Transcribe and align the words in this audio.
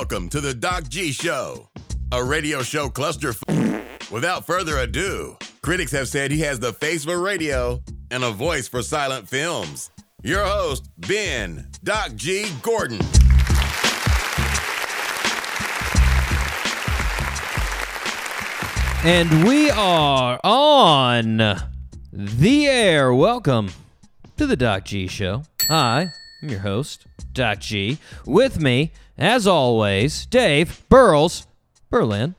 welcome 0.00 0.30
to 0.30 0.40
the 0.40 0.54
Doc 0.54 0.88
G 0.88 1.12
Show, 1.12 1.68
a 2.10 2.24
radio 2.24 2.62
show 2.62 2.88
cluster. 2.88 3.34
F- 3.48 4.10
Without 4.10 4.46
further 4.46 4.78
ado, 4.78 5.36
critics 5.60 5.92
have 5.92 6.08
said 6.08 6.30
he 6.30 6.40
has 6.40 6.58
the 6.58 6.72
face 6.72 7.04
for 7.04 7.20
radio 7.20 7.82
and 8.10 8.24
a 8.24 8.30
voice 8.30 8.66
for 8.66 8.80
silent 8.80 9.28
films. 9.28 9.90
Your 10.22 10.42
host, 10.46 10.88
Ben 10.96 11.68
Doc 11.84 12.14
G 12.14 12.46
Gordon. 12.62 13.00
And 19.04 19.44
we 19.44 19.70
are 19.70 20.40
on 20.42 21.36
the 22.12 22.66
air. 22.66 23.12
Welcome 23.12 23.70
to 24.38 24.46
the 24.46 24.56
Doc 24.56 24.84
G 24.86 25.06
Show. 25.06 25.42
Hi, 25.68 26.00
I 26.00 26.10
am 26.42 26.48
your 26.48 26.60
host, 26.60 27.06
Doc 27.34 27.60
G. 27.60 27.98
With 28.26 28.60
me, 28.60 28.92
as 29.20 29.46
always, 29.46 30.26
Dave 30.26 30.82
Burles 30.90 31.46
Berlin. 31.90 32.34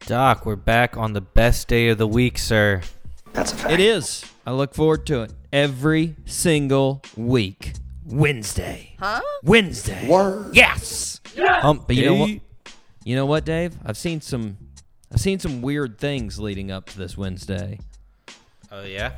Doc, 0.00 0.44
we're 0.44 0.56
back 0.56 0.96
on 0.96 1.12
the 1.12 1.20
best 1.20 1.68
day 1.68 1.88
of 1.88 1.98
the 1.98 2.08
week, 2.08 2.36
sir. 2.36 2.82
That's 3.32 3.52
a 3.52 3.56
fact. 3.56 3.74
It 3.74 3.80
is. 3.80 4.24
I 4.44 4.50
look 4.50 4.74
forward 4.74 5.06
to 5.06 5.22
it 5.22 5.32
every 5.52 6.16
single 6.26 7.02
week. 7.16 7.74
Wednesday. 8.04 8.96
Huh? 8.98 9.20
Wednesday. 9.44 10.08
Word. 10.08 10.56
Yes. 10.56 11.20
Hump 11.38 11.86
But 11.86 11.94
you 11.94 12.06
know 12.06 12.14
what? 12.16 12.30
You 13.04 13.16
know 13.16 13.26
what, 13.26 13.44
Dave? 13.44 13.74
I've 13.86 13.96
seen 13.96 14.20
some. 14.20 14.58
I've 15.12 15.20
seen 15.20 15.38
some 15.38 15.62
weird 15.62 15.98
things 15.98 16.38
leading 16.38 16.70
up 16.70 16.86
to 16.90 16.98
this 16.98 17.16
Wednesday. 17.16 17.78
Oh 18.72 18.82
yeah. 18.82 19.12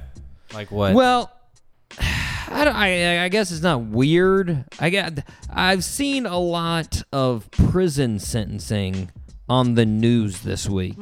Like 0.52 0.70
what? 0.70 0.94
Well, 0.94 1.30
I, 2.52 2.64
don't, 2.64 2.76
I, 2.76 3.24
I 3.24 3.28
guess 3.28 3.50
it's 3.50 3.62
not 3.62 3.82
weird. 3.82 4.64
I 4.78 4.90
got. 4.90 5.18
I've 5.50 5.84
seen 5.84 6.26
a 6.26 6.38
lot 6.38 7.02
of 7.12 7.50
prison 7.50 8.18
sentencing 8.18 9.10
on 9.48 9.74
the 9.74 9.84
news 9.86 10.40
this 10.42 10.68
week. 10.68 10.96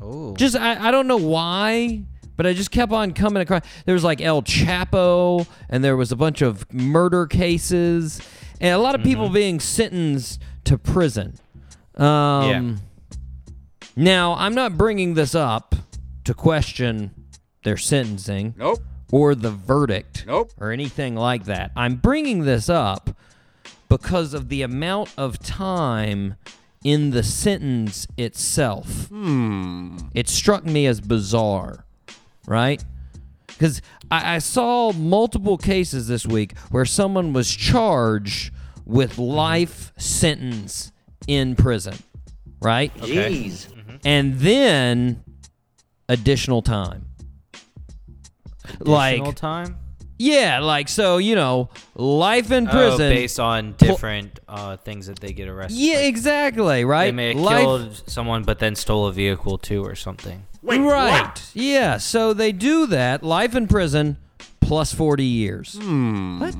oh. 0.00 0.34
Just 0.36 0.56
I, 0.56 0.88
I 0.88 0.90
don't 0.90 1.06
know 1.06 1.16
why, 1.18 2.02
but 2.36 2.46
I 2.46 2.52
just 2.52 2.70
kept 2.70 2.92
on 2.92 3.12
coming 3.12 3.42
across. 3.42 3.62
There 3.84 3.94
was 3.94 4.04
like 4.04 4.20
El 4.20 4.42
Chapo, 4.42 5.46
and 5.68 5.84
there 5.84 5.96
was 5.96 6.10
a 6.12 6.16
bunch 6.16 6.42
of 6.42 6.70
murder 6.72 7.26
cases, 7.26 8.20
and 8.60 8.74
a 8.74 8.78
lot 8.78 8.94
of 8.94 9.02
people 9.02 9.28
being 9.28 9.60
sentenced 9.60 10.40
to 10.64 10.78
prison. 10.78 11.34
Um, 11.96 12.80
Now 13.96 14.34
I'm 14.34 14.54
not 14.54 14.76
bringing 14.76 15.14
this 15.14 15.34
up 15.34 15.74
to 16.24 16.34
question 16.34 17.12
their 17.62 17.76
sentencing 17.76 18.54
Nope. 18.56 18.80
Or 19.14 19.32
the 19.36 19.50
verdict 19.52 20.24
Nope. 20.26 20.50
or 20.60 20.72
anything 20.72 21.14
like 21.14 21.44
that. 21.44 21.70
I'm 21.76 21.94
bringing 21.94 22.40
this 22.44 22.68
up 22.68 23.16
because 23.88 24.34
of 24.34 24.48
the 24.48 24.62
amount 24.62 25.12
of 25.16 25.38
time 25.38 26.34
in 26.82 27.10
the 27.10 27.22
sentence 27.22 28.08
itself. 28.16 29.06
Hmm. 29.06 29.98
It 30.14 30.28
struck 30.28 30.64
me 30.64 30.86
as 30.86 31.00
bizarre, 31.00 31.84
right? 32.48 32.82
Because 33.46 33.80
I, 34.10 34.34
I 34.34 34.38
saw 34.38 34.90
multiple 34.92 35.58
cases 35.58 36.08
this 36.08 36.26
week 36.26 36.58
where 36.72 36.84
someone 36.84 37.32
was 37.32 37.48
charged 37.54 38.52
with 38.84 39.16
life 39.16 39.92
sentence 39.96 40.90
in 41.28 41.54
prison, 41.54 41.94
right? 42.60 42.90
Okay. 43.00 43.52
And 44.04 44.40
then 44.40 45.22
additional 46.08 46.62
time. 46.62 47.13
Like 48.80 49.14
Additional 49.14 49.32
time? 49.32 49.76
yeah, 50.18 50.60
like 50.60 50.88
so, 50.88 51.18
you 51.18 51.34
know, 51.34 51.70
life 51.94 52.50
in 52.50 52.66
prison. 52.66 53.06
Oh, 53.06 53.14
based 53.14 53.40
on 53.40 53.72
different 53.78 54.40
uh, 54.48 54.76
things 54.76 55.06
that 55.06 55.18
they 55.18 55.32
get 55.32 55.48
arrested. 55.48 55.78
yeah, 55.78 55.96
Like, 55.96 56.04
exactly, 56.06 56.84
right? 56.84 57.06
They 57.06 57.12
may 57.12 57.28
have 57.34 57.36
life, 57.42 57.60
killed 57.62 58.02
someone, 58.06 58.42
but 58.44 58.58
then 58.58 58.74
stole 58.76 59.06
a 59.06 59.12
vehicle 59.12 59.58
too, 59.58 59.84
or 59.84 59.94
something. 59.94 60.46
right. 60.62 61.42
Yeah, 61.52 61.98
so 61.98 62.32
they 62.32 62.52
do 62.52 62.86
that, 62.86 63.22
life 63.22 63.54
in 63.54 63.66
prison 63.66 64.16
plus 64.60 64.94
40 64.94 65.24
years. 65.24 65.76
What? 65.78 66.54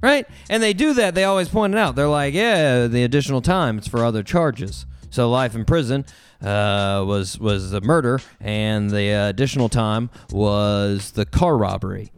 Right? 0.00 0.26
And 0.48 0.62
they 0.62 0.72
do 0.74 0.92
that, 0.94 1.16
they 1.16 1.24
always 1.24 1.48
point 1.48 1.74
it 1.74 1.78
out. 1.78 1.96
They're 1.96 2.06
like, 2.06 2.32
yeah, 2.32 2.86
the 2.86 3.02
additional 3.02 3.40
time 3.42 3.78
it's 3.78 3.88
for 3.88 4.04
other 4.04 4.22
charges. 4.22 4.86
So 5.10 5.30
life 5.30 5.54
in 5.54 5.64
prison 5.64 6.04
uh, 6.42 7.04
was 7.06 7.38
was 7.38 7.70
the 7.70 7.80
murder, 7.80 8.20
and 8.40 8.90
the 8.90 9.12
uh, 9.12 9.28
additional 9.28 9.68
time 9.68 10.10
was 10.30 11.12
the 11.12 11.24
car 11.24 11.56
robbery. 11.56 12.12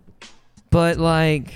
But 0.71 0.99
like, 0.99 1.53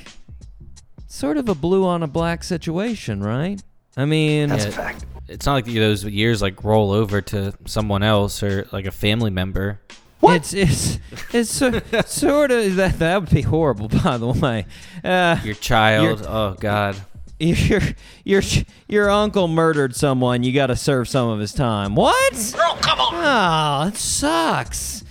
sort 1.06 1.36
of 1.36 1.48
a 1.48 1.54
blue 1.54 1.84
on 1.86 2.02
a 2.02 2.06
black 2.08 2.42
situation, 2.44 3.22
right? 3.22 3.62
I 3.96 4.04
mean, 4.04 4.48
Yeah, 4.48 4.96
It's 5.28 5.46
not 5.46 5.54
like 5.54 5.66
those 5.66 6.04
years 6.04 6.42
like 6.42 6.64
roll 6.64 6.90
over 6.90 7.20
to 7.22 7.54
someone 7.66 8.02
else 8.02 8.42
or 8.42 8.66
like 8.72 8.86
a 8.86 8.90
family 8.90 9.30
member. 9.30 9.80
What? 10.20 10.36
It's 10.36 10.52
it's 10.54 10.98
it's 11.32 11.50
so, 11.50 11.80
sort 12.06 12.50
of 12.50 12.76
that 12.76 12.98
that 12.98 13.20
would 13.20 13.30
be 13.30 13.42
horrible. 13.42 13.88
By 13.88 14.16
the 14.16 14.28
way, 14.28 14.66
uh, 15.04 15.38
Your 15.44 15.54
child. 15.54 16.24
oh 16.26 16.56
God. 16.58 16.96
your 17.38 17.80
your 18.24 18.42
your 18.88 19.10
uncle 19.10 19.48
murdered 19.48 19.96
someone. 19.96 20.42
You 20.42 20.52
got 20.52 20.68
to 20.68 20.76
serve 20.76 21.08
some 21.08 21.28
of 21.28 21.40
his 21.40 21.52
time. 21.52 21.94
What? 21.94 22.54
Oh 22.56 22.78
come 22.80 23.00
on! 23.00 23.14
Oh, 23.14 23.88
it 23.88 23.96
sucks. 23.96 25.04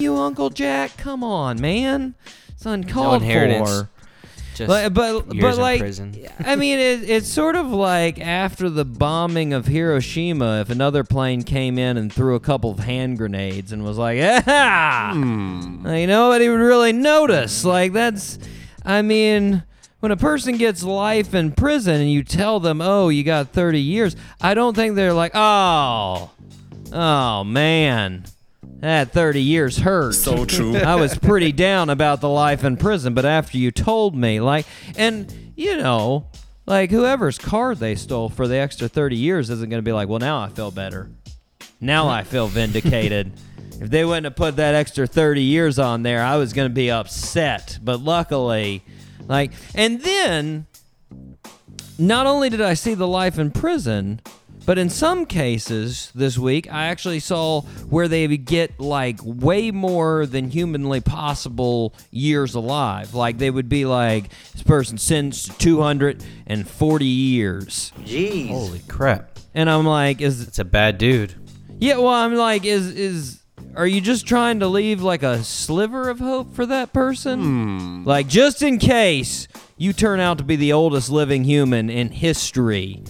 you, 0.00 0.16
Uncle 0.16 0.50
Jack. 0.50 0.96
Come 0.96 1.22
on, 1.22 1.60
man. 1.60 2.14
It's 2.48 2.64
uncalled 2.66 3.22
inheritance. 3.22 3.68
for. 3.70 3.90
Just 4.54 4.68
But 4.68 4.94
but, 4.94 5.34
years 5.34 5.56
but 5.56 5.60
like 5.60 5.80
prison. 5.80 6.14
I 6.38 6.54
mean 6.54 6.78
it, 6.78 7.10
it's 7.10 7.26
sort 7.26 7.56
of 7.56 7.66
like 7.72 8.20
after 8.20 8.70
the 8.70 8.84
bombing 8.84 9.52
of 9.52 9.66
Hiroshima 9.66 10.60
if 10.60 10.70
another 10.70 11.02
plane 11.02 11.42
came 11.42 11.76
in 11.76 11.96
and 11.96 12.12
threw 12.12 12.36
a 12.36 12.40
couple 12.40 12.70
of 12.70 12.78
hand 12.78 13.18
grenades 13.18 13.72
and 13.72 13.82
was 13.84 13.98
like 13.98 14.20
ah 14.46 15.12
you 15.12 15.18
know 15.18 16.06
nobody 16.06 16.48
would 16.48 16.60
really 16.60 16.92
notice 16.92 17.64
like 17.64 17.92
that's 17.92 18.38
I 18.84 19.02
mean 19.02 19.64
when 20.04 20.12
a 20.12 20.16
person 20.18 20.58
gets 20.58 20.82
life 20.82 21.32
in 21.32 21.50
prison 21.50 21.98
and 21.98 22.12
you 22.12 22.22
tell 22.22 22.60
them 22.60 22.82
oh 22.82 23.08
you 23.08 23.24
got 23.24 23.48
30 23.48 23.80
years 23.80 24.14
I 24.38 24.52
don't 24.52 24.76
think 24.76 24.96
they're 24.96 25.14
like 25.14 25.32
oh 25.34 26.30
oh 26.92 27.44
man 27.44 28.24
that 28.80 29.12
30 29.12 29.40
years 29.40 29.78
hurt 29.78 30.12
So 30.12 30.44
true. 30.44 30.76
I 30.76 30.96
was 30.96 31.16
pretty 31.16 31.52
down 31.52 31.88
about 31.88 32.20
the 32.20 32.28
life 32.28 32.64
in 32.64 32.76
prison, 32.76 33.14
but 33.14 33.24
after 33.24 33.56
you 33.56 33.70
told 33.70 34.14
me, 34.14 34.40
like, 34.40 34.66
and 34.94 35.32
you 35.56 35.78
know, 35.78 36.26
like 36.66 36.90
whoever's 36.90 37.38
card 37.38 37.78
they 37.78 37.94
stole 37.94 38.28
for 38.28 38.46
the 38.46 38.56
extra 38.56 38.88
30 38.88 39.16
years 39.16 39.48
isn't 39.48 39.70
going 39.70 39.78
to 39.78 39.88
be 39.88 39.92
like, 39.92 40.10
well, 40.10 40.18
now 40.18 40.38
I 40.38 40.50
feel 40.50 40.70
better. 40.70 41.08
Now 41.80 42.08
I 42.08 42.24
feel 42.24 42.46
vindicated. 42.46 43.32
if 43.80 43.88
they 43.88 44.04
wouldn't 44.04 44.26
have 44.26 44.36
put 44.36 44.56
that 44.56 44.74
extra 44.74 45.06
30 45.06 45.40
years 45.40 45.78
on 45.78 46.02
there, 46.02 46.22
I 46.22 46.36
was 46.36 46.52
going 46.52 46.68
to 46.68 46.74
be 46.74 46.90
upset. 46.90 47.78
But 47.82 48.00
luckily, 48.00 48.82
like, 49.28 49.52
and 49.74 50.00
then 50.02 50.66
not 51.98 52.26
only 52.26 52.48
did 52.50 52.60
I 52.60 52.74
see 52.74 52.94
the 52.94 53.06
life 53.08 53.38
in 53.38 53.50
prison, 53.50 54.20
but 54.66 54.78
in 54.78 54.88
some 54.88 55.26
cases 55.26 56.10
this 56.14 56.38
week, 56.38 56.72
I 56.72 56.86
actually 56.86 57.20
saw 57.20 57.60
where 57.90 58.08
they 58.08 58.26
would 58.26 58.46
get 58.46 58.80
like 58.80 59.18
way 59.22 59.70
more 59.70 60.24
than 60.24 60.50
humanly 60.50 61.00
possible 61.02 61.94
years 62.10 62.54
alive. 62.54 63.14
Like 63.14 63.36
they 63.38 63.50
would 63.50 63.68
be 63.68 63.84
like, 63.84 64.30
this 64.52 64.62
person 64.62 64.96
sentenced 64.96 65.52
to 65.52 65.58
240 65.58 67.04
years. 67.04 67.92
Jeez. 68.00 68.48
Holy 68.48 68.80
crap. 68.88 69.38
And 69.54 69.68
I'm 69.68 69.84
like, 69.86 70.20
is 70.20 70.40
It's 70.42 70.58
a 70.58 70.64
bad 70.64 70.96
dude. 70.98 71.34
yeah, 71.78 71.96
well, 71.98 72.08
I'm 72.08 72.34
like, 72.34 72.64
is 72.64 72.88
is 72.88 73.40
are 73.76 73.86
you 73.86 74.00
just 74.00 74.26
trying 74.26 74.60
to 74.60 74.66
leave 74.68 75.02
like 75.02 75.22
a 75.22 75.42
sliver 75.44 76.08
of 76.08 76.18
hope 76.18 76.54
for 76.54 76.66
that 76.66 76.92
person? 76.92 77.40
Hmm. 77.40 78.04
Like 78.04 78.28
just 78.28 78.62
in 78.62 78.78
case 78.78 79.48
you 79.76 79.92
turn 79.92 80.20
out 80.20 80.38
to 80.38 80.44
be 80.44 80.56
the 80.56 80.72
oldest 80.72 81.10
living 81.10 81.44
human 81.44 81.90
in 81.90 82.08
history 82.10 83.02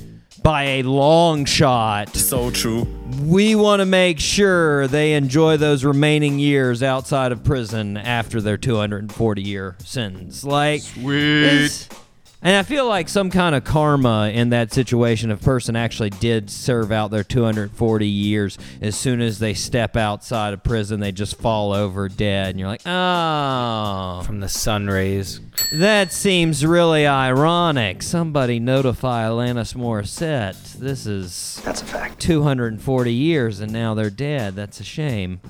by 0.42 0.62
a 0.64 0.82
long 0.82 1.44
shot. 1.44 2.14
So 2.16 2.50
true. 2.50 2.86
We 3.22 3.54
want 3.54 3.80
to 3.80 3.86
make 3.86 4.20
sure 4.20 4.86
they 4.86 5.14
enjoy 5.14 5.56
those 5.56 5.84
remaining 5.84 6.38
years 6.38 6.82
outside 6.82 7.32
of 7.32 7.42
prison 7.44 7.96
after 7.96 8.40
their 8.40 8.56
240 8.58 9.42
year 9.42 9.76
sentence. 9.84 10.44
Like 10.44 10.82
it's- 10.96 11.88
and 12.44 12.56
I 12.56 12.62
feel 12.62 12.86
like 12.86 13.08
some 13.08 13.30
kind 13.30 13.54
of 13.54 13.64
karma 13.64 14.30
in 14.32 14.50
that 14.50 14.72
situation. 14.72 15.30
If 15.30 15.40
a 15.40 15.44
person 15.44 15.76
actually 15.76 16.10
did 16.10 16.50
serve 16.50 16.92
out 16.92 17.10
their 17.10 17.24
240 17.24 18.06
years, 18.06 18.58
as 18.82 18.94
soon 18.94 19.22
as 19.22 19.38
they 19.38 19.54
step 19.54 19.96
outside 19.96 20.52
of 20.52 20.62
prison, 20.62 21.00
they 21.00 21.10
just 21.10 21.36
fall 21.36 21.72
over 21.72 22.08
dead, 22.08 22.50
and 22.50 22.60
you're 22.60 22.68
like, 22.68 22.86
oh, 22.86 24.22
From 24.26 24.40
the 24.40 24.48
sun 24.48 24.86
rays. 24.86 25.40
That 25.72 26.12
seems 26.12 26.64
really 26.66 27.06
ironic. 27.06 28.02
Somebody 28.02 28.58
notify 28.58 29.24
Alanis 29.24 29.74
Morissette. 29.74 30.74
This 30.74 31.06
is 31.06 31.60
That's 31.64 31.80
a 31.80 31.84
fact. 31.84 32.20
240 32.20 33.12
years 33.12 33.60
and 33.60 33.72
now 33.72 33.94
they're 33.94 34.10
dead. 34.10 34.56
That's 34.56 34.80
a 34.80 34.84
shame. 34.84 35.40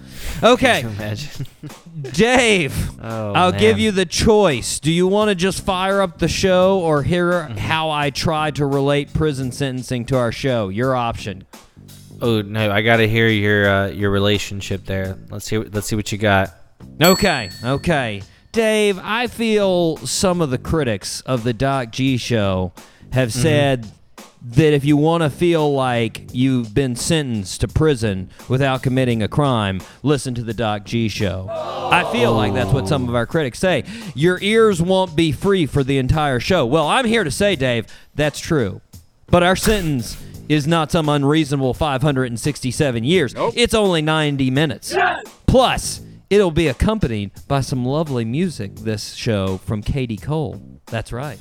Okay, 0.43 0.81
imagine? 0.83 1.47
Dave, 2.03 2.91
Oh, 3.03 3.33
I'll 3.33 3.53
give 3.53 3.79
you 3.79 3.91
the 3.93 4.05
choice. 4.07 4.79
Do 4.79 4.93
you 4.93 5.07
want 5.07 5.31
to 5.31 5.35
just 5.35 5.63
fire 5.65 6.01
up 6.03 6.19
the 6.19 6.29
show 6.29 6.81
or 6.81 7.03
hear 7.03 7.25
Mm-hmm. 7.33 7.57
how 7.59 7.91
I 7.91 8.11
try 8.11 8.51
to 8.53 8.67
relate 8.67 9.13
prison 9.15 9.53
sentencing 9.53 10.05
to 10.07 10.19
our 10.19 10.33
show? 10.33 10.69
Your 10.69 10.95
option. 10.95 11.47
Oh 12.21 12.43
no, 12.43 12.71
I 12.71 12.83
gotta 12.83 13.07
hear 13.07 13.29
your 13.29 13.69
uh, 13.69 13.87
your 13.89 14.11
relationship 14.11 14.85
there. 14.85 15.17
Let's 15.31 15.47
see. 15.47 15.59
Let's 15.59 15.87
see 15.89 15.97
what 15.97 16.13
you 16.13 16.19
got. 16.19 16.55
Okay, 17.01 17.51
okay. 17.65 18.23
Dave, 18.55 19.01
I 19.03 19.27
feel 19.27 19.97
some 19.99 20.41
of 20.41 20.51
the 20.51 20.59
critics 20.59 21.21
of 21.23 21.43
the 21.43 21.53
Doc 21.53 21.91
G 21.91 22.17
show 22.17 22.73
have 23.13 23.31
Mm-hmm. 23.31 23.41
said 23.43 23.91
that 24.47 24.73
if 24.75 24.85
you 24.85 24.97
want 24.97 25.23
to 25.25 25.31
feel 25.31 25.73
like 25.73 26.29
you've 26.33 26.73
been 26.75 26.95
sentenced 26.95 27.63
to 27.63 27.69
prison 27.69 28.31
without 28.49 28.83
committing 28.83 29.23
a 29.23 29.29
crime, 29.29 29.81
listen 30.03 30.35
to 30.35 30.43
the 30.43 30.55
Doc 30.55 30.85
G 30.85 31.09
show. 31.09 31.49
I 31.51 32.11
feel 32.13 32.33
like 32.35 32.53
that's 32.55 32.73
what 32.73 32.87
some 32.87 33.09
of 33.09 33.15
our 33.17 33.27
critics 33.27 33.59
say. 33.59 33.85
Your 34.15 34.39
ears 34.41 34.81
won't 34.83 35.17
be 35.17 35.33
free 35.33 35.67
for 35.67 35.83
the 35.83 35.99
entire 35.99 36.39
show. 36.41 36.65
Well, 36.67 36.87
I'm 36.87 37.07
here 37.07 37.25
to 37.25 37.31
say, 37.33 37.57
Dave, 37.57 37.87
that's 38.15 38.39
true. 38.39 38.81
But 39.29 39.43
our 39.43 39.57
sentence 39.57 40.17
is 40.49 40.67
not 40.67 40.93
some 40.93 41.09
unreasonable 41.09 41.73
567 41.75 43.03
years. 43.03 43.35
It's 43.57 43.75
only 43.75 44.03
90 44.03 44.51
minutes. 44.51 44.95
Plus, 45.47 46.03
it'll 46.35 46.51
be 46.51 46.69
accompanied 46.69 47.31
by 47.49 47.61
some 47.61 47.85
lovely 47.85 48.25
music 48.25 48.75
this 48.77 49.15
show 49.15 49.59
from 49.59 49.83
Katie 49.83 50.17
Cole. 50.17 50.61
That's 50.87 51.13
right. 51.13 51.39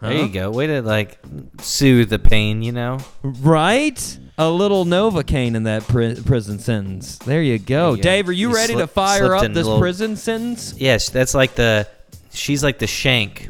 There 0.00 0.12
you 0.12 0.28
go. 0.28 0.50
Way 0.50 0.66
to 0.66 0.82
like 0.82 1.18
soothe 1.60 2.10
the 2.10 2.18
pain. 2.18 2.62
You 2.62 2.72
know. 2.72 2.98
Right? 3.22 4.18
A 4.36 4.50
little 4.50 4.84
Novocaine 4.84 5.54
in 5.54 5.62
that 5.62 5.84
pri- 5.84 6.16
prison 6.16 6.58
sentence. 6.58 7.18
There 7.18 7.40
you 7.42 7.58
go. 7.58 7.64
There 7.64 7.90
you 7.92 7.96
go. 7.98 8.02
Dave, 8.02 8.28
are 8.28 8.32
you, 8.32 8.48
You 8.48 8.54
ready 8.54 8.74
to 8.74 8.86
fire 8.88 9.34
up 9.34 9.42
this 9.42 9.64
little- 9.64 9.78
prison 9.78 10.16
sentence? 10.16 10.74
Yes, 10.76 11.08
that's 11.08 11.34
like 11.34 11.54
the. 11.54 11.86
She's 12.32 12.64
like 12.64 12.78
the 12.80 12.88
shank 12.88 13.48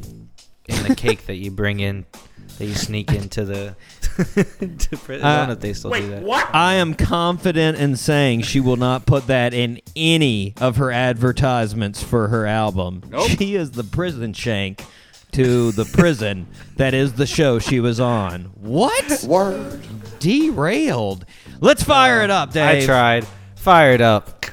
in 0.67 0.83
the 0.87 0.95
cake 0.95 1.27
that 1.27 1.37
you 1.37 1.51
bring 1.51 1.81
in, 1.81 2.05
that 2.59 2.67
you 2.67 2.75
sneak 2.75 3.13
into 3.13 3.45
the. 3.45 3.77
to 4.79 4.97
prison. 4.97 5.25
I 5.27 5.39
don't 5.39 5.47
know 5.47 5.51
uh, 5.51 5.53
if 5.53 5.61
they 5.61 5.73
still 5.73 5.91
do 5.91 6.09
that. 6.09 6.55
I 6.55 6.75
am 6.75 6.95
confident 6.95 7.79
in 7.79 7.97
saying 7.97 8.43
she 8.43 8.61
will 8.61 8.77
not 8.77 9.07
put 9.07 9.27
that 9.27 9.53
in 9.53 9.81
any 9.97 10.55
of 10.61 10.77
her 10.77 10.91
advertisements 10.91 12.03
for 12.03 12.29
her 12.29 12.47
album. 12.47 13.03
Nope. 13.09 13.31
She 13.31 13.57
is 13.57 13.73
the 13.73 13.85
prison 13.85 14.33
shank 14.33 14.85
to 15.33 15.73
the 15.73 15.85
prison 15.85 16.47
that 16.77 16.95
is 16.95 17.15
the 17.15 17.27
show 17.27 17.59
she 17.59 17.81
was 17.81 17.99
on. 17.99 18.45
What? 18.55 19.25
Word. 19.25 19.81
Derailed. 20.21 21.27
Let's 21.61 21.83
fire 21.83 22.23
it 22.23 22.31
up, 22.31 22.53
Dave. 22.53 22.85
I 22.85 22.87
tried. 22.87 23.27
Fire 23.57 23.93
it 23.93 24.01
up. 24.01 24.47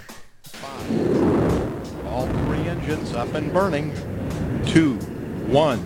All 2.07 2.25
three 2.25 2.67
engines 2.67 3.13
up 3.13 3.33
and 3.35 3.53
burning. 3.53 3.93
Two, 4.65 4.95
one, 5.47 5.79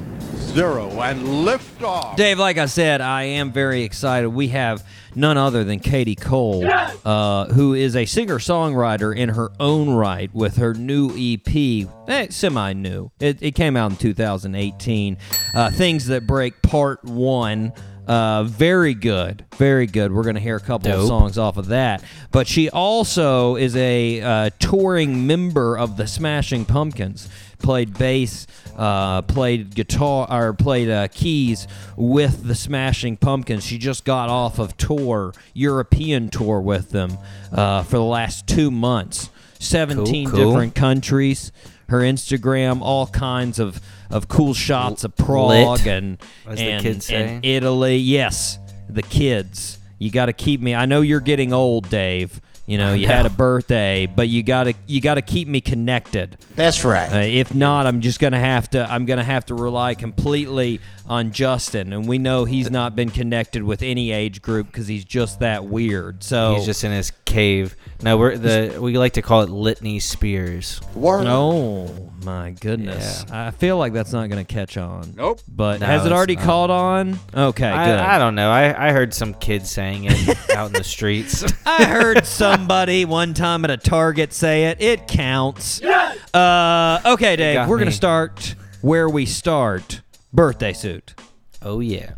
zero, 0.56 0.90
and 1.02 1.44
lift 1.44 1.84
off. 1.84 2.16
Dave, 2.16 2.40
like 2.40 2.58
I 2.58 2.66
said, 2.66 3.02
I 3.02 3.24
am 3.24 3.52
very 3.52 3.84
excited. 3.84 4.30
We 4.30 4.48
have 4.50 4.88
none 5.14 5.38
other 5.38 5.64
than 5.64 5.80
Katie 5.80 6.16
Cole, 6.16 6.66
uh, 7.06 7.46
who 7.48 7.74
is 7.74 7.96
a 7.96 8.06
singer 8.06 8.40
songwriter 8.40 9.16
in 9.16 9.30
her 9.30 9.52
own 9.60 9.90
right 9.90 10.34
with 10.34 10.58
her 10.58 10.74
new 10.74 11.12
EP, 11.16 11.88
eh, 12.08 12.28
semi 12.30 12.74
new. 12.74 13.12
It, 13.20 13.42
it 13.42 13.52
came 13.52 13.76
out 13.78 13.92
in 13.92 13.98
2018. 13.98 15.18
Uh, 15.54 15.72
Things 15.72 16.08
That 16.08 16.26
Break 16.26 16.62
Part 16.62 17.04
1. 17.04 17.74
Uh, 18.08 18.44
very 18.44 18.94
good, 18.94 19.44
very 19.56 19.88
good. 19.88 20.12
We're 20.12 20.24
gonna 20.24 20.40
hear 20.40 20.56
a 20.56 20.62
couple 20.62 20.92
of 20.92 21.08
songs 21.08 21.40
off 21.40 21.58
of 21.58 21.68
that. 21.68 22.04
But 22.32 22.46
she 22.48 22.70
also 22.70 23.56
is 23.56 23.76
a 23.76 24.22
uh, 24.22 24.50
touring 24.60 25.26
member 25.26 25.76
of 25.76 25.98
the 25.98 26.06
Smashing 26.06 26.66
Pumpkins. 26.66 27.28
Played 27.66 27.98
bass, 27.98 28.46
uh, 28.78 29.24
played 29.24 29.74
guitar, 29.74 30.28
or 30.30 30.54
played 30.54 30.88
uh, 30.88 31.08
keys 31.08 31.68
with 31.98 32.44
the 32.44 32.54
Smashing 32.54 33.18
Pumpkins. 33.18 33.66
She 33.66 33.80
just 33.80 34.06
got 34.06 34.30
off 34.30 34.60
of 34.60 34.78
tour, 34.78 35.34
European 35.56 36.30
tour 36.30 36.62
with 36.62 36.92
them 36.92 37.18
uh, 37.52 37.82
for 37.82 37.98
the 37.98 38.04
last 38.04 38.46
two 38.46 38.70
months. 38.70 39.32
Seventeen 39.58 40.30
Cool, 40.30 40.38
cool. 40.38 40.52
different 40.52 40.76
countries. 40.76 41.52
Her 41.90 42.02
Instagram, 42.02 42.82
all 42.82 43.08
kinds 43.08 43.58
of, 43.58 43.82
of 44.12 44.28
cool 44.28 44.54
shots 44.54 45.04
of 45.04 45.16
Prague 45.16 45.80
Lit, 45.80 45.88
and 45.88 46.18
and, 46.46 47.10
and 47.10 47.44
Italy. 47.44 47.98
Yes, 47.98 48.60
the 48.88 49.02
kids. 49.02 49.80
You 49.98 50.12
got 50.12 50.28
to 50.28 50.34
keep 50.34 50.62
me. 50.62 50.76
I 50.76 50.86
know 50.86 51.02
you're 51.02 51.20
getting 51.20 51.52
old, 51.52 51.90
Dave. 51.90 52.42
You 52.66 52.80
know, 52.80 52.94
you 52.96 53.06
had 53.06 53.28
a 53.28 53.30
birthday, 53.30 54.08
but 54.08 54.28
you 54.28 54.42
got 54.42 54.64
to 54.64 54.74
you 54.88 55.00
got 55.00 55.16
to 55.16 55.22
keep 55.22 55.48
me 55.48 55.62
connected. 55.62 56.38
That's 56.56 56.84
right. 56.84 57.14
Uh, 57.14 57.18
if 57.20 57.54
not, 57.54 57.86
I'm 57.86 58.02
just 58.02 58.20
gonna 58.20 58.40
have 58.40 58.72
to. 58.72 58.92
I'm 58.92 59.06
gonna 59.06 59.24
have 59.24 59.46
to 59.48 59.56
rely 59.56 59.94
completely 59.94 60.80
on 61.08 61.32
Justin, 61.32 61.94
and 61.94 62.08
we 62.08 62.18
know 62.18 62.46
he's 62.46 62.72
not 62.72 62.96
been 62.96 63.12
connected 63.12 63.62
with 63.62 63.84
any 63.84 64.12
age 64.12 64.42
group 64.42 64.66
because 64.66 64.88
he's 64.88 65.06
just 65.06 65.42
that 65.42 65.66
weird. 65.66 66.24
So 66.24 66.56
He's 66.56 66.66
just 66.66 66.84
in 66.84 66.92
his 66.92 67.12
cave. 67.26 67.76
No, 68.02 68.18
we're 68.18 68.36
the 68.36 68.80
we 68.82 68.98
like 68.98 69.14
to 69.14 69.22
call 69.22 69.42
it 69.42 69.50
Litany 69.50 70.00
Spears. 70.00 70.82
Word. 70.96 71.28
Oh 71.28 72.12
my 72.26 72.52
goodness! 72.60 73.24
I 73.32 73.52
feel 73.52 73.78
like 73.78 73.94
that's 73.94 74.12
not 74.12 74.28
gonna 74.30 74.44
catch 74.44 74.76
on. 74.78 75.14
Nope. 75.16 75.40
But 75.48 75.80
No, 75.80 75.86
has 75.86 76.02
it 76.04 76.08
it's 76.08 76.14
already 76.14 76.36
not. 76.36 76.44
caught 76.46 76.70
on? 76.72 77.20
Okay, 77.34 77.70
good. 77.70 77.74
I, 77.74 78.16
I 78.16 78.18
don't 78.18 78.36
know. 78.36 78.50
I, 78.52 78.90
I 78.90 78.92
heard 78.92 79.14
some 79.14 79.34
kids 79.36 79.70
saying 79.70 80.06
it 80.06 80.50
out 80.56 80.68
in 80.68 80.74
the 80.74 80.84
streets. 80.84 81.44
I 81.66 81.86
heard 81.86 82.26
somebody 82.26 83.06
one 83.06 83.34
time 83.34 83.64
at 83.64 83.72
a 83.72 83.78
Target 83.78 84.34
say 84.34 84.66
it. 84.66 84.82
It 84.82 85.08
counts. 85.08 85.82
Uh, 85.84 87.02
okay, 87.06 87.36
Dave, 87.36 87.56
got 87.56 87.70
we're 87.70 87.78
going 87.78 87.86
me. 87.88 87.92
to 87.92 87.96
start 87.98 88.56
where 88.82 89.08
we 89.08 89.26
start. 89.26 90.02
Birthday 90.34 90.74
suit. 90.74 91.14
oh 91.62 91.80
yeah. 91.80 92.16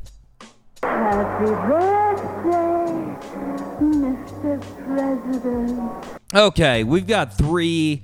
Happy 0.82 1.46
birthday, 1.46 3.18
Mr. 3.82 4.62
President. 4.86 6.20
Okay, 6.34 6.84
we've 6.84 7.06
got 7.08 7.38
three 7.38 8.02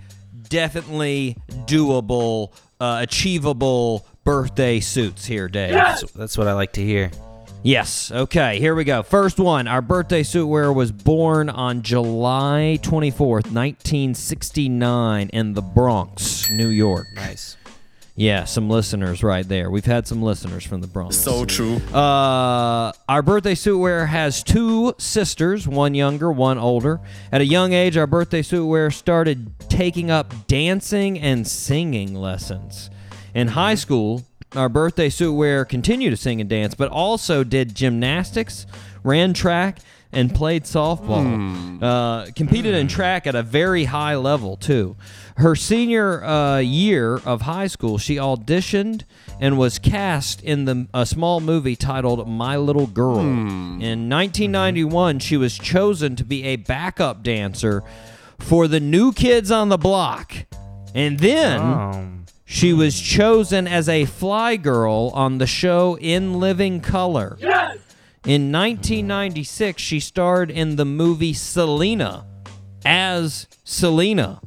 definitely 0.49 1.37
doable, 1.65 2.51
uh, 2.79 2.99
achievable 3.01 4.05
birthday 4.23 4.79
suits 4.79 5.25
here, 5.25 5.47
Dave. 5.47 5.73
That's, 5.73 6.11
that's 6.11 6.37
what 6.37 6.47
I 6.47 6.53
like 6.53 6.73
to 6.73 6.81
hear. 6.81 7.11
Yes. 7.63 8.11
Okay, 8.11 8.59
here 8.59 8.75
we 8.75 8.83
go. 8.83 9.03
First 9.03 9.39
one. 9.39 9.69
Our 9.69 9.81
birthday 9.81 10.23
suit 10.23 10.47
wearer 10.47 10.73
was 10.73 10.91
born 10.91 11.49
on 11.49 11.81
July 11.81 12.77
24th, 12.81 13.51
1969, 13.51 15.29
in 15.29 15.53
the 15.53 15.61
Bronx, 15.61 16.49
New 16.49 16.67
York. 16.67 17.07
Nice. 17.15 17.55
Yeah, 18.15 18.43
some 18.43 18.69
listeners 18.69 19.23
right 19.23 19.47
there. 19.47 19.71
We've 19.71 19.85
had 19.85 20.05
some 20.05 20.21
listeners 20.21 20.63
from 20.63 20.81
the 20.81 20.87
Bronx. 20.87 21.17
So 21.17 21.45
true. 21.45 21.77
Uh, 21.91 22.91
our 23.09 23.23
birthday 23.23 23.55
suit 23.55 23.79
wearer 23.79 24.05
has 24.05 24.43
two 24.43 24.93
sisters, 24.99 25.67
one 25.67 25.95
younger, 25.95 26.31
one 26.31 26.59
older. 26.59 26.99
At 27.31 27.41
a 27.41 27.45
young 27.45 27.73
age, 27.73 27.97
our 27.97 28.05
birthday 28.05 28.43
suit 28.43 28.67
wearer 28.67 28.91
started 28.91 29.51
taking 29.67 30.11
up 30.11 30.31
dancing 30.45 31.19
and 31.19 31.47
singing 31.47 32.13
lessons. 32.13 32.91
In 33.33 33.49
high 33.49 33.75
school, 33.75 34.23
our 34.55 34.69
birthday 34.69 35.09
suit 35.09 35.33
wearer 35.33 35.65
continued 35.65 36.11
to 36.11 36.17
sing 36.17 36.39
and 36.39 36.47
dance, 36.47 36.75
but 36.75 36.91
also 36.91 37.43
did 37.43 37.73
gymnastics, 37.73 38.67
ran 39.03 39.33
track, 39.33 39.79
and 40.13 40.33
played 40.33 40.63
softball. 40.63 41.81
Uh, 41.81 42.31
competed 42.35 42.75
in 42.75 42.87
track 42.87 43.27
at 43.27 43.35
a 43.35 43.43
very 43.43 43.85
high 43.85 44.15
level, 44.15 44.55
too. 44.55 44.95
Her 45.37 45.55
senior 45.55 46.23
uh, 46.23 46.59
year 46.59 47.15
of 47.25 47.41
high 47.41 47.67
school, 47.67 47.97
she 47.97 48.15
auditioned 48.17 49.03
and 49.39 49.57
was 49.57 49.79
cast 49.79 50.41
in 50.43 50.65
the, 50.65 50.87
a 50.93 51.05
small 51.05 51.39
movie 51.39 51.75
titled 51.75 52.27
My 52.29 52.55
Little 52.57 52.87
Girl. 52.87 53.19
In 53.19 54.09
1991, 54.09 55.19
she 55.19 55.37
was 55.37 55.57
chosen 55.57 56.15
to 56.15 56.23
be 56.23 56.43
a 56.45 56.55
backup 56.57 57.23
dancer 57.23 57.83
for 58.39 58.67
the 58.67 58.79
New 58.79 59.11
Kids 59.13 59.51
on 59.51 59.69
the 59.69 59.77
Block. 59.77 60.33
And 60.93 61.19
then. 61.19 61.59
Um, 61.61 62.19
She 62.45 62.71
was 62.71 62.99
chosen 62.99 63.67
as 63.67 63.89
a 63.89 64.05
fly 64.05 64.57
girl 64.57 65.09
on 65.15 65.39
the 65.39 65.47
show 65.47 65.97
In 65.99 66.39
Living 66.39 66.81
Color. 66.81 67.37
In 68.25 68.53
1996, 68.53 69.81
she 69.81 69.99
starred 69.99 70.49
in 70.49 70.77
the 70.77 70.85
movie 70.85 71.33
Selena 71.33 72.25
as 72.85 73.47
Selena. 73.65 74.39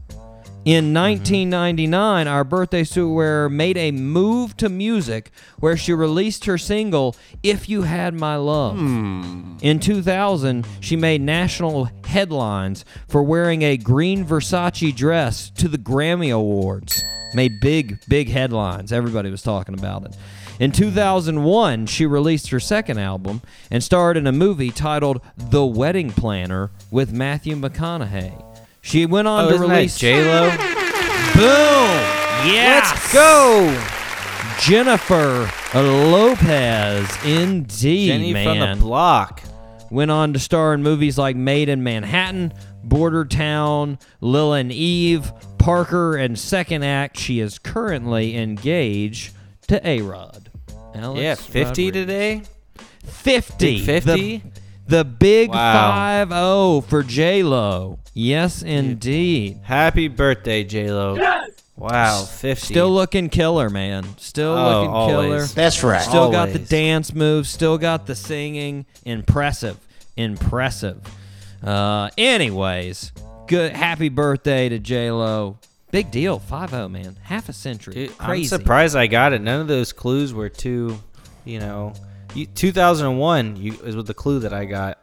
In 0.64 0.86
mm-hmm. 0.86 0.94
1999, 0.94 2.26
our 2.26 2.42
birthday 2.42 2.84
suit 2.84 3.12
wearer 3.12 3.50
made 3.50 3.76
a 3.76 3.90
move 3.90 4.56
to 4.56 4.70
music 4.70 5.30
where 5.60 5.76
she 5.76 5.92
released 5.92 6.46
her 6.46 6.56
single, 6.56 7.16
If 7.42 7.68
You 7.68 7.82
Had 7.82 8.14
My 8.14 8.36
Love. 8.36 8.78
Hmm. 8.78 9.58
In 9.60 9.78
2000, 9.78 10.66
she 10.80 10.96
made 10.96 11.20
national 11.20 11.90
headlines 12.06 12.86
for 13.08 13.22
wearing 13.22 13.60
a 13.60 13.76
green 13.76 14.24
Versace 14.24 14.96
dress 14.96 15.50
to 15.50 15.68
the 15.68 15.78
Grammy 15.78 16.34
Awards. 16.34 17.04
Made 17.34 17.60
big, 17.60 18.00
big 18.08 18.30
headlines. 18.30 18.90
Everybody 18.90 19.30
was 19.30 19.42
talking 19.42 19.78
about 19.78 20.06
it. 20.06 20.16
In 20.58 20.72
2001, 20.72 21.86
she 21.86 22.06
released 22.06 22.48
her 22.48 22.60
second 22.60 22.98
album 22.98 23.42
and 23.70 23.82
starred 23.84 24.16
in 24.16 24.26
a 24.26 24.32
movie 24.32 24.70
titled 24.70 25.20
The 25.36 25.66
Wedding 25.66 26.10
Planner 26.10 26.70
with 26.90 27.12
Matthew 27.12 27.56
McConaughey. 27.56 28.42
She 28.80 29.04
went 29.04 29.28
on 29.28 29.44
Oh, 29.46 29.50
to 29.50 29.58
release 29.58 29.98
J 29.98 30.24
Lo? 30.24 30.48
Boom! 31.34 32.00
Yes! 32.46 32.88
Let's 32.90 33.12
go, 33.12 33.86
Jennifer 34.60 35.50
Lopez, 35.74 37.08
indeed, 37.24 38.06
Jenny 38.08 38.32
man. 38.32 38.44
from 38.72 38.78
the 38.78 38.84
block. 38.86 39.42
Went 39.90 40.10
on 40.10 40.32
to 40.32 40.38
star 40.38 40.72
in 40.74 40.82
movies 40.82 41.18
like 41.18 41.36
Maid 41.36 41.68
in 41.68 41.82
Manhattan, 41.82 42.52
Border 42.82 43.24
Town, 43.24 43.98
Lila 44.20 44.58
and 44.58 44.72
Eve, 44.72 45.30
Parker, 45.58 46.16
and 46.16 46.38
Second 46.38 46.82
Act. 46.84 47.18
She 47.18 47.40
is 47.40 47.58
currently 47.58 48.36
engaged 48.36 49.32
to 49.68 49.86
A 49.86 50.00
Rod. 50.02 50.45
Yeah, 51.16 51.34
50 51.34 51.92
today. 51.92 52.42
50. 53.04 53.76
Big 53.76 53.84
50? 53.84 54.38
The, 54.38 54.42
the 54.98 55.04
big 55.04 55.50
Wow. 55.50 56.26
5 56.26 56.28
0 56.28 56.80
for 56.88 57.02
J 57.02 57.42
Lo. 57.42 57.98
Yes, 58.14 58.62
indeed. 58.62 59.60
Happy 59.62 60.08
birthday, 60.08 60.64
J 60.64 60.90
Lo. 60.90 61.16
Wow, 61.76 62.22
50. 62.24 62.64
Still 62.72 62.90
looking 62.92 63.28
killer, 63.28 63.68
man. 63.68 64.04
Still 64.16 64.52
Oh, 64.56 64.64
looking 64.80 64.90
always. 64.94 65.14
killer. 65.26 65.44
That's 65.46 65.82
right. 65.84 66.00
Still 66.02 66.30
got 66.30 66.50
the 66.54 66.58
dance 66.58 67.12
moves. 67.14 67.50
Still 67.50 67.76
got 67.76 68.06
the 68.06 68.14
singing. 68.14 68.86
Impressive. 69.04 69.76
Impressive. 70.16 71.02
Uh, 71.62 72.08
anyways, 72.16 73.12
good. 73.48 73.72
Happy 73.76 74.08
birthday 74.08 74.68
to 74.70 74.78
J 74.78 75.10
Lo. 75.10 75.58
Big 75.90 76.10
deal. 76.10 76.40
5-0, 76.40 76.90
man. 76.90 77.16
Half 77.22 77.48
a 77.48 77.52
century. 77.52 77.94
Dude, 77.94 78.18
Crazy. 78.18 78.54
I'm 78.54 78.60
surprised 78.60 78.96
I 78.96 79.06
got 79.06 79.32
it. 79.32 79.40
None 79.40 79.60
of 79.60 79.68
those 79.68 79.92
clues 79.92 80.34
were 80.34 80.48
too, 80.48 80.98
you 81.44 81.58
know. 81.60 81.92
You, 82.34 82.46
2001 82.46 83.56
you, 83.56 83.72
is 83.84 83.96
with 83.96 84.06
the 84.06 84.14
clue 84.14 84.40
that 84.40 84.52
I 84.52 84.64
got. 84.64 84.98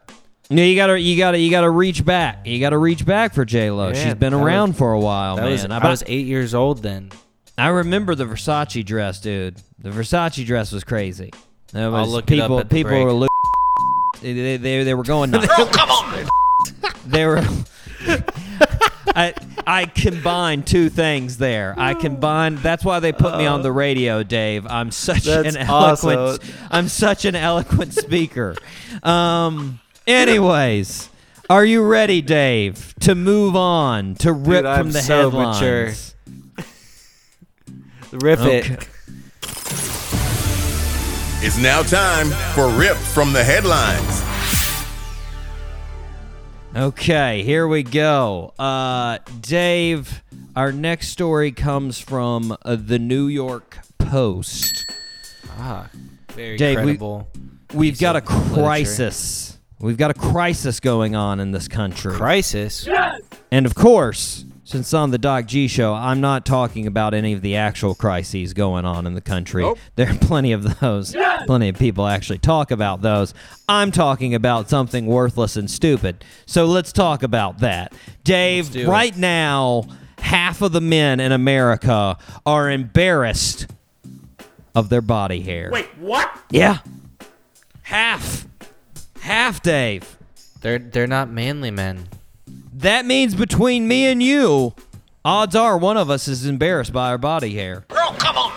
No, 0.50 0.62
you 0.62 0.76
gotta, 0.76 1.00
you 1.00 1.16
gotta, 1.16 1.38
you 1.38 1.50
gotta 1.50 1.70
reach 1.70 2.04
back. 2.04 2.46
You 2.46 2.60
gotta 2.60 2.76
reach 2.78 3.04
back 3.06 3.32
for 3.34 3.44
J 3.46 3.70
Lo. 3.70 3.88
Yeah, 3.88 3.94
She's 4.04 4.14
been 4.14 4.34
that 4.34 4.38
around 4.44 4.70
was- 4.70 4.78
for 4.78 4.92
a 4.92 5.00
while, 5.00 5.36
That 5.36 5.42
man. 5.44 5.52
was, 5.52 5.64
I, 5.64 5.78
I 5.78 5.88
was 5.90 6.04
eight 6.06 6.26
years 6.26 6.54
old 6.54 6.82
then. 6.82 7.10
I 7.56 7.68
remember 7.68 8.14
the 8.14 8.24
Versace 8.26 8.84
dress, 8.84 9.20
dude. 9.20 9.56
The 9.78 9.88
Versace 9.90 10.44
dress 10.44 10.70
was 10.70 10.84
crazy. 10.84 11.30
That 11.72 11.86
was, 11.88 12.06
I'll 12.06 12.12
look 12.12 12.30
it 12.30 12.38
up 12.40 12.44
people, 12.48 12.60
at 12.60 12.68
the 12.68 12.74
people 12.74 12.90
break. 12.90 13.04
were. 13.06 13.12
Lo- 13.12 13.26
they, 14.20 14.56
they, 14.58 14.84
they 14.84 14.94
were 14.94 15.02
going 15.02 15.30
nuts. 15.30 15.46
oh, 15.50 15.66
come 15.72 15.88
on! 15.90 16.28
they 17.06 17.24
were. 17.26 17.42
I 19.14 19.32
I 19.66 19.86
combined 19.86 20.66
two 20.66 20.88
things 20.88 21.38
there. 21.38 21.74
I 21.78 21.94
combined. 21.94 22.58
That's 22.58 22.84
why 22.84 22.98
they 23.00 23.12
put 23.12 23.36
me 23.38 23.46
on 23.46 23.62
the 23.62 23.70
radio, 23.72 24.22
Dave. 24.22 24.66
I'm 24.66 24.90
such 24.90 25.24
That's 25.24 25.54
an 25.54 25.62
eloquent. 25.62 26.18
awesome. 26.18 26.54
I'm 26.70 26.88
such 26.88 27.24
an 27.24 27.34
eloquent 27.36 27.94
speaker. 27.94 28.56
Um. 29.02 29.80
Anyways, 30.06 31.08
are 31.48 31.64
you 31.64 31.82
ready, 31.82 32.20
Dave, 32.20 32.94
to 33.00 33.14
move 33.14 33.56
on 33.56 34.14
to 34.16 34.32
rip 34.32 34.58
Dude, 34.58 34.66
I'm 34.66 34.78
from 34.86 34.92
the 34.92 35.00
so 35.00 35.30
headlines? 35.30 35.60
mature. 35.60 35.92
Rip 38.20 38.38
Okay. 38.40 38.58
it. 38.58 38.88
It's 41.46 41.58
now 41.58 41.82
time 41.82 42.28
for 42.54 42.68
Rip 42.70 42.96
from 42.96 43.32
the 43.32 43.44
Headlines. 43.44 44.22
Okay, 46.76 47.44
here 47.44 47.68
we 47.68 47.84
go. 47.84 48.52
Uh, 48.58 49.18
Dave, 49.40 50.24
our 50.56 50.72
next 50.72 51.08
story 51.08 51.52
comes 51.52 52.00
from 52.00 52.56
uh, 52.62 52.76
the 52.76 52.98
New 52.98 53.28
York 53.28 53.78
Post. 53.98 54.84
Ah, 55.50 55.88
very 56.32 56.56
Dave, 56.56 56.78
we- 56.78 56.82
credible. 56.84 57.28
We've 57.72 57.98
got 57.98 58.16
a 58.16 58.18
of 58.18 58.28
literature. 58.28 58.54
crisis. 58.62 59.58
We've 59.80 59.96
got 59.96 60.10
a 60.10 60.14
crisis 60.14 60.80
going 60.80 61.14
on 61.14 61.38
in 61.38 61.52
this 61.52 61.68
country. 61.68 62.14
Crisis. 62.14 62.86
Yes! 62.86 63.20
and 63.52 63.66
of 63.66 63.74
course, 63.76 64.44
since 64.64 64.94
on 64.94 65.10
the 65.10 65.18
Doc 65.18 65.46
G 65.46 65.68
show, 65.68 65.94
I'm 65.94 66.20
not 66.20 66.44
talking 66.46 66.86
about 66.86 67.12
any 67.14 67.32
of 67.34 67.42
the 67.42 67.56
actual 67.56 67.94
crises 67.94 68.54
going 68.54 68.84
on 68.84 69.06
in 69.06 69.14
the 69.14 69.20
country. 69.20 69.70
There 69.96 70.10
are 70.10 70.18
plenty 70.18 70.52
of 70.52 70.80
those. 70.80 71.14
Plenty 71.46 71.68
of 71.68 71.78
people 71.78 72.06
actually 72.06 72.38
talk 72.38 72.70
about 72.70 73.02
those. 73.02 73.34
I'm 73.68 73.92
talking 73.92 74.34
about 74.34 74.70
something 74.70 75.06
worthless 75.06 75.56
and 75.56 75.70
stupid. 75.70 76.24
So 76.46 76.64
let's 76.64 76.92
talk 76.92 77.22
about 77.22 77.58
that. 77.58 77.92
Dave, 78.24 78.70
do 78.72 78.80
it. 78.80 78.88
right 78.88 79.16
now, 79.16 79.84
half 80.18 80.62
of 80.62 80.72
the 80.72 80.80
men 80.80 81.20
in 81.20 81.30
America 81.32 82.16
are 82.46 82.70
embarrassed 82.70 83.66
of 84.74 84.88
their 84.88 85.02
body 85.02 85.40
hair. 85.42 85.70
Wait, 85.70 85.88
what? 85.98 86.30
Yeah. 86.50 86.78
Half. 87.82 88.46
Half, 89.20 89.62
Dave. 89.62 90.16
They're 90.62 90.78
they're 90.78 91.06
not 91.06 91.28
manly 91.28 91.70
men. 91.70 92.08
That 92.84 93.06
means 93.06 93.34
between 93.34 93.88
me 93.88 94.04
and 94.08 94.22
you, 94.22 94.74
odds 95.24 95.56
are 95.56 95.78
one 95.78 95.96
of 95.96 96.10
us 96.10 96.28
is 96.28 96.44
embarrassed 96.44 96.92
by 96.92 97.08
our 97.08 97.16
body 97.16 97.54
hair. 97.54 97.86
Girl, 97.88 98.14
come 98.18 98.36
on. 98.36 98.52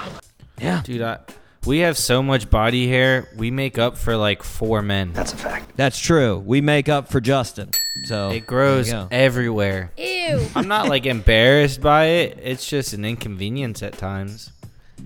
Yeah, 0.60 0.82
Dude, 0.84 1.02
I, 1.02 1.20
we 1.66 1.80
have 1.80 1.98
so 1.98 2.22
much 2.22 2.50
body 2.50 2.90
hair. 2.90 3.30
We 3.38 3.52
make 3.52 3.78
up 3.78 3.98
for 3.98 4.18
like 4.18 4.44
four 4.44 4.82
men. 4.82 5.14
That's 5.14 5.32
a 5.32 5.38
fact. 5.38 5.78
That's 5.78 5.98
true. 5.98 6.40
We 6.46 6.60
make 6.60 6.90
up 6.90 7.08
for 7.10 7.22
Justin. 7.22 7.70
So 8.04 8.32
It 8.32 8.46
grows 8.46 8.90
there 8.90 9.04
you 9.04 9.04
go. 9.04 9.16
everywhere. 9.16 9.92
Ew. 9.98 10.46
I'm 10.56 10.68
not 10.68 10.90
like 10.90 11.06
embarrassed 11.06 11.80
by 11.80 12.08
it. 12.08 12.38
It's 12.44 12.68
just 12.68 12.92
an 12.92 13.06
inconvenience 13.06 13.82
at 13.82 13.98
times. 13.98 14.52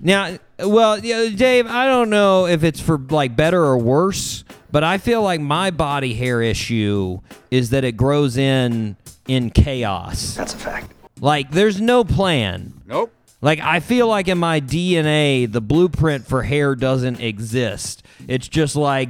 Now, 0.02 0.36
well, 0.58 0.98
yeah, 0.98 1.28
Dave, 1.28 1.68
I 1.68 1.86
don't 1.86 2.10
know 2.10 2.46
if 2.48 2.64
it's 2.64 2.80
for 2.80 2.98
like 2.98 3.36
better 3.36 3.62
or 3.62 3.78
worse, 3.78 4.42
but 4.72 4.82
I 4.82 4.98
feel 4.98 5.22
like 5.22 5.40
my 5.40 5.70
body 5.70 6.14
hair 6.14 6.42
issue 6.42 7.20
is 7.52 7.70
that 7.70 7.84
it 7.84 7.96
grows 7.96 8.36
in 8.36 8.96
in 9.28 9.50
chaos. 9.50 10.34
That's 10.34 10.54
a 10.54 10.58
fact. 10.58 10.92
Like 11.20 11.50
there's 11.50 11.80
no 11.80 12.04
plan. 12.04 12.74
Nope. 12.86 13.12
Like 13.40 13.60
I 13.60 13.80
feel 13.80 14.06
like 14.08 14.28
in 14.28 14.38
my 14.38 14.60
DNA, 14.60 15.50
the 15.50 15.60
blueprint 15.60 16.26
for 16.26 16.42
hair 16.42 16.74
doesn't 16.74 17.20
exist. 17.20 18.04
It's 18.28 18.48
just 18.48 18.76
like 18.76 19.08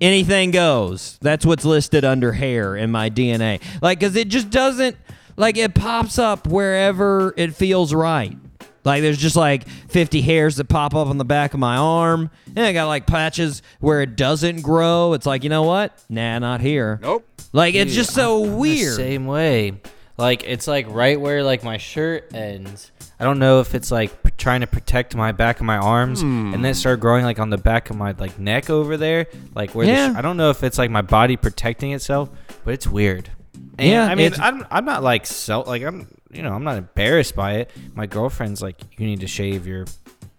anything 0.00 0.50
goes. 0.50 1.18
That's 1.20 1.44
what's 1.46 1.64
listed 1.64 2.04
under 2.04 2.32
hair 2.32 2.76
in 2.76 2.90
my 2.90 3.10
DNA. 3.10 3.60
Like 3.82 4.00
cuz 4.00 4.16
it 4.16 4.28
just 4.28 4.50
doesn't 4.50 4.96
like 5.36 5.56
it 5.56 5.74
pops 5.74 6.18
up 6.18 6.46
wherever 6.46 7.34
it 7.36 7.54
feels 7.54 7.92
right. 7.92 8.36
Like 8.84 9.02
there's 9.02 9.18
just 9.18 9.36
like 9.36 9.66
50 9.68 10.20
hairs 10.20 10.56
that 10.56 10.68
pop 10.68 10.94
up 10.94 11.08
on 11.08 11.18
the 11.18 11.24
back 11.24 11.54
of 11.54 11.60
my 11.60 11.76
arm. 11.76 12.30
And 12.54 12.60
I 12.60 12.72
got 12.72 12.86
like 12.86 13.06
patches 13.06 13.62
where 13.80 14.02
it 14.02 14.16
doesn't 14.16 14.62
grow. 14.62 15.14
It's 15.14 15.26
like, 15.26 15.42
you 15.42 15.50
know 15.50 15.62
what? 15.62 15.98
Nah, 16.08 16.38
not 16.38 16.60
here. 16.60 16.98
Nope. 17.02 17.26
Like 17.52 17.74
it's 17.74 17.94
just 17.94 18.12
so 18.12 18.44
I'm 18.44 18.58
weird. 18.58 18.96
same 18.96 19.26
way. 19.26 19.80
Like 20.16 20.44
it's 20.44 20.66
like 20.66 20.86
right 20.88 21.20
where 21.20 21.42
like 21.42 21.64
my 21.64 21.78
shirt 21.78 22.34
ends. 22.34 22.92
I 23.18 23.24
don't 23.24 23.38
know 23.38 23.60
if 23.60 23.74
it's 23.74 23.90
like 23.90 24.22
p- 24.22 24.30
trying 24.36 24.60
to 24.60 24.66
protect 24.66 25.14
my 25.14 25.32
back 25.32 25.60
of 25.60 25.66
my 25.66 25.76
arms, 25.76 26.20
and 26.20 26.52
then 26.52 26.64
it 26.64 26.68
hmm. 26.68 26.72
started 26.74 27.00
growing 27.00 27.24
like 27.24 27.38
on 27.38 27.50
the 27.50 27.58
back 27.58 27.90
of 27.90 27.96
my 27.96 28.12
like 28.18 28.38
neck 28.38 28.70
over 28.70 28.96
there, 28.96 29.26
like 29.54 29.74
where. 29.74 29.86
Yeah. 29.86 30.08
The 30.08 30.14
sh- 30.14 30.18
I 30.18 30.22
don't 30.22 30.36
know 30.36 30.50
if 30.50 30.62
it's 30.62 30.78
like 30.78 30.90
my 30.90 31.02
body 31.02 31.36
protecting 31.36 31.92
itself, 31.92 32.28
but 32.64 32.74
it's 32.74 32.86
weird. 32.86 33.30
And, 33.78 33.88
Yeah, 33.88 34.06
I 34.06 34.14
mean, 34.14 34.26
it's- 34.26 34.40
I'm 34.40 34.66
I'm 34.70 34.84
not 34.84 35.02
like 35.02 35.26
self 35.26 35.66
like 35.66 35.82
I'm 35.82 36.08
you 36.34 36.42
know 36.42 36.52
I'm 36.52 36.64
not 36.64 36.76
embarrassed 36.76 37.36
by 37.36 37.54
it. 37.54 37.70
My 37.94 38.06
girlfriend's 38.06 38.60
like, 38.62 38.80
you 38.98 39.06
need 39.06 39.20
to 39.20 39.26
shave 39.26 39.66
your 39.66 39.86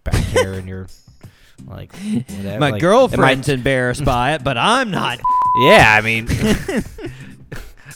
back 0.04 0.16
hair 0.16 0.54
and 0.54 0.68
your 0.68 0.88
like 1.68 1.94
whatever. 1.96 2.60
My 2.60 2.72
like, 2.72 2.82
girlfriend's 2.82 3.50
and 3.50 3.60
embarrassed 3.60 4.04
by 4.06 4.34
it, 4.34 4.44
but 4.44 4.58
I'm 4.58 4.92
not. 4.92 5.20
yeah, 5.62 5.96
I 5.98 6.02
mean. 6.02 6.28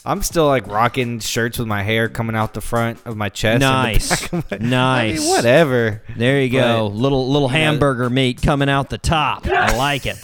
I'm 0.06 0.24
still 0.24 0.48
like 0.48 0.66
rocking 0.68 1.20
shirts 1.20 1.60
with 1.60 1.68
my 1.68 1.84
hair 1.84 2.08
coming 2.08 2.36
out 2.36 2.54
the 2.54 2.62
front 2.62 3.00
of 3.06 3.18
my 3.18 3.28
chest. 3.30 3.60
Nice. 3.60 4.32
my- 4.32 4.42
Nice. 4.60 5.20
I 5.20 5.22
mean, 5.22 5.30
whatever. 5.30 6.02
There 6.16 6.42
you 6.42 6.50
go. 6.50 6.88
But, 6.90 6.96
little 6.96 7.28
little 7.28 7.50
you 7.50 7.54
know- 7.54 7.60
hamburger 7.60 8.10
meat 8.10 8.42
coming 8.42 8.70
out 8.70 8.90
the 8.90 8.98
top. 8.98 9.46
I 9.46 9.76
like 9.78 10.06
it. 10.06 10.18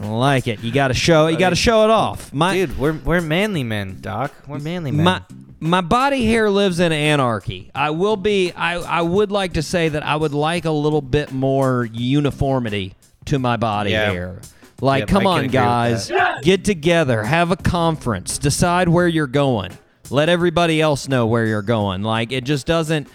I 0.00 0.06
like 0.08 0.46
it. 0.46 0.60
You 0.62 0.70
got 0.72 0.88
to 0.88 0.94
show. 0.94 1.26
You 1.26 1.38
got 1.38 1.50
to 1.50 1.56
show 1.56 1.84
it 1.84 1.90
off. 1.90 2.32
My 2.32 2.54
Dude, 2.54 2.78
we're 2.78 2.92
we're 2.92 3.20
manly 3.20 3.64
men, 3.64 3.98
Doc. 4.00 4.32
We're 4.46 4.58
manly 4.60 4.92
men. 4.92 5.04
my 5.04 5.22
my 5.60 5.80
body 5.80 6.24
hair 6.26 6.48
lives 6.50 6.78
in 6.78 6.92
anarchy. 6.92 7.70
I 7.74 7.90
will 7.90 8.16
be. 8.16 8.52
I 8.52 8.74
I 8.76 9.02
would 9.02 9.32
like 9.32 9.54
to 9.54 9.62
say 9.62 9.88
that 9.88 10.04
I 10.04 10.14
would 10.14 10.32
like 10.34 10.64
a 10.64 10.70
little 10.70 11.02
bit 11.02 11.32
more 11.32 11.88
uniformity 11.92 12.94
to 13.26 13.38
my 13.38 13.56
body 13.56 13.90
Yeah. 13.90 14.12
hair. 14.12 14.40
Like, 14.80 15.00
Yep, 15.00 15.08
come 15.08 15.26
on, 15.26 15.48
guys, 15.48 16.08
get 16.42 16.64
together, 16.64 17.24
have 17.24 17.50
a 17.50 17.56
conference, 17.56 18.38
decide 18.38 18.88
where 18.88 19.08
you're 19.08 19.26
going. 19.26 19.76
Let 20.08 20.28
everybody 20.28 20.80
else 20.80 21.08
know 21.08 21.26
where 21.26 21.44
you're 21.46 21.62
going. 21.62 22.02
Like, 22.04 22.30
it 22.30 22.44
just 22.44 22.64
doesn't. 22.64 23.08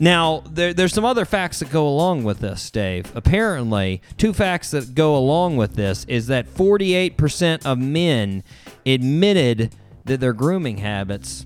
Now, 0.00 0.42
there, 0.50 0.72
there's 0.72 0.94
some 0.94 1.04
other 1.04 1.26
facts 1.26 1.58
that 1.58 1.70
go 1.70 1.86
along 1.86 2.24
with 2.24 2.40
this, 2.40 2.70
Dave. 2.70 3.14
Apparently, 3.14 4.00
two 4.16 4.32
facts 4.32 4.70
that 4.70 4.94
go 4.94 5.14
along 5.14 5.58
with 5.58 5.74
this 5.74 6.06
is 6.06 6.26
that 6.28 6.46
48% 6.46 7.66
of 7.66 7.78
men 7.78 8.42
admitted 8.86 9.74
that 10.06 10.20
their 10.20 10.32
grooming 10.32 10.78
habits 10.78 11.44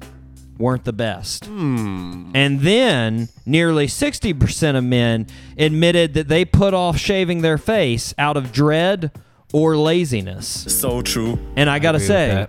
weren't 0.56 0.84
the 0.84 0.92
best. 0.92 1.46
Hmm. 1.46 2.30
And 2.32 2.60
then 2.60 3.28
nearly 3.44 3.88
60% 3.88 4.76
of 4.76 4.84
men 4.84 5.26
admitted 5.58 6.14
that 6.14 6.28
they 6.28 6.44
put 6.44 6.74
off 6.74 6.96
shaving 6.96 7.42
their 7.42 7.58
face 7.58 8.14
out 8.18 8.36
of 8.36 8.52
dread 8.52 9.10
or 9.52 9.76
laziness. 9.76 10.46
So 10.72 11.02
true. 11.02 11.40
And 11.56 11.68
I 11.68 11.80
got 11.80 11.92
to 11.92 11.96
agree 11.96 12.08
with 12.08 12.48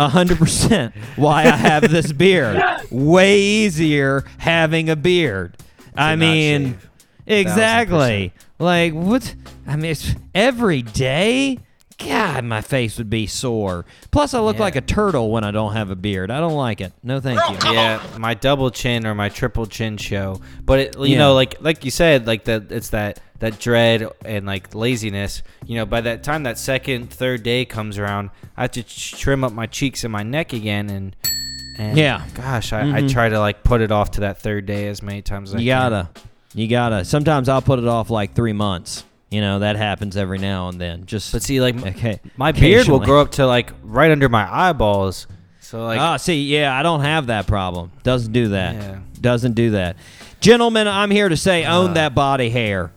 that. 0.00 0.06
a 0.06 0.08
hundred 0.08 0.38
percent 0.38 0.94
why 1.16 1.42
I 1.44 1.56
have 1.56 1.90
this 1.90 2.12
beard. 2.24 2.60
Way 2.90 3.40
easier 3.40 4.24
having 4.38 4.88
a 4.90 4.96
beard. 4.96 5.56
I 5.96 6.16
mean, 6.16 6.72
shave. 6.72 6.88
exactly. 7.26 8.32
Like 8.58 8.92
what? 8.92 9.34
I 9.66 9.76
mean, 9.76 9.90
it's 9.92 10.14
every 10.34 10.82
day. 10.82 11.58
God, 11.98 12.44
my 12.46 12.62
face 12.62 12.96
would 12.96 13.10
be 13.10 13.26
sore. 13.26 13.84
Plus, 14.10 14.32
I 14.32 14.40
look 14.40 14.56
Yeah. 14.56 14.62
like 14.62 14.76
a 14.76 14.80
turtle 14.80 15.30
when 15.30 15.44
I 15.44 15.50
don't 15.50 15.74
have 15.74 15.90
a 15.90 15.96
beard. 15.96 16.30
I 16.30 16.40
don't 16.40 16.54
like 16.54 16.80
it. 16.80 16.94
No, 17.02 17.20
thank 17.20 17.38
you. 17.62 17.72
yeah, 17.72 18.00
my 18.18 18.32
double 18.32 18.70
chin 18.70 19.06
or 19.06 19.14
my 19.14 19.28
triple 19.28 19.66
chin 19.66 19.98
show. 19.98 20.40
But 20.64 20.78
it, 20.78 20.98
you 20.98 21.04
Yeah. 21.08 21.18
know, 21.18 21.34
like 21.34 21.56
like 21.60 21.84
you 21.84 21.90
said, 21.90 22.26
like 22.26 22.44
that 22.44 22.72
it's 22.72 22.88
that 22.90 23.20
that 23.40 23.58
dread 23.58 24.08
and 24.24 24.46
like 24.46 24.74
laziness. 24.74 25.42
You 25.66 25.76
know, 25.76 25.86
by 25.86 26.00
that 26.02 26.22
time 26.22 26.44
that 26.44 26.58
second, 26.58 27.10
third 27.10 27.42
day 27.42 27.64
comes 27.64 27.98
around, 27.98 28.30
I 28.56 28.62
have 28.62 28.70
to 28.72 28.82
trim 28.82 29.42
up 29.44 29.52
my 29.52 29.66
cheeks 29.66 30.04
and 30.04 30.12
my 30.12 30.22
neck 30.22 30.52
again, 30.52 30.88
and 30.90 31.16
and 31.78 31.96
Yeah. 31.98 32.22
gosh, 32.34 32.72
I, 32.72 32.98
I 32.98 33.06
try 33.08 33.28
to 33.28 33.40
like 33.40 33.62
put 33.64 33.80
it 33.80 33.90
off 33.90 34.12
to 34.12 34.20
that 34.20 34.40
third 34.40 34.66
day 34.66 34.88
as 34.88 35.02
many 35.02 35.22
times 35.22 35.54
as 35.54 35.60
You 35.62 35.70
can. 35.72 35.90
gotta, 35.90 36.08
you 36.54 36.68
gotta. 36.68 37.04
Sometimes 37.04 37.48
I'll 37.48 37.62
put 37.62 37.78
it 37.78 37.86
off 37.88 38.10
like 38.10 38.34
three 38.34 38.52
months. 38.52 39.04
You 39.30 39.40
know 39.40 39.60
that 39.60 39.76
happens 39.76 40.16
every 40.16 40.38
now 40.38 40.68
and 40.68 40.80
then. 40.80 41.06
Just 41.06 41.30
But 41.32 41.42
see, 41.42 41.60
like 41.60 41.80
okay, 41.86 42.20
my 42.36 42.50
beard 42.52 42.88
will 42.88 42.98
grow 42.98 43.20
up 43.20 43.30
to 43.32 43.46
like 43.46 43.72
right 43.82 44.10
under 44.10 44.28
my 44.28 44.46
eyeballs. 44.68 45.26
So 45.60 45.84
like, 45.84 46.00
Ah, 46.00 46.16
see, 46.16 46.42
yeah, 46.42 46.76
I 46.76 46.82
don't 46.82 47.02
have 47.02 47.28
that 47.28 47.46
problem. 47.46 47.92
Doesn't 48.02 48.32
do 48.32 48.48
that. 48.48 48.74
Yeah. 48.74 48.98
Doesn't 49.20 49.52
do 49.52 49.70
that. 49.70 49.96
Gentlemen, 50.40 50.88
I'm 50.88 51.12
here 51.12 51.28
to 51.28 51.36
say 51.36 51.64
own 51.64 51.94
that 51.94 52.12
body 52.14 52.50
hair. 52.50 52.90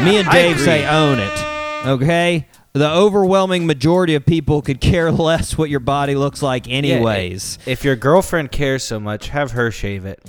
Me 0.00 0.18
and 0.18 0.28
Dave 0.30 0.60
say 0.60 0.86
own 0.86 1.18
it. 1.18 1.86
Okay? 1.86 2.46
The 2.74 2.90
overwhelming 2.90 3.66
majority 3.66 4.16
of 4.16 4.26
people 4.26 4.60
could 4.60 4.82
care 4.82 5.10
less 5.28 5.56
what 5.56 5.70
your 5.70 5.80
body 5.80 6.14
looks 6.14 6.42
like 6.42 6.66
yeah, 6.66 6.74
anyways. 6.74 7.58
if 7.64 7.84
your 7.84 7.96
girlfriend 7.96 8.52
cares 8.52 8.84
so 8.84 9.00
much, 9.00 9.28
have 9.28 9.52
her 9.52 9.70
shave 9.70 10.04
it, 10.04 10.20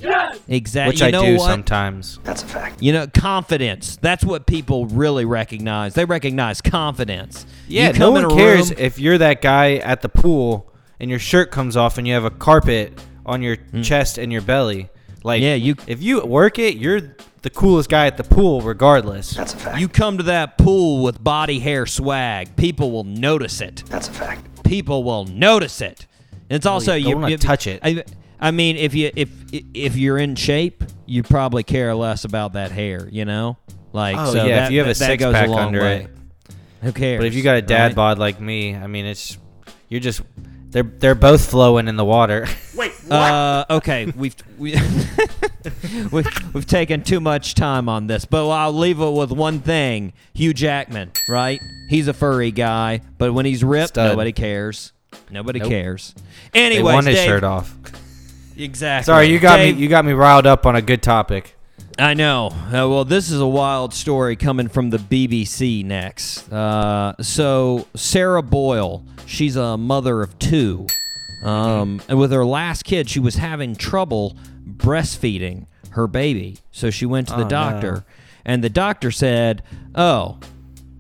exactly. 0.48 0.94
which 0.94 1.02
you 1.02 1.08
I 1.08 1.12
know 1.12 1.26
do 1.26 1.38
what? 1.38 1.48
sometimes. 1.48 2.20
That's 2.24 2.44
a 2.44 2.48
fact. 2.48 2.82
You 2.82 2.94
know, 2.94 3.08
confidence. 3.08 3.98
That's 3.98 4.24
what 4.24 4.46
people 4.46 4.86
really 4.86 5.26
recognize. 5.26 5.94
They 5.94 6.06
recognize 6.06 6.62
confidence. 6.62 7.46
Yeah, 7.68 7.88
you 7.88 8.00
no 8.00 8.14
come 8.14 8.24
in 8.24 8.30
one 8.30 8.32
a 8.32 8.42
cares 8.42 8.70
room- 8.70 8.80
if 8.80 8.98
you're 8.98 9.18
that 9.18 9.42
guy 9.42 9.76
at 9.76 10.02
the 10.02 10.10
pool 10.10 10.72
and 11.02 11.10
your 11.10 11.20
shirt 11.20 11.52
comes 11.52 11.76
off 11.76 11.98
and 11.98 12.08
you 12.08 12.14
have 12.14 12.24
a 12.24 12.32
carpet 12.32 12.98
on 13.26 13.42
your 13.42 13.58
hmm. 13.58 13.82
chest 13.82 14.18
and 14.18 14.32
your 14.32 14.42
belly. 14.42 14.90
Like. 15.28 15.42
Yeah, 15.44 15.54
you- 15.56 15.76
if 15.86 16.02
you 16.02 16.26
work 16.26 16.58
it, 16.58 16.78
you're 16.78 17.16
the 17.44 17.50
coolest 17.52 17.90
guy 17.90 18.08
at 18.08 18.18
the 18.18 18.24
pool, 18.24 18.62
regardless. 18.62 19.32
That's 19.32 19.54
a 19.54 19.58
fact. 19.58 19.80
You 19.80 19.88
come 19.88 20.18
to 20.18 20.24
that 20.24 20.58
pool 20.58 21.04
with 21.04 21.24
body 21.24 21.60
hair 21.60 21.86
swag, 21.86 22.56
people 22.56 22.92
will 22.92 23.04
notice 23.04 23.62
it. 23.62 23.84
That's 23.88 24.08
a 24.08 24.12
fact. 24.12 24.64
People 24.64 25.04
will 25.04 25.26
notice 25.26 25.82
it. 25.82 26.08
And 26.50 26.56
it's 26.56 26.66
also 26.66 26.94
you 26.94 27.08
you 27.10 27.12
don't 27.14 27.22
wanna 27.22 27.32
you- 27.32 27.38
touch 27.38 27.68
it. 27.68 27.80
I, 27.84 28.04
I 28.40 28.52
mean, 28.52 28.78
if 28.78 28.94
you 28.96 29.12
if 29.16 29.30
if 29.74 29.98
you're 29.98 30.18
in 30.18 30.36
shape, 30.36 30.84
you 31.06 31.24
probably 31.24 31.64
care 31.64 31.94
less 31.96 32.24
about 32.26 32.54
that 32.54 32.72
hair. 32.72 33.08
You 33.12 33.26
know, 33.26 33.58
like 33.94 34.16
Oh, 34.18 34.32
so 34.34 34.46
yeah, 34.46 34.56
that, 34.56 34.66
if 34.68 34.72
you 34.72 34.80
have 34.80 34.88
a 34.88 34.94
that, 34.94 35.00
that 35.00 35.06
six 35.06 35.20
goes 35.24 35.34
pack 35.34 35.48
a 35.48 35.52
long 35.52 35.60
under 35.68 35.82
way. 35.82 35.96
it. 36.04 36.10
Who 36.84 36.92
cares? 36.92 37.20
But 37.20 37.28
if 37.28 37.34
you 37.34 37.44
got 37.44 37.58
a 37.58 37.62
dad 37.62 37.88
right? 37.88 37.96
bod 37.96 38.20
like 38.20 38.40
me, 38.40 38.76
I 38.76 38.88
mean, 38.88 39.06
it's 39.06 39.38
you're 39.90 40.00
just 40.00 40.22
they're 40.70 40.84
they're 40.84 41.16
both 41.16 41.50
flowing 41.50 41.88
in 41.88 41.96
the 41.96 42.06
water. 42.06 42.48
Wait, 42.76 42.92
what? 43.08 43.12
Uh, 43.16 43.66
okay, 43.70 44.12
we've 44.16 44.36
we, 44.58 44.76
we've 46.12 46.54
we've 46.54 46.66
taken 46.66 47.04
too 47.04 47.20
much 47.20 47.56
time 47.56 47.90
on 47.90 48.08
this, 48.08 48.26
but 48.26 48.48
I'll 48.50 48.74
leave 48.74 49.00
it 49.00 49.12
with 49.12 49.32
one 49.32 49.60
thing: 49.60 50.14
Hugh 50.34 50.54
Jackman, 50.54 51.12
right? 51.30 51.60
He's 51.90 52.08
a 52.08 52.14
furry 52.14 52.52
guy, 52.52 53.02
but 53.18 53.34
when 53.34 53.46
he's 53.46 53.64
ripped, 53.64 53.90
Stud. 53.90 54.10
nobody 54.12 54.32
cares. 54.32 54.94
Nobody 55.32 55.60
Nope. 55.60 55.70
cares. 55.70 56.14
they 56.54 56.66
Anyways, 56.66 56.84
want 56.94 57.08
his 57.08 57.16
Dave- 57.16 57.28
shirt 57.28 57.44
off. 57.44 57.74
Exactly. 58.60 59.06
Sorry, 59.06 59.28
you 59.28 59.38
got 59.38 59.58
Dave, 59.58 59.76
me 59.76 59.84
you 59.84 59.88
got 59.88 60.04
me 60.04 60.14
riled 60.14 60.48
up 60.48 60.66
on 60.66 60.76
a 60.76 60.82
good 60.82 61.04
topic. 61.04 61.56
I 62.00 62.14
know. 62.14 62.50
Uh, 62.68 62.88
well, 62.88 63.06
this 63.06 63.32
is 63.32 63.40
a 63.42 63.48
wild 63.48 63.94
story 63.94 64.36
coming 64.36 64.68
from 64.68 64.92
the 64.92 64.98
BBC 64.98 65.84
next. 65.84 66.52
Uh, 66.52 67.16
so, 67.22 67.88
Sarah 67.96 68.44
Boyle, 68.44 69.04
she's 69.26 69.56
a 69.56 69.78
mother 69.78 70.22
of 70.22 70.38
two. 70.38 70.86
Um, 71.44 72.02
and 72.08 72.20
with 72.20 72.32
her 72.32 72.46
last 72.46 72.84
kid, 72.84 73.10
she 73.10 73.20
was 73.20 73.36
having 73.36 73.76
trouble 73.76 74.36
breastfeeding 74.64 75.66
her 75.92 76.06
baby. 76.08 76.58
So, 76.72 76.92
she 76.92 77.08
went 77.08 77.30
to 77.30 77.36
the 77.36 77.46
Oh, 77.46 77.50
doctor, 77.50 77.92
no. 77.92 78.04
and 78.46 78.64
the 78.64 78.70
doctor 78.70 79.10
said, 79.10 79.64
Oh, 79.96 80.38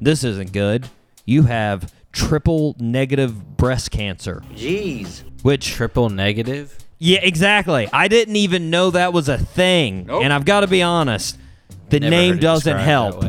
this 0.02 0.24
isn't 0.24 0.52
good. 0.52 0.89
You 1.26 1.43
have 1.43 1.93
triple 2.12 2.76
negative 2.80 3.56
breast 3.58 3.91
cancer. 3.91 4.41
Jeez. 4.56 5.22
Which 5.43 5.67
Triple 5.74 6.10
negative. 6.10 6.76
Yeah, 7.00 7.20
exactly. 7.22 7.88
I 7.92 8.08
didn't 8.08 8.36
even 8.36 8.70
know 8.70 8.92
that 8.92 9.14
was 9.14 9.30
a 9.30 9.38
thing. 9.38 10.10
And 10.10 10.32
I've 10.34 10.46
got 10.46 10.62
to 10.62 10.68
be 10.68 10.82
honest, 10.82 11.38
the 11.90 12.00
Never 12.00 12.10
name 12.12 12.38
doesn't 12.38 12.78
help. 12.80 13.24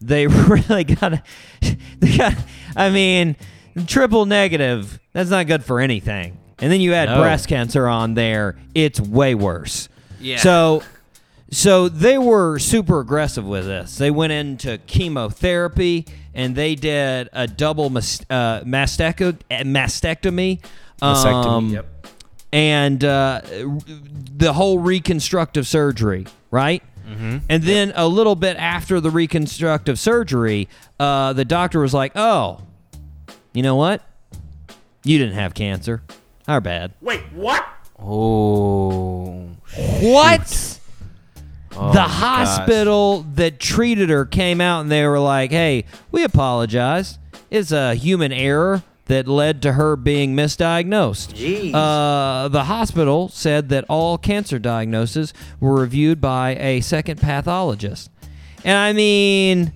They 0.00 0.26
really 0.26 0.84
got 0.84 1.08
to. 1.10 1.22
They 1.98 2.16
got. 2.18 2.34
I 2.76 2.90
mean, 2.90 3.36
triple 3.86 4.26
negative. 4.26 5.00
That's 5.12 5.30
not 5.30 5.46
good 5.46 5.64
for 5.64 5.80
anything. 5.80 6.36
And 6.58 6.70
then 6.70 6.80
you 6.82 6.92
add 6.92 7.08
No. 7.08 7.20
breast 7.22 7.48
cancer 7.48 7.86
on 7.88 8.12
there. 8.14 8.56
It's 8.74 9.00
way 9.00 9.34
worse. 9.34 9.88
Yeah. 10.20 10.36
So. 10.38 10.82
So 11.52 11.88
they 11.88 12.18
were 12.18 12.58
super 12.58 12.98
aggressive 13.00 13.46
with 13.46 13.66
this. 13.66 13.96
They 13.98 14.10
went 14.10 14.32
into 14.32 14.78
chemotherapy 14.78 16.04
and 16.34 16.56
they 16.56 16.74
did 16.74 17.28
a 17.32 17.46
double 17.46 17.88
mas- 17.88 18.20
uh, 18.28 18.60
masteco- 18.62 19.38
uh, 19.50 19.62
mastectomy. 19.62 20.60
Vasectomy, 21.00 21.44
Um, 21.46 21.68
yep. 21.70 21.86
And 22.52 23.04
uh, 23.04 23.40
the 23.44 24.52
whole 24.52 24.78
reconstructive 24.78 25.66
surgery, 25.66 26.26
right? 26.50 26.82
Mm-hmm. 27.08 27.38
And 27.48 27.62
then 27.62 27.92
a 27.94 28.08
little 28.08 28.34
bit 28.34 28.56
after 28.56 29.00
the 29.00 29.10
reconstructive 29.10 29.98
surgery, 29.98 30.68
uh, 30.98 31.32
the 31.32 31.44
doctor 31.44 31.80
was 31.80 31.94
like, 31.94 32.12
"Oh, 32.16 32.62
you 33.52 33.62
know 33.62 33.76
what? 33.76 34.02
You 35.04 35.18
didn't 35.18 35.34
have 35.34 35.54
cancer. 35.54 36.02
Our 36.48 36.60
bad." 36.60 36.94
Wait, 37.00 37.22
what? 37.32 37.64
Oh. 37.98 39.48
What? 40.00 40.80
Oh, 41.76 41.88
the 41.88 41.94
gosh. 41.98 42.10
hospital 42.10 43.26
that 43.34 43.60
treated 43.60 44.08
her 44.08 44.24
came 44.24 44.60
out 44.60 44.80
and 44.80 44.90
they 44.90 45.06
were 45.06 45.20
like, 45.20 45.50
"Hey, 45.50 45.84
we 46.10 46.24
apologize. 46.24 47.18
It's 47.50 47.70
a 47.70 47.94
human 47.94 48.32
error 48.32 48.82
that 49.06 49.26
led 49.26 49.62
to 49.62 49.72
her 49.72 49.96
being 49.96 50.36
misdiagnosed." 50.36 51.32
Uh, 51.74 52.48
the 52.48 52.64
hospital 52.64 53.28
said 53.28 53.68
that 53.70 53.84
all 53.88 54.18
cancer 54.18 54.58
diagnoses 54.58 55.32
were 55.60 55.74
reviewed 55.80 56.20
by 56.20 56.56
a 56.56 56.80
second 56.80 57.20
pathologist. 57.20 58.10
And 58.64 58.76
I 58.76 58.92
mean, 58.92 59.72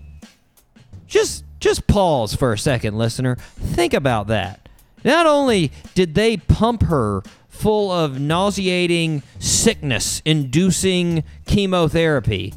just 1.07 1.45
just 1.61 1.87
pause 1.87 2.35
for 2.35 2.53
a 2.53 2.59
second, 2.59 2.97
listener. 2.97 3.37
Think 3.37 3.95
about 3.95 4.27
that. 4.29 4.69
Not 5.05 5.27
only 5.27 5.73
did 5.95 6.14
they 6.14 6.37
pump 6.37 6.83
her 6.85 7.23
full 7.49 7.90
of 7.90 8.19
nauseating 8.19 9.23
sickness 9.38 10.23
inducing 10.25 11.23
chemotherapy 11.47 12.55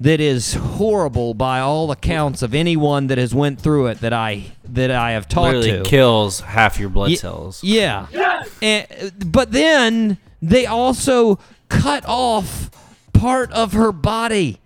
that 0.00 0.20
is 0.20 0.54
horrible 0.54 1.32
by 1.34 1.60
all 1.60 1.90
accounts 1.90 2.42
of 2.42 2.54
anyone 2.54 3.06
that 3.06 3.16
has 3.18 3.34
went 3.34 3.60
through 3.60 3.86
it 3.86 4.00
that 4.00 4.12
I 4.12 4.44
that 4.64 4.90
I 4.90 5.12
have 5.12 5.28
talked 5.28 5.54
Literally 5.56 5.82
to. 5.84 5.88
kills 5.88 6.40
half 6.40 6.78
your 6.78 6.88
blood 6.90 7.10
Ye- 7.10 7.16
cells. 7.16 7.62
Yeah. 7.64 8.06
Yes! 8.12 8.50
And, 8.60 8.86
but 9.32 9.52
then 9.52 10.18
they 10.42 10.66
also 10.66 11.38
cut 11.68 12.04
off 12.06 12.70
part 13.12 13.50
of 13.52 13.72
her 13.72 13.92
body. 13.92 14.58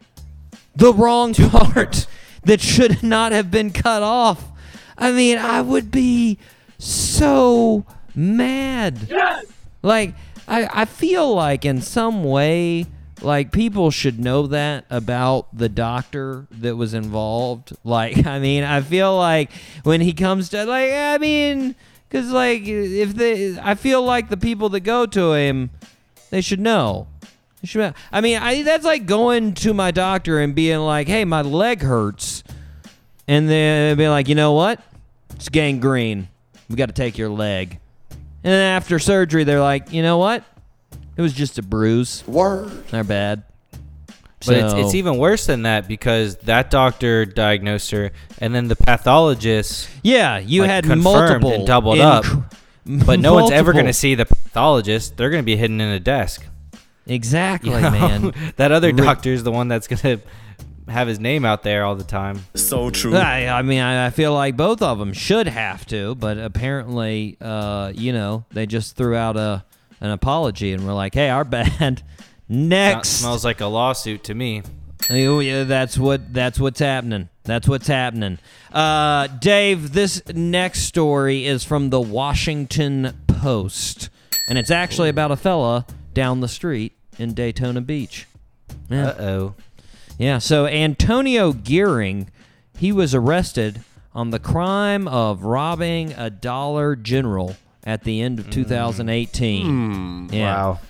The 0.75 0.93
wrong 0.93 1.35
part 1.51 2.07
that 2.45 2.61
should 2.61 3.03
not 3.03 3.33
have 3.33 3.51
been 3.51 3.71
cut 3.71 4.03
off. 4.03 4.45
I 4.99 5.13
mean, 5.13 5.39
I 5.39 5.61
would 5.61 5.91
be 5.91 6.39
so 6.79 7.85
mad. 8.15 9.07
Yes! 9.09 9.47
Like, 9.83 10.15
I, 10.49 10.69
I 10.83 10.85
feel 10.87 11.33
like 11.35 11.65
in 11.65 11.81
some 11.83 12.25
way, 12.25 12.87
like 13.23 13.53
people 13.53 13.91
should 13.91 14.19
know 14.19 14.47
that 14.49 14.85
about 14.91 15.47
the 15.57 15.69
doctor 15.69 16.47
that 16.51 16.77
was 16.77 16.95
involved. 16.95 17.77
Like, 17.85 18.27
I 18.27 18.39
mean, 18.39 18.65
I 18.65 18.81
feel 18.81 19.17
like 19.17 19.51
when 19.83 20.01
he 20.01 20.13
comes 20.13 20.49
to, 20.51 20.65
like, 20.65 20.93
I 20.93 21.19
mean, 21.19 21.75
because, 22.09 22.31
like, 22.31 22.63
if 22.65 23.15
they, 23.15 23.59
I 23.59 23.75
feel 23.75 24.03
like 24.03 24.29
the 24.29 24.37
people 24.37 24.69
that 24.71 24.81
go 24.81 25.07
to 25.07 25.33
him, 25.35 25.71
they 26.31 26.41
should 26.41 26.61
know. 26.61 27.07
They 27.61 27.67
should, 27.67 27.95
I 28.11 28.21
mean, 28.21 28.39
I, 28.39 28.63
that's 28.63 28.85
like 28.85 29.07
going 29.07 29.55
to 29.55 29.75
my 29.75 29.91
doctor 29.91 30.41
and 30.41 30.55
being 30.55 30.81
like, 30.81 31.09
hey, 31.09 31.25
my 31.25 31.43
leg 31.43 31.83
hurts. 31.83 32.43
And 33.29 33.49
then 33.49 33.97
being 33.97 34.11
like, 34.11 34.29
you 34.29 34.35
know 34.35 34.53
what? 34.53 34.81
It's 35.37 35.49
gangrene. 35.49 36.29
We 36.69 36.77
got 36.77 36.87
to 36.87 36.95
take 36.95 37.17
your 37.17 37.29
leg. 37.29 37.79
And 38.43 38.53
then 38.53 38.77
after 38.77 38.99
surgery, 38.99 39.45
they're 39.45 39.61
like, 39.61 39.93
you 39.93 40.03
know 40.03 40.19
what? 40.19 40.45
It 41.17 41.23
was 41.23 41.33
just 41.33 41.59
a 41.59 41.63
bruise. 41.63 42.25
Word. 42.27 42.87
They're 42.89 43.05
bad. 43.05 43.45
But 44.47 44.57
it's, 44.57 44.73
it's 44.73 44.95
even 44.95 45.19
worse 45.19 45.45
than 45.45 45.63
that 45.63 45.87
because 45.87 46.37
that 46.37 46.71
doctor 46.71 47.27
diagnosed 47.27 47.91
her, 47.91 48.11
and 48.39 48.55
then 48.55 48.69
the 48.69 48.77
pathologist. 48.77 49.91
Yeah, 50.03 50.39
you 50.39 50.63
like, 50.63 50.71
had 50.71 50.85
confirmed 50.85 51.43
multiple 51.43 51.53
and 51.53 51.67
doubled 51.67 51.99
inc- 51.99 52.35
up, 52.35 52.55
But 52.87 53.21
no 53.21 53.35
one's 53.35 53.51
ever 53.51 53.75
going 53.75 53.87
to 53.87 53.93
see 53.93 54.15
the 54.15 54.25
pathologist. 54.25 55.19
They're 55.19 55.29
going 55.29 55.43
to 55.43 55.47
be 55.47 55.57
hidden 55.57 55.81
in 55.81 55.91
a 55.91 56.01
desk. 56.01 56.43
Exactly, 57.07 57.71
You 57.75 57.81
know? 57.81 57.91
man. 57.91 58.35
that 58.57 58.73
other 58.73 58.93
doctor 58.93 59.31
is 59.31 59.43
the 59.43 59.53
one 59.53 59.69
that's 59.69 59.87
going 59.87 60.19
to 60.19 60.21
have 60.91 61.07
his 61.07 61.21
name 61.21 61.45
out 61.45 61.63
there 61.63 61.85
all 61.85 61.95
the 61.95 62.05
time. 62.05 62.45
So 62.55 62.91
true. 62.91 63.17
I, 63.17 63.47
I 63.47 63.63
mean, 63.63 63.81
I, 63.81 64.07
I 64.07 64.11
feel 64.11 64.33
like 64.33 64.57
both 64.57 64.81
of 64.81 64.99
them 64.99 65.13
should 65.13 65.49
have 65.49 65.85
to, 65.87 66.15
but 66.15 66.39
apparently, 66.39 67.37
uh, 67.41 67.93
you 67.95 68.13
know, 68.13 68.45
they 68.51 68.67
just 68.67 68.97
threw 68.97 69.15
out 69.15 69.37
a 69.37 69.65
an 70.01 70.11
apology 70.11 70.73
and 70.73 70.87
we're 70.87 70.95
like, 70.95 71.15
"Hey, 71.15 71.29
our 71.31 71.45
bad." 71.45 71.79
That 71.79 72.03
Next, 72.49 73.09
smells 73.21 73.45
like 73.45 73.61
a 73.61 73.67
lawsuit 73.67 74.25
to 74.25 74.35
me. 74.35 74.63
Oh, 75.09 75.41
yeah, 75.41 75.65
that's 75.65 75.97
what 75.97 76.33
that's 76.33 76.59
what's 76.59 76.81
happening. 76.81 77.29
That's 77.45 77.67
what's 77.69 77.87
happening. 77.87 78.39
Uh, 78.73 79.27
Dave, 79.29 79.93
this 79.93 80.23
next 80.29 80.81
story 80.81 81.47
is 81.47 81.65
from 81.65 81.91
the 81.91 82.01
Washington 82.01 83.23
Post, 83.27 84.09
and 84.49 84.59
it's 84.59 84.71
actually 84.71 85.09
about 85.09 85.31
a 85.31 85.37
fella 85.37 85.87
down 86.13 86.41
the 86.41 86.49
street 86.49 86.93
in 87.19 87.35
Daytona 87.35 87.81
Beach. 87.81 88.27
Yeah. 88.89 89.09
Uh 89.09 89.23
oh. 89.23 89.55
Yeah, 90.19 90.39
so 90.39 90.67
Antonio 90.67 91.53
Gearing, 91.53 92.31
he 92.77 92.93
was 92.93 93.15
arrested 93.15 93.83
on 94.13 94.31
the 94.31 94.39
crime 94.39 95.09
of 95.09 95.45
robbing 95.45 96.13
a 96.13 96.29
Dollar 96.29 96.95
General 96.95 97.57
at 97.85 98.05
the 98.05 98.21
end 98.21 98.39
of 98.39 98.51
2018. 98.51 100.29
Yeah. 100.33 100.55
Wow. 100.55 100.81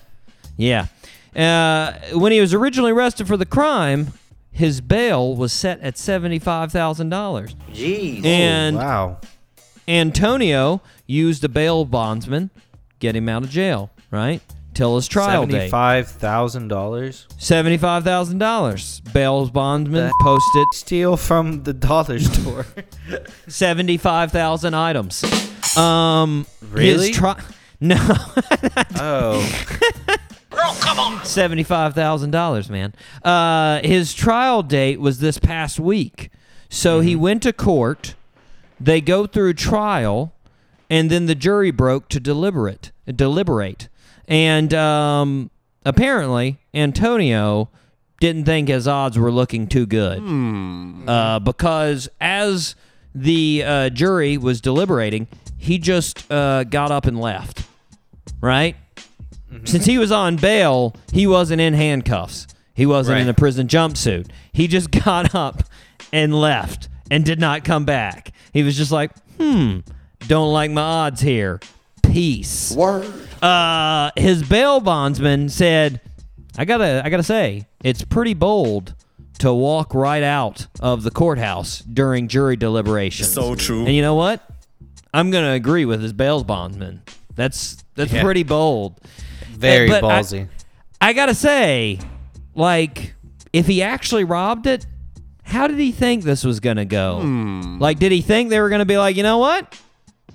Yeah. 0.57 0.87
Uh, 1.35 1.93
when 2.19 2.33
he 2.33 2.41
was 2.41 2.53
originally 2.53 2.93
arrested 2.93 3.27
for 3.27 3.37
the 3.37 3.47
crime, 3.47 4.13
his 4.53 4.81
bail 4.81 5.37
was 5.37 5.53
set 5.53 5.81
at 5.81 5.95
$75,000. 5.95 7.55
Jeez. 7.73 8.25
And 8.25 8.77
wow. 8.77 9.19
Antonio 9.87 10.81
used 11.07 11.43
a 11.45 11.49
bail 11.49 11.85
bondsman, 11.85 12.51
get 12.99 13.15
him 13.17 13.29
out 13.29 13.45
of 13.45 13.51
jail, 13.51 13.91
right? 14.11 14.41
Till 14.75 14.97
his 14.97 15.09
trial 15.09 15.47
date. 15.47 15.53
Seventy-five 15.53 16.09
thousand 16.09 16.69
dollars. 16.69 17.27
$75,000. 17.39 19.13
Bail 19.13 19.49
bondsman 19.49 20.13
posted 20.21 20.67
Steal 20.73 21.17
from 21.17 21.65
the 21.65 21.73
dollar 21.73 22.19
store. 22.21 22.67
75,000 23.49 24.75
items. 24.75 25.25
Um, 25.77 26.47
Really? 26.71 27.09
His 27.09 27.17
tri- 27.17 27.41
no, 27.81 27.97
oh. 28.97 29.41
seventy-five 31.25 31.95
thousand 31.95 32.31
dollars, 32.31 32.69
man. 32.69 32.95
Uh, 33.25 33.81
his 33.83 34.13
trial 34.15 34.63
date 34.63 35.01
was 35.01 35.19
this 35.21 35.39
past 35.39 35.81
week, 35.81 36.31
so 36.69 37.01
he 37.01 37.17
went 37.17 37.43
to 37.45 37.53
court. 37.53 38.15
They 38.79 39.01
go 39.01 39.27
through 39.27 39.55
trial, 39.55 40.33
and 40.89 41.11
then 41.11 41.27
the 41.27 41.35
jury 41.35 41.71
broke 41.71 42.09
to 42.11 42.21
deliberate, 42.21 42.93
deliberate, 43.15 43.89
and 44.29 44.73
um, 44.75 45.51
apparently 45.85 46.59
Antonio 46.75 47.69
didn't 48.21 48.45
think 48.45 48.69
his 48.69 48.87
odds 48.87 49.19
were 49.19 49.33
looking 49.33 49.67
too 49.67 49.87
good, 49.87 50.23
uh, 51.09 51.39
because 51.39 52.09
as 52.21 52.75
the 53.15 53.63
uh, 53.65 53.89
jury 53.91 54.37
was 54.37 54.61
deliberating, 54.61 55.27
he 55.61 55.79
just 55.79 56.31
uh, 56.33 56.65
got 56.65 56.91
up 56.91 57.05
and 57.07 57.21
left, 57.21 57.67
right? 58.41 58.77
Since 59.65 59.85
he 59.85 59.99
was 59.99 60.11
on 60.11 60.37
bail, 60.37 60.95
he 61.13 61.27
wasn't 61.27 61.61
in 61.61 61.75
handcuffs. 61.75 62.47
He 62.73 62.87
wasn't 62.87 63.21
in 63.21 63.29
a 63.29 63.35
prison 63.35 63.67
jumpsuit. 63.67 64.31
He 64.53 64.69
just 64.69 64.91
got 65.05 65.35
up 65.35 65.65
and 66.13 66.35
left 66.35 66.89
and 67.11 67.25
did 67.25 67.39
not 67.39 67.63
come 67.63 67.85
back. 67.85 68.33
He 68.55 68.63
was 68.63 68.77
just 68.77 68.91
like, 68.91 69.11
hmm, 69.37 69.81
don't 70.29 70.53
like 70.53 70.71
my 70.71 70.81
odds 70.81 71.21
here. 71.21 71.61
Peace. 72.03 72.73
Word. 72.73 73.13
Uh, 73.43 74.13
his 74.17 74.43
bail 74.43 74.81
bondsman 74.81 75.51
said, 75.51 76.01
"I 76.57 76.65
gotta, 76.65 77.03
I 77.05 77.11
gotta 77.11 77.23
say, 77.23 77.67
it's 77.85 78.03
pretty 78.03 78.35
bold 78.35 78.95
to 79.41 79.53
walk 79.53 79.95
right 79.95 80.23
out 80.23 80.67
of 80.81 81.03
the 81.03 81.11
courthouse 81.11 81.81
during 81.81 82.29
jury 82.29 82.57
deliberations." 82.57 83.33
So 83.33 83.55
true. 83.55 83.85
And 83.85 83.95
you 83.95 84.03
know 84.03 84.15
what? 84.15 84.43
I'm 85.13 85.31
gonna 85.31 85.53
agree 85.53 85.85
with 85.85 86.03
his 86.03 86.13
bail 86.13 86.45
bondsman. 86.45 87.03
That's 87.35 87.83
that's 87.95 88.13
Yeah. 88.13 88.23
pretty 88.23 88.43
bold. 88.43 89.01
Very 89.51 89.89
But 89.89 90.03
ballsy. 90.05 90.49
I 91.01 91.13
gotta 91.13 91.35
say, 91.35 91.99
like, 92.55 93.15
if 93.53 93.67
he 93.67 93.83
actually 93.83 94.25
robbed 94.25 94.67
it, 94.67 94.87
how 95.43 95.67
did 95.67 95.79
he 95.79 95.93
think 95.93 96.25
this 96.25 96.45
was 96.45 96.61
gonna 96.61 96.85
go? 96.85 97.21
Hmm. 97.21 97.79
Like, 97.79 97.99
did 97.99 98.13
he 98.13 98.21
think 98.21 98.51
they 98.51 98.61
were 98.61 98.69
gonna 98.69 98.85
be 98.87 98.99
like, 98.99 99.17
you 99.17 99.23
know 99.23 99.39
what? 99.39 99.77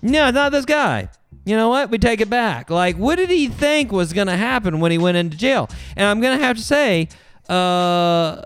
No, 0.01 0.27
it's 0.27 0.35
not 0.35 0.51
this 0.51 0.65
guy. 0.65 1.09
You 1.45 1.55
know 1.55 1.69
what? 1.69 1.89
We 1.91 1.97
take 1.99 2.21
it 2.21 2.29
back. 2.29 2.69
Like, 2.69 2.97
what 2.97 3.15
did 3.17 3.29
he 3.29 3.47
think 3.47 3.91
was 3.91 4.13
gonna 4.13 4.35
happen 4.37 4.79
when 4.79 4.91
he 4.91 4.97
went 4.97 5.15
into 5.17 5.37
jail? 5.37 5.69
And 5.95 6.05
I'm 6.07 6.19
gonna 6.21 6.39
have 6.43 6.57
to 6.57 6.63
say, 6.63 7.07
uh, 7.49 8.41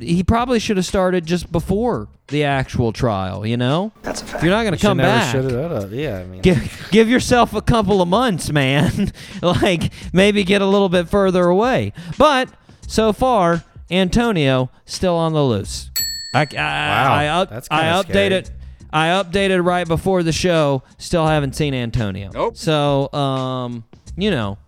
he 0.00 0.22
probably 0.22 0.58
should 0.58 0.76
have 0.76 0.86
started 0.86 1.26
just 1.26 1.50
before 1.52 2.08
the 2.28 2.44
actual 2.44 2.92
trial. 2.92 3.46
You 3.46 3.56
know, 3.56 3.92
That's 4.02 4.22
a 4.22 4.24
fact. 4.24 4.38
if 4.38 4.42
you're 4.44 4.52
not 4.52 4.64
gonna 4.64 4.76
Should 4.76 4.86
come 4.86 4.96
never 4.98 5.08
back, 5.08 5.32
should 5.32 5.50
have. 5.52 5.92
Yeah, 5.92 6.18
I 6.18 6.24
mean. 6.24 6.42
give, 6.42 6.88
give 6.90 7.08
yourself 7.08 7.54
a 7.54 7.62
couple 7.62 8.02
of 8.02 8.08
months, 8.08 8.50
man. 8.50 9.12
like 9.42 9.92
maybe 10.12 10.44
get 10.44 10.62
a 10.62 10.66
little 10.66 10.88
bit 10.88 11.08
further 11.08 11.44
away. 11.46 11.92
But 12.18 12.48
so 12.86 13.12
far, 13.12 13.64
Antonio 13.90 14.70
still 14.84 15.16
on 15.16 15.32
the 15.32 15.42
loose. 15.42 15.90
I, 16.34 16.42
I, 16.42 16.46
Wow, 16.54 17.12
I, 17.14 17.26
up, 17.28 17.50
that's 17.50 17.68
I 17.70 17.80
kinda 17.82 18.02
scary. 18.02 18.30
updated. 18.30 18.50
I 18.94 19.08
updated 19.08 19.64
right 19.64 19.88
before 19.88 20.22
the 20.22 20.32
show. 20.32 20.82
Still 20.98 21.26
haven't 21.26 21.56
seen 21.56 21.72
Antonio. 21.74 22.30
Nope. 22.32 22.56
So, 22.58 23.10
um, 23.14 23.84
you 24.16 24.30
know, 24.30 24.58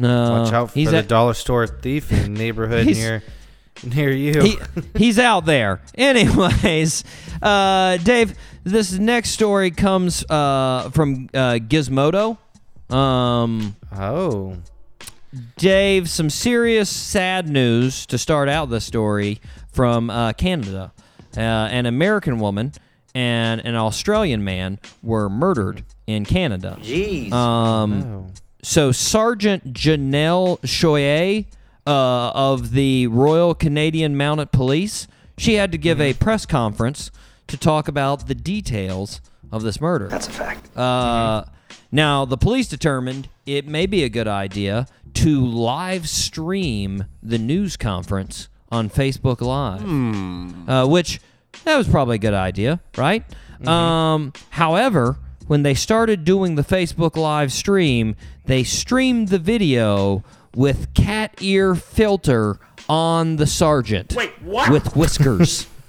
no, 0.00 0.42
Watch 0.42 0.52
out 0.52 0.70
for 0.70 0.78
he's 0.78 0.90
the 0.90 0.98
at- 0.98 1.08
dollar 1.08 1.34
store 1.34 1.66
thief 1.66 2.10
in 2.12 2.34
the 2.34 2.38
neighborhood 2.40 2.86
near 2.86 3.22
near 3.84 4.10
you. 4.10 4.40
he, 4.42 4.58
he's 4.96 5.18
out 5.18 5.44
there. 5.46 5.80
Anyways, 5.94 7.04
uh, 7.42 7.96
Dave, 7.98 8.34
this 8.64 8.92
next 8.92 9.30
story 9.30 9.70
comes 9.70 10.24
uh, 10.30 10.90
from 10.92 11.28
uh, 11.32 11.54
Gizmodo. 11.54 12.36
Um, 12.92 13.76
oh. 13.96 14.56
Dave, 15.56 16.10
some 16.10 16.28
serious 16.28 16.90
sad 16.90 17.48
news 17.48 18.04
to 18.06 18.18
start 18.18 18.48
out 18.48 18.68
the 18.68 18.80
story 18.80 19.40
from 19.72 20.10
uh, 20.10 20.32
Canada. 20.32 20.92
Uh, 21.36 21.40
an 21.40 21.86
American 21.86 22.40
woman 22.40 22.72
and 23.14 23.60
an 23.64 23.76
Australian 23.76 24.42
man 24.42 24.78
were 25.02 25.28
murdered 25.30 25.84
in 26.06 26.24
Canada. 26.24 26.76
Jeez. 26.82 27.32
Um, 27.32 28.02
Oh. 28.02 28.26
So 28.62 28.92
Sergeant 28.92 29.72
Janelle 29.72 30.60
Shoihet 30.60 31.46
uh, 31.86 32.30
of 32.30 32.72
the 32.72 33.06
Royal 33.06 33.54
Canadian 33.54 34.16
Mounted 34.16 34.52
Police, 34.52 35.06
she 35.38 35.54
had 35.54 35.72
to 35.72 35.78
give 35.78 36.00
a 36.00 36.12
press 36.14 36.44
conference 36.46 37.10
to 37.46 37.56
talk 37.56 37.88
about 37.88 38.28
the 38.28 38.34
details 38.34 39.20
of 39.50 39.62
this 39.62 39.80
murder. 39.80 40.08
That's 40.08 40.28
a 40.28 40.32
fact. 40.32 40.76
Uh, 40.76 41.44
Now, 41.90 42.24
the 42.24 42.36
police 42.36 42.68
determined 42.68 43.28
it 43.46 43.66
may 43.66 43.86
be 43.86 44.04
a 44.04 44.08
good 44.08 44.28
idea 44.28 44.86
to 45.14 45.44
live 45.44 46.08
stream 46.08 47.06
the 47.22 47.38
news 47.38 47.76
conference 47.76 48.48
on 48.70 48.88
Facebook 48.88 49.40
Live, 49.40 49.82
uh, 50.68 50.86
which 50.86 51.20
that 51.64 51.76
was 51.76 51.88
probably 51.88 52.14
a 52.14 52.18
good 52.18 52.34
idea, 52.34 52.80
right? 52.96 53.24
Um, 53.66 54.32
however, 54.50 55.16
when 55.50 55.64
they 55.64 55.74
started 55.74 56.24
doing 56.24 56.54
the 56.54 56.62
Facebook 56.62 57.16
Live 57.16 57.52
stream, 57.52 58.14
they 58.44 58.62
streamed 58.62 59.30
the 59.30 59.38
video 59.40 60.22
with 60.54 60.94
cat 60.94 61.34
ear 61.40 61.74
filter 61.74 62.60
on 62.88 63.34
the 63.34 63.48
sergeant. 63.48 64.14
Wait, 64.14 64.30
what? 64.42 64.70
With 64.70 64.94
whiskers. 64.94 65.66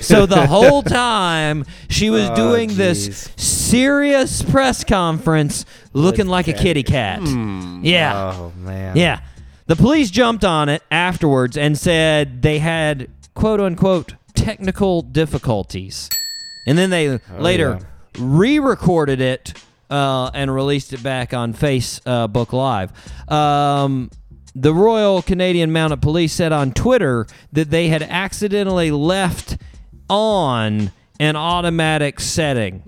so 0.00 0.26
the 0.26 0.46
whole 0.48 0.82
time 0.82 1.64
she 1.88 2.10
was 2.10 2.28
Oh, 2.30 2.34
doing 2.34 2.74
this 2.74 3.30
serious 3.36 4.42
press 4.42 4.82
conference 4.82 5.64
looking 5.92 6.26
like 6.26 6.48
a 6.48 6.52
kitty 6.52 6.82
cat. 6.82 7.20
Hmm. 7.20 7.78
Yeah. 7.84 8.34
Oh 8.34 8.52
man. 8.56 8.96
Yeah. 8.96 9.20
The 9.66 9.76
police 9.76 10.10
jumped 10.10 10.44
on 10.44 10.68
it 10.68 10.82
afterwards 10.90 11.56
and 11.56 11.78
said 11.78 12.42
they 12.42 12.58
had 12.58 13.08
quote 13.34 13.60
unquote 13.60 14.14
technical 14.34 15.02
difficulties. 15.02 16.08
And 16.68 16.76
then 16.76 16.90
they 16.90 17.18
later 17.38 17.78
yeah. 17.80 17.86
re 18.18 18.58
recorded 18.58 19.22
it 19.22 19.54
uh, 19.88 20.30
and 20.34 20.54
released 20.54 20.92
it 20.92 21.02
back 21.02 21.32
on 21.32 21.54
Facebook 21.54 22.52
Live. 22.52 22.92
Um, 23.30 24.10
the 24.54 24.74
Royal 24.74 25.22
Canadian 25.22 25.72
Mounted 25.72 26.02
Police 26.02 26.32
said 26.34 26.52
on 26.52 26.72
Twitter 26.72 27.26
that 27.52 27.70
they 27.70 27.88
had 27.88 28.02
accidentally 28.02 28.90
left 28.90 29.56
on 30.10 30.92
an 31.18 31.36
automatic 31.36 32.20
setting. 32.20 32.82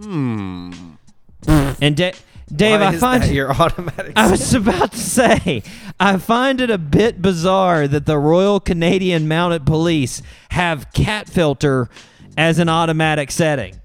And 1.46 1.96
da- 1.96 2.12
Dave, 2.54 2.80
Why 2.80 2.88
I 2.88 2.96
find 2.96 3.26
your 3.26 3.52
automatic. 3.52 4.12
I 4.16 4.30
was 4.30 4.52
about 4.52 4.92
to 4.92 4.98
say, 4.98 5.62
I 5.98 6.18
find 6.18 6.60
it 6.60 6.68
a 6.68 6.78
bit 6.78 7.22
bizarre 7.22 7.88
that 7.88 8.04
the 8.04 8.18
Royal 8.18 8.60
Canadian 8.60 9.28
Mounted 9.28 9.64
Police 9.64 10.22
have 10.50 10.92
cat 10.92 11.28
filter 11.28 11.88
as 12.36 12.58
an 12.58 12.68
automatic 12.68 13.30
setting. 13.30 13.80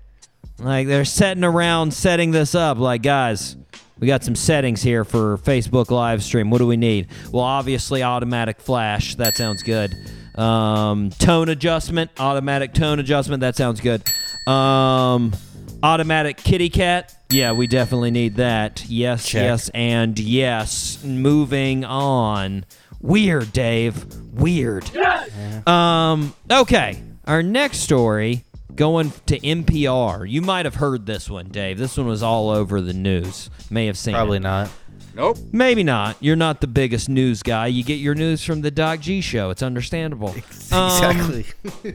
Like 0.57 0.87
they're 0.87 1.05
setting 1.05 1.43
around 1.43 1.93
setting 1.93 2.31
this 2.31 2.55
up. 2.55 2.77
Like, 2.77 3.01
guys, 3.01 3.57
we 3.99 4.07
got 4.07 4.23
some 4.23 4.35
settings 4.35 4.81
here 4.81 5.03
for 5.03 5.37
Facebook 5.39 5.91
live 5.91 6.23
stream. 6.23 6.49
What 6.49 6.59
do 6.59 6.67
we 6.67 6.77
need? 6.77 7.07
Well, 7.31 7.43
obviously, 7.43 8.03
automatic 8.03 8.59
flash. 8.61 9.15
That 9.15 9.35
sounds 9.35 9.63
good. 9.63 9.93
Um, 10.35 11.09
tone 11.11 11.49
adjustment, 11.49 12.11
automatic 12.19 12.73
tone 12.73 12.99
adjustment. 12.99 13.41
That 13.41 13.55
sounds 13.55 13.79
good. 13.81 14.03
Um, 14.47 15.33
automatic 15.81 16.37
kitty 16.37 16.69
cat. 16.69 17.13
Yeah, 17.29 17.53
we 17.53 17.67
definitely 17.67 18.11
need 18.11 18.35
that. 18.35 18.85
Yes, 18.87 19.27
Check. 19.27 19.43
yes, 19.43 19.69
and 19.73 20.17
yes. 20.19 21.03
Moving 21.03 21.83
on. 21.85 22.65
Weird, 23.01 23.51
Dave. 23.53 24.05
Weird. 24.33 24.89
Yes! 24.93 25.67
Um. 25.67 26.33
Okay. 26.51 27.01
Our 27.27 27.41
next 27.41 27.79
story 27.79 28.43
going 28.75 29.11
to 29.25 29.39
NPR. 29.39 30.29
You 30.29 30.41
might 30.41 30.65
have 30.65 30.75
heard 30.75 31.05
this 31.05 31.29
one, 31.29 31.47
Dave. 31.47 31.77
This 31.77 31.97
one 31.97 32.07
was 32.07 32.21
all 32.21 32.49
over 32.49 32.81
the 32.81 32.93
news. 32.93 33.49
May 33.69 33.87
have 33.87 33.97
seen 33.97 34.13
it. 34.13 34.17
Probably 34.17 34.39
not. 34.39 34.69
Nope. 35.15 35.37
Maybe 35.51 35.81
not. 35.81 36.17
You're 36.19 36.35
not 36.35 36.61
the 36.61 36.67
biggest 36.67 37.07
news 37.09 37.41
guy. 37.41 37.67
You 37.67 37.83
get 37.83 37.95
your 37.95 38.15
news 38.15 38.43
from 38.43 38.61
the 38.61 38.69
Doc 38.69 38.99
G 38.99 39.21
show. 39.21 39.49
It's 39.49 39.63
understandable. 39.63 40.35
Um, 40.71 41.31
exactly. 41.31 41.93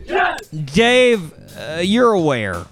Dave, 0.65 1.33
uh, 1.59 1.81
you're 1.83 2.13
aware. 2.13 2.65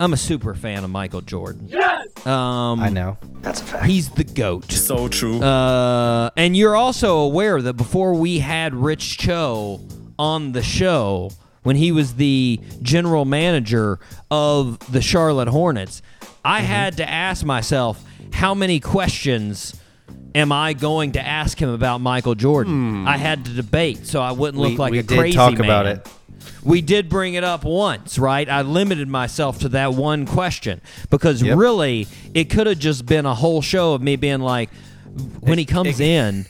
I'm 0.00 0.12
a 0.12 0.16
super 0.16 0.54
fan 0.54 0.82
of 0.82 0.90
Michael 0.90 1.20
Jordan. 1.20 1.68
Yes! 1.68 2.26
Um, 2.26 2.80
I 2.80 2.88
know. 2.88 3.18
That's 3.42 3.60
a 3.60 3.64
fact. 3.64 3.84
He's 3.86 4.08
the 4.08 4.24
GOAT. 4.24 4.72
So 4.72 5.06
true. 5.08 5.40
Uh, 5.40 6.30
and 6.36 6.56
you're 6.56 6.74
also 6.74 7.18
aware 7.18 7.62
that 7.62 7.74
before 7.74 8.14
we 8.14 8.38
had 8.40 8.74
Rich 8.74 9.18
Cho 9.18 9.80
on 10.18 10.52
the 10.52 10.62
show, 10.62 11.30
when 11.62 11.76
he 11.76 11.92
was 11.92 12.14
the 12.14 12.60
general 12.82 13.24
manager 13.24 13.98
of 14.30 14.78
the 14.90 15.00
Charlotte 15.00 15.48
Hornets, 15.48 16.02
I 16.44 16.58
Mm-hmm. 16.58 16.66
had 16.66 16.96
to 16.98 17.08
ask 17.08 17.44
myself, 17.44 18.02
how 18.32 18.54
many 18.54 18.80
questions 18.80 19.74
am 20.34 20.50
I 20.50 20.72
going 20.72 21.12
to 21.12 21.24
ask 21.24 21.60
him 21.60 21.68
about 21.68 22.00
Michael 22.00 22.34
Jordan? 22.34 23.06
I 23.06 23.16
had 23.16 23.44
to 23.44 23.52
debate 23.52 24.06
so 24.06 24.20
I 24.20 24.32
wouldn't 24.32 24.60
look 24.60 24.70
Hmm. 24.70 24.74
We- 24.74 24.78
like 24.78 24.92
we 24.92 24.98
a 24.98 25.02
did 25.02 25.18
crazy 25.18 25.36
talk 25.36 25.52
man. 25.52 25.64
about 25.64 25.86
it. 25.86 26.08
We 26.64 26.80
did 26.80 27.08
bring 27.08 27.34
it 27.34 27.44
up 27.44 27.62
once, 27.64 28.18
right? 28.18 28.48
I 28.48 28.62
limited 28.62 29.06
myself 29.08 29.60
to 29.60 29.68
that 29.70 29.94
one 29.94 30.26
question 30.26 30.80
because 31.10 31.42
Yep. 31.42 31.56
really 31.56 32.08
it 32.34 32.50
could 32.50 32.66
have 32.66 32.78
just 32.80 33.06
been 33.06 33.26
a 33.26 33.34
whole 33.34 33.62
show 33.62 33.94
of 33.94 34.02
me 34.02 34.16
being 34.16 34.40
like, 34.40 34.70
when 35.40 35.58
he 35.58 35.64
comes 35.64 36.00
in, 36.00 36.46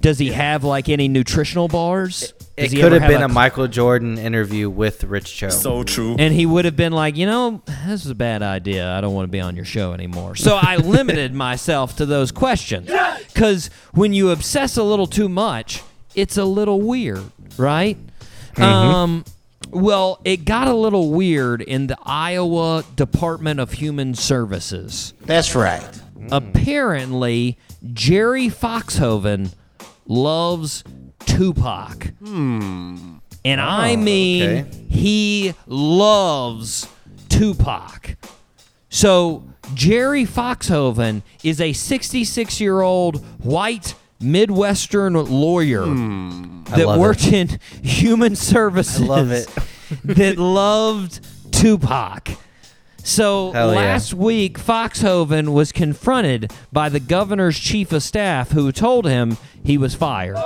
does 0.00 0.18
he 0.18 0.32
have 0.32 0.64
like 0.64 0.88
any 0.88 1.08
nutritional 1.08 1.68
bars? 1.68 2.32
It 2.56 2.64
Does 2.64 2.72
he 2.72 2.80
could 2.80 2.92
have 2.92 3.08
been 3.08 3.22
a 3.22 3.26
a 3.26 3.28
Michael 3.28 3.66
Jordan 3.68 4.18
interview 4.18 4.68
with 4.68 5.04
Rich 5.04 5.34
Cho. 5.34 5.48
so 5.48 5.84
true. 5.84 6.16
and 6.18 6.34
he 6.34 6.44
would 6.44 6.64
have 6.64 6.76
been 6.76 6.92
like, 6.92 7.16
you 7.16 7.26
know, 7.26 7.62
this 7.86 8.04
is 8.04 8.10
a 8.10 8.14
bad 8.14 8.42
idea. 8.42 8.90
I 8.92 9.00
don't 9.00 9.14
want 9.14 9.26
to 9.28 9.30
be 9.30 9.40
on 9.40 9.56
your 9.56 9.64
show 9.64 9.92
anymore. 9.92 10.34
So 10.36 10.58
I 10.60 10.76
limited 10.96 11.34
myself 11.34 11.96
to 11.96 12.06
those 12.06 12.30
questions. 12.32 12.90
Because 13.32 13.70
when 13.92 14.12
you 14.12 14.30
obsess 14.30 14.76
a 14.76 14.82
little 14.82 15.06
too 15.06 15.28
much, 15.28 15.82
it's 16.14 16.36
a 16.36 16.44
little 16.44 16.80
weird, 16.80 17.24
right? 17.56 17.96
Um, 18.58 19.24
well, 19.70 20.20
it 20.24 20.44
got 20.44 20.68
a 20.68 20.74
little 20.74 21.10
weird 21.10 21.62
in 21.62 21.86
the 21.86 21.96
Iowa 22.02 22.84
Department 22.96 23.60
of 23.60 23.72
Human 23.72 24.14
Services. 24.14 25.14
That's 25.22 25.54
right. 25.54 25.82
Apparently, 26.30 27.56
Jerry 27.92 28.48
Foxhoven 28.48 29.52
loves 30.06 30.84
Tupac. 31.26 32.04
Hmm. 32.18 33.16
And 33.44 33.60
I 33.60 33.94
oh, 33.94 33.96
mean, 33.96 34.50
okay. 34.50 34.86
he 34.88 35.54
loves 35.66 36.88
Tupac. 37.28 38.16
So, 38.88 39.44
Jerry 39.74 40.24
Foxhoven 40.24 41.22
is 41.42 41.60
a 41.60 41.72
66 41.72 42.60
year 42.60 42.82
old 42.82 43.24
white 43.42 43.94
Midwestern 44.20 45.14
lawyer 45.14 45.84
hmm. 45.84 46.62
that 46.64 46.86
love 46.86 47.00
worked 47.00 47.26
in 47.26 47.58
human 47.82 48.36
services 48.36 49.00
love 49.00 49.32
it. 49.32 49.48
that 50.04 50.38
loved 50.38 51.20
Tupac. 51.52 52.28
So 53.04 53.52
Hell 53.52 53.70
yeah. 53.72 53.76
last 53.76 54.14
week, 54.14 54.58
Foxhoven 54.58 55.52
was 55.52 55.72
confronted 55.72 56.52
by 56.70 56.88
the 56.88 57.00
governor's 57.00 57.58
chief 57.58 57.92
of 57.92 58.02
staff 58.02 58.52
who 58.52 58.70
told 58.72 59.06
him 59.06 59.36
he 59.64 59.76
was 59.76 59.94
fired. 59.94 60.36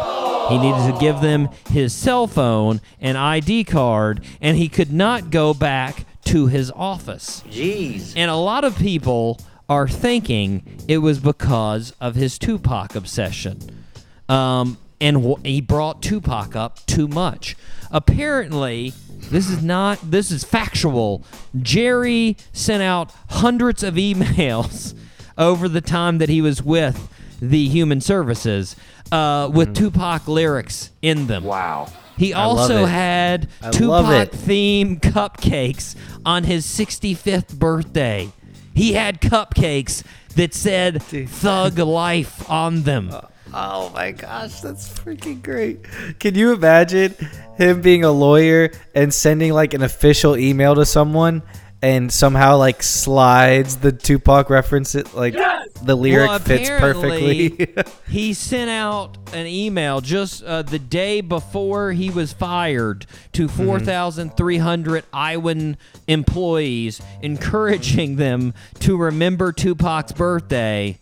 He 0.48 0.58
needed 0.58 0.92
to 0.92 0.96
give 1.00 1.20
them 1.20 1.48
his 1.68 1.92
cell 1.92 2.26
phone 2.26 2.80
and 3.00 3.18
ID 3.18 3.64
card, 3.64 4.24
and 4.40 4.56
he 4.56 4.68
could 4.68 4.92
not 4.92 5.30
go 5.30 5.52
back 5.52 6.06
to 6.26 6.46
his 6.46 6.70
office. 6.70 7.42
Jeez. 7.50 8.12
And 8.16 8.30
a 8.30 8.36
lot 8.36 8.64
of 8.64 8.76
people 8.78 9.38
are 9.68 9.88
thinking 9.88 10.62
it 10.88 10.98
was 10.98 11.18
because 11.18 11.92
of 12.00 12.14
his 12.14 12.38
Tupac 12.38 12.94
obsession. 12.94 13.84
Um, 14.28 14.78
and 15.00 15.24
wh- 15.24 15.44
he 15.44 15.60
brought 15.60 16.02
Tupac 16.02 16.54
up 16.56 16.84
too 16.86 17.08
much. 17.08 17.56
Apparently, 17.90 18.92
this 19.30 19.48
is 19.50 19.62
not, 19.62 19.98
this 20.10 20.30
is 20.30 20.44
factual. 20.44 21.24
Jerry 21.60 22.36
sent 22.52 22.82
out 22.82 23.12
hundreds 23.30 23.82
of 23.82 23.94
emails 23.94 24.94
over 25.38 25.68
the 25.68 25.80
time 25.80 26.18
that 26.18 26.28
he 26.28 26.40
was 26.40 26.62
with 26.62 27.08
the 27.40 27.68
Human 27.68 28.00
Services 28.00 28.76
uh, 29.12 29.50
with 29.52 29.74
Tupac 29.74 30.26
lyrics 30.26 30.90
in 31.02 31.26
them. 31.26 31.44
Wow. 31.44 31.88
He 32.16 32.32
also 32.32 32.86
had 32.86 33.48
I 33.60 33.70
Tupac 33.70 34.28
it. 34.28 34.32
themed 34.32 35.00
cupcakes 35.00 35.94
on 36.24 36.44
his 36.44 36.66
65th 36.66 37.58
birthday. 37.58 38.32
He 38.74 38.94
had 38.94 39.20
cupcakes 39.20 40.02
that 40.34 40.54
said 40.54 41.02
Thug 41.02 41.78
Life 41.78 42.48
on 42.50 42.82
them. 42.82 43.10
Oh 43.52 43.90
my 43.90 44.12
gosh, 44.12 44.60
that's 44.60 44.88
freaking 44.88 45.42
great. 45.42 45.84
Can 46.18 46.34
you 46.34 46.52
imagine 46.52 47.14
him 47.56 47.80
being 47.80 48.04
a 48.04 48.10
lawyer 48.12 48.70
and 48.94 49.12
sending 49.12 49.52
like 49.52 49.74
an 49.74 49.82
official 49.82 50.36
email 50.36 50.74
to 50.74 50.84
someone 50.86 51.42
and 51.82 52.10
somehow 52.10 52.56
like 52.56 52.82
slides 52.82 53.76
the 53.76 53.92
Tupac 53.92 54.48
reference 54.50 54.94
it 54.94 55.14
like 55.14 55.34
the 55.82 55.94
lyric 55.94 56.28
Well, 56.30 56.38
fits 56.38 56.70
perfectly. 56.70 57.68
he 58.08 58.32
sent 58.32 58.70
out 58.70 59.18
an 59.34 59.46
email 59.46 60.00
just 60.00 60.42
uh, 60.42 60.62
the 60.62 60.78
day 60.78 61.20
before 61.20 61.92
he 61.92 62.08
was 62.10 62.32
fired 62.32 63.04
to 63.34 63.46
Mm-hmm. 63.46 63.66
4,300 63.66 65.04
Iowan 65.12 65.76
employees, 66.08 67.00
encouraging 67.22 68.16
them 68.16 68.54
to 68.80 68.96
remember 68.96 69.52
Tupac's 69.52 70.12
birthday 70.12 70.98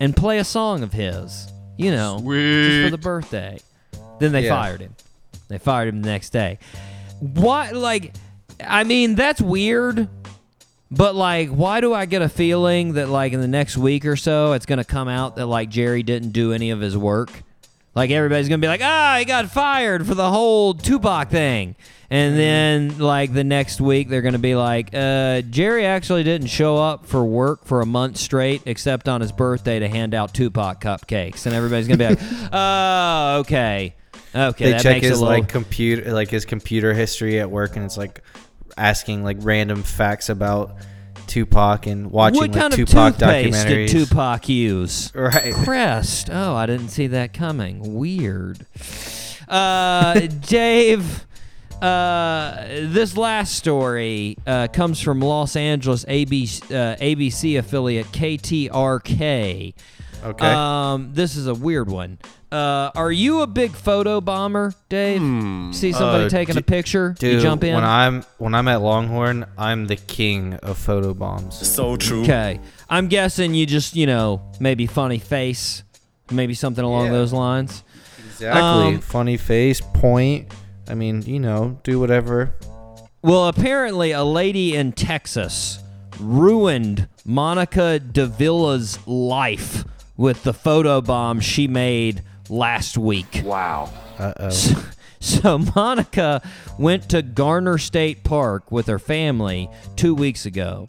and 0.00 0.14
play 0.16 0.38
a 0.38 0.44
song 0.44 0.82
of 0.82 0.92
his. 0.92 1.48
You 1.78 1.90
know, 1.92 2.16
just 2.16 2.84
for 2.84 2.90
the 2.90 2.98
birthday. 3.00 3.58
Then 4.18 4.32
they 4.32 4.44
Yeah. 4.46 4.60
fired 4.60 4.80
him. 4.80 4.94
They 5.48 5.58
fired 5.58 5.88
him 5.88 6.02
the 6.02 6.08
next 6.08 6.30
day. 6.30 6.58
What, 7.20 7.74
like, 7.74 8.12
I 8.60 8.84
mean, 8.84 9.14
that's 9.14 9.40
weird. 9.40 10.08
But 10.90 11.16
like, 11.16 11.48
why 11.48 11.80
do 11.80 11.92
I 11.92 12.06
get 12.06 12.22
a 12.22 12.28
feeling 12.28 12.92
that 12.94 13.08
like 13.08 13.32
in 13.32 13.40
the 13.40 13.48
next 13.48 13.76
week 13.76 14.06
or 14.06 14.14
so 14.14 14.52
it's 14.52 14.66
gonna 14.66 14.84
come 14.84 15.08
out 15.08 15.36
that 15.36 15.46
like 15.46 15.68
Jerry 15.68 16.04
didn't 16.04 16.30
do 16.30 16.52
any 16.52 16.70
of 16.70 16.80
his 16.80 16.96
work? 16.96 17.42
Like 17.96 18.10
everybody's 18.10 18.48
gonna 18.48 18.60
be 18.60 18.68
like, 18.68 18.82
ah, 18.84 19.16
he 19.18 19.24
got 19.24 19.50
fired 19.50 20.06
for 20.06 20.14
the 20.14 20.30
whole 20.30 20.74
Tupac 20.74 21.30
thing, 21.30 21.74
and 22.10 22.38
then 22.38 22.98
like 22.98 23.32
the 23.32 23.42
next 23.42 23.80
week 23.80 24.08
they're 24.10 24.22
gonna 24.22 24.38
be 24.38 24.54
like, 24.54 24.90
uh, 24.92 25.40
Jerry 25.40 25.86
actually 25.86 26.22
didn't 26.22 26.48
show 26.48 26.76
up 26.76 27.06
for 27.06 27.24
work 27.24 27.64
for 27.64 27.80
a 27.80 27.86
month 27.86 28.18
straight 28.18 28.62
except 28.66 29.08
on 29.08 29.22
his 29.22 29.32
birthday 29.32 29.78
to 29.78 29.88
hand 29.88 30.14
out 30.14 30.34
Tupac 30.34 30.80
cupcakes, 30.80 31.46
and 31.46 31.54
everybody's 31.54 31.88
gonna 31.88 31.98
be 31.98 32.14
like, 32.14 32.18
oh, 32.52 33.38
okay, 33.40 33.96
okay, 34.36 34.64
they 34.66 34.70
that 34.72 34.82
check 34.82 34.96
makes 34.96 35.06
his 35.08 35.18
a 35.18 35.24
little. 35.24 35.40
like 35.40 35.48
computer 35.48 36.12
like 36.12 36.28
his 36.30 36.44
computer 36.44 36.92
history 36.94 37.40
at 37.40 37.50
work 37.50 37.76
and 37.76 37.84
it's 37.84 37.96
like 37.96 38.22
asking 38.76 39.24
like 39.24 39.38
random 39.40 39.82
facts 39.82 40.28
about 40.28 40.76
Tupac 41.26 41.86
and 41.86 42.10
watching 42.10 42.38
what 42.40 42.50
like 42.50 42.60
kind 42.60 42.72
of 42.72 42.76
Tupac 42.78 43.14
toothpaste 43.14 43.66
documentaries. 43.66 43.88
did 43.88 44.06
Tupac 44.06 44.48
use? 44.48 45.12
Right. 45.14 45.52
Crest. 45.54 46.28
Oh, 46.30 46.54
I 46.54 46.66
didn't 46.66 46.90
see 46.90 47.08
that 47.08 47.32
coming. 47.32 47.96
Weird. 47.96 48.64
Uh, 49.48 50.20
Dave, 50.46 51.26
uh, 51.82 52.64
this 52.68 53.16
last 53.16 53.54
story 53.54 54.36
uh, 54.46 54.68
comes 54.68 55.00
from 55.00 55.20
Los 55.20 55.56
Angeles 55.56 56.04
ABC, 56.04 56.62
uh, 56.70 56.96
ABC 56.96 57.58
affiliate 57.58 58.06
KTRK. 58.12 59.74
Okay. 60.26 60.46
Um, 60.46 61.10
this 61.14 61.36
is 61.36 61.46
a 61.46 61.54
weird 61.54 61.88
one. 61.90 62.18
Uh, 62.50 62.90
are 62.94 63.12
you 63.12 63.42
a 63.42 63.46
big 63.46 63.72
photo 63.72 64.20
bomber, 64.20 64.72
Dave? 64.88 65.20
See 65.74 65.92
somebody 65.92 66.24
Uh, 66.24 66.28
taking 66.28 66.56
a 66.56 66.60
d- 66.60 66.64
picture, 66.64 67.14
Dude, 67.18 67.34
you 67.34 67.40
jump 67.40 67.62
in. 67.64 67.74
when 67.74 67.84
I'm 67.84 68.22
when 68.38 68.54
I'm 68.54 68.66
at 68.68 68.80
Longhorn, 68.82 69.46
I'm 69.58 69.86
the 69.86 69.96
king 69.96 70.54
of 70.54 70.78
photo 70.78 71.14
bombs. 71.14 71.56
So 71.66 71.96
true. 71.96 72.22
okay, 72.22 72.60
I'm 72.90 73.08
guessing 73.08 73.54
you 73.54 73.66
just 73.66 73.94
you 73.94 74.06
know 74.06 74.40
maybe 74.58 74.86
funny 74.86 75.18
face, 75.18 75.82
maybe 76.30 76.54
something 76.54 76.84
along 76.84 77.06
Yeah. 77.06 77.12
those 77.12 77.32
lines. 77.32 77.84
Exactly. 78.32 78.62
Um, 78.94 79.00
Funny 79.00 79.36
face, 79.38 79.80
point. 79.80 80.52
I 80.88 80.94
mean, 80.94 81.22
you 81.22 81.40
know, 81.40 81.78
do 81.84 81.98
whatever. 81.98 82.52
Well, 83.22 83.48
apparently, 83.48 84.12
a 84.12 84.22
lady 84.24 84.76
in 84.76 84.92
Texas 84.92 85.78
ruined 86.20 87.08
Monica 87.24 87.98
Davila's 87.98 88.98
life 89.06 89.84
with 90.16 90.42
the 90.42 90.52
photo 90.52 91.00
bomb 91.00 91.40
she 91.40 91.68
made 91.68 92.22
last 92.48 92.96
week. 92.96 93.42
Wow. 93.44 93.90
Uh 94.18 94.32
oh. 94.40 94.92
So 95.18 95.58
Monica 95.58 96.40
went 96.78 97.08
to 97.08 97.20
Garner 97.22 97.78
State 97.78 98.22
Park 98.22 98.70
with 98.70 98.86
her 98.86 98.98
family 98.98 99.68
two 99.96 100.14
weeks 100.14 100.46
ago. 100.46 100.86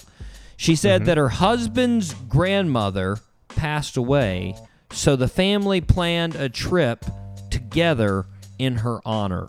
She 0.57 0.75
said 0.75 1.05
that 1.05 1.17
her 1.17 1.29
husband's 1.29 2.13
grandmother 2.13 3.17
passed 3.49 3.97
away, 3.97 4.55
so 4.91 5.15
the 5.15 5.27
family 5.27 5.81
planned 5.81 6.35
a 6.35 6.49
trip 6.49 7.05
together 7.49 8.25
in 8.59 8.75
her 8.77 8.99
honor. 9.05 9.47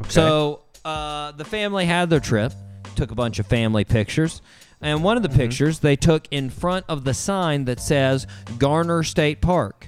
Okay. 0.00 0.08
So 0.08 0.62
uh, 0.84 1.32
the 1.32 1.44
family 1.44 1.86
had 1.86 2.10
their 2.10 2.20
trip, 2.20 2.52
took 2.94 3.10
a 3.10 3.14
bunch 3.14 3.38
of 3.38 3.46
family 3.46 3.84
pictures, 3.84 4.42
and 4.80 5.02
one 5.02 5.16
of 5.16 5.22
the 5.22 5.28
pictures 5.28 5.80
they 5.80 5.96
took 5.96 6.26
in 6.30 6.50
front 6.50 6.84
of 6.88 7.04
the 7.04 7.14
sign 7.14 7.64
that 7.64 7.80
says 7.80 8.26
Garner 8.58 9.02
State 9.02 9.40
Park. 9.40 9.86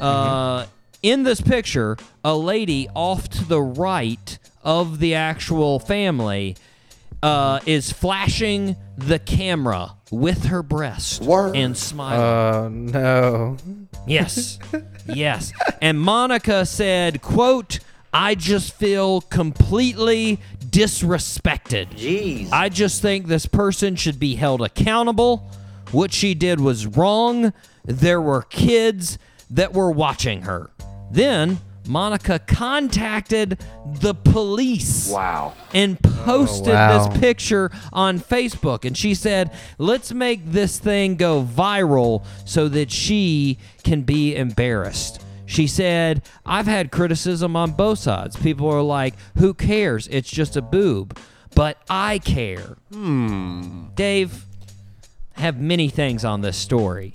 Uh, 0.00 0.66
in 1.02 1.22
this 1.22 1.40
picture, 1.40 1.96
a 2.24 2.36
lady 2.36 2.88
off 2.94 3.28
to 3.28 3.44
the 3.44 3.60
right 3.60 4.38
of 4.62 4.98
the 4.98 5.14
actual 5.14 5.78
family 5.78 6.56
uh, 7.22 7.60
is 7.66 7.92
flashing 7.92 8.76
the 8.96 9.18
camera 9.18 9.94
with 10.10 10.46
her 10.46 10.62
breast 10.62 11.22
and 11.54 11.76
smiling. 11.76 12.20
Oh 12.20 12.68
no. 12.68 13.56
Yes. 14.06 14.58
yes. 15.06 15.52
And 15.82 16.00
Monica 16.00 16.64
said, 16.64 17.20
quote, 17.20 17.80
I 18.12 18.34
just 18.34 18.72
feel 18.74 19.20
completely 19.20 20.40
disrespected. 20.70 21.90
Jeez. 21.96 22.50
I 22.52 22.68
just 22.68 23.02
think 23.02 23.26
this 23.26 23.46
person 23.46 23.96
should 23.96 24.18
be 24.18 24.34
held 24.36 24.62
accountable. 24.62 25.50
What 25.92 26.12
she 26.12 26.34
did 26.34 26.60
was 26.60 26.86
wrong. 26.86 27.52
There 27.84 28.20
were 28.20 28.42
kids 28.42 29.18
that 29.50 29.72
were 29.72 29.90
watching 29.90 30.42
her. 30.42 30.70
Then 31.10 31.58
Monica 31.86 32.38
contacted 32.38 33.58
the 34.00 34.12
police 34.14 35.08
Wow. 35.08 35.54
and 35.72 35.98
posted 36.02 36.68
oh, 36.68 36.72
wow. 36.74 37.08
this 37.08 37.18
picture 37.18 37.70
on 37.92 38.20
Facebook. 38.20 38.84
And 38.84 38.96
she 38.96 39.14
said, 39.14 39.50
let's 39.78 40.12
make 40.12 40.44
this 40.44 40.78
thing 40.78 41.16
go 41.16 41.42
viral 41.42 42.24
so 42.44 42.68
that 42.68 42.90
she 42.90 43.58
can 43.84 44.02
be 44.02 44.36
embarrassed. 44.36 45.24
She 45.48 45.66
said, 45.66 46.22
I've 46.44 46.66
had 46.66 46.92
criticism 46.92 47.56
on 47.56 47.72
both 47.72 47.98
sides. 47.98 48.36
People 48.36 48.68
are 48.68 48.82
like, 48.82 49.14
who 49.38 49.54
cares? 49.54 50.06
It's 50.08 50.30
just 50.30 50.56
a 50.56 50.62
boob. 50.62 51.18
But 51.54 51.78
I 51.88 52.18
care. 52.18 52.76
Hmm. 52.92 53.86
Dave, 53.94 54.44
have 55.32 55.58
many 55.58 55.88
things 55.88 56.24
on 56.24 56.42
this 56.42 56.56
story. 56.58 57.14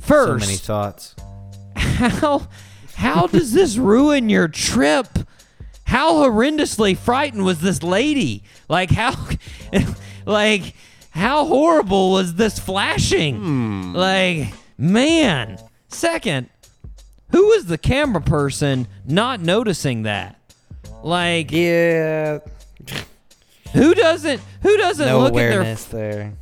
First, 0.00 0.44
So 0.44 0.46
many 0.48 0.56
thoughts. 0.58 1.14
how 1.76 2.48
how 2.96 3.26
does 3.26 3.52
this 3.52 3.76
ruin 3.76 4.30
your 4.30 4.48
trip? 4.48 5.06
How 5.84 6.14
horrendously 6.14 6.96
frightened 6.96 7.44
was 7.44 7.60
this 7.60 7.82
lady? 7.82 8.42
Like 8.68 8.90
how 8.90 9.14
like 10.26 10.74
how 11.10 11.44
horrible 11.44 12.12
was 12.12 12.34
this 12.34 12.58
flashing? 12.58 13.92
Like 13.92 14.52
man. 14.78 15.58
Second, 15.88 16.48
who 17.30 17.46
was 17.48 17.66
the 17.66 17.78
camera 17.78 18.20
person 18.22 18.86
not 19.06 19.40
noticing 19.40 20.02
that? 20.04 20.38
Like 21.02 21.50
Yeah. 21.52 22.38
who 23.72 23.94
doesn't 23.94 24.40
who 24.62 24.76
doesn't 24.76 25.06
No 25.06 25.20
look 25.20 25.28
at 25.30 25.34
their 25.34 25.50
awareness 25.52 25.84
there. 25.84 26.32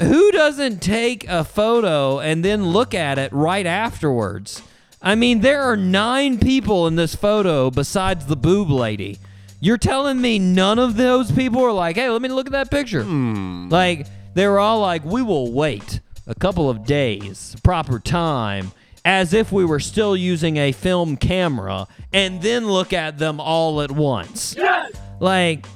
who 0.00 0.32
doesn't 0.32 0.80
take 0.80 1.28
a 1.28 1.44
photo 1.44 2.20
and 2.20 2.44
then 2.44 2.66
look 2.66 2.94
at 2.94 3.18
it 3.18 3.32
right 3.32 3.66
afterwards? 3.66 4.62
I 5.02 5.14
mean, 5.16 5.40
there 5.40 5.60
are 5.62 5.76
nine 5.76 6.38
people 6.38 6.86
in 6.86 6.96
this 6.96 7.14
photo 7.14 7.70
besides 7.70 8.24
the 8.26 8.36
boob 8.36 8.70
lady. 8.70 9.18
You're 9.60 9.76
telling 9.78 10.20
me 10.20 10.38
none 10.38 10.78
of 10.78 10.96
those 10.96 11.30
people 11.30 11.62
are 11.62 11.72
like, 11.72 11.96
hey, 11.96 12.08
let 12.08 12.22
me 12.22 12.28
look 12.30 12.46
at 12.46 12.52
that 12.52 12.70
picture? 12.70 13.02
Hmm. 13.02 13.68
Like, 13.68 14.06
they 14.34 14.46
were 14.46 14.58
all 14.58 14.80
like, 14.80 15.04
we 15.04 15.22
will 15.22 15.52
wait 15.52 16.00
a 16.26 16.34
couple 16.34 16.70
of 16.70 16.86
days, 16.86 17.54
proper 17.62 17.98
time, 17.98 18.72
as 19.04 19.32
if 19.34 19.52
we 19.52 19.64
were 19.64 19.80
still 19.80 20.16
using 20.16 20.56
a 20.56 20.72
film 20.72 21.16
camera, 21.16 21.86
and 22.12 22.40
then 22.42 22.66
look 22.66 22.92
at 22.92 23.18
them 23.18 23.40
all 23.40 23.82
at 23.82 23.90
once. 23.90 24.54
Yes! 24.56 24.92
Like, 25.20 25.66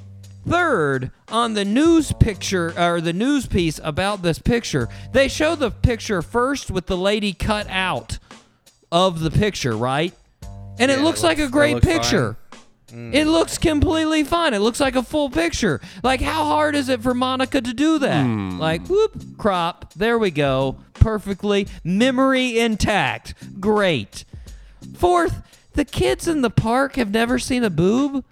Third, 0.48 1.10
on 1.28 1.52
the 1.52 1.64
news 1.64 2.10
picture 2.12 2.72
or 2.78 3.02
the 3.02 3.12
news 3.12 3.46
piece 3.46 3.78
about 3.84 4.22
this 4.22 4.38
picture, 4.38 4.88
they 5.12 5.28
show 5.28 5.54
the 5.54 5.70
picture 5.70 6.22
first 6.22 6.70
with 6.70 6.86
the 6.86 6.96
lady 6.96 7.34
cut 7.34 7.66
out 7.68 8.18
of 8.90 9.20
the 9.20 9.30
picture, 9.30 9.76
right? 9.76 10.14
And 10.78 10.90
it 10.90 11.00
looks 11.00 11.22
it 11.22 11.26
like 11.26 11.38
a 11.38 11.48
great 11.48 11.74
looks 11.74 11.86
picture. 11.86 12.38
It 12.90 13.26
looks 13.26 13.58
completely 13.58 14.24
fine. 14.24 14.54
It 14.54 14.60
looks 14.60 14.80
like 14.80 14.96
a 14.96 15.02
full 15.02 15.28
picture. 15.28 15.82
Like, 16.02 16.22
how 16.22 16.44
hard 16.44 16.74
is 16.74 16.88
it 16.88 17.02
for 17.02 17.12
Monica 17.12 17.60
to 17.60 17.74
do 17.74 17.98
that? 17.98 18.24
Like, 18.26 18.86
whoop, 18.86 19.36
crop. 19.36 19.92
There 19.92 20.18
we 20.18 20.30
go. 20.30 20.78
Perfectly. 21.00 21.68
Memory 21.84 22.58
intact. 22.58 23.61
Great. 23.61 24.24
Fourth, 24.94 25.42
the 25.74 25.84
kids 25.84 26.26
in 26.26 26.42
the 26.42 26.50
park 26.50 26.96
have 26.96 27.11
never 27.11 27.38
seen 27.38 27.64
a 27.64 27.70
boob. 27.70 28.24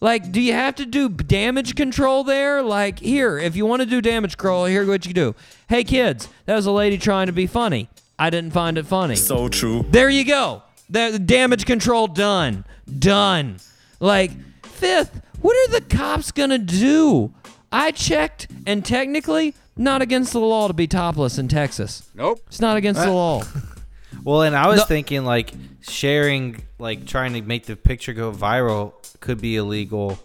Like, 0.00 0.30
do 0.30 0.40
you 0.40 0.52
have 0.52 0.76
to 0.76 0.86
do 0.86 1.08
damage 1.08 1.74
control 1.74 2.22
there? 2.22 2.62
Like, 2.62 3.00
here, 3.00 3.38
if 3.38 3.56
you 3.56 3.66
want 3.66 3.82
to 3.82 3.86
do 3.86 4.00
damage 4.00 4.36
control, 4.36 4.66
here's 4.66 4.86
what 4.86 5.06
you 5.06 5.12
do. 5.12 5.34
Hey, 5.68 5.82
kids, 5.82 6.28
that 6.46 6.54
was 6.54 6.66
a 6.66 6.70
lady 6.70 6.98
trying 6.98 7.26
to 7.26 7.32
be 7.32 7.48
funny. 7.48 7.88
I 8.18 8.30
didn't 8.30 8.52
find 8.52 8.78
it 8.78 8.86
funny. 8.86 9.16
So 9.16 9.48
true. 9.48 9.84
There 9.90 10.08
you 10.08 10.24
go. 10.24 10.62
The 10.88 11.18
damage 11.18 11.66
control 11.66 12.06
done. 12.06 12.64
Done. 12.98 13.58
Like, 14.00 14.30
fifth, 14.64 15.20
what 15.40 15.56
are 15.56 15.72
the 15.72 15.84
cops 15.96 16.30
gonna 16.30 16.58
do? 16.58 17.32
I 17.70 17.90
checked, 17.90 18.48
and 18.66 18.84
technically, 18.84 19.54
not 19.78 20.02
against 20.02 20.32
the 20.32 20.40
law 20.40 20.68
to 20.68 20.74
be 20.74 20.86
topless 20.86 21.38
in 21.38 21.48
Texas. 21.48 22.08
Nope. 22.14 22.40
It's 22.48 22.60
not 22.60 22.76
against 22.76 23.00
the 23.00 23.08
uh, 23.08 23.12
law. 23.12 23.42
Well, 24.24 24.42
and 24.42 24.56
I 24.56 24.66
was 24.68 24.78
No- 24.80 24.84
thinking 24.84 25.24
like 25.24 25.52
sharing, 25.80 26.62
like 26.78 27.06
trying 27.06 27.34
to 27.34 27.42
make 27.42 27.66
the 27.66 27.76
picture 27.76 28.12
go 28.12 28.32
viral 28.32 28.92
could 29.20 29.40
be 29.40 29.56
illegal. 29.56 30.18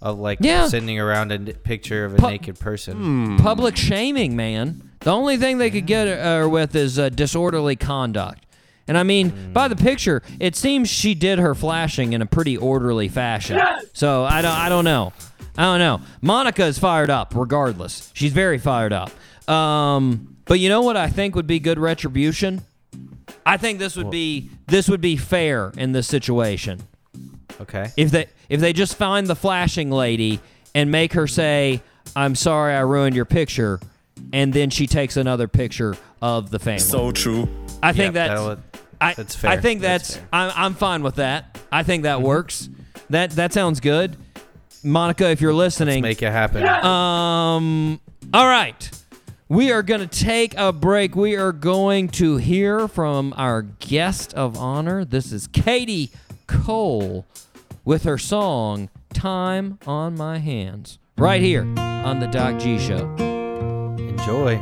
Of 0.00 0.18
like 0.20 0.38
Yeah. 0.40 0.68
sending 0.68 1.00
around 1.00 1.32
a 1.32 1.34
n- 1.36 1.46
picture 1.64 2.04
of 2.04 2.14
a 2.14 2.16
Pu- 2.18 2.30
naked 2.30 2.60
person. 2.60 2.96
Hmm. 2.96 3.36
Public 3.38 3.76
shaming, 3.76 4.36
man. 4.36 4.90
The 5.00 5.10
only 5.12 5.36
thing 5.38 5.58
they 5.58 5.70
could 5.70 5.86
get 5.86 6.06
her 6.06 6.48
with 6.48 6.76
is 6.76 7.00
uh, 7.00 7.08
disorderly 7.08 7.74
conduct. 7.74 8.44
And 8.88 8.96
I 8.96 9.02
mean, 9.02 9.52
by 9.52 9.68
the 9.68 9.76
picture, 9.76 10.22
it 10.40 10.56
seems 10.56 10.88
she 10.88 11.14
did 11.14 11.38
her 11.38 11.54
flashing 11.54 12.14
in 12.14 12.22
a 12.22 12.26
pretty 12.26 12.56
orderly 12.56 13.08
fashion. 13.08 13.60
So 13.92 14.24
I 14.24 14.42
don't, 14.42 14.50
I 14.50 14.68
don't 14.68 14.84
know. 14.84 15.12
I 15.56 15.62
don't 15.62 15.78
know. 15.80 16.00
Monica 16.22 16.64
is 16.64 16.78
fired 16.78 17.10
up, 17.10 17.34
regardless. 17.34 18.10
She's 18.14 18.32
very 18.32 18.58
fired 18.58 18.92
up. 18.92 19.10
Um, 19.48 20.36
but 20.44 20.60
you 20.60 20.68
know 20.68 20.82
what 20.82 20.96
I 20.96 21.08
think 21.08 21.34
would 21.34 21.46
be 21.46 21.60
good 21.60 21.78
retribution? 21.78 22.62
I 23.44 23.56
think 23.56 23.78
this 23.78 23.96
would 23.96 24.10
be 24.10 24.50
this 24.66 24.88
would 24.88 25.00
be 25.00 25.16
fair 25.16 25.72
in 25.76 25.92
this 25.92 26.06
situation. 26.06 26.82
Okay. 27.60 27.90
If 27.96 28.10
they 28.10 28.26
if 28.48 28.60
they 28.60 28.72
just 28.72 28.96
find 28.96 29.26
the 29.26 29.34
flashing 29.36 29.90
lady 29.90 30.40
and 30.74 30.90
make 30.90 31.14
her 31.14 31.26
say, 31.26 31.82
"I'm 32.14 32.34
sorry, 32.34 32.74
I 32.74 32.80
ruined 32.80 33.16
your 33.16 33.24
picture," 33.24 33.80
and 34.32 34.52
then 34.52 34.70
she 34.70 34.86
takes 34.86 35.16
another 35.16 35.48
picture 35.48 35.96
of 36.22 36.50
the 36.50 36.58
family. 36.58 36.80
So 36.80 37.10
true. 37.10 37.48
I 37.82 37.92
think 37.92 38.14
Yep, 38.14 38.14
that's 38.14 38.40
would- 38.42 38.62
I, 39.00 39.14
that's 39.14 39.36
fair. 39.36 39.50
I 39.52 39.56
think 39.58 39.80
That's 39.80 40.14
that's. 40.14 40.24
Mm-hmm. 40.24 40.34
I'm, 40.34 40.52
I'm 40.56 40.74
fine 40.74 41.02
with 41.04 41.16
that. 41.16 41.56
I 41.70 41.84
think 41.84 42.02
that 42.02 42.20
works. 42.20 42.68
That 43.10 43.30
that 43.32 43.52
sounds 43.52 43.78
good. 43.80 44.16
Monica, 44.82 45.30
if 45.30 45.40
you're 45.40 45.54
listening, 45.54 46.02
make 46.02 46.20
it 46.22 46.30
happen. 46.32 46.64
um, 46.66 48.00
all 48.34 48.46
right. 48.46 48.90
We 49.48 49.72
are 49.72 49.82
going 49.82 50.00
to 50.06 50.06
take 50.06 50.54
a 50.58 50.72
break. 50.72 51.14
We 51.16 51.36
are 51.36 51.52
going 51.52 52.08
to 52.10 52.36
hear 52.36 52.86
from 52.88 53.32
our 53.36 53.62
guest 53.62 54.34
of 54.34 54.58
honor. 54.58 55.04
This 55.04 55.32
is 55.32 55.46
Katie 55.46 56.10
Cole 56.48 57.24
with 57.84 58.02
her 58.02 58.18
song 58.18 58.90
Time 59.14 59.78
on 59.86 60.16
My 60.16 60.38
Hands, 60.38 60.98
right 61.16 61.40
here 61.40 61.62
on 61.78 62.18
The 62.20 62.26
Doc 62.26 62.58
G 62.60 62.78
Show. 62.78 63.14
Enjoy. 63.96 64.56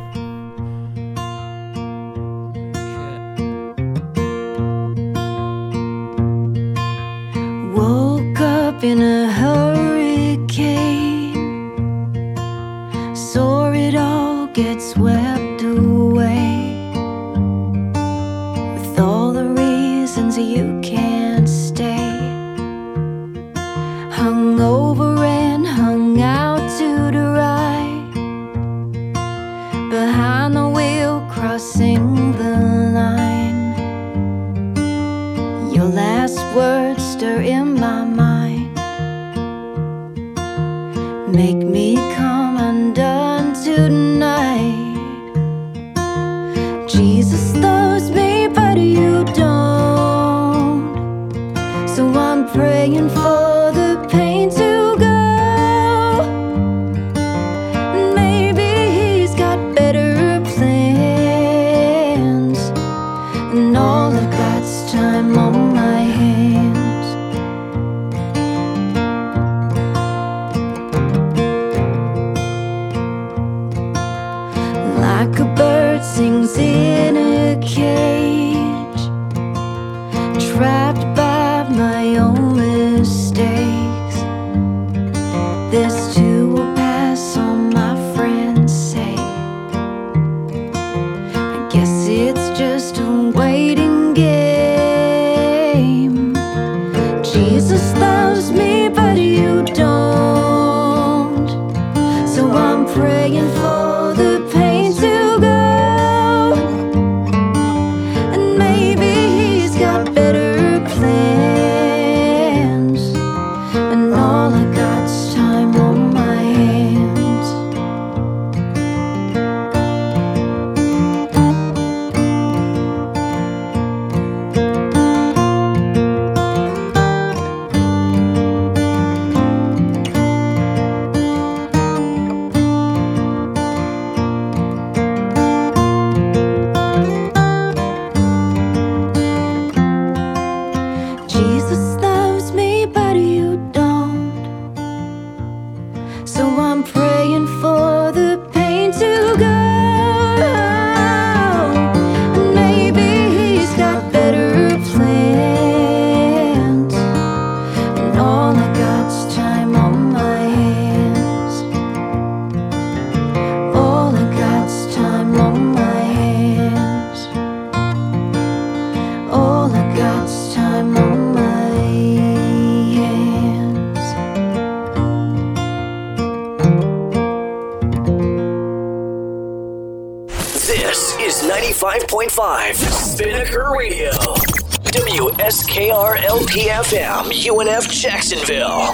This 180.66 181.14
is 181.20 181.48
95.5 181.48 182.74
Spinnaker 182.74 183.70
Radio. 183.70 184.10
WSKR 184.10 186.16
LPFM, 186.16 187.30
UNF 187.30 187.88
Jacksonville. 187.88 188.92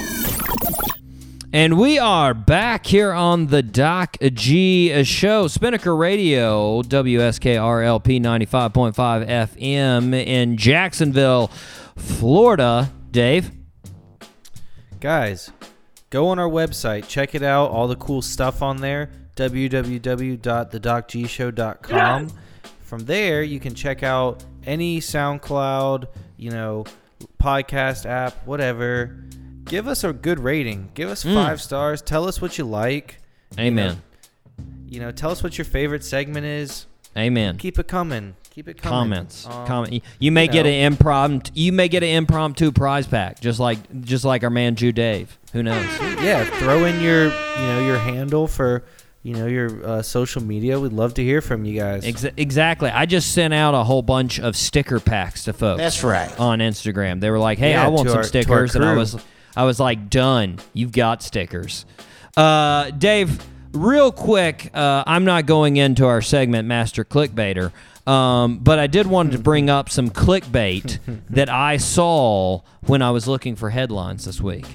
And 1.51 1.79
we 1.79 1.99
are 1.99 2.35
back 2.35 2.85
here 2.85 3.13
on 3.13 3.47
the 3.47 3.63
Doc 3.63 4.19
G 4.35 5.03
show, 5.05 5.49
Spinnaker 5.49 5.97
Radio, 5.97 6.83
WSKRLP 6.83 8.21
95.5 8.21 9.27
FM 9.27 10.13
in 10.13 10.59
Jacksonville, 10.59 11.51
Florida. 11.97 12.93
Dave? 13.11 13.51
Guys, 15.01 15.51
go 16.11 16.29
on 16.29 16.39
our 16.39 16.51
website, 16.51 17.09
check 17.09 17.35
it 17.35 17.43
out, 17.43 17.71
all 17.71 17.89
the 17.89 17.97
cool 17.97 18.21
stuff 18.21 18.61
on 18.61 18.83
there, 18.83 19.09
www.thedocgshow.com. 19.37 22.29
From 22.83 23.05
there, 23.07 23.43
you 23.43 23.59
can 23.59 23.75
check 23.75 24.03
out 24.03 24.45
any 24.65 25.01
SoundCloud, 25.01 26.07
you 26.37 26.51
know, 26.51 26.85
podcast 27.41 28.05
app, 28.07 28.47
whatever. 28.47 29.17
Give 29.65 29.89
us 29.89 30.05
a 30.05 30.13
good 30.13 30.39
rating. 30.41 30.91
Give 30.95 31.09
us 31.09 31.25
Mm. 31.25 31.35
five 31.35 31.61
stars. 31.63 32.03
Tell 32.03 32.27
us 32.29 32.41
what 32.43 32.59
you 32.59 32.65
like. 32.65 33.19
Amen. 33.59 34.03
You 34.89 35.01
know, 35.01 35.11
tell 35.11 35.31
us 35.31 35.43
what 35.43 35.57
your 35.57 35.65
favorite 35.65 36.05
segment 36.05 36.45
is. 36.47 36.85
Amen. 37.17 37.57
Keep 37.57 37.79
it 37.79 37.89
coming. 37.89 38.35
Keep 38.51 38.69
it 38.69 38.77
coming. 38.83 38.99
Comments. 38.99 39.47
Um, 39.47 39.67
Comment. 39.67 40.03
You 40.19 40.31
may 40.33 40.45
you 40.45 40.51
get 40.53 40.65
know. 40.65 40.71
an 40.71 40.93
impromptu. 40.93 41.51
You 41.55 41.73
may 41.73 41.89
get 41.89 42.03
an 42.03 42.11
impromptu 42.11 42.71
prize 42.73 43.07
pack, 43.07 43.41
just 43.41 43.59
like 43.59 43.79
just 44.03 44.25
like 44.27 44.45
our 44.45 44.51
man 44.51 44.75
Jew 44.77 44.93
Dave. 44.93 45.39
Who 45.55 45.63
knows? 45.63 45.87
Yeah, 46.23 46.45
throw 46.59 46.85
in 46.85 47.01
your, 47.01 47.25
you 47.27 47.67
know, 47.67 47.87
your 47.87 47.99
handle 47.99 48.47
for, 48.47 48.85
you 49.23 49.35
know, 49.35 49.47
your 49.47 49.85
uh, 49.87 50.03
social 50.03 50.43
media. 50.43 50.79
We'd 50.81 50.93
love 50.93 51.15
to 51.15 51.23
hear 51.23 51.41
from 51.41 51.65
you 51.65 51.79
guys. 51.79 52.05
Ex- 52.05 52.25
exactly. 52.37 52.91
I 52.91 53.07
just 53.07 53.33
sent 53.33 53.55
out 53.55 53.75
a 53.75 53.85
whole 53.85 54.03
bunch 54.03 54.41
of 54.41 54.57
sticker 54.57 54.99
packs 55.01 55.45
to 55.45 55.53
folks. 55.53 55.79
That's 55.79 56.03
right. 56.03 56.39
On 56.41 56.59
Instagram, 56.59 57.21
they 57.21 57.31
were 57.31 57.39
like, 57.39 57.59
"Hey, 57.59 57.71
Yeah, 57.73 57.85
I 57.85 57.89
want 57.89 58.09
some 58.09 58.19
our- 58.19 58.25
stickers," 58.25 58.75
and 58.75 58.85
I 58.85 58.95
was, 58.97 59.17
I 59.57 59.65
was 59.65 59.79
like, 59.79 60.11
"Done. 60.11 60.59
You've 60.75 60.93
got 60.93 61.23
stickers." 61.23 61.87
Uh, 62.37 62.91
Dave, 62.91 63.39
real 63.73 64.11
quick, 64.11 64.71
uh, 64.75 65.05
I'm 65.07 65.25
not 65.25 65.47
going 65.47 65.77
into 65.77 66.07
our 66.07 66.23
segment, 66.23 66.67
Master 66.67 67.05
Clickbaiter, 67.05 67.71
um, 68.07 68.59
but 68.59 68.79
I 68.79 68.87
did 68.87 69.07
want 69.07 69.33
to 69.33 69.39
bring 69.39 69.71
up 69.71 69.89
some 69.91 70.09
clickbait 70.11 70.99
that 71.31 71.49
I 71.49 71.77
saw 71.77 72.63
when 72.87 73.03
I 73.03 73.11
was 73.11 73.29
looking 73.29 73.55
for 73.55 73.71
headlines 73.71 74.25
this 74.25 74.41
week. 74.41 74.67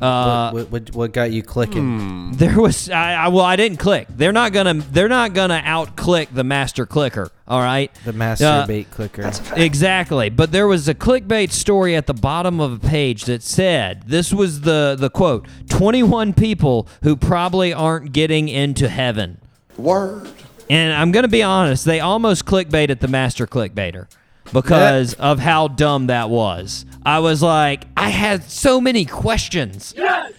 Uh, 0.00 0.50
what, 0.50 0.70
what, 0.70 0.70
what, 0.70 0.94
what 0.94 1.12
got 1.12 1.30
you 1.32 1.42
clicking? 1.42 2.32
there 2.32 2.60
was 2.60 2.90
I, 2.90 3.14
I 3.14 3.28
well 3.28 3.44
I 3.44 3.56
didn't 3.56 3.78
click. 3.78 4.08
They're 4.10 4.32
not 4.32 4.52
gonna 4.52 4.74
they're 4.74 5.08
not 5.08 5.32
gonna 5.32 5.62
out 5.64 5.96
click 5.96 6.28
the 6.32 6.44
master 6.44 6.84
clicker. 6.86 7.30
All 7.48 7.60
right, 7.60 7.90
The 8.04 8.12
master 8.12 8.44
Uh, 8.44 8.66
bait 8.66 8.90
clicker. 8.90 9.30
Exactly. 9.54 10.30
But 10.30 10.50
there 10.52 10.66
was 10.66 10.88
a 10.88 10.94
clickbait 10.94 11.52
story 11.52 11.94
at 11.94 12.06
the 12.06 12.14
bottom 12.14 12.60
of 12.60 12.72
a 12.72 12.88
page 12.88 13.24
that 13.26 13.42
said 13.42 14.02
this 14.06 14.32
was 14.32 14.62
the 14.62 14.96
the 14.98 15.10
quote 15.10 15.46
21 15.68 16.32
people 16.34 16.88
who 17.02 17.16
probably 17.16 17.72
aren't 17.72 18.12
getting 18.12 18.48
into 18.48 18.88
heaven. 18.88 19.38
Word. 19.76 20.28
And 20.68 20.92
I'm 20.92 21.12
going 21.12 21.22
to 21.22 21.28
be 21.28 21.44
honest, 21.44 21.84
they 21.84 22.00
almost 22.00 22.44
clickbaited 22.44 22.98
the 22.98 23.06
master 23.06 23.46
clickbaiter 23.46 24.08
because 24.52 25.14
of 25.14 25.38
how 25.38 25.68
dumb 25.68 26.06
that 26.08 26.30
was. 26.30 26.84
I 27.04 27.20
was 27.20 27.42
like, 27.42 27.84
I 27.96 28.08
had 28.10 28.44
so 28.44 28.80
many 28.80 29.04
questions. 29.04 29.94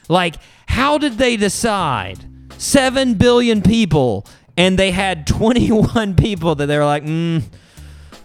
Like, 0.09 0.35
how 0.67 0.97
did 0.97 1.13
they 1.17 1.37
decide 1.37 2.19
7 2.57 3.13
billion 3.15 3.61
people 3.61 4.25
and 4.57 4.77
they 4.77 4.91
had 4.91 5.27
21 5.27 6.15
people 6.17 6.55
that 6.55 6.65
they 6.65 6.77
were 6.77 6.85
like, 6.85 7.03
mm, 7.03 7.43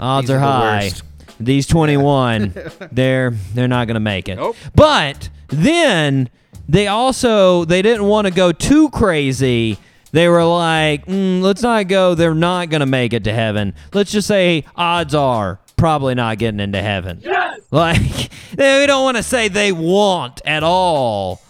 odds 0.00 0.26
These 0.28 0.30
are 0.30 0.36
are 0.36 0.40
the 0.40 0.46
high. 0.46 0.84
worst. 0.84 1.02
These 1.40 1.66
21, 1.66 2.54
they're 2.92 3.30
they're 3.54 3.68
not 3.68 3.86
going 3.86 3.94
to 3.94 4.00
make 4.00 4.28
it. 4.28 4.36
Nope. 4.36 4.56
But 4.74 5.28
then 5.48 6.30
they 6.68 6.86
also 6.86 7.64
they 7.64 7.82
didn't 7.82 8.04
want 8.04 8.26
to 8.26 8.32
go 8.32 8.52
too 8.52 8.90
crazy. 8.90 9.78
They 10.12 10.28
were 10.28 10.44
like, 10.44 11.06
mm, 11.06 11.40
let's 11.40 11.62
not 11.62 11.88
go. 11.88 12.14
They're 12.14 12.34
not 12.34 12.68
going 12.70 12.80
to 12.80 12.86
make 12.86 13.12
it 13.12 13.24
to 13.24 13.32
heaven. 13.32 13.74
Let's 13.94 14.12
just 14.12 14.28
say 14.28 14.64
odds 14.76 15.14
are 15.14 15.58
probably 15.82 16.14
not 16.14 16.38
getting 16.38 16.60
into 16.60 16.80
heaven. 16.80 17.18
Yes. 17.24 17.60
Like 17.72 18.00
we 18.56 18.86
don't 18.86 19.02
want 19.02 19.16
to 19.16 19.22
say 19.24 19.48
they 19.48 19.72
want 19.72 20.40
at 20.44 20.62
all. 20.62 21.42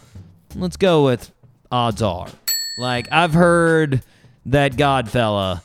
Let's 0.57 0.79
go 0.79 1.05
with 1.05 1.31
odds 1.71 2.01
are. 2.01 2.29
Like 2.79 3.13
I've 3.13 3.35
heard 3.35 4.03
that 4.47 4.79
God 4.79 5.11
fella 5.11 5.63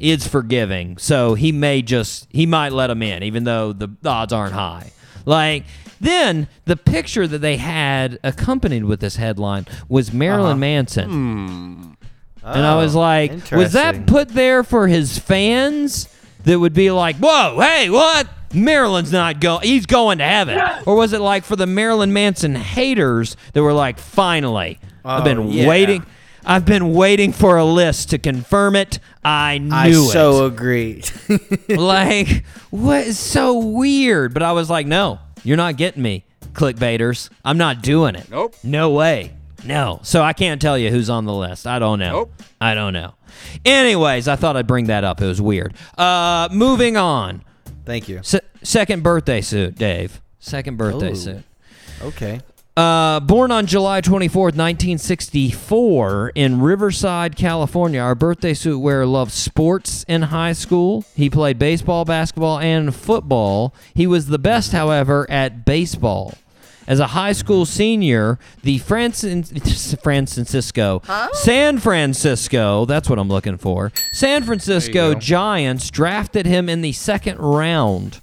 is 0.00 0.26
forgiving, 0.26 0.96
so 0.96 1.34
he 1.34 1.52
may 1.52 1.82
just 1.82 2.26
he 2.30 2.46
might 2.46 2.72
let 2.72 2.88
him 2.88 3.02
in, 3.02 3.22
even 3.24 3.44
though 3.44 3.74
the 3.74 3.90
odds 4.06 4.32
aren't 4.32 4.54
high. 4.54 4.90
Like 5.26 5.64
then 6.00 6.48
the 6.64 6.78
picture 6.78 7.26
that 7.26 7.40
they 7.40 7.58
had 7.58 8.18
accompanied 8.24 8.84
with 8.84 9.00
this 9.00 9.16
headline 9.16 9.66
was 9.86 10.14
Marilyn 10.14 10.52
uh-huh. 10.52 10.56
Manson. 10.56 11.10
Hmm. 11.10 11.90
And 12.42 12.64
I 12.64 12.76
was 12.76 12.96
Oh, 12.96 13.00
like, 13.00 13.50
was 13.50 13.74
that 13.74 14.06
put 14.06 14.30
there 14.30 14.64
for 14.64 14.88
his 14.88 15.18
fans 15.18 16.08
that 16.44 16.58
would 16.58 16.74
be 16.74 16.90
like, 16.90 17.16
whoa, 17.16 17.58
hey, 17.60 17.90
what? 17.90 18.28
Marilyn's 18.54 19.12
not 19.12 19.40
going, 19.40 19.62
he's 19.66 19.84
going 19.86 20.18
to 20.18 20.24
heaven. 20.24 20.58
Or 20.86 20.96
was 20.96 21.12
it 21.12 21.20
like 21.20 21.44
for 21.44 21.54
the 21.56 21.66
Marilyn 21.66 22.12
Manson 22.14 22.54
haters 22.54 23.36
that 23.52 23.62
were 23.62 23.74
like, 23.74 23.98
finally, 23.98 24.78
I've 25.04 25.20
Oh, 25.20 25.24
been 25.24 25.50
yeah. 25.50 25.68
waiting. 25.68 26.06
I've 26.46 26.64
been 26.64 26.94
waiting 26.94 27.32
for 27.34 27.58
a 27.58 27.64
list 27.64 28.08
to 28.10 28.18
confirm 28.18 28.74
it. 28.74 29.00
I 29.22 29.58
knew 29.58 29.74
I 29.74 29.88
it. 29.88 29.94
so 30.12 30.46
agree. 30.46 31.02
like, 31.68 32.46
what 32.70 33.06
is 33.06 33.18
so 33.18 33.58
weird? 33.58 34.32
But 34.32 34.42
I 34.42 34.52
was 34.52 34.70
like, 34.70 34.86
no, 34.86 35.18
you're 35.44 35.58
not 35.58 35.76
getting 35.76 36.02
me, 36.02 36.24
clickbaiters. 36.52 37.28
I'm 37.44 37.58
not 37.58 37.82
doing 37.82 38.14
it. 38.14 38.30
Nope. 38.30 38.54
No 38.64 38.90
way. 38.90 39.32
No. 39.64 40.00
So 40.02 40.22
I 40.22 40.32
can't 40.32 40.60
tell 40.60 40.78
you 40.78 40.90
who's 40.90 41.10
on 41.10 41.24
the 41.24 41.34
list. 41.34 41.66
I 41.66 41.78
don't 41.78 41.98
know. 41.98 42.12
Nope. 42.12 42.42
I 42.60 42.74
don't 42.74 42.92
know. 42.92 43.14
Anyways, 43.64 44.28
I 44.28 44.36
thought 44.36 44.56
I'd 44.56 44.66
bring 44.66 44.86
that 44.86 45.04
up. 45.04 45.20
It 45.20 45.26
was 45.26 45.40
weird. 45.40 45.74
Uh, 45.96 46.48
moving 46.52 46.96
on. 46.96 47.44
Thank 47.84 48.08
you. 48.08 48.20
Se- 48.22 48.40
second 48.62 49.02
birthday 49.02 49.40
suit, 49.40 49.76
Dave. 49.76 50.20
Second 50.38 50.76
birthday 50.76 51.12
Ooh. 51.12 51.16
suit. 51.16 51.42
Okay. 52.02 52.40
Uh, 52.76 53.18
born 53.18 53.50
on 53.50 53.66
July 53.66 54.00
24th, 54.00 54.54
1964, 54.54 56.30
in 56.36 56.60
Riverside, 56.60 57.34
California, 57.34 57.98
our 57.98 58.14
birthday 58.14 58.54
suit 58.54 58.78
wearer 58.78 59.04
loved 59.04 59.32
sports 59.32 60.04
in 60.06 60.22
high 60.22 60.52
school. 60.52 61.04
He 61.16 61.28
played 61.28 61.58
baseball, 61.58 62.04
basketball, 62.04 62.60
and 62.60 62.94
football. 62.94 63.74
He 63.94 64.06
was 64.06 64.28
the 64.28 64.38
best, 64.38 64.70
however, 64.70 65.28
at 65.28 65.64
baseball. 65.64 66.34
As 66.88 66.98
a 67.00 67.08
high 67.08 67.32
school 67.32 67.66
senior, 67.66 68.38
the 68.62 68.80
Francin- 68.80 69.44
Francisco, 70.02 71.02
San 71.34 71.78
Francisco, 71.78 72.86
that's 72.86 73.10
what 73.10 73.18
I'm 73.18 73.28
looking 73.28 73.58
for, 73.58 73.92
San 74.12 74.42
Francisco. 74.42 75.14
Giants 75.14 75.90
drafted 75.90 76.46
him 76.46 76.68
in 76.68 76.80
the 76.80 76.92
second 76.92 77.38
round. 77.38 78.20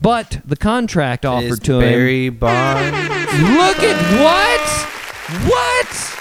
But 0.00 0.40
the 0.44 0.56
contract 0.56 1.24
offered 1.24 1.62
to 1.64 1.74
him. 1.74 1.80
Barry 1.80 2.28
Bonds. 2.30 2.96
Look 3.38 3.80
at 3.80 3.96
what? 4.22 5.50
What? 5.50 6.15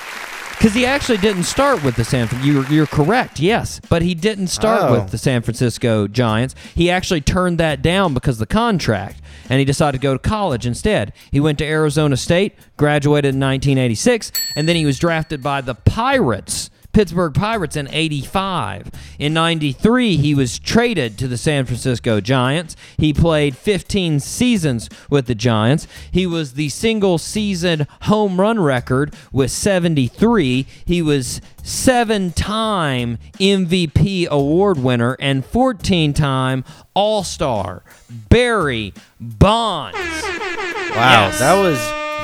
Because 0.66 0.78
he 0.78 0.86
actually 0.88 1.20
didn't 1.20 1.44
start 1.44 1.84
with 1.84 1.96
the 1.96 2.04
San. 2.04 2.28
You're 2.42 2.66
you're 2.72 2.88
correct. 2.88 3.40
Yes, 3.40 3.80
but 3.88 4.02
he 4.02 4.16
didn't 4.16 4.48
start 4.48 4.82
Oh. 4.82 4.94
with 4.94 5.12
the 5.12 5.18
San 5.20 5.44
Francisco 5.44 6.08
Giants. 6.08 6.56
He 6.74 6.90
actually 6.90 7.22
turned 7.22 7.60
that 7.60 7.84
down 7.84 8.16
because 8.16 8.38
of 8.38 8.40
the 8.40 8.52
contract, 8.52 9.22
and 9.48 9.60
he 9.60 9.66
decided 9.66 10.02
to 10.02 10.02
go 10.02 10.14
to 10.14 10.18
college 10.20 10.66
instead. 10.66 11.14
He 11.30 11.40
went 11.40 11.60
to 11.60 11.66
Arizona 11.66 12.18
State, 12.18 12.56
graduated 12.78 13.36
in 13.36 13.40
1986, 13.40 14.32
and 14.56 14.68
then 14.68 14.76
he 14.76 14.88
was 14.88 14.98
drafted 14.98 15.44
by 15.44 15.62
the 15.62 15.76
Pirates. 15.76 16.72
Pittsburgh 16.96 17.34
Pirates 17.34 17.76
in 17.76 17.90
85. 17.92 18.90
In 19.20 19.34
93, 19.34 20.16
he 20.16 20.34
was 20.34 20.58
traded 20.58 21.18
to 21.18 21.28
the 21.28 21.38
San 21.38 21.66
Francisco 21.66 22.22
Giants. 22.22 22.78
He 22.96 23.12
played 23.12 23.58
15 23.58 24.22
seasons 24.22 24.90
with 25.10 25.26
the 25.26 25.36
Giants. 25.36 25.90
He 26.10 26.26
was 26.26 26.54
the 26.54 26.70
single 26.70 27.18
season 27.18 27.86
home 28.04 28.40
run 28.40 28.62
record 28.62 29.14
with 29.34 29.52
73. 29.52 30.66
He 30.86 31.02
was 31.02 31.42
seven 31.62 32.32
time 32.32 33.18
MVP 33.42 34.28
award 34.30 34.80
winner 34.80 35.18
and 35.20 35.46
14 35.46 36.14
time 36.14 36.64
All 36.94 37.26
Star. 37.26 37.84
Barry 38.30 38.94
Bonds. 39.20 39.98
Wow, 39.98 41.28
Yes. 41.28 41.40
that 41.40 41.62
was 41.62 41.78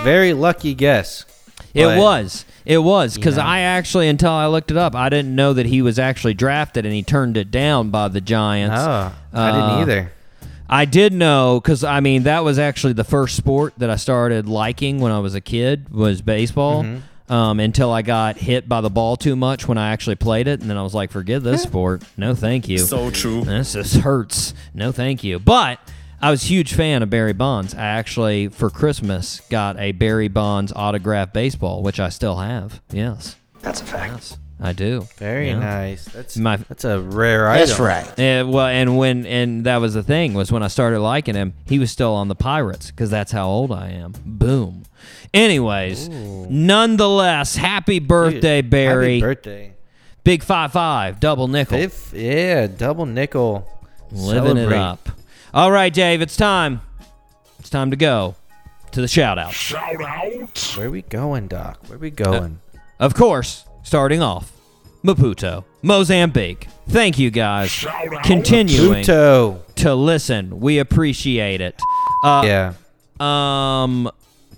very 0.06 0.32
lucky 0.32 0.74
guess. 0.74 1.26
It 1.74 1.88
was. 1.88 2.46
It 2.72 2.78
was 2.78 3.16
because 3.16 3.36
Yeah. 3.38 3.46
I 3.46 3.60
actually, 3.60 4.08
until 4.08 4.32
I 4.32 4.48
looked 4.48 4.72
it 4.72 4.78
up, 4.78 4.96
I 4.96 5.10
didn't 5.10 5.36
know 5.36 5.52
that 5.54 5.66
he 5.66 5.82
was 5.82 6.00
actually 6.00 6.34
drafted 6.36 6.86
and 6.86 6.94
he 6.94 7.04
turned 7.04 7.36
it 7.36 7.52
down 7.52 7.90
by 7.90 8.08
the 8.08 8.22
Giants. 8.22 8.78
Oh, 8.80 9.12
I 9.34 9.50
Uh, 9.50 9.52
didn't 9.52 9.70
either. 9.82 10.12
I 10.70 10.86
did 10.86 11.12
know 11.12 11.60
because 11.62 11.84
I 11.84 12.00
mean 12.00 12.24
that 12.24 12.46
was 12.46 12.58
actually 12.58 12.94
the 12.94 13.04
first 13.04 13.36
sport 13.36 13.74
that 13.80 13.90
I 13.90 13.98
started 13.98 14.48
liking 14.48 15.02
when 15.02 15.12
I 15.12 15.20
was 15.20 15.36
a 15.36 15.42
kid 15.42 15.88
was 15.92 16.22
baseball. 16.22 16.84
Mm-hmm. 16.84 17.34
Um, 17.34 17.62
until 17.62 17.94
I 17.94 18.02
got 18.02 18.38
hit 18.38 18.68
by 18.68 18.82
the 18.82 18.90
ball 18.90 19.16
too 19.16 19.38
much 19.38 19.66
when 19.66 19.78
I 19.78 19.92
actually 19.92 20.16
played 20.16 20.50
it, 20.50 20.60
and 20.60 20.70
then 20.70 20.76
I 20.78 20.82
was 20.84 20.94
like, 20.94 21.12
"Forget 21.12 21.42
this 21.44 21.64
sport. 21.64 22.04
No, 22.18 22.36
thank 22.36 22.68
you." 22.68 22.80
So 22.80 23.10
true. 23.10 23.46
This 23.46 23.72
just 23.72 23.96
hurts. 23.98 24.54
No, 24.74 24.92
thank 24.92 25.24
you. 25.24 25.40
But 25.40 25.80
I 26.22 26.30
was 26.32 26.44
a 26.44 26.48
huge 26.48 26.74
fan 26.74 27.02
of 27.04 27.10
Barry 27.10 27.34
Bonds. 27.34 27.74
I 27.74 27.80
actually, 27.82 28.48
for 28.50 28.70
Christmas, 28.70 29.42
got 29.50 29.80
a 29.80 29.92
Barry 29.92 30.28
Bonds 30.28 30.72
autographed 30.76 31.34
baseball, 31.34 31.82
which 31.82 32.00
I 32.00 32.10
still 32.10 32.38
have. 32.38 32.80
Yes, 32.92 33.36
That's 33.62 33.82
a 33.82 33.86
fact. 33.86 34.14
yes, 34.14 34.38
I 34.60 34.74
do. 34.74 35.08
Very 35.18 35.50
Yeah. 35.50 35.60
nice. 35.60 36.06
That's 36.06 36.38
My- 36.38 36.58
that's 36.58 36.86
a 36.86 37.00
rare 37.00 37.50
item. 37.50 37.68
That's 37.68 37.80
right. 37.80 38.06
Yeah, 38.18 38.44
well, 38.44 38.68
and 38.68 38.98
when 38.98 39.26
and 39.26 39.66
that 39.66 39.78
was 39.78 39.96
the 39.96 40.04
thing 40.04 40.34
was 40.36 40.52
when 40.52 40.62
I 40.62 40.68
started 40.68 41.00
liking 41.00 41.34
him, 41.34 41.54
he 41.66 41.80
was 41.80 41.90
still 41.92 42.14
on 42.14 42.28
the 42.28 42.36
Pirates 42.36 42.92
because 42.92 43.10
that's 43.10 43.32
how 43.32 43.48
old 43.48 43.72
I 43.72 43.90
am. 43.90 44.14
Boom. 44.24 44.84
Anyways, 45.34 46.08
nonetheless, 46.10 47.56
happy 47.56 48.00
birthday, 48.00 48.62
Barry. 48.62 49.20
Happy 49.20 49.22
birthday. 49.22 49.74
Big 50.24 50.44
five 50.44 50.72
five, 50.72 51.20
double 51.20 51.48
nickel, 51.48 51.80
If 51.80 52.14
yeah, 52.14 52.68
double 52.68 53.08
nickel. 53.08 53.68
living 54.12 54.58
it 54.58 54.72
up. 54.72 55.10
All 55.54 55.72
right, 55.72 55.94
Dave, 55.94 56.22
it's 56.22 56.38
time. 56.38 56.82
It's 57.60 57.70
time 57.70 57.92
to 57.92 57.98
go 57.98 58.36
to 58.92 59.02
the 59.02 59.08
shout 59.08 59.38
out. 59.38 59.52
Shout 59.54 60.02
out. 60.02 60.74
Where 60.78 60.88
are 60.88 60.92
we 60.92 61.02
going, 61.04 61.48
Doc? 61.48 61.80
Where 61.88 61.98
are 61.98 62.00
we 62.00 62.10
going? 62.10 62.60
Of 63.00 63.14
course, 63.16 63.66
starting 63.84 64.22
off, 64.22 64.52
Maputo, 65.04 65.66
Mozambique. 65.82 66.68
Thank 66.88 67.20
you 67.20 67.32
guys. 67.32 67.70
Shout 67.70 68.14
out. 68.14 68.24
Continuing 68.24 69.04
Pluto. 69.04 69.64
to 69.76 69.96
listen, 69.96 70.60
we 70.60 70.80
appreciate 70.80 71.62
it. 71.62 71.80
Uh, 72.24 72.44
Yeah. 72.46 72.74
Um, 73.20 74.10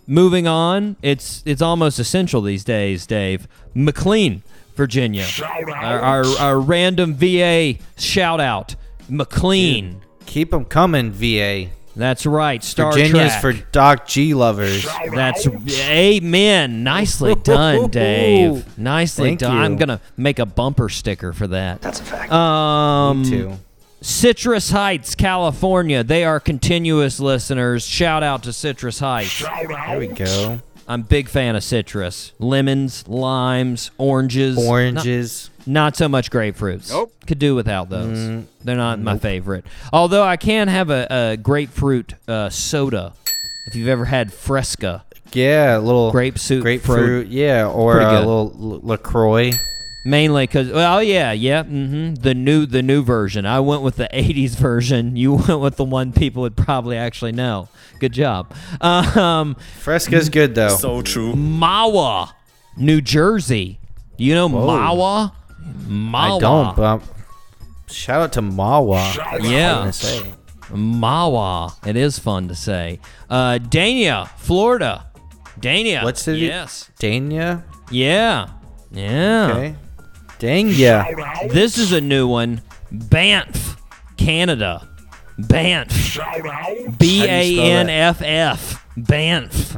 moving 0.07 0.47
on, 0.47 0.95
it's 1.01 1.41
it's 1.45 1.61
almost 1.61 1.97
essential 1.99 2.41
these 2.41 2.63
days, 2.63 3.05
Dave. 3.07 3.47
McLean, 3.73 4.43
Virginia. 4.75 5.25
Our, 5.43 5.99
our 5.99 6.25
our 6.39 6.59
random 6.59 7.15
VA 7.15 7.75
shout 7.97 8.39
out, 8.39 8.75
McLean. 9.09 10.01
Keep 10.33 10.49
them 10.49 10.65
coming, 10.65 11.11
VA. 11.11 11.67
That's 11.95 12.25
right. 12.25 12.63
Star 12.63 12.91
Virginia's 12.91 13.33
Trek. 13.33 13.41
for 13.41 13.53
Doc 13.71 14.07
G 14.07 14.33
lovers. 14.33 14.83
That's 15.13 15.45
amen. 15.47 16.83
Nicely 16.83 17.35
done, 17.43 17.91
Dave. 17.91 18.75
Nicely 18.75 19.29
Thank 19.29 19.41
done. 19.41 19.55
you. 19.55 19.61
I'm 19.61 19.75
gonna 19.77 20.01
make 20.17 20.39
a 20.39 20.47
bumper 20.47 20.89
sticker 20.89 21.33
for 21.33 21.45
that. 21.45 21.81
That's 21.81 21.99
a 21.99 22.03
fact. 22.03 22.31
Um, 22.31 23.23
Too. 23.23 23.53
Citrus 24.01 24.71
Heights, 24.71 25.13
California. 25.13 26.03
They 26.03 26.23
are 26.23 26.39
continuous 26.39 27.19
listeners. 27.19 27.85
Shout 27.85 28.23
out 28.23 28.41
to 28.43 28.53
Citrus 28.53 28.97
Heights. 28.97 29.45
There 29.45 29.99
we 29.99 30.07
go. 30.07 30.61
I'm 30.87 31.01
a 31.01 31.03
big 31.03 31.29
fan 31.29 31.55
of 31.55 31.63
citrus. 31.63 32.33
Lemons, 32.39 33.07
limes, 33.07 33.91
oranges. 33.97 34.57
Oranges. 34.57 35.49
Not, 35.65 35.73
not 35.73 35.95
so 35.95 36.09
much 36.09 36.29
grapefruits. 36.29 36.89
Nope. 36.89 37.13
Could 37.25 37.39
do 37.39 37.55
without 37.55 37.89
those. 37.89 38.17
Mm, 38.17 38.45
They're 38.63 38.75
not 38.75 38.99
my 38.99 39.17
favorite. 39.17 39.65
Although 39.93 40.23
I 40.23 40.35
can 40.37 40.67
have 40.67 40.89
a, 40.89 41.07
a 41.09 41.37
grapefruit 41.37 42.15
uh, 42.27 42.49
soda. 42.49 43.13
If 43.67 43.75
you've 43.75 43.87
ever 43.87 44.05
had 44.05 44.33
Fresca. 44.33 45.05
Yeah, 45.31 45.77
a 45.77 45.79
little 45.79 46.11
Grape 46.11 46.37
soup, 46.37 46.61
grapefruit. 46.63 47.27
Yeah, 47.27 47.67
or 47.67 47.99
a 47.99 48.19
little 48.19 48.51
Lacroix. 48.55 49.51
Mainly 50.05 50.43
because, 50.43 50.69
well, 50.69 51.01
yeah, 51.01 51.31
yeah, 51.31 51.63
mm-hmm. 51.63 52.15
The 52.15 52.33
new, 52.33 52.65
the 52.65 52.81
new 52.81 53.03
version. 53.03 53.45
I 53.45 53.61
went 53.61 53.83
with 53.83 53.95
the 53.95 54.09
'80s 54.13 54.55
version. 54.57 55.15
You 55.15 55.33
went 55.47 55.59
with 55.61 55.77
the 55.77 55.85
one 55.85 56.11
people 56.11 56.41
would 56.41 56.57
probably 56.57 56.97
actually 56.97 57.31
know. 57.31 57.69
Good 57.99 58.11
job. 58.11 58.53
Um, 58.81 59.55
Fresca's 59.79 60.27
good 60.29 60.55
though. 60.55 60.75
So 60.75 61.01
true. 61.01 61.33
Mahwah, 61.33 62.31
New 62.75 62.99
Jersey. 62.99 63.79
You 64.17 64.35
know 64.35 64.49
Whoa. 64.49 64.67
Mahwah? 64.67 65.31
Mahwah. 65.87 66.35
I 66.35 66.39
don't, 66.39 66.75
but 66.75 66.83
I'm- 66.83 67.01
shout 67.89 68.21
out 68.21 68.33
to 68.33 68.41
Mahwah. 68.41 69.15
That's 69.15 69.45
Yeah. 69.49 69.71
I'm 69.75 69.79
gonna 69.81 69.93
say. 69.93 70.33
Mahwah. 70.69 71.87
It 71.87 71.95
is 71.95 72.19
fun 72.19 72.47
to 72.49 72.55
say. 72.55 72.99
Uh, 73.29 73.57
Dania, 73.61 74.27
Florida. 74.37 75.05
Dania. 75.59 76.03
What's 76.03 76.25
the 76.25 76.35
Yes. 76.37 76.89
Dania? 76.99 77.63
Yeah. 77.89 78.47
Yeah. 78.91 79.47
Okay. 79.51 79.75
Dang 80.43 80.67
yeah. 80.67 81.05
This 81.47 81.77
is 81.77 81.93
a 81.93 82.01
new 82.01 82.27
one. 82.27 82.61
Banff, 82.91 83.81
Canada. 84.17 84.89
Banff. 85.37 86.19
B 86.99 87.23
A 87.23 87.61
N 87.61 87.89
F 87.89 88.21
F. 88.21 88.85
Banff. 88.97 89.73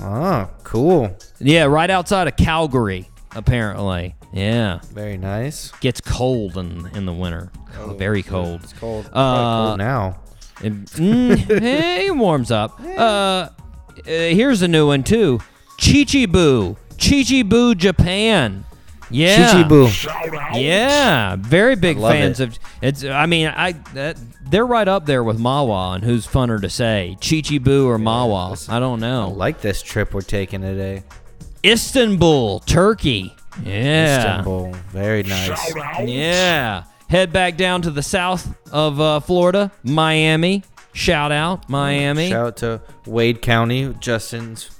Oh, 0.00 0.48
cool. 0.64 1.14
Yeah, 1.38 1.64
right 1.64 1.90
outside 1.90 2.28
of 2.28 2.36
Calgary, 2.38 3.10
apparently. 3.34 4.14
Yeah. 4.32 4.80
Very 4.90 5.18
nice. 5.18 5.70
Gets 5.80 6.00
cold 6.00 6.56
in 6.56 6.88
in 6.94 7.04
the 7.04 7.12
winter. 7.12 7.52
Oh, 7.78 7.92
Very 7.92 8.22
cold. 8.22 8.64
It's 8.64 8.72
cold. 8.72 9.10
Uh, 9.12 9.66
cold 9.66 9.78
now. 9.78 10.20
It, 10.62 10.72
mm, 10.92 11.50
eh, 11.62 12.06
it 12.06 12.16
warms 12.16 12.50
up. 12.50 12.80
Uh, 12.80 13.02
uh, 13.02 13.50
here's 14.06 14.62
a 14.62 14.68
new 14.68 14.86
one 14.86 15.02
too. 15.02 15.40
Chichibu. 15.78 16.78
Chichibu, 16.96 17.76
Japan. 17.76 18.65
Yeah. 19.10 19.52
Chichibu. 19.52 20.60
Yeah, 20.60 21.36
very 21.38 21.76
big 21.76 21.98
fans 21.98 22.40
it. 22.40 22.48
of 22.48 22.58
it's. 22.82 23.04
I 23.04 23.26
mean, 23.26 23.48
I 23.48 23.72
that, 23.94 24.16
they're 24.50 24.66
right 24.66 24.88
up 24.88 25.06
there 25.06 25.22
with 25.22 25.38
Mahwah 25.38 25.96
and 25.96 26.04
who's 26.04 26.26
funner 26.26 26.60
to 26.60 26.68
say, 26.68 27.16
Chichibu 27.20 27.84
or 27.86 27.98
Mahwah. 27.98 28.68
I 28.68 28.80
don't 28.80 29.02
I 29.02 29.08
know. 29.08 29.28
like 29.30 29.60
this 29.60 29.82
trip 29.82 30.14
we're 30.14 30.22
taking 30.22 30.60
today. 30.60 31.04
Istanbul, 31.64 32.60
Turkey. 32.60 33.34
Yeah, 33.62 34.18
Istanbul. 34.18 34.72
Very 34.90 35.22
nice. 35.22 35.74
yeah. 36.04 36.84
Head 37.08 37.32
back 37.32 37.56
down 37.56 37.82
to 37.82 37.90
the 37.90 38.02
south 38.02 38.52
of 38.72 39.00
uh, 39.00 39.20
Florida, 39.20 39.70
Miami. 39.84 40.64
Shout 40.92 41.30
out 41.30 41.68
Miami. 41.68 42.30
Shout 42.30 42.46
out 42.46 42.56
to 42.58 42.80
Wade 43.06 43.42
County, 43.42 43.94
Justin's 44.00 44.70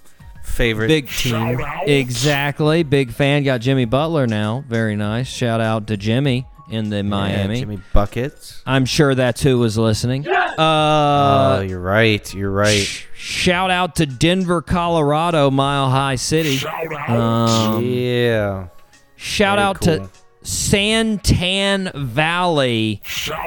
favorite 0.46 0.88
Big 0.88 1.08
team. 1.08 1.60
Exactly. 1.86 2.82
Big 2.82 3.12
fan. 3.12 3.44
Got 3.44 3.60
Jimmy 3.60 3.84
Butler 3.84 4.26
now. 4.26 4.64
Very 4.68 4.96
nice. 4.96 5.26
Shout 5.26 5.60
out 5.60 5.86
to 5.88 5.96
Jimmy 5.96 6.46
in 6.70 6.90
the 6.90 7.02
Miami. 7.02 7.54
Yeah, 7.54 7.60
Jimmy 7.60 7.80
Buckets. 7.92 8.62
I'm 8.66 8.84
sure 8.84 9.14
that's 9.14 9.42
who 9.42 9.58
was 9.58 9.76
listening. 9.78 10.26
Uh, 10.28 10.54
oh, 10.58 11.60
you're 11.60 11.80
right. 11.80 12.32
You're 12.34 12.50
right. 12.50 12.82
sh- 12.82 13.04
shout 13.14 13.70
out 13.70 13.96
to 13.96 14.06
Denver, 14.06 14.62
Colorado, 14.62 15.50
Mile 15.50 15.90
High 15.90 16.16
City. 16.16 16.56
Shout 16.56 16.92
out. 16.92 17.10
Um, 17.10 17.84
yeah. 17.84 18.68
shout 19.16 19.58
very 19.58 19.66
out 19.68 19.80
cool. 19.80 20.08
to 20.08 20.10
San 20.42 21.18
Tan 21.18 21.90
Valley, 21.94 23.02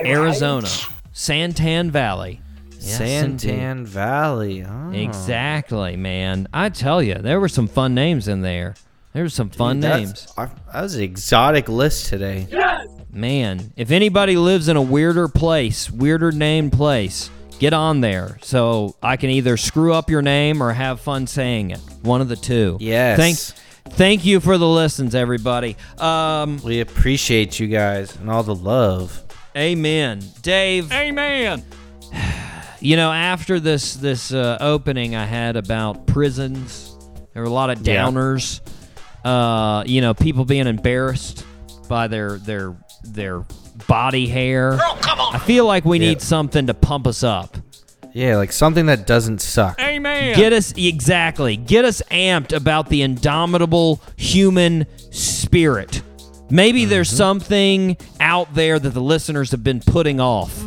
Arizona. 0.05 0.67
San 1.11 1.53
Tan 1.53 1.91
Valley. 1.91 2.41
Yes, 2.79 2.99
indeed. 2.99 3.41
San 3.41 3.55
Tan 3.57 3.85
Valley. 3.85 4.63
Oh. 4.63 4.91
Exactly, 4.91 5.95
man. 5.97 6.47
I 6.53 6.69
tell 6.69 7.01
you, 7.03 7.15
there 7.15 7.39
were 7.39 7.49
some 7.49 7.67
fun 7.67 7.93
names 7.93 8.27
in 8.27 8.41
there. 8.41 8.75
There 9.13 9.23
were 9.23 9.29
some 9.29 9.49
fun 9.49 9.79
That's- 9.79 9.99
names. 9.99 10.27
I- 10.37 10.47
That 10.73 10.81
was 10.83 10.95
an 10.95 11.01
exotic 11.03 11.67
list 11.69 12.07
today. 12.07 12.47
Yes! 12.51 12.87
Man, 13.11 13.73
if 13.75 13.89
anybody 13.91 14.37
lives 14.37 14.67
in 14.69 14.77
a 14.77 14.81
weirder 14.81 15.27
place, 15.27 15.89
weirder 15.89 16.31
named 16.31 16.71
place, 16.73 17.29
get 17.57 17.73
on 17.73 18.01
there 18.01 18.37
so 18.43 18.95
I 19.01 19.17
can 19.17 19.31
either 19.31 19.57
screw 19.57 19.93
up 19.93 20.09
your 20.11 20.21
name 20.21 20.61
or 20.61 20.71
have 20.73 21.01
fun 21.01 21.25
saying 21.27 21.71
it. 21.71 21.79
One 22.03 22.21
of 22.21 22.29
the 22.29 22.35
two. 22.35 22.77
Yes. 22.79 23.17
Thanks. 23.17 23.53
thank 23.89 24.23
you 24.25 24.39
for 24.39 24.59
the 24.59 24.67
listens, 24.67 25.15
everybody. 25.15 25.75
Um, 25.97 26.61
We 26.63 26.79
appreciate 26.81 27.59
you 27.59 27.67
guys 27.67 28.15
and 28.15 28.29
all 28.29 28.43
the 28.43 28.55
love. 28.55 29.23
amen, 29.57 30.21
Dave. 30.43 30.91
Amen. 30.93 31.63
You 32.81 32.95
know, 32.95 33.11
after 33.11 33.59
this 33.59 33.95
this 33.95 34.31
uh, 34.33 34.57
opening 34.61 35.15
I 35.15 35.25
had 35.25 35.55
about 35.57 36.07
prisons, 36.07 36.95
there 37.33 37.41
were 37.43 37.49
a 37.49 37.51
lot 37.53 37.69
of 37.69 37.85
Yeah. 37.85 38.05
downers. 38.05 38.61
Uh, 39.23 39.83
you 39.85 39.99
know, 40.01 40.13
people 40.13 40.45
being 40.45 40.67
embarrassed 40.67 41.45
by 41.89 42.07
their 42.07 42.37
their 42.37 42.75
their 43.03 43.43
body 43.87 44.27
hair. 44.27 44.77
Girl, 44.77 44.97
come 45.01 45.19
on. 45.19 45.35
I 45.35 45.39
feel 45.39 45.65
like 45.65 45.83
we 45.85 45.99
Yeah. 45.99 46.09
need 46.09 46.21
something 46.21 46.67
to 46.67 46.73
pump 46.73 47.05
us 47.07 47.23
up. 47.23 47.57
Yeah, 48.13 48.37
like 48.37 48.51
something 48.51 48.87
that 48.87 49.05
doesn't 49.05 49.39
suck. 49.41 49.79
Amen. 49.79 50.35
Get 50.35 50.51
us 50.53 50.73
exactly. 50.75 51.57
Get 51.57 51.85
us 51.85 52.01
amped 52.09 52.53
about 52.55 52.89
the 52.89 53.01
indomitable 53.03 54.01
human 54.15 54.85
spirit. 55.11 56.01
Maybe 56.49 56.85
there's 56.85 57.09
something 57.09 57.97
out 58.19 58.55
there 58.55 58.79
that 58.79 58.89
the 58.95 59.01
listeners 59.01 59.51
have 59.51 59.63
been 59.63 59.79
putting 59.81 60.19
off. 60.19 60.63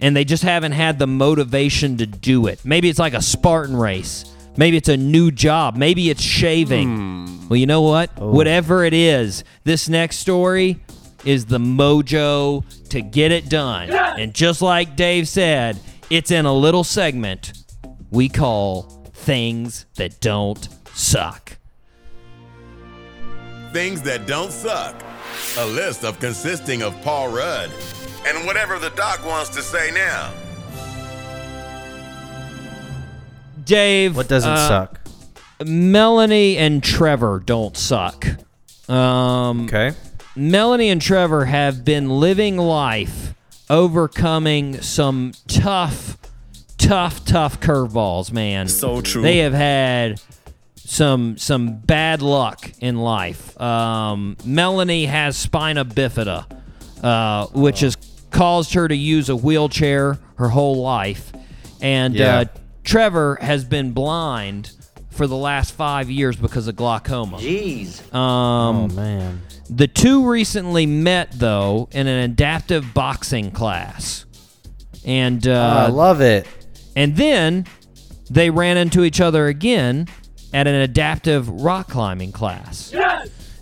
And 0.00 0.16
they 0.16 0.24
just 0.24 0.42
haven't 0.42 0.72
had 0.72 0.98
the 0.98 1.06
motivation 1.06 1.96
to 1.98 2.06
do 2.06 2.46
it. 2.46 2.64
Maybe 2.64 2.88
it's 2.88 2.98
like 2.98 3.14
a 3.14 3.22
Spartan 3.22 3.76
race. 3.76 4.24
Maybe 4.56 4.76
it's 4.76 4.88
a 4.88 4.96
new 4.96 5.30
job. 5.30 5.76
Maybe 5.76 6.10
it's 6.10 6.22
shaving. 6.22 6.96
Hmm. 6.96 7.48
Well, 7.48 7.56
you 7.56 7.66
know 7.66 7.82
what? 7.82 8.10
Oh. 8.18 8.30
Whatever 8.30 8.84
it 8.84 8.94
is, 8.94 9.44
this 9.64 9.88
next 9.88 10.18
story 10.18 10.80
is 11.24 11.46
the 11.46 11.58
mojo 11.58 12.64
to 12.90 13.00
get 13.00 13.32
it 13.32 13.48
done. 13.48 13.90
And 13.90 14.34
just 14.34 14.62
like 14.62 14.96
Dave 14.96 15.28
said, 15.28 15.78
it's 16.10 16.30
in 16.30 16.46
a 16.46 16.52
little 16.54 16.84
segment 16.84 17.52
we 18.10 18.28
call 18.28 18.82
Things 19.12 19.86
That 19.96 20.20
Don't 20.20 20.68
Suck. 20.94 21.56
Things 23.72 24.00
that 24.02 24.26
don't 24.26 24.50
suck. 24.50 25.02
A 25.58 25.66
list 25.66 26.02
of 26.02 26.18
consisting 26.18 26.82
of 26.82 26.98
Paul 27.02 27.28
Rudd 27.28 27.70
and 28.26 28.46
whatever 28.46 28.78
the 28.78 28.90
doc 28.90 29.24
wants 29.24 29.50
to 29.50 29.62
say 29.62 29.90
now. 29.92 30.32
Dave. 33.64 34.16
What 34.16 34.28
doesn't 34.28 34.50
uh, 34.50 34.68
suck? 34.68 35.00
Melanie 35.64 36.56
and 36.56 36.82
Trevor 36.82 37.40
don't 37.44 37.76
suck. 37.76 38.26
Um, 38.88 39.64
Okay. 39.64 39.92
Melanie 40.36 40.88
and 40.90 41.02
Trevor 41.02 41.46
have 41.46 41.84
been 41.84 42.08
living 42.08 42.56
life 42.56 43.34
overcoming 43.68 44.80
some 44.80 45.32
tough, 45.48 46.16
tough, 46.78 47.24
tough 47.24 47.58
curveballs, 47.60 48.30
man. 48.32 48.68
So 48.68 49.00
true. 49.00 49.20
They 49.22 49.38
have 49.38 49.52
had 49.52 50.20
some 50.76 51.36
some 51.38 51.78
bad 51.80 52.22
luck 52.22 52.70
in 52.80 52.98
life. 52.98 53.60
Um, 53.60 54.36
Melanie 54.44 55.06
has 55.06 55.36
spina 55.36 55.84
bifida, 55.84 56.46
uh, 57.02 57.46
which 57.48 57.80
has 57.80 57.96
caused 58.30 58.74
her 58.74 58.86
to 58.88 58.96
use 58.96 59.28
a 59.28 59.36
wheelchair 59.36 60.18
her 60.36 60.48
whole 60.48 60.82
life, 60.82 61.32
and 61.80 62.14
Yeah. 62.14 62.40
uh, 62.40 62.44
Trevor 62.84 63.38
has 63.40 63.64
been 63.64 63.92
blind 63.92 64.70
for 65.10 65.26
the 65.26 65.36
last 65.36 65.72
five 65.72 66.08
years 66.10 66.36
because 66.36 66.68
of 66.68 66.76
glaucoma. 66.76 67.38
Jeez. 67.38 68.00
Um, 68.14 68.76
oh 68.76 68.88
man. 68.94 69.42
the 69.68 69.88
two 69.88 70.28
recently 70.30 70.86
met 70.86 71.32
though 71.32 71.88
in 71.92 72.06
an 72.06 72.30
adaptive 72.30 72.94
boxing 72.94 73.50
class, 73.50 74.24
and 75.04 75.46
uh, 75.46 75.86
I 75.88 75.90
love 75.90 76.20
it. 76.20 76.46
and 76.96 77.16
then 77.16 77.66
they 78.30 78.50
ran 78.50 78.76
into 78.76 79.04
each 79.04 79.20
other 79.20 79.46
again 79.46 80.06
at 80.52 80.66
an 80.66 80.74
adaptive 80.74 81.48
rock 81.48 81.88
climbing 81.88 82.32
class. 82.32 82.92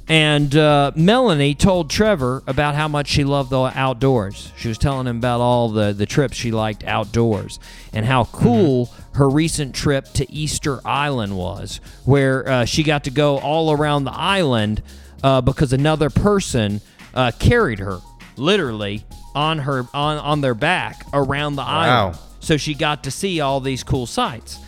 And 0.08 0.54
uh, 0.54 0.92
Melanie 0.94 1.54
told 1.54 1.90
Trevor 1.90 2.42
about 2.46 2.76
how 2.76 2.86
much 2.86 3.08
she 3.08 3.24
loved 3.24 3.50
the 3.50 3.58
outdoors. 3.74 4.52
She 4.56 4.68
was 4.68 4.78
telling 4.78 5.08
him 5.08 5.16
about 5.18 5.40
all 5.40 5.68
the, 5.68 5.92
the 5.92 6.06
trips 6.06 6.36
she 6.36 6.52
liked 6.52 6.84
outdoors 6.84 7.58
and 7.92 8.06
how 8.06 8.24
cool 8.26 8.88
her 9.14 9.28
recent 9.28 9.74
trip 9.74 10.04
to 10.14 10.30
Easter 10.32 10.78
Island 10.84 11.36
was, 11.36 11.80
where 12.04 12.48
uh, 12.48 12.64
she 12.66 12.84
got 12.84 13.04
to 13.04 13.10
go 13.10 13.38
all 13.38 13.72
around 13.72 14.04
the 14.04 14.12
island 14.12 14.80
uh, 15.24 15.40
because 15.40 15.72
another 15.72 16.08
person 16.10 16.80
uh, 17.14 17.32
carried 17.40 17.80
her 17.80 17.98
literally 18.36 19.04
on 19.34 19.58
her 19.60 19.86
on, 19.92 20.18
on 20.18 20.40
their 20.40 20.54
back 20.54 21.04
around 21.12 21.56
the 21.56 21.62
island. 21.62 22.16
So 22.40 22.56
she 22.56 22.74
got 22.74 23.02
to 23.04 23.10
see 23.10 23.40
all 23.40 23.60
these 23.60 23.82
cool 23.82 24.06
sights. 24.06 24.58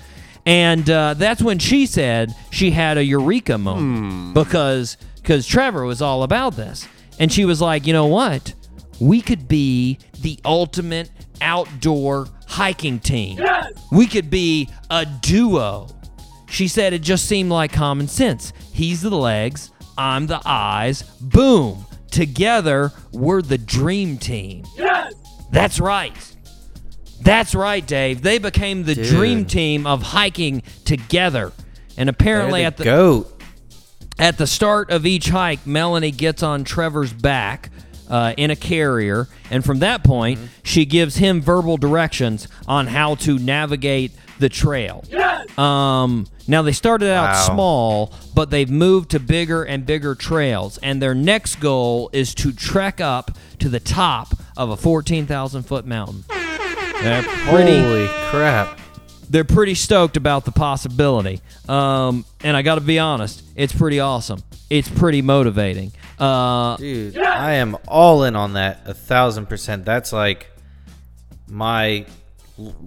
And 0.45 0.89
uh, 0.89 1.15
that's 1.15 1.43
when 1.43 1.59
she 1.59 1.85
said 1.87 2.35
she 2.51 2.71
had 2.71 2.97
a 2.97 3.05
eureka 3.05 3.59
moment 3.59 4.35
because 4.35 4.97
because 5.29 5.47
Trevor 5.47 5.85
was 5.85 6.01
all 6.01 6.23
about 6.23 6.57
this. 6.57 6.89
And 7.19 7.31
she 7.31 7.45
was 7.45 7.61
like, 7.61 7.87
you 7.87 7.93
know 7.93 8.07
what? 8.07 8.55
We 8.99 9.21
could 9.21 9.47
be 9.47 9.99
the 10.23 10.39
ultimate 10.43 11.11
outdoor 11.43 12.29
hiking 12.47 12.99
team. 12.99 13.39
We 13.93 14.07
could 14.07 14.31
be 14.31 14.71
a 14.89 15.05
duo. 15.05 15.89
She 16.49 16.67
said 16.67 16.95
it 16.95 17.03
just 17.03 17.27
seemed 17.27 17.51
like 17.51 17.75
common 17.75 18.09
sense. 18.09 18.55
He's 18.73 19.03
the 19.03 19.11
legs, 19.11 19.71
I'm 19.99 20.29
the 20.29 20.41
eyes. 20.47 21.03
Boom. 21.21 21.85
Together, 22.11 22.91
we're 23.13 23.43
the 23.43 23.59
dream 23.59 24.17
team. 24.17 24.65
Yes! 24.79 25.13
That's 25.53 25.79
right. 25.79 26.17
That's 27.21 27.55
right, 27.55 27.87
Dave. 27.87 28.23
They 28.23 28.39
became 28.39 28.85
the 28.85 28.95
dream 28.95 29.45
team 29.45 29.87
of 29.87 30.03
hiking 30.03 30.63
together. 30.87 31.53
And 31.99 32.09
apparently 32.09 32.61
They're 32.61 32.69
at 32.69 32.77
the 32.79 32.85
the 32.85 32.91
goat. 32.91 33.38
At 34.19 34.39
the 34.39 34.47
start 34.47 34.91
of 34.91 35.07
each 35.07 35.29
hike, 35.29 35.67
Melanie 35.67 36.11
gets 36.11 36.43
on 36.43 36.65
Trevor's 36.65 37.13
back 37.13 37.71
uh, 38.09 38.35
in 38.37 38.51
a 38.51 38.57
carrier, 38.57 39.29
and 39.51 39.65
from 39.65 39.81
that 39.81 40.03
point, 40.03 40.41
she 40.63 40.85
gives 40.85 41.17
him 41.17 41.41
verbal 41.43 41.77
directions 41.77 42.49
on 42.67 42.87
how 42.87 43.15
to 43.17 43.39
navigate 43.39 44.13
the 44.39 44.49
trail. 44.49 45.05
Um, 45.59 46.27
now 46.47 46.63
they 46.63 46.73
started 46.73 47.11
out 47.11 47.33
Wow. 47.35 47.55
small, 47.55 48.13
but 48.35 48.51
they've 48.51 48.71
moved 48.71 49.11
to 49.11 49.21
bigger 49.21 49.63
and 49.65 49.85
bigger 49.85 50.15
trails, 50.15 50.79
and 50.79 51.03
their 51.03 51.15
next 51.15 51.57
goal 51.57 52.09
is 52.13 52.35
to 52.37 52.53
trek 52.53 53.01
up 53.01 53.33
to 53.59 53.69
the 53.69 53.81
top 53.81 54.33
of 54.57 54.71
a 54.71 54.77
14,000 54.77 55.65
foot 55.65 55.85
mountain. 55.87 56.25
They're 57.03 57.23
pretty 57.23 57.81
Holy 57.83 58.09
crap! 58.31 58.79
They're 59.31 59.45
pretty 59.45 59.75
stoked 59.75 60.17
about 60.17 60.45
the 60.45 60.53
possibility. 60.53 61.41
Um, 61.69 62.25
and 62.43 62.57
I 62.57 62.63
got 62.63 62.77
to 62.77 62.81
be 62.81 62.99
honest, 62.99 63.43
it's 63.57 63.75
pretty 63.75 64.01
awesome. 64.01 64.43
It's 64.71 64.89
pretty 64.89 65.23
motivating. 65.23 65.93
Uh, 66.19 66.77
Dude, 66.77 67.19
I 67.19 67.55
am 67.55 67.77
all 67.87 68.25
in 68.25 68.35
on 68.37 68.55
that 68.55 68.83
a 68.87 68.95
thousand 68.95 69.47
percent. 69.47 69.85
That's 69.85 70.13
like 70.13 70.49
my 71.49 72.07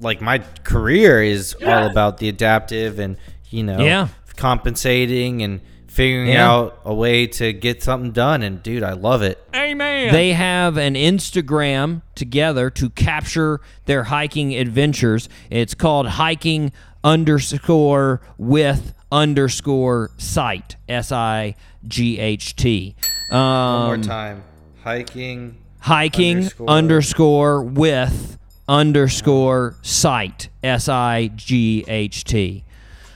like 0.02 0.22
my 0.22 0.40
career 0.64 1.24
is 1.24 1.56
all 1.66 1.88
about 1.88 2.18
the 2.18 2.28
adaptive 2.30 3.00
and 3.00 3.16
you 3.50 3.64
know 3.64 3.80
Yeah. 3.80 4.10
compensating 4.36 5.42
and 5.44 5.62
figuring 5.92 6.30
Yeah. 6.30 6.50
out 6.50 6.80
a 6.86 6.94
way 6.94 7.28
to 7.28 7.52
get 7.52 7.84
something 7.84 8.12
done. 8.12 8.42
And 8.42 8.64
dude, 8.64 8.82
I 8.82 8.94
love 8.94 9.22
it. 9.22 9.44
Amen. 9.54 10.14
They 10.14 10.32
have 10.32 10.78
an 10.78 10.96
Instagram 10.96 12.02
together 12.16 12.70
to 12.70 12.90
capture 12.92 13.60
their 13.88 14.04
hiking 14.06 14.56
adventures. 14.56 15.28
It's 15.50 15.74
called 15.74 16.08
hiking 16.08 16.72
underscore 17.04 18.22
with 18.38 18.94
underscore 19.12 20.12
sight 20.18 20.78
S 20.88 21.12
I 21.12 21.56
G 21.86 22.20
H 22.20 22.56
T. 22.56 22.96
One 23.30 23.40
Um, 23.42 23.86
more 23.88 23.98
time, 23.98 24.44
hiking. 24.84 25.58
hiking 25.80 26.38
Underscore. 26.38 26.70
underscore 26.70 27.64
with 27.64 28.38
underscore 28.70 29.76
sight 29.82 30.48
S 30.64 30.88
I 30.88 31.28
G 31.36 31.84
H 31.88 32.24
T. 32.24 32.64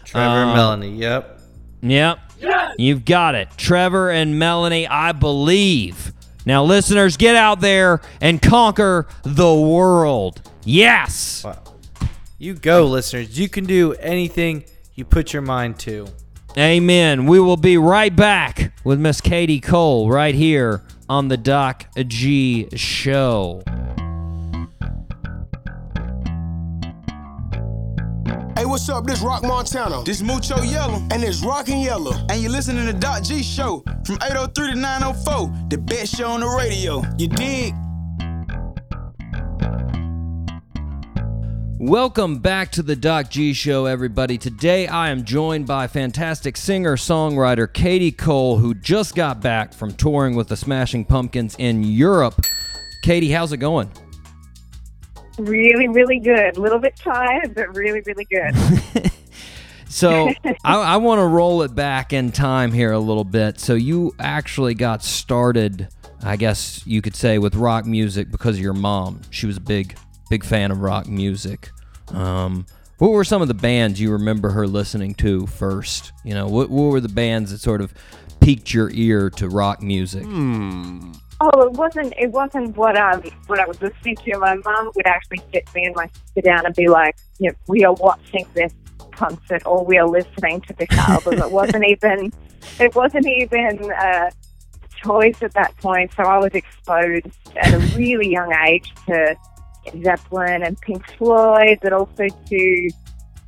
Trevor 0.03 0.43
and 0.43 0.53
Melanie. 0.53 0.95
Yep. 0.97 1.39
Yep. 1.81 2.19
You've 2.77 3.05
got 3.05 3.35
it. 3.35 3.49
Trevor 3.57 4.09
and 4.09 4.37
Melanie, 4.37 4.87
I 4.87 5.11
believe. 5.11 6.13
Now, 6.45 6.63
listeners, 6.63 7.17
get 7.17 7.35
out 7.35 7.61
there 7.61 8.01
and 8.21 8.41
conquer 8.41 9.07
the 9.23 9.53
world. 9.53 10.41
Yes. 10.63 11.43
Wow. 11.43 11.61
You 12.37 12.53
go, 12.53 12.85
listeners. 12.85 13.39
You 13.39 13.49
can 13.49 13.65
do 13.65 13.93
anything 13.93 14.65
you 14.93 15.05
put 15.05 15.33
your 15.33 15.41
mind 15.41 15.79
to. 15.79 16.07
Amen. 16.57 17.25
We 17.25 17.39
will 17.39 17.57
be 17.57 17.77
right 17.77 18.15
back 18.15 18.73
with 18.83 18.99
Miss 18.99 19.21
Katie 19.21 19.59
Cole 19.59 20.09
right 20.09 20.35
here 20.35 20.83
on 21.09 21.27
the 21.27 21.37
Doc 21.37 21.85
G 22.07 22.69
Show. 22.75 23.63
Hey, 28.57 28.65
what's 28.65 28.87
up? 28.87 29.03
This 29.03 29.19
Rock 29.19 29.43
Montana. 29.43 30.01
This 30.05 30.21
Mucho 30.21 30.61
Yellow, 30.61 31.05
and 31.11 31.21
it's 31.21 31.43
Rockin' 31.43 31.81
Yellow. 31.81 32.13
and 32.29 32.41
you're 32.41 32.49
listening 32.49 32.85
to 32.85 32.93
Doc 32.93 33.21
G 33.21 33.43
Show 33.43 33.83
from 34.05 34.15
803 34.23 34.71
to 34.71 34.75
904, 34.75 35.67
the 35.67 35.77
best 35.77 36.15
show 36.15 36.29
on 36.29 36.39
the 36.39 36.47
radio. 36.47 37.03
You 37.17 37.27
dig? 37.27 37.73
Welcome 41.77 42.39
back 42.39 42.71
to 42.71 42.81
the 42.81 42.95
Doc 42.95 43.29
G 43.29 43.51
Show, 43.51 43.87
everybody. 43.87 44.37
Today 44.37 44.87
I 44.87 45.09
am 45.09 45.25
joined 45.25 45.67
by 45.67 45.87
fantastic 45.87 46.55
singer 46.55 46.95
songwriter 46.95 47.71
Katie 47.71 48.13
Cole, 48.13 48.57
who 48.57 48.73
just 48.73 49.15
got 49.15 49.41
back 49.41 49.73
from 49.73 49.91
touring 49.91 50.33
with 50.33 50.47
the 50.47 50.55
Smashing 50.55 51.03
Pumpkins 51.03 51.57
in 51.59 51.83
Europe. 51.83 52.39
Katie, 53.03 53.31
how's 53.31 53.51
it 53.51 53.57
going? 53.57 53.91
Really, 55.37 55.87
really 55.87 56.19
good. 56.19 56.57
A 56.57 56.61
little 56.61 56.79
bit 56.79 56.95
tired, 56.95 57.53
but 57.55 57.75
really, 57.75 58.01
really 58.01 58.25
good. 58.25 58.53
So 59.95 60.29
I, 60.65 60.75
I 60.75 60.97
want 60.97 61.19
to 61.19 61.25
roll 61.25 61.61
it 61.61 61.73
back 61.73 62.11
in 62.11 62.33
time 62.33 62.73
here 62.73 62.91
a 62.91 62.99
little 62.99 63.23
bit. 63.23 63.61
So 63.61 63.75
you 63.75 64.13
actually 64.19 64.73
got 64.73 65.01
started, 65.01 65.87
I 66.21 66.35
guess 66.35 66.85
you 66.85 67.01
could 67.01 67.15
say, 67.15 67.37
with 67.37 67.55
rock 67.55 67.85
music 67.85 68.29
because 68.29 68.57
of 68.57 68.61
your 68.61 68.73
mom. 68.73 69.21
She 69.29 69.47
was 69.47 69.55
a 69.55 69.61
big, 69.61 69.97
big 70.29 70.43
fan 70.43 70.71
of 70.71 70.79
rock 70.79 71.07
music. 71.07 71.71
Um, 72.09 72.65
what 72.97 73.11
were 73.11 73.23
some 73.23 73.41
of 73.41 73.47
the 73.47 73.53
bands 73.53 74.01
you 74.01 74.11
remember 74.11 74.49
her 74.49 74.67
listening 74.67 75.13
to 75.15 75.47
first? 75.47 76.11
You 76.25 76.33
know, 76.33 76.47
what, 76.47 76.69
what 76.69 76.91
were 76.91 76.99
the 76.99 77.07
bands 77.07 77.51
that 77.51 77.59
sort 77.59 77.79
of 77.79 77.93
piqued 78.41 78.73
your 78.73 78.91
ear 78.91 79.29
to 79.29 79.47
rock 79.47 79.81
music? 79.81 80.25
Oh, 81.41 81.61
it 81.63 81.73
wasn't. 81.73 82.13
It 82.17 82.31
wasn't 82.31 82.75
what 82.77 82.97
um 82.97 83.21
what 83.47 83.59
I 83.59 83.65
was 83.65 83.81
listening 83.81 84.15
to. 84.17 84.37
My 84.39 84.55
mum 84.55 84.91
would 84.95 85.07
actually 85.07 85.41
sit 85.53 85.67
me 85.73 85.85
and 85.85 85.95
my 85.95 86.07
sister 86.07 86.41
down 86.41 86.65
and 86.65 86.75
be 86.75 86.87
like, 86.87 87.15
you 87.39 87.49
know, 87.49 87.55
"We 87.67 87.83
are 87.85 87.93
watching 87.93 88.45
this 88.53 88.73
concert 89.11 89.63
or 89.65 89.85
we 89.85 89.97
are 89.97 90.07
listening 90.07 90.61
to 90.61 90.73
this 90.73 90.89
album." 90.97 91.39
it 91.39 91.51
wasn't 91.51 91.85
even. 91.87 92.31
It 92.79 92.95
wasn't 92.95 93.27
even 93.27 93.91
a 93.91 94.31
choice 95.03 95.41
at 95.41 95.53
that 95.53 95.75
point. 95.77 96.11
So 96.15 96.23
I 96.23 96.37
was 96.37 96.51
exposed 96.53 97.27
at 97.57 97.73
a 97.73 97.79
really 97.97 98.29
young 98.31 98.51
age 98.67 98.91
to 99.07 99.35
Zeppelin 100.03 100.63
and 100.63 100.79
Pink 100.81 101.05
Floyd, 101.17 101.79
but 101.81 101.93
also 101.93 102.27
to 102.27 102.89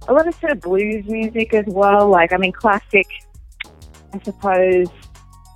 a 0.07 0.13
lot 0.13 0.27
of 0.27 0.35
sort 0.35 0.51
of 0.51 0.61
blues 0.61 1.05
music 1.07 1.53
as 1.53 1.65
well. 1.67 2.07
Like, 2.07 2.31
I 2.31 2.37
mean, 2.37 2.51
classic, 2.51 3.07
I 4.13 4.19
suppose, 4.23 4.87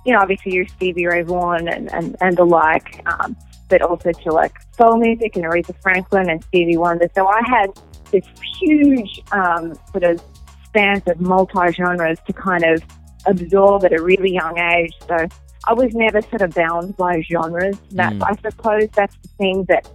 you 0.04 0.12
know, 0.12 0.20
obviously 0.20 0.52
your 0.52 0.66
Stevie 0.66 1.06
Ray 1.06 1.22
Vaughan 1.22 1.68
and, 1.68 1.92
and, 1.92 2.16
and 2.20 2.36
the 2.36 2.44
like, 2.44 3.02
um, 3.06 3.36
but 3.68 3.82
also 3.82 4.12
to 4.12 4.32
like 4.32 4.54
soul 4.72 4.98
music 4.98 5.36
and 5.36 5.44
Aretha 5.44 5.74
Franklin 5.80 6.28
and 6.28 6.42
Stevie 6.44 6.76
Wonder. 6.76 7.08
So 7.14 7.26
I 7.26 7.40
had 7.46 7.68
this 8.10 8.24
huge 8.60 9.22
um, 9.32 9.74
sort 9.90 10.04
of 10.04 10.22
spans 10.66 11.02
of 11.06 11.20
multi-genres 11.20 12.18
to 12.26 12.32
kind 12.32 12.64
of 12.64 12.82
absorb 13.26 13.84
at 13.84 13.92
a 13.92 14.02
really 14.02 14.32
young 14.32 14.58
age. 14.58 14.92
So 15.06 15.28
I 15.66 15.74
was 15.74 15.94
never 15.94 16.20
sort 16.22 16.42
of 16.42 16.54
bound 16.54 16.96
by 16.96 17.22
genres. 17.22 17.76
That 17.92 18.12
Mm. 18.14 18.24
I 18.24 18.50
suppose 18.50 18.88
that's 18.94 19.16
the 19.22 19.28
thing 19.38 19.64
that 19.68 19.88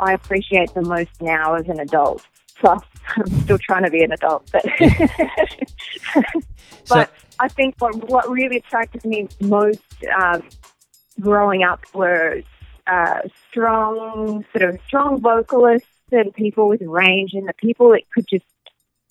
I 0.00 0.12
appreciate 0.12 0.74
the 0.74 0.82
most 0.82 1.22
now 1.22 1.54
as 1.54 1.68
an 1.68 1.80
adult. 1.80 2.22
Plus, 2.60 2.82
I'm 3.16 3.26
still 3.42 3.58
trying 3.58 3.84
to 3.84 3.90
be 3.90 4.02
an 4.02 4.12
adult, 4.12 4.50
but 4.52 4.64
but 6.88 7.10
I 7.38 7.48
think 7.48 7.76
what 7.78 8.08
what 8.08 8.28
really 8.30 8.56
attracted 8.56 9.04
me 9.04 9.28
most 9.40 9.80
um, 10.16 10.42
growing 11.20 11.62
up 11.62 11.82
were 11.94 12.42
uh, 12.86 13.20
strong, 13.50 14.44
sort 14.56 14.74
of 14.74 14.80
strong 14.86 15.20
vocalists 15.20 15.88
and 16.12 16.32
people 16.34 16.68
with 16.68 16.82
range, 16.82 17.32
and 17.34 17.48
the 17.48 17.54
people 17.54 17.90
that 17.90 18.02
could 18.10 18.26
just 18.28 18.44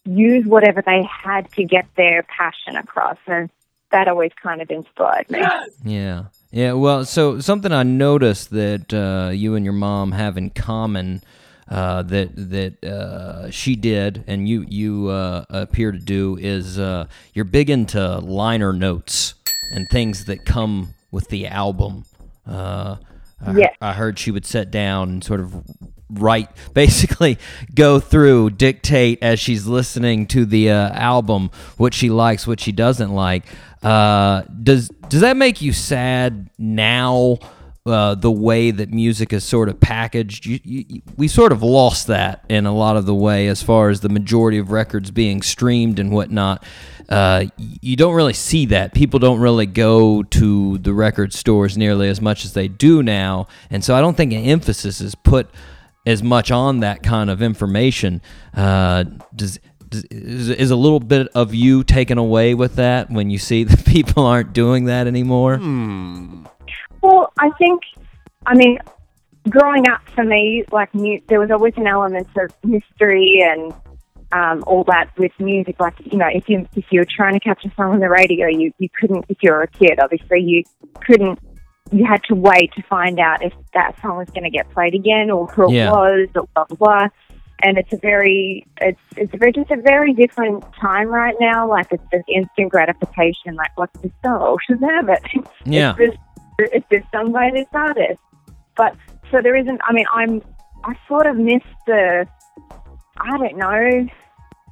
use 0.06 0.46
whatever 0.46 0.82
they 0.82 1.04
had 1.04 1.52
to 1.54 1.64
get 1.64 1.86
their 1.96 2.24
passion 2.24 2.76
across, 2.76 3.18
and 3.28 3.50
that 3.92 4.08
always 4.08 4.32
kind 4.42 4.62
of 4.62 4.70
inspired 4.70 5.30
me. 5.30 5.42
Yeah. 5.86 6.26
Yeah, 6.52 6.74
well, 6.74 7.04
so 7.04 7.40
something 7.40 7.72
I 7.72 7.82
noticed 7.82 8.52
that 8.52 8.94
uh, 8.94 9.32
you 9.32 9.56
and 9.56 9.66
your 9.66 9.74
mom 9.74 10.12
have 10.12 10.38
in 10.38 10.52
common 10.52 11.24
uh, 11.70 12.04
that 12.04 12.30
that 12.36 12.84
uh, 12.84 13.50
she 13.52 13.76
did 13.76 14.24
and 14.28 14.48
you 14.48 14.66
you 14.68 15.08
uh, 15.08 15.46
appear 15.50 15.92
to 15.92 16.00
do 16.00 16.38
is 16.40 16.78
uh, 16.80 17.08
you're 17.34 17.46
big 17.46 17.70
into 17.70 18.20
liner 18.20 18.74
notes 18.74 19.36
and 19.74 19.88
things 19.90 20.26
that 20.26 20.46
come 20.46 20.94
with 21.12 21.28
the 21.30 21.48
album. 21.48 22.06
Uh, 22.48 22.98
I, 23.46 23.54
Yes. 23.58 23.76
I 23.82 23.94
heard 23.94 24.20
she 24.20 24.32
would 24.32 24.46
sit 24.46 24.72
down 24.72 25.10
and 25.10 25.24
sort 25.24 25.40
of 25.40 25.64
write, 26.10 26.50
basically 26.74 27.38
go 27.74 28.00
through, 28.00 28.52
dictate 28.52 29.20
as 29.22 29.40
she's 29.40 29.66
listening 29.66 30.28
to 30.28 30.46
the 30.46 30.72
uh, 30.72 30.90
album 30.94 31.50
what 31.78 31.94
she 31.94 32.10
likes, 32.10 32.48
what 32.48 32.60
she 32.60 32.72
doesn't 32.72 33.14
like. 33.14 33.46
Uh, 33.82 34.44
does 34.62 34.90
does 35.10 35.22
that 35.22 35.38
make 35.38 35.62
you 35.62 35.74
sad 35.74 36.50
now? 36.58 37.38
Uh, 37.86 38.16
the 38.16 38.32
way 38.32 38.72
that 38.72 38.94
music 38.94 39.34
is 39.34 39.44
sort 39.44 39.68
of 39.68 39.78
packaged, 39.78 40.46
you, 40.46 40.58
you, 40.64 41.02
we 41.18 41.28
sort 41.28 41.52
of 41.52 41.62
lost 41.62 42.08
that 42.08 42.46
in 42.48 42.66
a 42.66 42.74
lot 42.74 42.96
of 42.96 43.06
the 43.06 43.14
way 43.14 43.48
as 43.50 43.62
far 43.62 43.90
as 43.90 44.00
the 44.00 44.08
majority 44.08 44.58
of 44.58 44.72
records 44.72 45.12
being 45.12 45.42
streamed 45.42 46.00
and 46.00 46.10
whatnot. 46.10 46.64
Uh, 47.10 47.46
you 47.58 47.98
don't 47.98 48.14
really 48.14 48.32
see 48.32 48.66
that. 48.68 48.94
People 48.94 49.20
don't 49.20 49.42
really 49.42 49.66
go 49.66 50.24
to 50.24 50.78
the 50.78 50.94
record 50.94 51.34
stores 51.34 51.78
nearly 51.78 52.08
as 52.08 52.22
much 52.22 52.46
as 52.46 52.54
they 52.54 52.70
do 52.70 53.04
now, 53.04 53.48
and 53.70 53.84
so 53.84 53.94
I 53.94 54.00
don't 54.00 54.16
think 54.16 54.32
an 54.32 54.46
emphasis 54.46 55.02
is 55.02 55.14
put 55.14 55.50
as 56.06 56.24
much 56.24 56.52
on 56.52 56.80
that 56.80 57.04
kind 57.04 57.30
of 57.30 57.42
information. 57.42 58.22
Uh, 58.56 59.04
does, 59.36 59.60
is, 59.92 60.50
is 60.50 60.72
a 60.72 60.76
little 60.76 61.00
bit 61.00 61.28
of 61.36 61.54
you 61.54 61.84
taken 61.84 62.18
away 62.18 62.54
with 62.54 62.76
that 62.76 63.10
when 63.10 63.30
you 63.30 63.38
see 63.38 63.64
that 63.66 63.86
people 63.86 64.26
aren't 64.26 64.54
doing 64.54 64.86
that 64.86 65.08
anymore? 65.08 65.58
Well, 67.04 67.32
I 67.38 67.50
think, 67.58 67.82
I 68.46 68.56
mean, 68.56 68.80
growing 69.50 69.88
up 69.90 70.02
for 70.16 70.24
me, 70.24 70.64
like 70.72 70.94
mu- 70.96 71.20
there 71.28 71.40
was 71.40 71.52
always 71.52 71.74
an 71.78 71.86
element 71.86 72.28
of 72.38 72.52
mystery 72.64 73.40
and 73.44 73.74
um, 74.32 74.64
all 74.66 74.84
that 74.86 75.12
with 75.18 75.34
music. 75.40 75.80
Like 75.80 75.96
you 76.12 76.18
know, 76.18 76.30
if 76.34 76.48
you 76.50 76.66
if 76.76 76.86
you 76.92 77.02
were 77.02 77.08
trying 77.16 77.34
to 77.34 77.40
catch 77.40 77.64
a 77.66 77.72
song 77.76 77.92
on 77.94 78.00
the 78.00 78.10
radio, 78.10 78.48
you 78.48 78.74
you 78.80 78.90
couldn't. 79.00 79.26
If 79.30 79.38
you 79.44 79.52
were 79.52 79.62
a 79.64 79.68
kid, 79.68 80.00
obviously, 80.02 80.42
you 80.42 80.64
couldn't 81.06 81.40
you 81.92 82.06
had 82.06 82.24
to 82.24 82.34
wait 82.34 82.72
to 82.74 82.82
find 82.84 83.20
out 83.20 83.44
if 83.44 83.54
that 83.74 83.94
song 84.02 84.18
was 84.18 84.30
going 84.30 84.44
to 84.46 84.50
get 84.50 84.68
played 84.72 84.96
again 84.96 85.30
or 85.30 85.46
who 85.48 85.70
it 85.70 85.74
Yeah. 85.76 85.92
was 85.92 86.30
or 86.36 86.48
blah 86.56 86.66
blah 86.66 86.78
blah. 86.78 87.08
And 87.66 87.78
it's 87.78 87.94
a 87.94 87.98
very, 87.98 88.66
it's 88.82 89.00
it's 89.16 89.34
a 89.34 89.38
very 89.38 89.52
just 89.54 89.70
a 89.72 89.78
very 89.78 90.14
different 90.14 90.64
time 90.82 91.08
right 91.10 91.36
now. 91.40 91.70
Like 91.70 91.88
it's 91.92 92.04
just 92.12 92.24
instant 92.28 92.72
gratification. 92.72 93.56
Like 93.56 93.78
what's 93.78 93.98
this 94.02 94.12
song? 94.24 94.40
Oh, 94.42 94.58
Shazam 94.70 95.16
it! 95.16 95.46
Yeah. 95.66 95.92
It's 95.92 95.98
this, 96.00 96.20
it's 96.60 96.86
this 96.90 97.04
some 97.12 97.32
way 97.32 97.52
this 97.54 97.68
artist. 97.74 98.20
But 98.76 98.96
so 99.32 99.42
there 99.42 99.56
isn't. 99.56 99.80
I 99.84 99.94
mean, 99.94 100.06
I'm 100.14 100.42
I 100.84 100.96
sort 101.08 101.28
of 101.28 101.38
miss 101.38 101.64
the, 101.88 102.28
I 103.18 103.38
don't 103.38 103.58
know, 103.58 104.08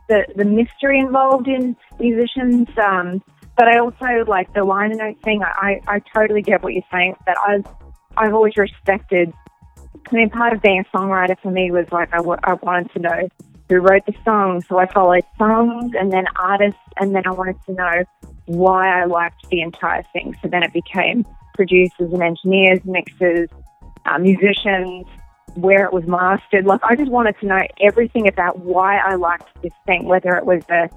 the 0.09 0.25
the 0.35 0.45
mystery 0.45 0.99
involved 0.99 1.47
in 1.47 1.75
musicians. 1.99 2.67
Um, 2.77 3.21
but 3.57 3.67
I 3.67 3.79
also 3.79 4.25
like 4.27 4.53
the 4.53 4.63
liner 4.63 4.95
note 4.95 5.21
thing. 5.23 5.43
I, 5.43 5.81
I, 5.87 5.95
I 5.95 6.01
totally 6.13 6.41
get 6.41 6.63
what 6.63 6.73
you're 6.73 6.83
saying. 6.91 7.15
That 7.25 7.37
I've 7.47 7.65
I've 8.17 8.33
always 8.33 8.57
respected. 8.57 9.33
I 10.11 10.15
mean, 10.15 10.29
part 10.29 10.53
of 10.53 10.61
being 10.61 10.79
a 10.79 10.97
songwriter 10.97 11.39
for 11.41 11.51
me 11.51 11.71
was 11.71 11.85
like 11.91 12.13
I, 12.13 12.17
w- 12.17 12.39
I 12.43 12.53
wanted 12.55 12.91
to 12.93 12.99
know 12.99 13.29
who 13.69 13.77
wrote 13.77 14.05
the 14.05 14.13
song, 14.25 14.63
so 14.67 14.79
I 14.79 14.91
followed 14.91 15.23
songs 15.37 15.93
and 15.97 16.11
then 16.11 16.25
artists, 16.37 16.79
and 16.97 17.15
then 17.15 17.25
I 17.25 17.31
wanted 17.31 17.57
to 17.67 17.73
know 17.73 18.03
why 18.45 19.01
I 19.01 19.05
liked 19.05 19.49
the 19.49 19.61
entire 19.61 20.03
thing. 20.11 20.35
So 20.41 20.49
then 20.49 20.63
it 20.63 20.73
became 20.73 21.25
producers 21.53 22.13
and 22.13 22.21
engineers, 22.21 22.79
mixers, 22.85 23.49
uh, 24.05 24.17
musicians, 24.17 25.05
where 25.55 25.85
it 25.85 25.93
was 25.93 26.05
mastered. 26.07 26.65
Like 26.65 26.81
I 26.83 26.95
just 26.95 27.11
wanted 27.11 27.39
to 27.39 27.45
know 27.45 27.61
everything 27.81 28.27
about 28.27 28.59
why 28.59 28.97
I 28.97 29.15
liked 29.15 29.47
this 29.61 29.73
thing, 29.85 30.05
whether 30.05 30.35
it 30.35 30.45
was 30.45 30.63
a 30.69 30.89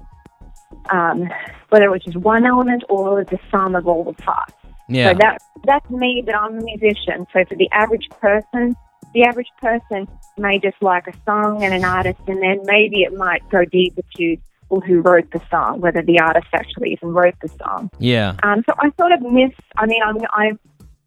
um, 0.89 1.29
whether 1.69 1.85
it 1.85 1.91
was 1.91 2.03
just 2.03 2.17
one 2.17 2.45
element 2.45 2.83
or 2.89 3.21
it 3.21 3.31
was 3.31 3.39
the 3.39 3.39
sum 3.51 3.75
of 3.75 3.87
all 3.87 4.03
the 4.03 4.13
parts. 4.13 4.53
Yeah. 4.87 5.11
So 5.11 5.17
that 5.19 5.37
that's 5.63 5.89
me, 5.89 6.23
but 6.25 6.35
I'm 6.35 6.59
a 6.59 6.63
musician. 6.63 7.25
So 7.33 7.43
for 7.45 7.55
the 7.55 7.69
average 7.71 8.07
person, 8.21 8.75
the 9.13 9.23
average 9.23 9.49
person 9.59 10.07
may 10.37 10.59
just 10.59 10.81
like 10.81 11.07
a 11.07 11.13
song 11.25 11.63
and 11.63 11.73
an 11.73 11.83
artist, 11.83 12.19
and 12.27 12.41
then 12.41 12.59
maybe 12.65 13.01
it 13.01 13.13
might 13.13 13.47
go 13.49 13.65
deeper 13.65 14.01
to 14.17 14.37
well, 14.69 14.81
who 14.81 15.01
wrote 15.01 15.29
the 15.31 15.41
song, 15.49 15.81
whether 15.81 16.01
the 16.01 16.19
artist 16.19 16.47
actually 16.53 16.91
even 16.91 17.09
wrote 17.13 17.35
the 17.41 17.47
song. 17.47 17.89
Yeah. 17.99 18.35
Um, 18.43 18.63
so 18.67 18.73
I 18.79 18.91
sort 18.99 19.11
of 19.11 19.21
miss. 19.21 19.51
I 19.77 19.85
mean, 19.85 20.01
I 20.03 20.51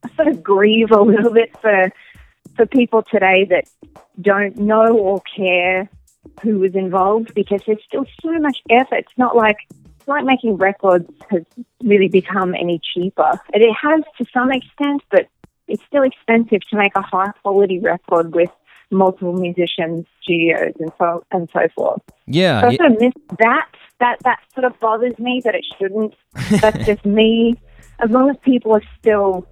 I 0.04 0.10
sort 0.16 0.28
of 0.28 0.42
grieve 0.42 0.90
a 0.90 1.00
little 1.12 1.32
bit 1.32 1.56
for 1.60 1.90
for 2.56 2.66
people 2.66 3.02
today 3.02 3.46
that 3.50 3.64
don't 4.20 4.56
know 4.56 4.96
or 4.96 5.22
care 5.36 5.88
who 6.42 6.58
was 6.58 6.74
involved 6.74 7.34
because 7.34 7.62
there's 7.66 7.82
still 7.86 8.06
so 8.22 8.32
much 8.38 8.58
effort. 8.70 8.98
It's 8.98 9.18
not 9.18 9.36
like 9.36 9.56
it's 9.70 10.08
like 10.08 10.24
making 10.24 10.56
records 10.56 11.10
has 11.30 11.42
really 11.82 12.08
become 12.08 12.54
any 12.54 12.80
cheaper. 12.94 13.40
And 13.52 13.62
It 13.62 13.74
has 13.80 14.02
to 14.18 14.24
some 14.32 14.52
extent, 14.52 15.02
but 15.10 15.28
it's 15.66 15.82
still 15.84 16.02
expensive 16.02 16.60
to 16.70 16.76
make 16.76 16.92
a 16.96 17.02
high 17.02 17.30
quality 17.42 17.78
record 17.78 18.34
with 18.34 18.50
multiple 18.90 19.32
musicians, 19.32 20.06
studios, 20.22 20.72
and 20.78 20.90
so 20.98 21.24
and 21.30 21.48
so 21.52 21.68
forth. 21.74 22.02
Yeah. 22.26 22.60
So 22.60 22.66
I 22.68 22.76
sort 22.76 22.92
of 22.92 23.00
miss 23.00 23.12
that. 23.38 23.68
That 24.00 24.18
that 24.24 24.38
sort 24.54 24.64
of 24.64 24.78
bothers 24.78 25.18
me 25.18 25.40
that 25.44 25.54
it 25.54 25.64
shouldn't. 25.78 26.14
That's 26.60 26.86
just 26.86 27.04
me. 27.04 27.58
As 28.00 28.10
long 28.10 28.30
as 28.30 28.36
people 28.42 28.72
are 28.72 28.82
still, 28.98 29.46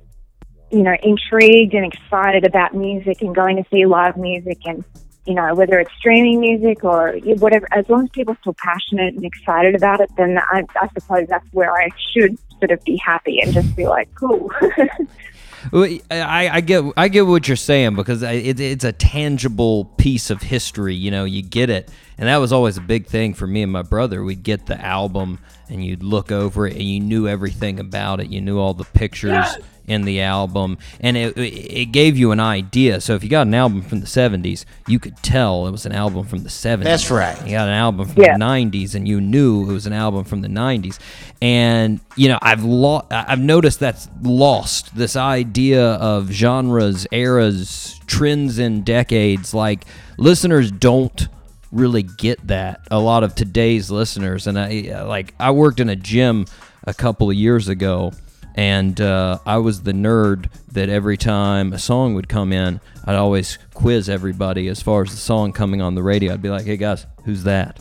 you 0.71 0.83
know, 0.83 0.95
intrigued 1.03 1.75
and 1.75 1.85
excited 1.85 2.47
about 2.47 2.75
music 2.75 3.23
and 3.23 3.35
going 3.35 3.57
to 3.57 3.65
see 3.73 3.87
live 3.87 4.17
music 4.17 4.59
and 4.65 4.85
you 5.27 5.35
know 5.35 5.53
whether 5.55 5.81
it's 5.81 5.91
streaming 5.99 6.41
music 6.41 6.85
or 6.85 7.19
whatever. 7.39 7.67
As 7.73 7.89
long 7.89 8.05
as 8.05 8.11
people 8.11 8.35
are 8.35 8.39
still 8.41 8.57
passionate 8.63 9.15
and 9.15 9.25
excited 9.25 9.75
about 9.75 10.01
it, 10.01 10.11
then 10.17 10.39
I, 10.39 10.63
I 10.81 10.89
suppose 10.97 11.27
that's 11.29 11.47
where 11.53 11.73
I 11.73 11.89
should 12.13 12.39
sort 12.61 12.71
of 12.71 12.83
be 12.85 12.97
happy 12.97 13.41
and 13.41 13.53
just 13.53 13.75
be 13.77 13.87
like, 13.87 14.09
cool. 14.15 14.51
I, 15.73 16.51
I 16.53 16.61
get 16.61 16.85
I 16.97 17.09
get 17.09 17.27
what 17.27 17.49
you're 17.49 17.57
saying 17.57 17.97
because 17.97 18.23
it, 18.23 18.61
it's 18.61 18.85
a 18.85 18.93
tangible 18.93 19.87
piece 19.97 20.31
of 20.31 20.43
history. 20.43 20.95
You 20.95 21.11
know, 21.11 21.25
you 21.25 21.43
get 21.43 21.71
it, 21.71 21.91
and 22.19 22.29
that 22.29 22.37
was 22.39 22.53
always 22.53 22.77
a 22.77 22.81
big 22.83 23.07
thing 23.07 23.35
for 23.35 23.47
me 23.47 23.63
and 23.63 23.73
my 23.73 23.83
brother. 23.83 24.23
We'd 24.23 24.43
get 24.43 24.67
the 24.67 24.81
album, 24.81 25.39
and 25.69 25.85
you'd 25.85 26.03
look 26.03 26.31
over 26.31 26.67
it, 26.67 26.75
and 26.75 26.83
you 26.83 27.01
knew 27.01 27.29
everything 27.29 27.81
about 27.81 28.21
it. 28.21 28.29
You 28.29 28.41
knew 28.41 28.59
all 28.59 28.75
the 28.75 28.85
pictures 28.85 29.57
in 29.87 30.03
the 30.05 30.21
album, 30.21 30.79
and 31.01 31.17
it 31.17 31.37
it 31.37 31.93
gave 31.93 32.17
you 32.17 32.33
an 32.33 32.41
idea. 32.41 33.01
So 33.01 33.15
if 33.15 33.23
you 33.23 33.31
got 33.31 33.47
an 33.47 33.55
album 33.55 33.83
from 33.83 34.01
the 34.01 34.07
'70s, 34.07 34.65
you 34.89 34.99
could 34.99 35.17
tell 35.19 35.67
it 35.67 35.71
was 35.71 35.87
an 35.87 35.93
album 35.93 36.27
from 36.27 36.41
the 36.43 36.49
'70s. 36.49 36.85
That's 36.85 37.11
right. 37.11 37.37
You 37.45 37.53
got 37.53 37.69
an 37.69 37.75
album 37.75 38.09
from 38.09 38.23
Yeah. 38.23 38.33
the 38.35 38.39
'90s, 38.45 38.95
and 38.95 39.07
you 39.07 39.21
knew 39.21 39.69
it 39.71 39.73
was 39.73 39.87
an 39.87 39.93
album 39.93 40.25
from 40.25 40.41
the 40.43 40.49
'90s. 40.49 40.99
And 41.41 42.01
you 42.17 42.29
know, 42.29 42.39
I've 42.43 42.65
lo- 42.65 43.07
I've 43.11 43.41
noticed 43.41 43.81
that's 43.81 44.09
lost 44.23 44.97
this 44.97 45.17
idea 45.17 45.93
of 45.95 46.31
genres, 46.31 47.07
eras, 47.13 48.01
trends, 48.07 48.59
and 48.59 48.85
decades. 48.85 49.53
Like 49.55 49.85
listeners 50.19 50.71
don't 50.71 51.29
really 51.73 52.03
get 52.03 52.47
that. 52.47 52.81
A 52.91 52.99
lot 52.99 53.23
of 53.23 53.35
today's 53.35 53.91
listeners, 53.91 54.47
and 54.47 54.59
I 54.59 55.03
like 55.05 55.35
I 55.39 55.51
worked 55.51 55.79
in 55.81 55.89
a 55.89 55.97
gym 55.97 56.47
a 56.85 56.95
couple 56.95 57.29
of 57.31 57.37
years 57.37 57.69
ago. 57.69 58.13
And 58.57 58.99
uh, 59.03 59.39
I 59.45 59.59
was 59.59 59.83
the 59.83 59.93
nerd 59.93 60.51
that 60.73 60.89
every 60.89 61.19
time 61.19 61.75
a 61.75 61.79
song 61.79 62.15
would 62.15 62.29
come 62.29 62.53
in, 62.53 62.81
I'd 63.05 63.15
always 63.15 63.59
quiz 63.75 64.09
everybody 64.09 64.69
as 64.69 64.81
far 64.81 65.03
as 65.03 65.11
the 65.11 65.19
song 65.19 65.53
coming 65.53 65.83
on 65.83 65.95
the 65.95 66.03
radio. 66.03 66.33
I'd 66.33 66.41
be 66.41 66.49
like, 66.49 66.65
"Hey 66.65 66.79
guys, 66.79 67.07
who's 67.25 67.45
that?" 67.45 67.79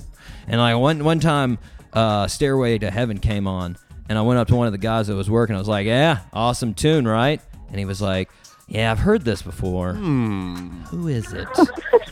And 0.47 0.59
like 0.59 0.77
one 0.77 1.03
one 1.05 1.21
time, 1.21 1.59
uh, 1.93 2.27
"Stairway 2.27 2.77
to 2.79 2.91
Heaven" 2.91 3.19
came 3.19 3.47
on, 3.47 3.77
and 4.09 4.17
I 4.17 4.21
went 4.21 4.37
up 4.37 4.49
to 4.49 4.55
one 4.55 4.67
of 4.67 4.73
the 4.73 4.77
guys 4.77 5.07
that 5.07 5.15
was 5.15 5.29
working. 5.29 5.55
I 5.55 5.59
was 5.59 5.67
like, 5.69 5.87
"Yeah, 5.87 6.19
awesome 6.33 6.73
tune, 6.73 7.07
right?" 7.07 7.41
And 7.69 7.79
he 7.79 7.85
was 7.85 8.01
like, 8.01 8.29
"Yeah, 8.67 8.91
I've 8.91 8.99
heard 8.99 9.23
this 9.23 9.41
before. 9.41 9.93
Who 9.93 11.07
is 11.07 11.31
it?" 11.31 11.47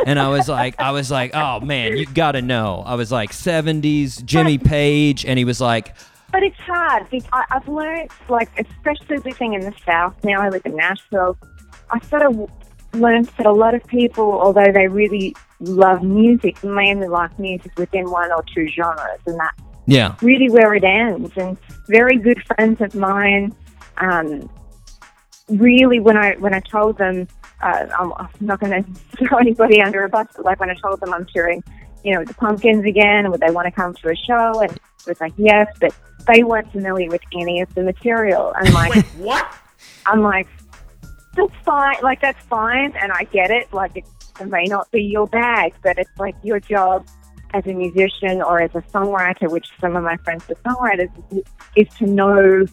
and 0.05 0.18
I 0.18 0.30
was 0.30 0.47
like, 0.47 0.80
"I 0.80 0.91
was 0.91 1.11
like, 1.11 1.32
oh 1.36 1.59
man, 1.59 1.97
you 1.97 2.05
got 2.05 2.32
to 2.32 2.41
know." 2.41 2.82
I 2.86 2.95
was 2.95 3.11
like, 3.11 3.32
"70s 3.32 4.24
Jimmy 4.24 4.57
Page," 4.57 5.26
and 5.26 5.38
he 5.38 5.43
was 5.43 5.59
like, 5.59 5.93
But 6.34 6.41
it's 6.41 6.59
hard. 6.61 7.07
because 7.11 7.29
I, 7.31 7.45
I've 7.51 7.67
learned, 7.67 8.09
like, 8.27 8.49
especially 8.59 9.19
living 9.19 9.53
in 9.53 9.61
the 9.61 9.73
South, 9.86 10.15
now 10.23 10.41
I 10.41 10.49
live 10.49 10.65
in 10.65 10.75
Nashville, 10.75 11.38
I 11.91 11.99
sort 12.07 12.23
of 12.23 12.49
learned 12.93 13.27
that 13.38 13.45
a 13.45 13.51
lot 13.51 13.75
of 13.75 13.84
people, 13.86 14.31
although 14.31 14.71
they 14.73 14.88
really 14.88 15.36
love 15.59 16.01
music, 16.01 16.63
mainly 16.63 17.07
like 17.07 17.38
music 17.38 17.77
within 17.77 18.09
one 18.09 18.31
or 18.31 18.43
two 18.53 18.67
genres, 18.67 19.19
and 19.27 19.39
that's 19.39 19.61
"Yeah, 19.86 20.15
really 20.23 20.49
where 20.49 20.73
it 20.73 20.84
ends. 20.84 21.31
And 21.38 21.55
very 21.88 22.17
good 22.17 22.41
friends 22.47 22.81
of 22.81 22.95
mine, 22.95 23.55
um, 23.97 24.49
really, 25.49 25.99
when 25.99 26.17
I 26.17 26.34
when 26.39 26.55
I 26.55 26.61
told 26.61 26.97
them, 26.97 27.27
uh, 27.61 27.86
I'm, 27.99 28.11
I'm 28.13 28.29
not 28.39 28.59
going 28.59 28.84
to 29.17 29.27
throw 29.27 29.38
anybody 29.38 29.84
under 29.84 30.03
a 30.03 30.09
bus, 30.09 30.27
but 30.36 30.45
like 30.45 30.59
when 30.59 30.71
I 30.71 30.75
told 30.75 30.99
them 30.99 31.13
I'm 31.13 31.27
touring, 31.34 31.63
you 32.03 32.15
know, 32.15 32.23
the 32.25 32.34
Pumpkins 32.34 32.86
again, 32.86 33.29
would 33.29 33.39
they 33.39 33.51
want 33.51 33.67
to 33.67 33.71
come 33.71 33.93
to 33.93 34.09
a 34.09 34.15
show? 34.15 34.61
And 34.61 34.71
it 34.71 35.07
was 35.07 35.21
like 35.21 35.34
yes, 35.38 35.67
but 35.79 35.93
they 36.26 36.43
weren't 36.43 36.71
familiar 36.71 37.09
with 37.09 37.21
any 37.34 37.61
of 37.61 37.74
the 37.76 37.84
material. 37.84 38.53
And 38.55 38.74
like, 38.74 39.05
What? 39.17 39.45
I'm 40.05 40.21
like, 40.21 40.47
that's 41.36 41.53
fine. 41.65 41.95
Like, 42.01 42.21
that's 42.21 42.43
fine. 42.45 42.93
And 43.01 43.11
I 43.11 43.24
get 43.26 43.51
it. 43.51 43.74
Like, 43.74 43.97
it, 43.97 44.05
it 44.39 44.47
may 44.47 44.65
not 44.65 44.89
be 44.91 45.01
your 45.01 45.28
bag, 45.28 45.74
but 45.84 45.97
it's 45.97 46.09
like 46.17 46.36
your 46.43 46.59
job 46.59 47.07
as 47.53 47.65
a 47.65 47.74
musician 47.74 48.41
or 48.41 48.61
as 48.61 48.71
a 48.74 48.82
songwriter, 48.91 49.49
which 49.49 49.67
some 49.80 49.95
of 49.95 50.03
my 50.03 50.17
friends 50.17 50.43
are 50.49 50.55
songwriters, 50.55 51.09
is, 51.32 51.43
is 51.76 51.88
to 51.97 52.05
know 52.05 52.65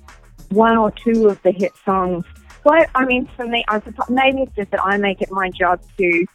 one 0.50 0.76
or 0.76 0.90
two 0.90 1.28
of 1.28 1.40
the 1.42 1.52
hit 1.52 1.72
songs. 1.84 2.24
Well, 2.64 2.84
I 2.94 3.04
mean, 3.04 3.28
for 3.36 3.46
me, 3.46 3.64
I 3.68 3.80
suppose 3.80 4.08
maybe 4.10 4.42
it's 4.42 4.54
just 4.54 4.70
that 4.70 4.84
I 4.84 4.96
make 4.96 5.22
it 5.22 5.30
my 5.30 5.50
job 5.50 5.80
to 5.98 6.26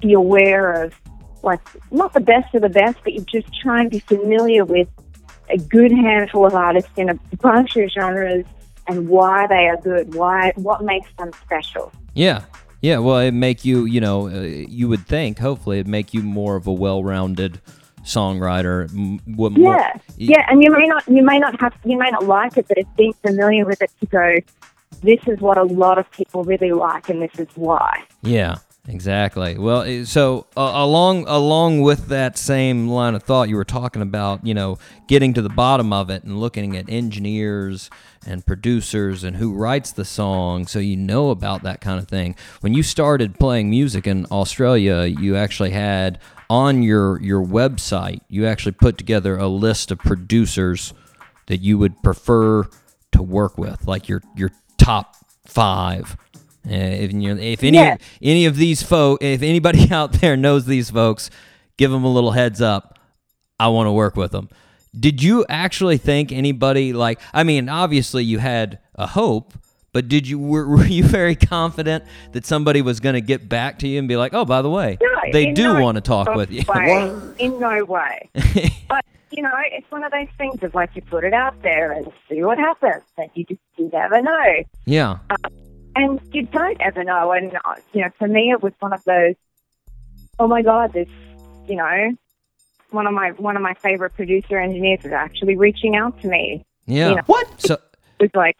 be 0.00 0.12
aware 0.12 0.72
of, 0.84 0.94
like, 1.42 1.60
not 1.90 2.12
the 2.12 2.20
best 2.20 2.54
of 2.54 2.62
the 2.62 2.68
best, 2.68 2.98
but 3.04 3.12
you 3.14 3.24
just 3.32 3.48
try 3.62 3.80
and 3.80 3.90
be 3.90 4.00
familiar 4.00 4.64
with 4.64 4.88
a 5.52 5.58
good 5.58 5.92
handful 5.92 6.46
of 6.46 6.54
artists 6.54 6.90
in 6.96 7.08
a 7.08 7.14
bunch 7.40 7.76
of 7.76 7.90
genres 7.90 8.44
and 8.88 9.08
why 9.08 9.46
they 9.46 9.68
are 9.68 9.76
good, 9.76 10.14
why 10.14 10.52
what 10.56 10.82
makes 10.82 11.08
them 11.18 11.30
special. 11.44 11.92
Yeah. 12.14 12.42
Yeah, 12.80 12.98
well, 12.98 13.18
it 13.18 13.30
make 13.30 13.64
you, 13.64 13.84
you 13.84 14.00
know, 14.00 14.26
uh, 14.28 14.40
you 14.40 14.88
would 14.88 15.06
think, 15.06 15.38
hopefully, 15.38 15.78
it 15.78 15.86
make 15.86 16.12
you 16.12 16.20
more 16.20 16.56
of 16.56 16.66
a 16.66 16.72
well-rounded 16.72 17.60
songwriter. 18.02 18.90
m- 18.90 19.20
Yeah, 19.56 19.92
yeah, 20.16 20.46
and 20.48 20.60
you 20.62 20.70
may 20.72 20.86
not 20.86 21.06
you 21.06 21.22
may 21.22 21.38
not 21.38 21.60
have 21.60 21.74
you 21.84 21.96
may 21.96 22.10
not 22.10 22.26
like 22.26 22.56
it, 22.56 22.66
but 22.66 22.78
it's 22.78 22.90
being 22.96 23.12
familiar 23.24 23.64
with 23.64 23.80
it 23.82 23.92
to 24.00 24.06
go. 24.06 24.36
This 25.00 25.20
is 25.28 25.40
what 25.40 25.58
a 25.58 25.62
lot 25.62 25.98
of 25.98 26.10
people 26.10 26.42
really 26.42 26.72
like, 26.72 27.08
and 27.08 27.22
this 27.22 27.38
is 27.38 27.46
why. 27.54 28.02
Yeah, 28.22 28.56
exactly. 28.88 29.58
Well, 29.58 29.82
eh, 29.82 30.04
so 30.04 30.46
uh, 30.56 30.72
along 30.74 31.26
along 31.28 31.82
with 31.82 32.08
that 32.08 32.38
same 32.38 32.88
line 32.88 33.14
of 33.14 33.22
thought, 33.22 33.48
you 33.48 33.56
were 33.56 33.64
talking 33.64 34.02
about, 34.02 34.46
you 34.46 34.54
know, 34.54 34.78
getting 35.06 35.34
to 35.34 35.42
the 35.42 35.48
bottom 35.48 35.92
of 35.92 36.10
it 36.10 36.24
and 36.24 36.40
looking 36.40 36.76
at 36.76 36.88
engineers 36.88 37.90
and 38.26 38.44
producers 38.46 39.24
and 39.24 39.36
who 39.36 39.52
writes 39.52 39.92
the 39.92 40.04
song, 40.04 40.66
so 40.66 40.78
you 40.78 40.96
know 40.96 41.30
about 41.30 41.62
that 41.62 41.80
kind 41.80 41.98
of 41.98 42.08
thing. 42.08 42.36
When 42.60 42.74
you 42.74 42.82
started 42.82 43.38
playing 43.38 43.70
music 43.70 44.06
in 44.06 44.26
Australia, 44.26 45.04
you 45.04 45.36
actually 45.36 45.70
had 45.70 46.20
on 46.48 46.82
your 46.82 47.20
your 47.22 47.44
website, 47.44 48.20
you 48.28 48.46
actually 48.46 48.72
put 48.72 48.98
together 48.98 49.36
a 49.36 49.48
list 49.48 49.90
of 49.90 49.98
producers 49.98 50.92
that 51.46 51.58
you 51.58 51.78
would 51.78 52.02
prefer 52.02 52.68
to 53.12 53.22
work 53.22 53.56
with, 53.56 53.86
like 53.86 54.08
your 54.08 54.22
your 54.36 54.50
top 54.76 55.16
five. 55.46 56.16
Uh, 56.66 56.72
if 56.74 57.12
you 57.12 57.36
if 57.36 57.62
any 57.64 57.76
Yeah. 57.78 57.96
any 58.22 58.46
of 58.46 58.56
these 58.56 58.82
folk, 58.82 59.22
if 59.22 59.42
anybody 59.42 59.90
out 59.90 60.12
there 60.14 60.36
knows 60.36 60.66
these 60.66 60.90
folks, 60.90 61.30
give 61.76 61.90
them 61.90 62.04
a 62.04 62.12
little 62.12 62.32
heads 62.32 62.60
up. 62.60 62.98
I 63.58 63.68
want 63.68 63.86
to 63.86 63.92
work 63.92 64.16
with 64.16 64.32
them. 64.32 64.48
Did 64.98 65.22
you 65.22 65.44
actually 65.48 65.96
think 65.98 66.32
anybody 66.32 66.92
like? 66.92 67.20
I 67.32 67.44
mean, 67.44 67.68
obviously 67.68 68.24
you 68.24 68.38
had 68.38 68.78
a 68.94 69.06
hope, 69.06 69.54
but 69.92 70.06
did 70.08 70.28
you 70.28 70.38
were, 70.38 70.66
were 70.76 70.84
you 70.86 71.02
very 71.04 71.34
confident 71.34 72.04
that 72.32 72.44
somebody 72.46 72.82
was 72.82 73.00
going 73.00 73.14
to 73.14 73.20
get 73.20 73.48
back 73.48 73.78
to 73.80 73.88
you 73.88 73.98
and 73.98 74.06
be 74.06 74.16
like, 74.16 74.34
"Oh, 74.34 74.44
by 74.44 74.62
the 74.62 74.70
way, 74.70 74.98
No, 75.00 75.08
they 75.32 75.52
do 75.52 75.64
no 75.74 75.80
want 75.82 75.96
to 75.96 76.00
talk 76.02 76.34
with 76.34 76.50
you"? 76.50 76.62
way. 76.68 77.12
In 77.38 77.58
no 77.58 77.84
way. 77.84 78.28
but 78.88 79.04
you 79.30 79.42
know, 79.42 79.50
it's 79.70 79.90
one 79.90 80.04
of 80.04 80.12
those 80.12 80.28
things 80.38 80.62
of 80.62 80.74
like 80.74 80.90
you 80.94 81.02
put 81.02 81.24
it 81.24 81.32
out 81.32 81.60
there 81.62 81.90
and 81.92 82.06
see 82.28 82.42
what 82.44 82.58
happens, 82.58 83.02
and 83.16 83.30
you 83.34 83.44
just 83.44 83.60
you 83.78 83.88
never 83.92 84.20
know. 84.20 84.62
yeah, 84.84 85.18
and 85.94 86.20
you 86.32 86.42
don't 86.46 86.80
ever 86.80 87.04
know. 87.04 87.32
And 87.32 87.52
you 87.92 88.02
know, 88.02 88.10
for 88.18 88.28
me, 88.28 88.50
it 88.50 88.62
was 88.62 88.72
one 88.80 88.92
of 88.92 89.02
those. 89.04 89.34
Oh 90.38 90.48
my 90.48 90.62
God! 90.62 90.92
This, 90.92 91.08
you 91.68 91.76
know, 91.76 92.16
one 92.90 93.06
of 93.06 93.12
my 93.12 93.30
one 93.32 93.56
of 93.56 93.62
my 93.62 93.74
favorite 93.74 94.14
producer 94.14 94.58
engineers 94.58 95.02
was 95.02 95.12
actually 95.12 95.56
reaching 95.56 95.96
out 95.96 96.20
to 96.22 96.28
me. 96.28 96.64
yeah. 96.86 97.10
You 97.10 97.14
know, 97.16 97.22
what? 97.26 97.60
So 97.60 97.74
It 97.74 98.22
was 98.22 98.30
like 98.34 98.56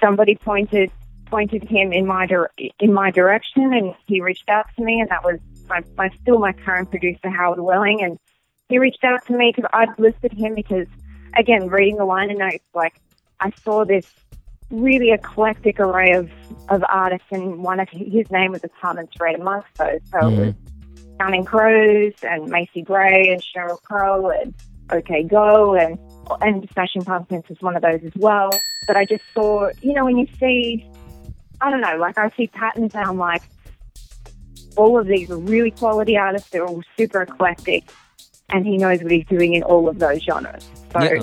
somebody 0.00 0.34
pointed 0.36 0.90
pointed 1.26 1.62
him 1.62 1.92
in 1.92 2.06
my 2.06 2.26
dir- 2.26 2.50
in 2.78 2.92
my 2.92 3.10
direction, 3.10 3.72
and 3.72 3.94
he 4.06 4.20
reached 4.20 4.48
out 4.48 4.66
to 4.76 4.82
me, 4.82 5.00
and 5.00 5.08
that 5.10 5.24
was 5.24 5.38
my, 5.68 5.82
my 5.96 6.10
still 6.20 6.38
my 6.38 6.52
current 6.52 6.90
producer 6.90 7.30
Howard 7.30 7.60
Willing, 7.60 8.02
and 8.02 8.18
he 8.68 8.78
reached 8.78 9.04
out 9.04 9.24
to 9.26 9.32
me 9.36 9.52
because 9.54 9.70
I'd 9.72 9.96
listed 9.98 10.32
him 10.32 10.54
because 10.54 10.86
again, 11.36 11.68
reading 11.68 11.96
the 11.96 12.04
liner 12.04 12.34
notes, 12.34 12.64
like 12.74 12.94
I 13.38 13.52
saw 13.62 13.84
this 13.84 14.06
really 14.70 15.10
eclectic 15.10 15.80
array 15.80 16.12
of, 16.12 16.30
of 16.68 16.84
artists, 16.88 17.26
and 17.30 17.62
one 17.62 17.80
of 17.80 17.88
his 17.90 18.30
name 18.30 18.52
was 18.52 18.64
a 18.64 18.68
common 18.80 19.08
thread 19.16 19.34
amongst 19.34 19.68
those. 19.76 20.00
So 20.12 20.18
it 20.18 20.22
was 20.22 20.54
mm-hmm. 20.54 21.16
Counting 21.18 21.44
Crows 21.44 22.14
and 22.22 22.48
Macy 22.48 22.82
Gray 22.82 23.28
and 23.30 23.42
Sheryl 23.42 23.82
Crow 23.82 24.30
and 24.30 24.54
OK 24.90 25.24
Go 25.24 25.74
and 25.74 25.98
and 26.40 26.68
Smashing 26.72 27.04
Pumpkins 27.04 27.44
was 27.48 27.60
one 27.60 27.76
of 27.76 27.82
those 27.82 28.00
as 28.04 28.12
well. 28.16 28.50
But 28.86 28.96
I 28.96 29.04
just 29.04 29.24
saw, 29.34 29.70
you 29.82 29.92
know, 29.92 30.04
when 30.04 30.16
you 30.16 30.26
see, 30.38 30.88
I 31.60 31.70
don't 31.70 31.80
know, 31.80 31.96
like 31.96 32.16
I 32.16 32.30
see 32.30 32.46
patterns 32.46 32.94
and 32.94 33.04
I'm 33.04 33.18
like, 33.18 33.42
all 34.76 34.98
of 34.98 35.06
these 35.06 35.30
are 35.30 35.36
really 35.36 35.72
quality 35.72 36.16
artists. 36.16 36.50
They're 36.50 36.64
all 36.64 36.82
super 36.96 37.22
eclectic, 37.22 37.84
and 38.48 38.64
he 38.64 38.78
knows 38.78 39.02
what 39.02 39.10
he's 39.10 39.26
doing 39.26 39.54
in 39.54 39.62
all 39.62 39.88
of 39.88 39.98
those 39.98 40.22
genres. 40.22 40.68
So 40.92 41.02
Yeah. 41.02 41.22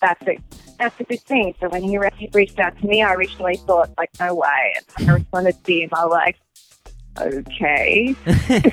That- 0.00 0.18
that's 0.18 0.28
a 0.28 0.38
that's 0.78 1.00
a 1.00 1.04
good 1.04 1.20
thing. 1.20 1.54
So 1.60 1.68
when 1.68 1.82
he 1.82 1.98
re- 1.98 2.30
reached 2.32 2.58
out 2.58 2.78
to 2.80 2.86
me, 2.86 3.02
I 3.02 3.12
originally 3.14 3.56
thought 3.56 3.90
like, 3.98 4.10
no 4.18 4.34
way, 4.34 4.74
and 4.98 5.10
I 5.10 5.14
responded 5.14 5.62
to 5.62 5.72
him, 5.72 5.90
I 5.92 6.06
was 6.06 6.12
like, 6.12 6.36
okay. 7.18 8.14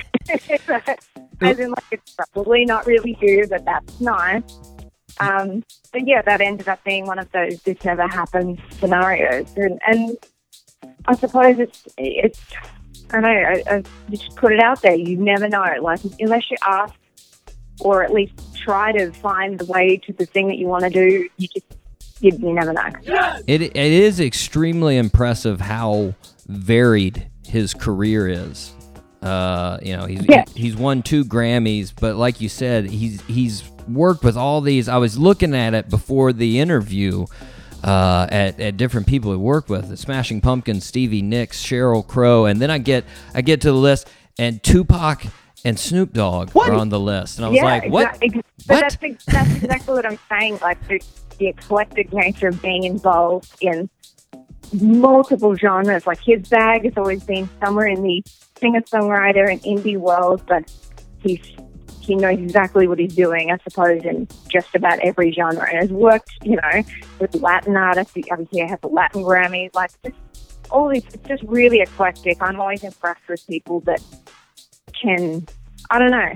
As 1.40 1.58
in, 1.60 1.70
like, 1.70 1.84
it's 1.92 2.14
probably 2.14 2.64
not 2.64 2.86
really 2.86 3.16
you, 3.20 3.46
but 3.48 3.64
that's 3.64 4.00
nice. 4.00 4.42
Um, 5.20 5.64
but 5.92 6.06
yeah, 6.06 6.22
that 6.22 6.40
ended 6.40 6.68
up 6.68 6.82
being 6.84 7.06
one 7.06 7.18
of 7.18 7.30
those 7.32 7.60
this 7.62 7.84
never 7.84 8.08
happens 8.08 8.58
scenarios, 8.78 9.52
and 9.56 9.78
and 9.86 10.16
I 11.06 11.14
suppose 11.14 11.58
it's 11.58 11.86
it's 11.96 12.40
I 13.12 13.20
know 13.20 13.28
I, 13.28 13.62
I 13.70 13.82
just 14.10 14.34
put 14.36 14.52
it 14.52 14.60
out 14.60 14.82
there. 14.82 14.94
You 14.94 15.16
never 15.16 15.48
know, 15.48 15.64
like 15.82 16.00
unless 16.20 16.50
you 16.50 16.56
ask 16.66 16.94
or 17.80 18.02
at 18.02 18.12
least 18.12 18.32
try 18.56 18.92
to 18.92 19.12
find 19.12 19.58
the 19.58 19.64
way 19.66 19.96
to 19.98 20.12
the 20.12 20.26
thing 20.26 20.48
that 20.48 20.56
you 20.56 20.66
want 20.66 20.84
to 20.84 20.90
do. 20.90 21.28
You 21.36 21.48
just 21.48 21.66
you, 22.20 22.32
you 22.32 22.52
never 22.52 22.72
know. 22.72 22.88
It 23.46 23.62
it 23.62 23.76
is 23.76 24.20
extremely 24.20 24.96
impressive 24.96 25.60
how 25.60 26.14
varied 26.46 27.28
his 27.46 27.74
career 27.74 28.26
is. 28.28 28.72
Uh, 29.22 29.78
you 29.82 29.96
know, 29.96 30.06
he's 30.06 30.24
Yeah. 30.28 30.44
he's 30.54 30.76
won 30.76 31.02
two 31.02 31.24
Grammys, 31.24 31.92
but 31.98 32.16
like 32.16 32.40
you 32.40 32.48
said, 32.48 32.86
he's 32.90 33.20
he's 33.22 33.68
worked 33.88 34.22
with 34.24 34.36
all 34.36 34.60
these. 34.60 34.88
I 34.88 34.96
was 34.98 35.18
looking 35.18 35.54
at 35.54 35.74
it 35.74 35.88
before 35.88 36.32
the 36.32 36.60
interview. 36.60 37.26
Uh, 37.84 38.26
at, 38.32 38.58
at 38.58 38.76
different 38.76 39.06
people 39.06 39.30
he 39.30 39.36
worked 39.36 39.68
with, 39.70 39.88
the 39.88 39.96
Smashing 39.96 40.40
Pumpkins, 40.40 40.84
Stevie 40.84 41.22
Nicks, 41.22 41.64
Sheryl 41.64 42.04
Crow, 42.04 42.44
and 42.46 42.60
then 42.60 42.72
I 42.72 42.78
get 42.78 43.04
I 43.34 43.40
get 43.40 43.60
to 43.60 43.68
the 43.68 43.76
list, 43.78 44.08
and 44.36 44.60
Tupac 44.64 45.22
and 45.64 45.78
Snoop 45.78 46.12
Dogg 46.12 46.56
are 46.56 46.72
on 46.72 46.88
the 46.88 47.00
list, 47.00 47.38
and 47.38 47.46
I 47.46 47.48
was 47.48 47.56
yeah, 47.56 47.64
like, 47.64 47.90
what? 47.90 48.18
exact- 48.20 48.36
ex- 48.36 48.66
But 48.66 48.80
that's 48.80 49.24
that's 49.26 49.56
exactly 49.56 49.94
what 49.94 50.06
I'm 50.06 50.18
saying. 50.28 50.58
Like 50.62 50.86
the, 50.88 51.00
the 51.38 51.48
eclectic 51.48 52.12
nature 52.12 52.48
of 52.48 52.60
being 52.62 52.84
involved 52.84 53.54
in 53.60 53.88
multiple 54.72 55.54
genres. 55.54 56.06
Like 56.06 56.20
his 56.20 56.48
bag 56.48 56.84
has 56.84 56.94
always 56.96 57.24
been 57.24 57.48
somewhere 57.64 57.86
in 57.86 58.02
the 58.02 58.22
singer 58.60 58.82
songwriter 58.82 59.50
and 59.50 59.60
indie 59.62 59.96
world, 59.96 60.42
but 60.46 60.70
he's 61.22 61.40
he 62.00 62.14
knows 62.14 62.38
exactly 62.38 62.88
what 62.88 62.98
he's 62.98 63.14
doing, 63.14 63.50
I 63.50 63.58
suppose, 63.58 64.02
in 64.02 64.26
just 64.48 64.74
about 64.74 64.98
every 65.00 65.30
genre, 65.30 65.68
and 65.68 65.78
has 65.78 65.90
worked, 65.90 66.30
you 66.42 66.56
know, 66.56 66.82
with 67.18 67.34
Latin 67.34 67.76
artists. 67.76 68.14
He 68.14 68.22
um, 68.30 68.40
obviously 68.40 68.60
has 68.66 68.80
the 68.80 68.88
Latin 68.88 69.22
Grammys, 69.22 69.74
like 69.74 69.90
just 70.02 70.16
all 70.70 70.88
these. 70.88 71.04
It's 71.12 71.28
just 71.28 71.42
really 71.44 71.80
eclectic. 71.80 72.38
I'm 72.40 72.60
always 72.60 72.82
impressed 72.82 73.28
with 73.28 73.46
people 73.46 73.80
that 73.80 74.02
can, 75.00 75.46
I 75.90 75.98
don't 75.98 76.10
know, 76.10 76.34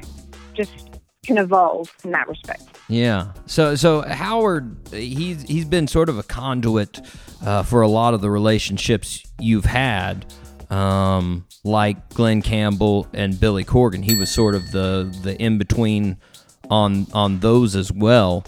just 0.55 1.01
can 1.25 1.39
evolve 1.39 1.95
in 2.05 2.11
that 2.11 2.29
respect. 2.29 2.65
Yeah. 2.89 3.33
So 3.47 3.75
so 3.75 4.03
Howard, 4.03 4.77
he's 4.91 5.43
he's 5.43 5.65
been 5.65 5.87
sort 5.87 6.09
of 6.09 6.19
a 6.19 6.23
conduit 6.23 7.01
uh, 7.45 7.63
for 7.63 7.81
a 7.81 7.89
lot 7.89 8.15
of 8.15 8.21
the 8.21 8.31
relationships 8.31 9.23
you've 9.39 9.65
had, 9.65 10.27
um, 10.71 11.47
like 11.65 12.09
Glen 12.11 12.43
Campbell 12.43 13.07
and 13.13 13.39
Billy 13.39 13.65
Corgan. 13.65 14.05
He 14.05 14.15
was 14.17 14.31
sort 14.31 14.55
of 14.55 14.73
the 14.73 15.15
the 15.23 15.41
in 15.41 15.59
between 15.59 16.17
on 16.71 17.07
on 17.13 17.41
those 17.41 17.77
as 17.77 17.93
well. 17.93 18.45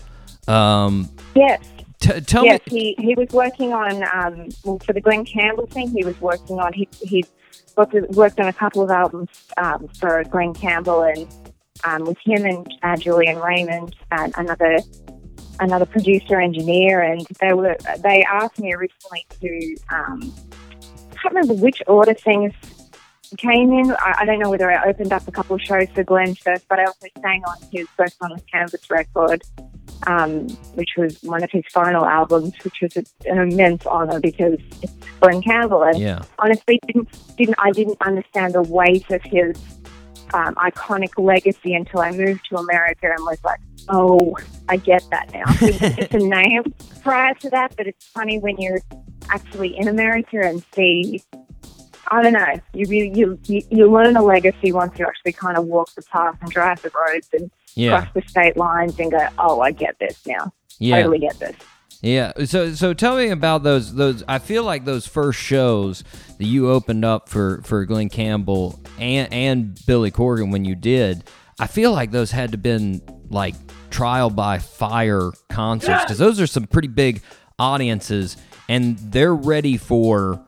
Um, 0.49 1.11
Yes. 1.35 1.61
t- 2.01 2.21
tell 2.21 2.45
yes, 2.45 2.61
me. 2.71 2.95
he, 2.99 3.07
he 3.07 3.15
was 3.15 3.29
working 3.31 3.73
on, 3.73 4.03
um, 4.13 4.49
well, 4.65 4.79
for 4.79 4.93
the 4.93 5.01
Glen 5.01 5.25
Campbell 5.25 5.67
thing, 5.67 5.89
he 5.91 6.05
was 6.05 6.21
working 6.21 6.59
on, 6.61 6.73
he, 6.73 6.87
he 7.01 7.25
worked, 7.77 7.95
worked 8.11 8.41
on 8.41 8.47
a 8.47 8.53
couple 8.53 8.83
of 8.83 8.91
albums 8.91 9.29
um, 9.57 9.89
for 9.99 10.25
Glen 10.25 10.55
Campbell 10.55 11.03
and 11.03 11.27
um, 11.85 12.05
with 12.05 12.19
him 12.25 12.45
and 12.45 12.67
uh, 12.83 12.97
Julian 12.97 13.39
Raymond 13.39 13.95
and 14.11 14.33
another 14.37 14.79
another 15.61 15.87
producer 15.87 16.41
engineer 16.41 17.01
and 17.01 17.25
they 17.41 17.53
were 17.53 17.77
they 18.03 18.25
asked 18.25 18.59
me 18.59 18.75
originally 18.75 19.25
to 19.41 19.77
um, 19.95 20.35
I 21.13 21.15
can't 21.15 21.35
remember 21.35 21.55
which 21.55 21.81
order 21.87 22.13
things 22.13 22.53
came 23.39 23.73
in. 23.73 23.91
I, 23.93 24.15
I 24.21 24.25
don't 24.25 24.39
know 24.39 24.51
whether 24.51 24.71
I 24.71 24.89
opened 24.89 25.13
up 25.13 25.27
a 25.29 25.33
couple 25.33 25.57
of 25.57 25.63
shows 25.63 25.89
for 25.95 26.03
Glen 26.05 26.35
first, 26.35 26.67
but 26.69 26.79
I 26.79 26.85
also 26.85 27.09
sang 27.21 27.43
on 27.45 27.57
his 27.73 27.87
first 27.97 28.17
on 28.21 28.31
the 28.31 28.41
Canvas 28.53 28.91
record, 28.91 29.43
um, 30.07 30.49
which 30.75 30.91
was 30.97 31.19
one 31.23 31.43
of 31.43 31.51
his 31.51 31.65
final 31.73 32.05
albums, 32.05 32.53
which 32.63 32.77
was 32.83 32.97
a, 32.97 33.05
an 33.31 33.39
immense 33.39 33.87
honor 33.87 34.21
because 34.21 34.59
it's 34.83 34.93
Glen 35.21 35.43
Campbell. 35.43 35.83
And 35.85 35.99
Yeah. 35.99 36.23
honestly, 36.39 36.81
didn't 36.87 37.09
didn't 37.37 37.57
I 37.59 37.71
didn't 37.71 37.99
understand 38.01 38.55
the 38.55 38.63
weight 38.63 39.11
of 39.11 39.23
his 39.25 39.57
um, 40.33 40.55
iconic 40.57 41.11
legacy 41.17 41.75
until 41.75 42.01
I 42.01 42.11
moved 42.11 42.41
to 42.51 42.57
America 42.57 43.07
and 43.15 43.25
was 43.25 43.39
like, 43.45 43.61
oh, 43.89 44.37
I 44.69 44.77
get 44.77 45.03
that 45.11 45.33
now. 45.33 45.45
It 45.61 45.81
was 45.81 45.97
just 45.97 46.15
a 46.15 46.19
name 46.19 46.75
prior 47.03 47.35
to 47.35 47.51
that, 47.51 47.75
but 47.77 47.87
it's 47.87 48.07
funny 48.09 48.39
when 48.39 48.57
you're 48.59 48.81
actually 49.31 49.77
in 49.77 49.89
America 49.89 50.41
and 50.43 50.65
see. 50.75 51.23
I 52.09 52.23
don't 52.23 52.33
know. 52.33 52.47
You 52.73 52.87
really 52.89 53.19
you, 53.19 53.39
you 53.47 53.63
you 53.71 53.91
learn 53.91 54.17
a 54.17 54.23
legacy 54.23 54.73
once 54.73 54.99
you 54.99 55.07
actually 55.07 55.33
kind 55.33 55.57
of 55.57 55.65
walk 55.67 55.95
the 55.95 56.03
path 56.03 56.37
and 56.41 56.51
drive 56.51 56.83
the 56.83 56.91
roads 56.91 57.29
and 57.33 57.51
Yeah. 57.75 58.01
cross 58.01 58.09
the 58.15 58.23
state 58.29 58.57
lines 58.57 58.99
and 58.99 59.11
go, 59.11 59.27
oh, 59.39 59.61
I 59.61 59.71
get 59.73 59.99
this 59.99 60.21
now. 60.27 60.53
Yeah. 60.79 60.97
Totally 60.99 61.19
get 61.21 61.39
this. 61.39 61.57
Yeah. 62.03 62.33
So 62.45 62.75
so 62.75 62.93
tell 62.93 63.17
me 63.17 63.29
about 63.31 63.63
those 63.63 63.95
those 63.95 64.23
I 64.29 64.39
feel 64.39 64.63
like 64.65 64.85
those 64.85 65.07
first 65.07 65.39
shows 65.41 66.05
that 66.39 66.45
you 66.45 66.71
opened 66.71 67.05
up 67.05 67.29
for 67.29 67.63
for 67.65 67.85
Glen 67.87 68.09
Campbell 68.11 68.79
and 68.99 69.33
and 69.33 69.81
Billy 69.87 70.11
Corgan 70.11 70.53
when 70.53 70.65
you 70.65 70.75
did. 70.75 71.25
I 71.59 71.67
feel 71.67 71.93
like 71.93 72.11
those 72.11 72.31
had 72.33 72.53
to 72.53 72.59
been 72.59 73.01
like 73.31 73.55
trial 73.91 74.29
by 74.29 74.59
fire 74.59 75.31
concerts 75.49 76.05
cuz 76.09 76.19
those 76.19 76.41
are 76.41 76.47
some 76.47 76.65
pretty 76.67 76.89
big 76.89 77.23
audiences 77.59 78.37
and 78.69 78.99
they're 78.99 79.35
ready 79.35 79.77
for 79.77 80.41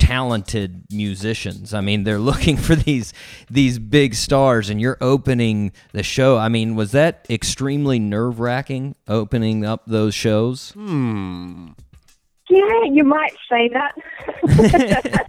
talented 0.00 0.86
musicians. 0.90 1.72
I 1.72 1.80
mean, 1.80 2.02
they're 2.02 2.18
looking 2.18 2.56
for 2.56 2.74
these 2.74 3.12
these 3.48 3.78
big 3.78 4.14
stars 4.14 4.68
and 4.68 4.80
you're 4.80 4.98
opening 5.00 5.70
the 5.92 6.02
show. 6.02 6.36
I 6.36 6.48
mean, 6.48 6.74
was 6.74 6.90
that 6.92 7.24
extremely 7.30 8.00
nerve-wracking 8.00 8.96
opening 9.06 9.64
up 9.64 9.84
those 9.86 10.14
shows? 10.14 10.70
Hmm. 10.70 11.68
Yeah, 12.48 12.82
you 12.90 13.04
might 13.04 13.36
say 13.48 13.68
that. 13.68 15.28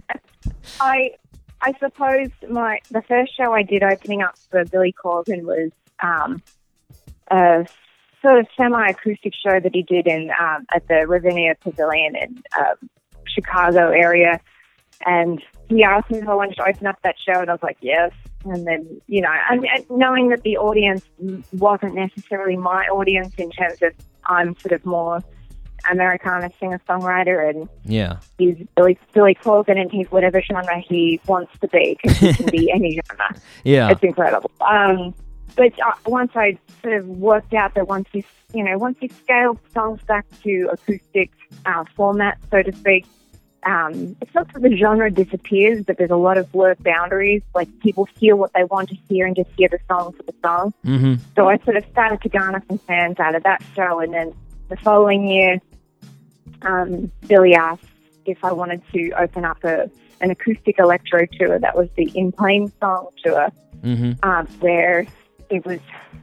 I 0.80 1.12
I 1.60 1.72
suppose 1.78 2.30
my 2.50 2.80
the 2.90 3.02
first 3.02 3.36
show 3.36 3.52
I 3.52 3.62
did 3.62 3.84
opening 3.84 4.22
up 4.22 4.36
for 4.50 4.64
Billy 4.64 4.92
Corgan 4.92 5.42
was 5.42 5.70
um, 6.02 6.42
a 7.30 7.64
sort 8.20 8.40
of 8.40 8.46
semi 8.56 8.88
acoustic 8.88 9.34
show 9.34 9.60
that 9.60 9.72
he 9.72 9.82
did 9.82 10.08
in 10.08 10.30
um, 10.40 10.66
at 10.74 10.88
the 10.88 11.06
Ravinia 11.06 11.54
Pavilion 11.60 12.16
in 12.16 12.42
um, 12.58 12.90
Chicago 13.28 13.90
area. 13.90 14.40
And 15.06 15.42
he 15.68 15.82
asked 15.84 16.10
me 16.10 16.18
if 16.18 16.28
I 16.28 16.34
wanted 16.34 16.56
to 16.56 16.64
open 16.68 16.86
up 16.86 16.98
that 17.02 17.16
show, 17.24 17.40
and 17.40 17.50
I 17.50 17.54
was 17.54 17.62
like, 17.62 17.78
yes. 17.80 18.12
And 18.44 18.66
then, 18.66 19.00
you 19.06 19.20
know, 19.20 19.30
and, 19.50 19.64
and 19.66 19.84
knowing 19.90 20.28
that 20.30 20.42
the 20.42 20.56
audience 20.56 21.04
wasn't 21.52 21.94
necessarily 21.94 22.56
my 22.56 22.86
audience 22.86 23.34
in 23.36 23.50
terms 23.50 23.80
of 23.82 23.92
I'm 24.26 24.56
sort 24.58 24.72
of 24.72 24.84
more 24.84 25.22
Americana 25.90 26.50
singer 26.58 26.80
songwriter, 26.88 27.48
and 27.48 27.68
Yeah. 27.84 28.18
he's 28.38 28.56
Billy 28.76 28.98
Billy 29.12 29.34
Corgan, 29.34 29.80
and 29.80 29.90
he's 29.90 30.10
whatever 30.10 30.40
genre 30.40 30.78
he 30.80 31.20
wants 31.26 31.52
to 31.60 31.68
be 31.68 31.98
because 32.02 32.18
he 32.18 32.32
can 32.34 32.46
be 32.46 32.70
any 32.74 33.00
genre. 33.08 33.40
Yeah. 33.64 33.90
It's 33.90 34.02
incredible. 34.02 34.50
Um, 34.60 35.14
but 35.56 35.72
uh, 35.80 35.92
once 36.06 36.32
I 36.34 36.58
sort 36.82 36.94
of 36.94 37.06
worked 37.08 37.52
out 37.54 37.74
that 37.74 37.86
once 37.88 38.08
you, 38.12 38.22
you 38.54 38.64
know, 38.64 38.78
once 38.78 38.96
you 39.00 39.08
scale 39.22 39.58
songs 39.74 40.00
back 40.02 40.24
to 40.42 40.68
acoustic 40.72 41.30
uh, 41.66 41.84
format, 41.94 42.38
so 42.50 42.62
to 42.62 42.72
speak, 42.72 43.06
um, 43.64 44.16
it's 44.20 44.34
not 44.34 44.52
that 44.52 44.62
the 44.62 44.76
genre 44.76 45.10
disappears, 45.10 45.84
but 45.84 45.98
there's 45.98 46.10
a 46.10 46.16
lot 46.16 46.38
of 46.38 46.50
blurred 46.50 46.82
boundaries. 46.82 47.42
Like 47.54 47.68
people 47.80 48.06
hear 48.18 48.34
what 48.36 48.52
they 48.54 48.64
want 48.64 48.88
to 48.90 48.96
hear 49.08 49.26
and 49.26 49.36
just 49.36 49.50
hear 49.56 49.68
the 49.68 49.78
song 49.88 50.12
for 50.12 50.22
the 50.24 50.34
song. 50.42 50.74
Mm-hmm. 50.84 51.14
So 51.36 51.48
I 51.48 51.58
sort 51.58 51.76
of 51.76 51.84
started 51.90 52.20
to 52.22 52.28
garner 52.28 52.62
some 52.68 52.78
fans 52.78 53.20
out 53.20 53.34
of 53.34 53.42
that 53.44 53.62
show, 53.74 54.00
and 54.00 54.12
then 54.12 54.34
the 54.68 54.76
following 54.76 55.26
year, 55.26 55.60
um, 56.62 57.10
Billy 57.26 57.54
asked 57.54 57.84
if 58.24 58.44
I 58.44 58.52
wanted 58.52 58.82
to 58.92 59.10
open 59.12 59.44
up 59.44 59.62
a 59.64 59.90
an 60.20 60.30
acoustic 60.30 60.78
electro 60.78 61.26
tour. 61.32 61.58
That 61.58 61.76
was 61.76 61.88
the 61.96 62.10
In 62.14 62.32
Plainsong 62.32 63.10
tour 63.22 63.50
Mm-hmm. 63.82 64.12
um, 64.28 64.46
where 64.60 65.06
it 65.50 65.66
was 65.66 65.80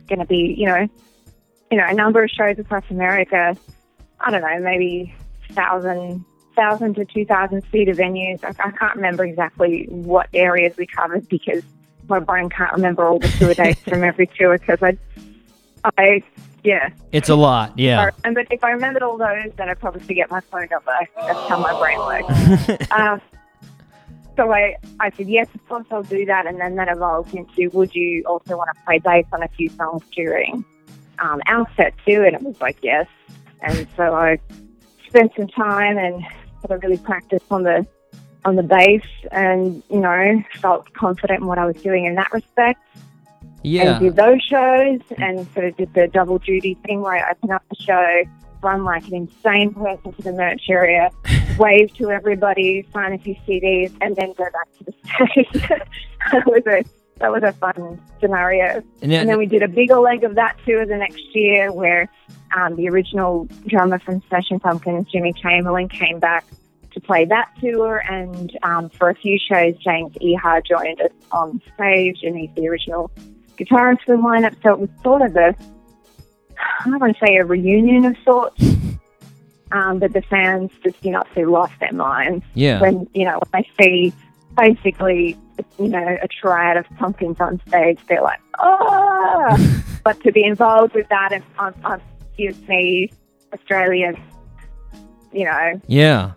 going 0.07 0.19
to 0.19 0.25
be, 0.25 0.55
you 0.57 0.65
know, 0.65 0.87
you 1.69 1.77
know, 1.77 1.85
a 1.85 1.93
number 1.93 2.23
of 2.23 2.29
shows 2.29 2.57
across 2.57 2.85
America. 2.89 3.55
I 4.19 4.31
don't 4.31 4.41
know, 4.41 4.59
maybe 4.59 5.13
thousand, 5.51 6.23
thousand 6.59 6.95
to 6.95 7.05
two 7.05 7.25
thousand 7.25 7.63
seater 7.71 7.93
venues. 7.93 8.43
I, 8.43 8.49
I 8.67 8.71
can't 8.71 8.95
remember 8.95 9.23
exactly 9.25 9.85
what 9.89 10.27
areas 10.33 10.75
we 10.77 10.85
covered 10.85 11.27
because 11.29 11.63
my 12.07 12.19
brain 12.19 12.49
can't 12.49 12.71
remember 12.73 13.05
all 13.07 13.19
the 13.19 13.27
tour 13.29 13.53
dates 13.63 13.81
from 13.81 14.03
every 14.03 14.27
tour 14.27 14.57
because 14.57 14.81
I, 14.81 14.97
I, 15.97 16.23
yeah. 16.63 16.89
It's 17.11 17.29
a 17.29 17.35
lot. 17.35 17.77
Yeah. 17.77 18.03
Or- 18.05 18.13
And 18.23 18.35
but 18.35 18.47
if 18.51 18.63
I 18.63 18.71
remembered 18.71 19.03
all 19.03 19.17
those, 19.17 19.51
then 19.57 19.69
I'd 19.69 19.79
probably 19.79 20.01
forget 20.01 20.29
my 20.29 20.41
phone 20.41 20.67
number. 20.71 20.95
That's 21.15 21.47
how 21.49 21.59
my 21.59 21.73
brain 21.79 21.99
works. 21.99 22.91
um, 22.91 23.21
so 24.35 24.51
I, 24.51 24.75
I 24.99 25.11
said, 25.11 25.27
yes, 25.27 25.47
of 25.53 25.67
course 25.67 25.85
I'll 25.91 26.03
do 26.03 26.25
that. 26.25 26.47
And 26.47 26.59
then 26.59 26.75
that 26.75 26.87
evolved 26.89 27.33
into, 27.35 27.69
would 27.77 27.93
you 27.93 28.23
also 28.25 28.57
want 28.57 28.69
to 28.75 28.81
play 28.85 28.99
bass 28.99 29.25
on 29.33 29.43
a 29.43 29.47
few 29.49 29.69
songs 29.69 30.03
during 30.15 30.65
um, 31.19 31.41
our 31.47 31.67
set 31.77 31.93
too? 32.05 32.23
And 32.25 32.35
it 32.35 32.41
was 32.41 32.59
like, 32.59 32.77
yes. 32.81 33.07
And 33.61 33.87
so 33.97 34.13
I 34.15 34.39
spent 35.07 35.31
some 35.35 35.47
time 35.47 35.97
and 35.97 36.23
sort 36.61 36.71
of 36.77 36.83
really 36.83 36.97
practiced 36.97 37.45
on 37.51 37.63
the 37.63 37.85
on 38.45 38.55
the 38.55 38.63
bass 38.63 39.03
and, 39.31 39.83
you 39.89 39.99
know, 39.99 40.41
felt 40.61 40.91
confident 40.93 41.41
in 41.41 41.47
what 41.47 41.57
I 41.57 41.65
was 41.65 41.75
doing 41.81 42.05
in 42.05 42.15
that 42.15 42.31
respect 42.31 42.79
Yeah. 43.63 43.97
and 43.97 43.99
did 44.05 44.15
those 44.15 44.41
shows 44.41 45.01
and 45.17 45.45
sort 45.53 45.65
of 45.65 45.75
did 45.75 45.93
the 45.93 46.07
double 46.07 46.37
duty 46.39 46.75
thing 46.85 47.01
where 47.01 47.25
I 47.25 47.31
open 47.31 47.51
up 47.51 47.63
the 47.69 47.75
show, 47.75 48.23
run 48.63 48.85
like 48.85 49.05
an 49.07 49.15
insane 49.15 49.73
person 49.73 50.13
to 50.13 50.21
the 50.21 50.31
merch 50.31 50.69
area, 50.69 51.09
wave 51.59 51.93
to 51.95 52.11
everybody, 52.11 52.87
sign 52.93 53.11
a 53.11 53.17
few 53.17 53.35
CDs, 53.45 53.91
and 53.99 54.15
then 54.15 54.31
go 54.37 54.45
back 54.45 54.71
to 54.77 54.83
the 54.85 54.93
stage. 54.93 55.61
that 56.31 56.45
was 56.45 56.63
a 56.65 56.83
that 57.19 57.33
was 57.33 57.43
a 57.43 57.51
fun 57.51 57.99
scenario. 58.21 58.81
And 59.01 59.11
then- 59.11 59.19
and 59.19 59.29
then 59.29 59.37
we 59.37 59.47
did 59.47 59.63
a 59.63 59.67
bigger 59.67 59.99
leg 59.99 60.23
of 60.23 60.35
that 60.35 60.55
tour 60.65 60.85
the 60.85 60.95
next 60.95 61.35
year 61.35 61.73
where 61.73 62.09
um, 62.55 62.75
the 62.75 62.89
original 62.89 63.47
drummer 63.67 63.99
from 63.99 64.21
Smashing 64.27 64.59
Pumpkins, 64.59 65.07
Jimmy 65.11 65.33
Chamberlin, 65.33 65.89
came 65.89 66.19
back 66.19 66.45
to 66.91 66.99
play 66.99 67.25
that 67.25 67.51
tour, 67.59 68.03
and 68.09 68.57
um, 68.63 68.89
for 68.89 69.09
a 69.09 69.15
few 69.15 69.37
shows, 69.37 69.75
James 69.77 70.13
Iha 70.15 70.65
joined 70.65 71.01
us 71.01 71.11
on 71.31 71.61
stage, 71.75 72.19
and 72.23 72.37
he's 72.37 72.49
the 72.55 72.67
original 72.67 73.11
guitarist 73.57 74.01
for 74.05 74.15
the 74.17 74.21
lineup. 74.21 74.55
So 74.63 74.73
it 74.73 74.79
was 74.79 74.89
sort 75.03 75.21
of 75.21 75.35
a, 75.35 75.55
I 76.85 76.89
to 76.89 77.13
say 77.23 77.35
a 77.37 77.45
reunion 77.45 78.05
of 78.05 78.15
sorts, 78.23 78.63
um, 79.71 79.99
but 79.99 80.13
the 80.13 80.21
fans 80.23 80.71
just, 80.83 81.03
you 81.05 81.11
know, 81.11 81.23
they 81.35 81.45
lost 81.45 81.73
their 81.79 81.93
minds 81.93 82.43
Yeah. 82.55 82.81
when 82.81 83.07
you 83.13 83.25
know 83.25 83.39
when 83.51 83.63
they 83.63 83.83
see 83.83 84.13
basically, 84.57 85.37
you 85.77 85.87
know, 85.87 86.17
a 86.21 86.27
triad 86.27 86.77
of 86.77 86.85
pumpkins 86.97 87.39
on 87.39 87.61
stage, 87.67 87.99
they're 88.07 88.21
like, 88.21 88.39
oh. 88.59 89.83
but 90.03 90.19
to 90.23 90.31
be 90.31 90.43
involved 90.43 90.93
with 90.95 91.07
that 91.09 91.31
and 91.31 91.43
on, 91.57 91.73
on 91.83 92.01
gives 92.39 92.67
me 92.67 93.11
Australia's, 93.53 94.15
you 95.31 95.45
know, 95.45 95.81
Yeah. 95.87 96.31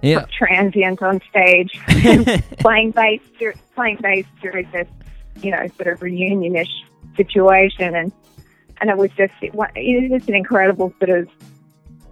Yeah. 0.00 0.24
transient 0.30 1.02
on 1.02 1.20
stage 1.28 1.72
playing 2.60 2.92
bass 2.92 3.20
playing 3.74 3.98
bass 4.00 4.24
during 4.40 4.70
this 4.70 4.86
you 5.42 5.50
know 5.50 5.66
sort 5.76 5.88
of 5.88 5.98
reunionish 5.98 6.70
situation 7.16 7.96
and 7.96 8.12
and 8.80 8.90
it 8.90 8.96
was 8.96 9.10
just 9.16 9.32
it, 9.42 9.52
it 9.74 10.10
was 10.10 10.20
just 10.20 10.28
an 10.28 10.36
incredible 10.36 10.94
sort 11.00 11.10
of 11.10 11.28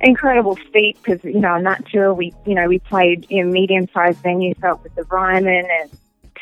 incredible 0.01 0.57
feat 0.73 0.97
because 1.01 1.23
you 1.23 1.39
know 1.39 1.53
on 1.53 1.63
that 1.63 1.87
tour 1.87 2.13
we 2.13 2.35
you 2.45 2.57
know 2.57 2.67
we 2.67 2.81
played 2.81 3.25
in 3.31 3.53
medium 3.53 3.87
sized 3.95 4.21
venues 4.25 4.61
so 4.61 4.81
with 4.83 4.93
the 4.97 5.05
Ryman 5.05 5.65
and 5.81 5.91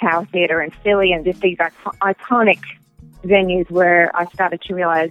Tower 0.01 0.25
Theatre 0.33 0.63
in 0.63 0.71
Philly 0.83 1.13
and 1.13 1.27
just 1.27 1.43
these 1.43 1.59
icon- 1.61 1.99
iconic 2.03 2.61
venues 3.23 3.71
where 3.71 4.11
I 4.17 4.25
started 4.33 4.63
to 4.63 4.75
realize 4.75 5.11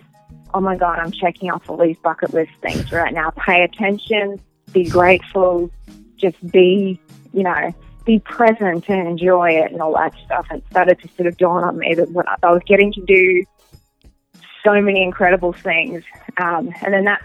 oh 0.53 0.61
my 0.61 0.75
god 0.75 0.99
I'm 0.99 1.11
checking 1.11 1.51
off 1.51 1.69
all 1.69 1.77
these 1.77 1.97
bucket 1.97 2.33
list 2.33 2.51
things 2.61 2.91
right 2.91 3.13
now 3.13 3.31
pay 3.31 3.63
attention 3.63 4.39
be 4.71 4.89
grateful 4.89 5.69
just 6.23 6.51
be, 6.51 6.99
you 7.33 7.43
know, 7.43 7.73
be 8.05 8.19
present 8.19 8.89
and 8.89 9.07
enjoy 9.07 9.51
it 9.51 9.71
and 9.71 9.81
all 9.81 9.93
that 9.93 10.13
stuff. 10.25 10.47
And 10.49 10.61
it 10.61 10.65
started 10.71 10.99
to 11.01 11.07
sort 11.09 11.27
of 11.27 11.37
dawn 11.37 11.63
on 11.63 11.77
me 11.77 11.93
that 11.93 12.37
I, 12.41 12.51
was 12.51 12.61
getting 12.65 12.91
to 12.93 13.01
do 13.05 13.43
so 14.63 14.81
many 14.81 15.03
incredible 15.03 15.53
things. 15.53 16.03
Um, 16.37 16.73
and 16.81 16.93
then 16.93 17.05
that 17.05 17.21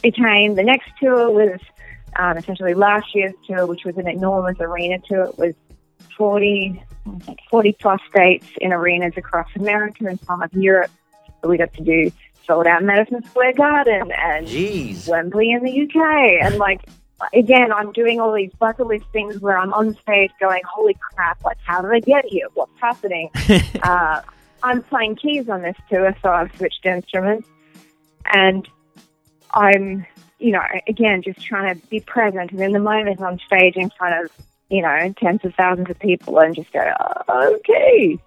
became 0.00 0.54
the 0.54 0.62
next 0.62 0.90
tour 1.00 1.30
was 1.30 1.60
um, 2.16 2.36
essentially 2.36 2.74
last 2.74 3.14
year's 3.14 3.34
tour, 3.46 3.66
which 3.66 3.84
was 3.84 3.96
an 3.96 4.08
enormous 4.08 4.58
arena 4.60 4.98
tour. 5.06 5.24
It 5.24 5.38
was 5.38 5.54
40, 6.16 6.82
I 7.06 7.18
think 7.20 7.38
40 7.50 7.76
plus 7.80 8.00
states 8.08 8.46
in 8.60 8.72
arenas 8.72 9.14
across 9.16 9.48
America 9.56 10.06
and 10.06 10.20
some 10.20 10.42
of 10.42 10.52
Europe. 10.52 10.90
So 11.42 11.48
we 11.48 11.58
got 11.58 11.72
to 11.74 11.82
do 11.82 12.10
sold 12.46 12.66
out 12.66 12.82
Madison 12.82 13.22
Square 13.24 13.54
Garden 13.54 14.12
and 14.12 14.46
Wembley 15.06 15.50
in 15.52 15.62
the 15.62 15.82
UK. 15.82 16.44
And 16.44 16.56
like, 16.58 16.80
again, 17.32 17.72
I'm 17.72 17.92
doing 17.92 18.20
all 18.20 18.32
these 18.32 18.52
bucket 18.58 18.86
list 18.86 19.04
things 19.12 19.38
where 19.40 19.58
I'm 19.58 19.72
on 19.72 19.94
stage 19.94 20.30
going, 20.40 20.62
holy 20.68 20.96
crap, 21.14 21.42
like, 21.44 21.58
how 21.64 21.82
did 21.82 21.90
I 21.90 22.00
get 22.00 22.24
here? 22.26 22.46
What's 22.54 22.78
happening? 22.80 23.30
uh, 23.82 24.22
I'm 24.62 24.82
playing 24.82 25.16
keys 25.16 25.48
on 25.48 25.62
this 25.62 25.76
tour, 25.90 26.16
so 26.22 26.30
I've 26.30 26.54
switched 26.56 26.84
instruments. 26.84 27.48
And 28.32 28.68
I'm, 29.52 30.06
you 30.38 30.52
know, 30.52 30.62
again, 30.88 31.22
just 31.22 31.40
trying 31.40 31.78
to 31.78 31.86
be 31.88 32.00
present. 32.00 32.52
And 32.52 32.60
in 32.60 32.72
the 32.72 32.78
moment 32.78 33.20
on 33.20 33.38
stage 33.46 33.76
in 33.76 33.90
front 33.90 34.24
of, 34.24 34.30
you 34.68 34.82
know, 34.82 35.14
tens 35.18 35.44
of 35.44 35.54
thousands 35.54 35.90
of 35.90 35.98
people 35.98 36.38
and 36.38 36.54
just 36.54 36.72
go, 36.72 36.92
oh, 37.28 37.56
okay. 37.56 38.18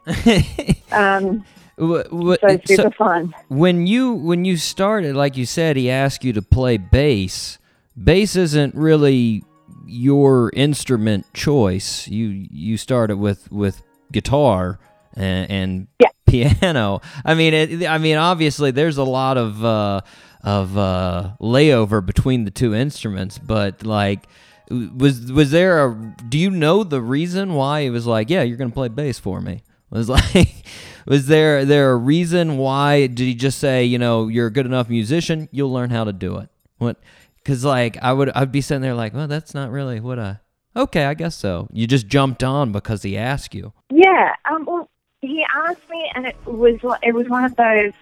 um, 0.92 1.46
so 1.78 2.38
it's 2.44 2.68
super 2.76 2.92
fun. 2.92 3.36
When 3.50 3.88
you 3.88 4.14
when 4.14 4.46
you 4.46 4.58
started, 4.58 5.16
like 5.16 5.38
you 5.38 5.46
said, 5.46 5.76
he 5.76 5.90
asked 5.90 6.24
you 6.24 6.34
to 6.34 6.42
play 6.42 6.78
bass. 6.78 7.58
Bass 8.02 8.36
isn't 8.36 8.76
really 8.76 9.44
your 9.86 10.52
instrument 10.56 11.26
choice. 11.34 12.08
You 12.08 12.48
you 12.50 12.78
started 12.78 13.18
with 13.18 13.52
with 13.52 13.82
guitar 14.12 14.80
and, 15.16 15.52
and 15.52 15.88
piano. 16.28 17.02
I 17.24 17.34
mean, 17.36 17.54
it, 17.54 17.88
I 17.88 17.98
mean, 17.98 18.18
obviously, 18.18 18.72
there's 18.72 18.98
a 18.98 19.04
lot 19.04 19.38
of 19.38 19.64
uh, 19.64 20.02
of 20.44 20.78
uh, 20.78 21.32
layover 21.42 22.06
between 22.06 22.46
the 22.46 22.52
two 22.52 22.74
instruments, 22.74 23.38
but 23.38 23.86
like. 23.86 24.28
Was 24.72 25.32
was 25.32 25.52
there 25.52 25.86
a? 25.86 26.16
Do 26.28 26.40
you 26.40 26.50
know 26.50 26.84
the 26.84 27.00
reason 27.00 27.54
why 27.54 27.84
he 27.84 27.92
was 27.92 28.08
like, 28.08 28.32
yeah, 28.32 28.42
you're 28.42 28.58
gonna 28.58 28.72
play 28.72 28.88
bass 28.88 29.20
for 29.20 29.40
me? 29.40 29.62
Was 29.90 30.10
like, 30.36 30.66
was 31.06 31.28
there 31.28 31.64
there 31.66 31.92
a 31.92 31.96
reason 31.96 32.58
why? 32.58 33.08
Did 33.08 33.20
he 33.20 33.36
just 33.36 33.60
say, 33.60 33.86
you 33.86 33.98
know, 33.98 34.28
you're 34.28 34.48
a 34.48 34.52
good 34.52 34.66
enough 34.66 34.90
musician, 34.90 35.48
you'll 35.52 35.72
learn 35.72 35.90
how 35.90 36.04
to 36.04 36.14
do 36.14 36.38
it? 36.38 36.50
What? 36.78 36.98
Because 37.38 37.64
like 37.64 37.98
I 38.02 38.12
would, 38.14 38.30
I'd 38.32 38.52
be 38.52 38.62
sitting 38.62 38.82
there 38.82 38.96
like, 38.96 39.14
well, 39.14 39.28
that's 39.28 39.54
not 39.54 39.72
really 39.72 40.00
what 40.00 40.20
I. 40.20 40.40
Okay, 40.76 41.06
I 41.06 41.14
guess 41.14 41.36
so. 41.36 41.70
You 41.72 41.88
just 41.88 42.08
jumped 42.08 42.44
on 42.44 42.72
because 42.74 43.04
he 43.04 43.18
asked 43.18 43.54
you. 43.56 43.72
Yeah. 43.90 44.34
Um, 44.52 44.66
well, 44.66 44.90
he 45.22 45.46
asked 45.56 45.90
me, 45.90 46.12
and 46.16 46.26
it 46.26 46.36
was 46.46 46.76
it 47.02 47.14
was 47.14 47.30
one 47.30 47.46
of 47.46 47.56
those. 47.56 47.94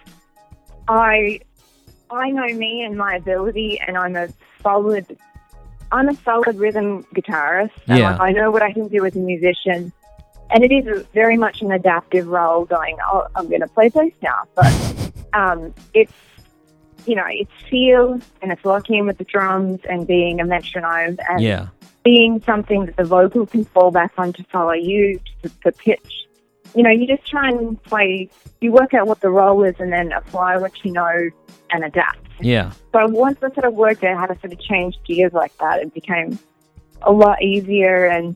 I 0.88 1.39
I 2.10 2.31
know 2.31 2.47
me 2.55 2.84
and 2.84 2.97
my 2.97 3.15
ability, 3.15 3.80
and 3.85 3.97
I'm 3.97 4.15
a 4.15 4.30
solid. 4.61 5.18
I'm 5.91 6.10
a 6.10 6.15
solid 6.15 6.57
rhythm 6.57 7.03
guitarist. 7.15 7.69
And 7.88 7.99
Yeah. 7.99 8.11
like, 8.14 8.22
I 8.22 8.31
know 8.31 8.49
what 8.49 8.64
I 8.64 8.73
can 8.73 8.88
do 8.88 9.05
as 9.05 9.15
a 9.15 9.19
musician, 9.19 9.93
and 10.54 10.64
it 10.64 10.72
is 10.72 11.06
very 11.14 11.38
much 11.38 11.62
an 11.62 11.72
adaptive 11.72 12.28
role. 12.28 12.66
Going, 12.66 12.98
oh, 13.06 13.28
I'm 13.36 13.48
going 13.50 13.62
to 13.62 13.68
play 13.68 13.90
bass 13.90 14.14
now, 14.22 14.44
but 14.56 15.12
um, 15.34 15.74
it's 15.94 16.14
you 17.06 17.16
know, 17.16 17.26
it's 17.28 17.52
feel 17.70 18.20
and 18.42 18.52
it's 18.52 18.64
locking 18.64 19.00
in 19.00 19.06
with 19.06 19.18
the 19.18 19.24
drums 19.26 19.82
and 19.90 20.08
being 20.08 20.40
a 20.40 20.46
metronome 20.46 21.18
and 21.30 21.42
Yeah. 21.42 21.68
being 22.04 22.42
something 22.44 22.86
that 22.86 22.96
the 22.96 23.04
vocal 23.04 23.46
can 23.46 23.66
fall 23.66 23.92
back 23.92 24.14
on 24.18 24.34
to 24.34 24.44
follow 24.46 24.74
you, 24.74 25.20
to 25.42 25.52
the 25.64 25.72
pitch. 25.72 26.28
You 26.76 26.84
know, 26.84 26.90
you 26.90 27.06
just 27.06 27.30
try 27.30 27.50
and 27.50 27.82
play, 27.84 28.30
you 28.62 28.72
work 28.72 28.94
out 28.94 29.08
what 29.08 29.22
the 29.22 29.30
role 29.30 29.64
is 29.64 29.76
and 29.80 29.92
then 29.92 30.12
apply 30.12 30.58
what 30.58 30.72
you 30.84 30.92
know 30.92 31.30
and 31.72 31.84
adapt. 31.84 32.20
Yeah. 32.40 32.72
So 32.94 33.06
once 33.08 33.38
I 33.44 33.52
sort 33.54 33.66
of 33.66 33.74
worked 33.74 34.04
out 34.04 34.18
how 34.18 34.26
to 34.28 34.40
sort 34.40 34.54
of 34.54 34.60
change 34.60 34.96
gears 35.06 35.34
like 35.34 35.56
that, 35.58 35.82
it 35.82 35.94
became 35.94 36.40
a 37.02 37.12
lot 37.12 37.44
easier 37.44 38.06
and 38.06 38.36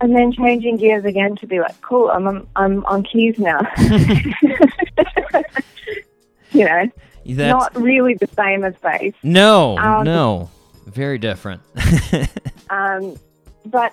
and 0.00 0.14
then 0.14 0.32
changing 0.32 0.76
gears 0.76 1.04
again 1.04 1.36
to 1.36 1.46
be 1.46 1.60
like, 1.60 1.80
cool, 1.80 2.10
I'm 2.10 2.26
I'm, 2.26 2.46
I'm 2.56 2.84
on 2.86 3.02
keys 3.02 3.38
now. 3.38 3.60
you 6.52 6.64
know, 6.64 6.90
That's- 7.26 7.50
not 7.50 7.76
really 7.76 8.14
the 8.14 8.28
same 8.28 8.64
as 8.64 8.74
bass. 8.76 9.14
No, 9.22 9.76
Um, 9.78 10.04
no, 10.04 10.50
very 10.86 11.18
different. 11.18 11.62
Um, 12.68 13.14
but 13.64 13.92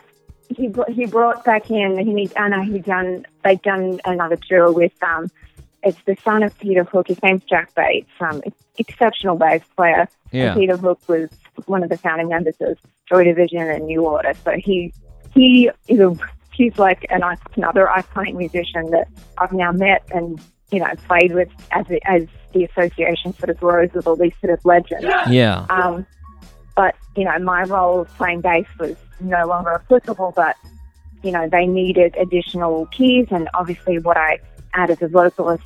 he 0.50 0.74
he 0.90 1.06
brought 1.06 1.46
back 1.46 1.70
in. 1.70 1.96
He 2.00 2.28
I 2.36 2.48
know 2.50 2.64
he 2.64 2.80
done 2.80 3.24
they've 3.44 3.62
done 3.62 4.00
another 4.04 4.36
tour 4.36 4.72
with 4.72 4.92
um. 5.04 5.30
It's 5.84 6.00
the 6.06 6.16
son 6.24 6.42
of 6.42 6.58
Peter 6.58 6.84
Hook. 6.84 7.10
His 7.10 7.22
name's 7.22 7.44
Jack 7.44 7.76
Bates. 7.76 8.10
Um, 8.20 8.42
exceptional 8.80 9.36
bass 9.36 9.62
player. 9.76 10.08
Yeah. 10.32 10.54
And 10.54 10.60
Peter 10.60 10.76
Hook 10.76 11.02
was 11.08 11.30
one 11.68 11.84
of 11.84 11.90
the 11.90 11.98
founding 11.98 12.30
members 12.30 12.56
of 12.62 12.80
Joy 13.08 13.26
Division 13.26 13.60
and 13.70 13.86
New 13.86 14.04
Order. 14.08 14.34
So 14.44 14.54
he 14.58 14.92
he 15.34 15.70
is 15.88 16.00
a 16.00 16.16
he's 16.54 16.78
like 16.78 17.06
an 17.10 17.22
another 17.56 17.90
iconic 17.94 18.36
musician 18.36 18.90
that 18.92 19.08
I've 19.38 19.54
now 19.54 19.72
met 19.72 20.04
and 20.14 20.40
you 20.72 20.80
know 20.80 20.92
played 21.08 21.34
with 21.34 21.50
as 21.72 21.86
it, 21.90 22.02
as 22.06 22.28
the 22.54 22.66
association 22.66 23.34
sort 23.34 23.50
of 23.50 23.60
grows 23.60 23.92
with 23.94 24.08
all 24.08 24.16
these 24.16 24.34
sort 24.40 24.54
of 24.54 24.64
legends. 24.66 25.06
Yeah. 25.30 25.66
Um, 25.70 26.06
but 26.76 26.96
you 27.16 27.26
know, 27.26 27.38
my 27.40 27.64
role 27.64 28.02
of 28.02 28.08
playing 28.16 28.42
bass 28.42 28.66
was 28.80 28.96
no 29.20 29.46
longer 29.46 29.72
applicable. 29.72 30.34
But 30.36 30.56
you 31.24 31.32
know, 31.32 31.48
they 31.48 31.66
needed 31.66 32.16
additional 32.18 32.88
keys, 32.88 33.28
and 33.32 33.50
obviously, 33.54 34.00
what 34.00 34.18
I 34.18 34.40
add 34.74 34.90
as 34.90 35.02
a 35.02 35.08
vocalist 35.08 35.64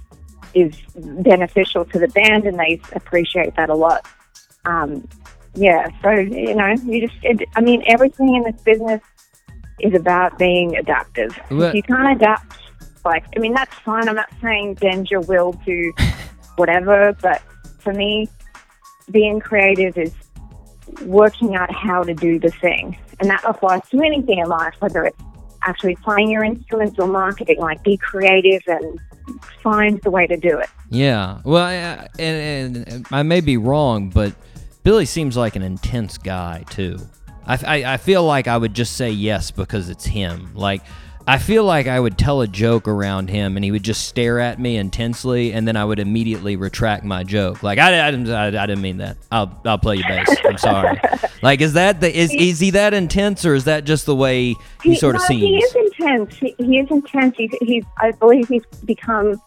is 0.53 0.75
beneficial 0.95 1.85
to 1.85 1.99
the 1.99 2.07
band, 2.09 2.45
and 2.45 2.59
they 2.59 2.81
appreciate 2.93 3.55
that 3.55 3.69
a 3.69 3.75
lot. 3.75 4.05
Um, 4.65 5.07
yeah, 5.55 5.89
so 6.01 6.11
you 6.11 6.55
know, 6.55 6.75
you 6.85 7.07
just—I 7.07 7.61
mean, 7.61 7.83
everything 7.87 8.35
in 8.35 8.43
this 8.43 8.61
business 8.61 9.01
is 9.79 9.93
about 9.93 10.37
being 10.37 10.75
adaptive. 10.75 11.37
If 11.69 11.75
you 11.75 11.83
can't 11.83 12.15
adapt, 12.15 12.57
like, 13.05 13.25
I 13.35 13.39
mean, 13.39 13.53
that's 13.53 13.73
fine. 13.75 14.09
I'm 14.09 14.15
not 14.15 14.29
saying 14.41 14.75
bend 14.75 15.09
your 15.09 15.21
will 15.21 15.53
to 15.65 15.93
whatever, 16.57 17.15
but 17.21 17.41
for 17.79 17.93
me, 17.93 18.27
being 19.11 19.39
creative 19.39 19.97
is 19.97 20.13
working 21.05 21.55
out 21.55 21.73
how 21.73 22.03
to 22.03 22.13
do 22.13 22.39
the 22.39 22.49
thing. 22.49 22.97
And 23.19 23.29
that 23.29 23.43
applies 23.45 23.81
to 23.89 24.01
anything 24.01 24.39
in 24.39 24.47
life, 24.47 24.73
whether 24.79 25.03
it's 25.03 25.17
actually 25.63 25.95
playing 25.97 26.29
your 26.29 26.43
instruments 26.43 26.97
or 26.99 27.07
marketing. 27.07 27.59
Like, 27.59 27.83
be 27.83 27.97
creative 27.97 28.61
and 28.67 28.99
find 29.61 30.01
the 30.01 30.11
way 30.11 30.27
to 30.27 30.37
do 30.37 30.57
it. 30.59 30.69
Yeah. 30.89 31.39
Well, 31.43 31.63
I, 31.63 31.73
I- 31.73 32.07
and, 32.19 32.87
and 32.87 33.07
I 33.11 33.23
may 33.23 33.41
be 33.41 33.57
wrong, 33.57 34.09
but 34.09 34.33
Billy 34.83 35.05
seems 35.05 35.35
like 35.37 35.55
an 35.55 35.61
intense 35.63 36.17
guy 36.17 36.63
too. 36.69 36.97
I, 37.47 37.55
I, 37.65 37.93
I 37.93 37.97
feel 37.97 38.23
like 38.23 38.47
I 38.47 38.57
would 38.57 38.73
just 38.73 38.97
say 38.97 39.09
yes 39.11 39.51
because 39.51 39.89
it's 39.89 40.05
him. 40.05 40.51
Like, 40.53 40.81
I 41.29 41.39
feel 41.39 41.65
like 41.65 41.87
I 41.87 41.99
would 41.99 42.17
tell 42.17 42.39
a 42.39 42.47
joke 42.47 42.87
around 42.87 43.29
him 43.29 43.57
and 43.57 43.65
he 43.65 43.71
would 43.71 43.83
just 43.83 44.07
stare 44.07 44.39
at 44.39 44.59
me 44.61 44.77
intensely, 44.77 45.51
and 45.51 45.67
then 45.67 45.75
I 45.75 45.83
would 45.83 45.99
immediately 45.99 46.55
retract 46.55 47.03
my 47.03 47.23
joke. 47.25 47.63
Like, 47.63 47.79
I, 47.79 48.07
I, 48.07 48.11
didn't, 48.11 48.29
I, 48.29 48.47
I 48.47 48.65
didn't 48.65 48.81
mean 48.81 48.97
that. 48.97 49.17
I'll, 49.29 49.61
I'll 49.65 49.77
play 49.77 49.97
you 49.97 50.03
bass. 50.03 50.33
I'm 50.45 50.57
sorry. 50.57 50.97
like, 51.41 51.59
is 51.59 51.73
that 51.73 51.99
the 51.99 52.17
is 52.17 52.33
is 52.33 52.61
he 52.61 52.71
that 52.71 52.93
intense, 52.93 53.45
or 53.45 53.55
is 53.55 53.65
that 53.65 53.83
just 53.83 54.05
the 54.05 54.15
way 54.15 54.55
he, 54.81 54.95
sort 54.95 55.15
of 55.15 55.21
no, 55.23 55.27
seems? 55.27 55.41
He 55.41 55.57
is 55.57 55.75
intense. 55.75 56.37
He, 56.37 56.55
he 56.59 56.79
is 56.79 56.89
intense. 56.89 57.35
He's, 57.35 57.51
he's, 57.61 57.83
I 57.97 58.11
believe 58.11 58.47
he's 58.47 58.65
become, 58.85 59.41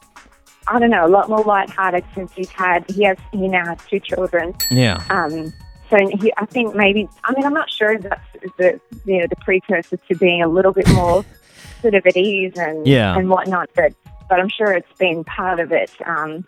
I 0.68 0.78
don't 0.78 0.90
know, 0.90 1.06
a 1.06 1.08
lot 1.08 1.30
more 1.30 1.42
lighthearted 1.42 2.04
since 2.14 2.30
he's 2.34 2.50
had, 2.50 2.84
he 2.90 3.04
has, 3.04 3.16
he 3.32 3.48
now 3.48 3.64
has 3.64 3.78
two 3.88 4.00
children. 4.00 4.54
Yeah. 4.70 5.02
Um, 5.08 5.50
so 5.90 5.96
he, 6.20 6.32
I 6.36 6.46
think 6.46 6.74
maybe, 6.74 7.08
I 7.24 7.32
mean, 7.34 7.44
I'm 7.44 7.52
not 7.52 7.68
sure 7.70 7.92
if 7.92 8.02
that's 8.02 8.32
the, 8.56 8.80
you 9.04 9.18
know, 9.18 9.26
the 9.28 9.36
precursor 9.36 9.96
to 9.96 10.14
being 10.16 10.42
a 10.42 10.48
little 10.48 10.72
bit 10.72 10.88
more 10.90 11.24
sort 11.82 11.94
of 11.94 12.06
at 12.06 12.16
ease 12.16 12.52
and, 12.56 12.86
Yeah. 12.86 13.16
and 13.18 13.28
whatnot, 13.28 13.70
but, 13.74 13.92
but 14.28 14.38
I'm 14.38 14.48
sure 14.48 14.72
it's 14.72 14.92
been 14.98 15.24
part 15.24 15.58
of 15.58 15.72
it. 15.72 15.90
Um, 16.06 16.44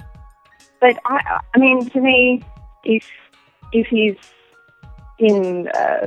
but 0.81 0.99
I, 1.05 1.41
I 1.55 1.59
mean, 1.59 1.91
to 1.91 2.01
me, 2.01 2.43
if, 2.85 3.05
if 3.73 3.89
he's 3.89 4.17
in, 5.19 5.69
uh, 5.69 6.07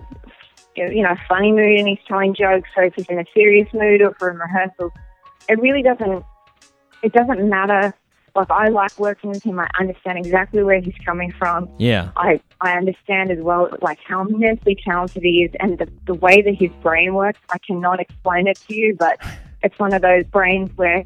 you 0.75 1.03
know, 1.03 1.11
a 1.11 1.21
funny 1.27 1.51
mood 1.51 1.77
and 1.77 1.87
he's 1.87 1.99
telling 2.07 2.33
jokes, 2.33 2.69
or 2.75 2.83
if 2.85 2.95
he's 2.95 3.05
in 3.07 3.19
a 3.19 3.25
serious 3.33 3.71
mood 3.73 4.01
or 4.01 4.13
for 4.17 4.31
rehearsals, 4.31 4.91
it 5.49 5.59
really 5.59 5.81
doesn't, 5.81 6.23
it 7.03 7.13
doesn't 7.13 7.47
matter. 7.49 7.93
Like, 8.35 8.51
I 8.51 8.67
like 8.67 8.99
working 8.99 9.29
with 9.29 9.43
him. 9.43 9.59
I 9.59 9.69
understand 9.79 10.17
exactly 10.17 10.61
where 10.61 10.81
he's 10.81 10.95
coming 11.05 11.31
from. 11.31 11.69
Yeah. 11.79 12.09
I, 12.17 12.41
I 12.59 12.73
understand 12.73 13.31
as 13.31 13.39
well, 13.39 13.69
like 13.81 13.99
how 14.05 14.25
immensely 14.25 14.77
talented 14.83 15.23
he 15.23 15.43
is 15.43 15.51
and 15.61 15.77
the, 15.77 15.87
the 16.05 16.15
way 16.15 16.41
that 16.41 16.55
his 16.55 16.71
brain 16.81 17.13
works. 17.13 17.39
I 17.49 17.59
cannot 17.59 18.01
explain 18.01 18.47
it 18.47 18.59
to 18.67 18.75
you, 18.75 18.95
but 18.99 19.19
it's 19.63 19.79
one 19.79 19.93
of 19.93 20.01
those 20.01 20.25
brains 20.25 20.69
where 20.75 21.03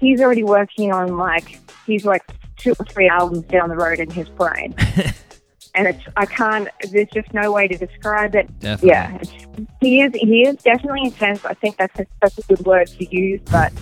he's 0.00 0.20
already 0.20 0.42
working 0.42 0.92
on 0.92 1.16
like, 1.16 1.60
he's 1.86 2.04
like 2.04 2.22
two 2.56 2.74
or 2.78 2.84
three 2.86 3.08
albums 3.08 3.44
down 3.44 3.68
the 3.68 3.76
road 3.76 4.00
in 4.00 4.10
his 4.10 4.28
brain. 4.30 4.74
and 5.74 5.86
it's, 5.86 6.04
I 6.16 6.26
can't, 6.26 6.68
there's 6.90 7.08
just 7.10 7.32
no 7.32 7.52
way 7.52 7.68
to 7.68 7.76
describe 7.76 8.34
it. 8.34 8.58
Definitely. 8.58 8.88
Yeah. 8.88 9.66
He 9.80 10.02
is, 10.02 10.12
he 10.14 10.42
is 10.48 10.56
definitely 10.56 11.04
intense. 11.04 11.44
I 11.44 11.54
think 11.54 11.76
that's 11.76 11.98
a, 12.00 12.06
that's 12.20 12.38
a 12.38 12.42
good 12.42 12.66
word 12.66 12.88
to 12.88 13.16
use, 13.16 13.40
but 13.52 13.72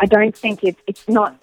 I 0.00 0.06
don't 0.06 0.36
think 0.36 0.64
it's, 0.64 0.80
it's 0.88 1.08
not, 1.08 1.36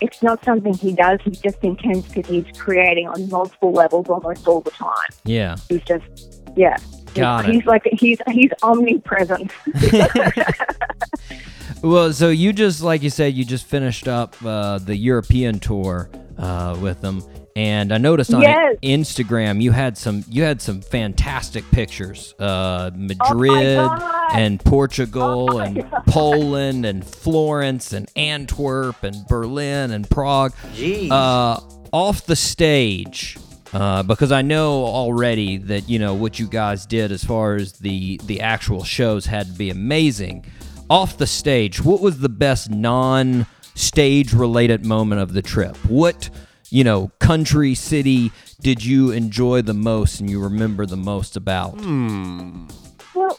it's 0.00 0.22
not 0.22 0.44
something 0.44 0.74
he 0.74 0.92
does. 0.92 1.20
He's 1.24 1.40
just 1.40 1.58
intense 1.62 2.08
because 2.08 2.30
he's 2.30 2.46
creating 2.58 3.08
on 3.08 3.28
multiple 3.28 3.72
levels 3.72 4.08
almost 4.08 4.46
all 4.46 4.60
the 4.60 4.70
time. 4.70 5.08
Yeah. 5.24 5.56
He's 5.68 5.82
just, 5.82 6.42
yeah. 6.56 6.76
Got 7.14 7.46
he's 7.46 7.60
it. 7.60 7.66
like 7.66 7.88
he's 7.92 8.18
he's 8.26 8.50
omnipresent. 8.62 9.52
Well, 11.84 12.14
so 12.14 12.30
you 12.30 12.54
just 12.54 12.80
like 12.80 13.02
you 13.02 13.10
said, 13.10 13.34
you 13.34 13.44
just 13.44 13.66
finished 13.66 14.08
up 14.08 14.36
uh, 14.42 14.78
the 14.78 14.96
European 14.96 15.60
tour 15.60 16.08
uh, 16.38 16.78
with 16.80 17.02
them, 17.02 17.22
and 17.56 17.92
I 17.92 17.98
noticed 17.98 18.34
on 18.34 18.42
Yes. 18.42 18.76
Instagram 18.82 19.62
you 19.62 19.70
had 19.72 19.96
some 19.96 20.24
you 20.28 20.42
had 20.42 20.60
some 20.60 20.80
fantastic 20.80 21.64
pictures. 21.70 22.34
Uh, 22.38 22.90
Madrid 22.94 23.76
God. 23.76 24.30
and 24.32 24.58
Portugal 24.64 25.60
and 25.60 25.84
Poland 26.06 26.84
and 26.84 27.04
Florence 27.06 27.92
and 27.92 28.10
Antwerp 28.16 29.02
and 29.04 29.26
Berlin 29.28 29.90
and 29.92 30.08
Prague. 30.10 30.52
Jeez. 30.74 31.10
Uh, 31.10 31.60
off 31.92 32.26
the 32.26 32.36
stage. 32.36 33.38
Uh, 33.72 34.04
because 34.04 34.30
I 34.30 34.42
know 34.42 34.84
already 34.84 35.56
that 35.56 35.88
you 35.88 35.98
know 35.98 36.14
what 36.14 36.38
you 36.38 36.46
guys 36.46 36.86
did 36.86 37.10
as 37.10 37.24
far 37.24 37.56
as 37.56 37.72
the 37.72 38.20
the 38.24 38.40
actual 38.40 38.84
shows 38.84 39.26
had 39.26 39.46
to 39.48 39.52
be 39.52 39.68
amazing. 39.70 40.44
Off 40.88 41.18
the 41.18 41.26
stage, 41.26 41.82
what 41.82 42.00
was 42.00 42.18
the 42.20 42.28
best 42.28 42.70
non-stage 42.70 44.32
related 44.32 44.84
moment 44.86 45.20
of 45.20 45.32
the 45.32 45.42
trip? 45.42 45.76
What 45.88 46.30
you 46.70 46.84
know 46.84 47.10
country 47.18 47.74
city 47.74 48.32
did 48.60 48.84
you 48.84 49.10
enjoy 49.10 49.60
the 49.62 49.74
most 49.74 50.20
and 50.20 50.30
you 50.30 50.40
remember 50.40 50.86
the 50.86 50.96
most 50.96 51.36
about? 51.36 51.74
well, 53.14 53.38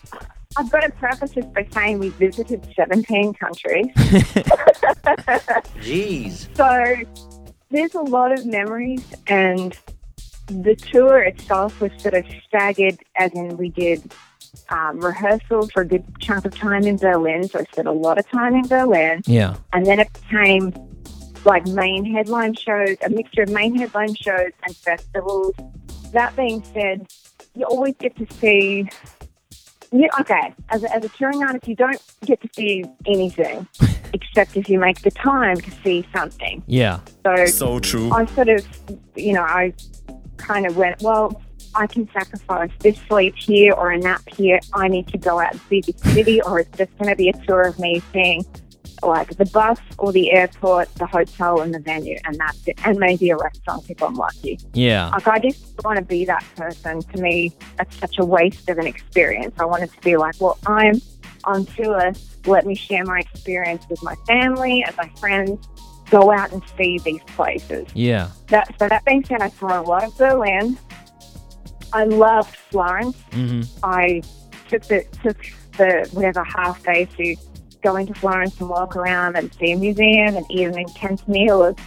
I've 0.57 0.69
got 0.71 0.81
to 0.81 0.91
preface 0.91 1.31
this 1.31 1.45
by 1.45 1.67
saying 1.71 1.99
we 1.99 2.09
visited 2.09 2.65
17 2.75 3.33
countries, 3.33 3.87
Jeez. 5.81 6.47
so 6.55 6.95
there's 7.71 7.93
a 7.95 8.01
lot 8.01 8.31
of 8.31 8.45
memories, 8.45 9.03
and 9.27 9.77
the 10.47 10.75
tour 10.75 11.17
itself 11.19 11.81
was 11.81 11.91
sort 11.97 12.13
of 12.13 12.25
staggered, 12.47 12.97
as 13.17 13.33
in 13.33 13.57
we 13.57 13.69
did 13.69 14.13
um, 14.69 14.99
rehearsal 14.99 15.67
for 15.73 15.81
a 15.81 15.85
good 15.85 16.05
chunk 16.19 16.45
of 16.45 16.55
time 16.55 16.83
in 16.83 16.97
Berlin, 16.97 17.47
so 17.47 17.59
I 17.59 17.63
spent 17.65 17.87
a 17.87 17.91
lot 17.91 18.17
of 18.17 18.29
time 18.29 18.55
in 18.55 18.67
Berlin. 18.67 19.23
Yeah, 19.25 19.55
and 19.73 19.85
then 19.85 19.99
it 19.99 20.13
became 20.13 20.73
like 21.45 21.65
main 21.67 22.05
headline 22.05 22.53
shows, 22.55 22.97
a 23.03 23.09
mixture 23.09 23.43
of 23.43 23.49
main 23.49 23.75
headline 23.75 24.15
shows 24.15 24.51
and 24.63 24.75
festivals. 24.75 25.53
That 26.11 26.35
being 26.35 26.63
said, 26.73 27.07
you 27.55 27.65
always 27.65 27.95
get 27.99 28.15
to 28.17 28.27
see. 28.35 28.89
You, 29.91 30.09
okay, 30.19 30.53
as 30.69 30.83
a, 30.83 30.93
as 30.93 31.05
a 31.05 31.09
touring 31.09 31.43
artist, 31.43 31.67
you 31.67 31.75
don't 31.75 32.01
get 32.25 32.41
to 32.41 32.49
see 32.53 32.83
anything 33.05 33.67
except 34.13 34.57
if 34.57 34.67
you 34.67 34.79
make 34.79 35.01
the 35.01 35.11
time 35.11 35.55
to 35.57 35.71
see 35.83 36.05
something. 36.13 36.63
yeah, 36.65 36.99
So, 37.23 37.45
So 37.45 37.79
true. 37.79 38.11
I 38.11 38.25
sort 38.25 38.49
of, 38.49 38.65
you 39.15 39.33
know, 39.33 39.43
I 39.43 39.73
kind 40.37 40.65
of 40.65 40.75
went, 40.75 41.01
well, 41.01 41.41
I 41.75 41.87
can 41.87 42.09
sacrifice 42.11 42.71
this 42.79 42.97
sleep 43.07 43.35
here 43.35 43.73
or 43.73 43.91
a 43.91 43.97
nap 43.97 44.21
here. 44.35 44.59
I 44.73 44.87
need 44.87 45.07
to 45.09 45.17
go 45.17 45.39
out 45.39 45.51
and 45.51 45.61
see 45.69 45.81
the 45.81 45.93
city, 46.09 46.41
or 46.41 46.59
it's 46.59 46.77
just 46.77 46.97
going 46.97 47.09
to 47.09 47.15
be 47.15 47.29
a 47.29 47.33
tour 47.45 47.61
of 47.63 47.77
me 47.79 48.01
seeing 48.13 48.45
like 49.03 49.35
the 49.37 49.45
bus 49.45 49.79
or 49.97 50.11
the 50.11 50.31
airport, 50.31 50.93
the 50.95 51.05
hotel, 51.05 51.61
and 51.61 51.73
the 51.73 51.79
venue, 51.79 52.17
and 52.25 52.37
that's 52.37 52.67
it. 52.67 52.79
And 52.85 52.97
maybe 52.97 53.29
a 53.29 53.37
restaurant 53.37 53.89
if 53.89 54.01
I'm 54.01 54.15
lucky. 54.15 54.59
Yeah. 54.73 55.09
Like 55.09 55.27
I 55.27 55.39
just 55.39 55.83
want 55.83 55.97
to 55.97 56.05
be 56.05 56.25
that 56.25 56.43
person. 56.55 57.01
To 57.01 57.21
me, 57.21 57.53
that's 57.77 57.95
such 57.97 58.17
a 58.19 58.25
waste 58.25 58.69
of 58.69 58.77
an 58.77 58.87
experience. 58.87 59.55
I 59.59 59.65
wanted 59.65 59.91
to 59.91 60.01
be 60.01 60.17
like, 60.17 60.35
well, 60.39 60.57
I'm 60.65 61.01
on 61.43 61.65
tour. 61.65 62.11
Let 62.45 62.65
me 62.65 62.75
share 62.75 63.03
my 63.05 63.19
experience 63.19 63.85
with 63.89 64.01
my 64.03 64.15
family 64.27 64.83
and 64.85 64.95
my 64.97 65.09
friends. 65.19 65.67
Go 66.11 66.31
out 66.31 66.51
and 66.51 66.61
see 66.77 66.99
these 66.99 67.21
places. 67.35 67.87
Yeah. 67.95 68.29
That, 68.49 68.77
so 68.77 68.87
that 68.87 69.03
being 69.05 69.25
said, 69.25 69.41
I 69.41 69.49
saw 69.49 69.81
a 69.81 69.83
lot 69.83 70.03
of 70.03 70.15
Berlin. 70.17 70.77
I 71.93 72.03
loved 72.03 72.55
Florence. 72.55 73.17
hmm 73.31 73.61
I 73.81 74.21
took 74.69 74.83
the 74.83 75.05
took 75.23 75.37
the 75.77 76.07
whatever 76.13 76.43
half 76.43 76.83
day 76.83 77.05
to 77.17 77.35
go 77.85 78.05
to 78.05 78.13
Florence 78.15 78.59
and 78.59 78.69
walk 78.69 78.95
around 78.95 79.35
and 79.37 79.53
see 79.55 79.71
a 79.71 79.77
museum 79.77 80.35
and 80.35 80.45
eat 80.49 80.63
an 80.65 80.77
intense 80.79 81.27
meal 81.27 81.63
of 81.63 81.77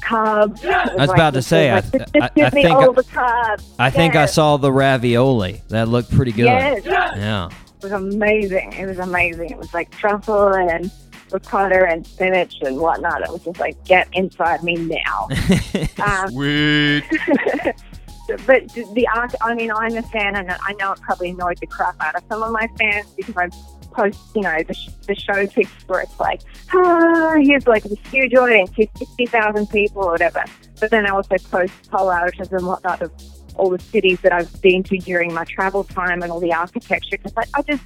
carbs. 0.00 0.64
I 0.64 0.94
was 0.96 1.10
about 1.10 1.34
to 1.34 1.42
say, 1.42 1.70
I- 1.70 1.76
Like, 1.76 1.84
I- 1.94 1.98
just 1.98 2.12
give 2.34 2.44
I 2.44 2.50
me 2.56 2.62
think 2.62 2.70
all 2.70 2.90
I- 2.90 2.94
the 2.94 3.04
carbs. 3.04 3.64
I 3.78 3.90
think 3.90 4.16
I 4.16 4.26
saw 4.26 4.56
the 4.56 4.72
ravioli. 4.72 5.62
That 5.68 5.88
looked 5.88 6.10
pretty 6.14 6.32
good. 6.32 6.44
Yes. 6.46 6.82
Yeah. 6.84 7.46
It 7.48 7.82
was 7.82 7.92
amazing. 7.92 8.72
It 8.72 8.86
was 8.86 8.98
amazing. 8.98 9.50
It 9.50 9.58
was 9.58 9.72
like 9.74 9.90
truffle 9.90 10.48
and 10.54 10.90
ricotta 11.30 11.86
and 11.88 12.06
spinach 12.06 12.56
and 12.62 12.78
whatnot. 12.78 13.22
It 13.22 13.30
was 13.30 13.42
just 13.44 13.58
like, 13.60 13.82
get 13.84 14.08
inside 14.12 14.62
me 14.62 14.74
now. 14.76 15.28
um, 16.04 16.30
Sweet. 16.30 17.02
but 18.46 18.68
the, 18.74 18.86
the 18.94 19.08
arc, 19.14 19.32
I 19.40 19.54
mean, 19.54 19.70
I'm 19.72 19.96
a 19.96 20.02
fan, 20.02 20.36
and 20.36 20.50
I 20.50 20.72
know 20.78 20.92
it 20.92 21.00
probably 21.00 21.30
annoyed 21.30 21.58
the 21.58 21.66
crap 21.66 21.96
out 22.00 22.14
of 22.14 22.22
some 22.28 22.42
of 22.42 22.52
my 22.52 22.68
fans 22.78 23.06
because 23.16 23.36
I 23.36 23.48
post, 23.92 24.20
you 24.34 24.42
know, 24.42 24.56
the, 24.66 24.74
sh- 24.74 24.88
the 25.06 25.14
show 25.14 25.46
pics 25.46 25.70
where 25.86 26.00
it's 26.00 26.18
like, 26.18 26.40
ah, 26.72 27.36
here's 27.40 27.66
like 27.66 27.82
this 27.84 27.98
huge 28.10 28.34
audience, 28.34 28.70
here's 28.74 28.88
60,000 28.96 29.66
people 29.68 30.04
or 30.04 30.12
whatever. 30.12 30.44
But 30.80 30.90
then 30.90 31.06
I 31.06 31.10
also 31.10 31.36
post 31.50 31.72
poll 31.90 32.10
and 32.10 32.66
whatnot 32.66 33.02
of 33.02 33.12
all 33.56 33.70
the 33.70 33.78
cities 33.78 34.20
that 34.22 34.32
I've 34.32 34.60
been 34.62 34.82
to 34.84 34.98
during 34.98 35.32
my 35.32 35.44
travel 35.44 35.84
time 35.84 36.22
and 36.22 36.32
all 36.32 36.40
the 36.40 36.52
architecture. 36.52 37.18
Because 37.18 37.32
I, 37.36 37.44
I 37.58 37.62
just, 37.62 37.82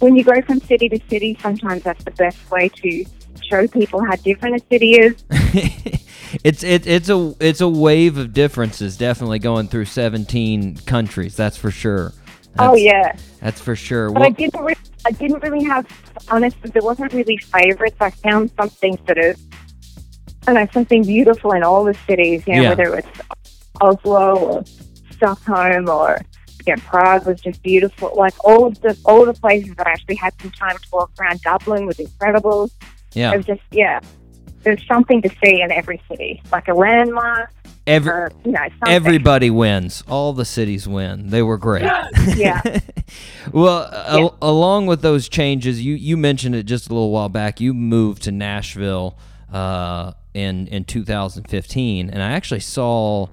when 0.00 0.16
you 0.16 0.24
go 0.24 0.40
from 0.42 0.60
city 0.60 0.88
to 0.88 1.00
city, 1.08 1.36
sometimes 1.40 1.82
that's 1.82 2.04
the 2.04 2.12
best 2.12 2.50
way 2.50 2.68
to 2.68 3.04
show 3.48 3.66
people 3.66 4.04
how 4.04 4.16
different 4.16 4.56
a 4.56 4.64
city 4.70 4.92
is. 4.92 5.24
it's 6.44 6.62
it, 6.62 6.86
it's 6.86 7.08
a 7.08 7.34
it's 7.40 7.60
a 7.60 7.68
wave 7.68 8.18
of 8.18 8.32
differences 8.32 8.96
definitely 8.96 9.38
going 9.38 9.68
through 9.68 9.86
17 9.86 10.76
countries. 10.78 11.36
That's 11.36 11.56
for 11.56 11.70
sure. 11.70 12.12
Oh, 12.58 12.74
That's- 12.76 12.82
yeah. 12.82 13.16
That's 13.40 13.60
for 13.60 13.76
sure. 13.76 14.10
But 14.10 14.20
Well, 14.20 14.28
I 14.28 14.30
didn't. 14.30 14.60
Re- 14.62 14.74
I 15.06 15.10
didn't 15.12 15.42
really 15.42 15.64
have. 15.64 15.86
Honestly, 16.30 16.70
there 16.70 16.82
wasn't 16.82 17.12
really 17.12 17.36
favorites. 17.36 17.96
I 18.00 18.10
found 18.10 18.50
something 18.58 18.98
sort 19.06 19.18
of, 19.18 19.40
I 20.42 20.52
don't 20.52 20.54
know, 20.54 20.66
something 20.72 21.02
beautiful 21.04 21.52
in 21.52 21.62
all 21.62 21.84
the 21.84 21.94
cities. 22.06 22.42
You 22.46 22.56
know, 22.56 22.62
Yeah. 22.62 22.68
whether 22.70 22.94
it's 22.96 23.08
Oslo 23.80 24.36
or 24.36 24.64
Stockholm 25.12 25.88
or 25.88 26.18
you 26.66 26.74
know, 26.74 26.82
Prague 26.86 27.26
was 27.26 27.40
just 27.40 27.62
beautiful. 27.62 28.12
Like 28.16 28.34
all 28.44 28.66
of 28.66 28.80
the 28.80 28.96
all 29.04 29.24
the 29.24 29.32
places 29.34 29.74
that 29.76 29.86
I 29.86 29.92
actually 29.92 30.16
had 30.16 30.34
some 30.42 30.50
time 30.50 30.76
to 30.76 30.88
walk 30.92 31.10
around. 31.20 31.40
Dublin 31.42 31.86
was 31.86 31.98
incredible. 31.98 32.70
yeah. 33.14 33.32
It 33.32 33.36
was 33.38 33.46
just 33.46 33.62
yeah. 33.70 34.00
There's 34.64 34.84
something 34.86 35.22
to 35.22 35.30
see 35.42 35.60
in 35.62 35.70
every 35.70 36.02
city, 36.10 36.42
like 36.52 36.66
a 36.68 36.74
landmark. 36.74 37.52
Every 37.88 38.12
or, 38.12 38.30
you 38.44 38.52
know, 38.52 38.68
everybody 38.86 39.50
wins. 39.64 40.04
All 40.08 40.32
the 40.32 40.44
cities 40.44 40.86
win. 40.86 41.30
They 41.30 41.42
were 41.42 41.58
great. 41.58 41.90
Yeah. 42.36 42.60
well, 43.52 43.90
al- 43.92 44.36
along 44.42 44.86
with 44.86 45.00
those 45.02 45.28
changes, 45.28 45.82
you 45.84 45.94
you 45.94 46.16
mentioned 46.16 46.54
it 46.54 46.64
just 46.64 46.88
a 46.90 46.92
little 46.92 47.10
while 47.10 47.28
back. 47.30 47.60
You 47.60 47.72
moved 47.74 48.22
to 48.24 48.30
Nashville 48.32 49.16
uh, 49.52 50.12
in 50.34 50.68
in 50.68 50.84
2015, 50.84 52.10
and 52.10 52.22
I 52.22 52.32
actually 52.32 52.60
saw 52.60 53.28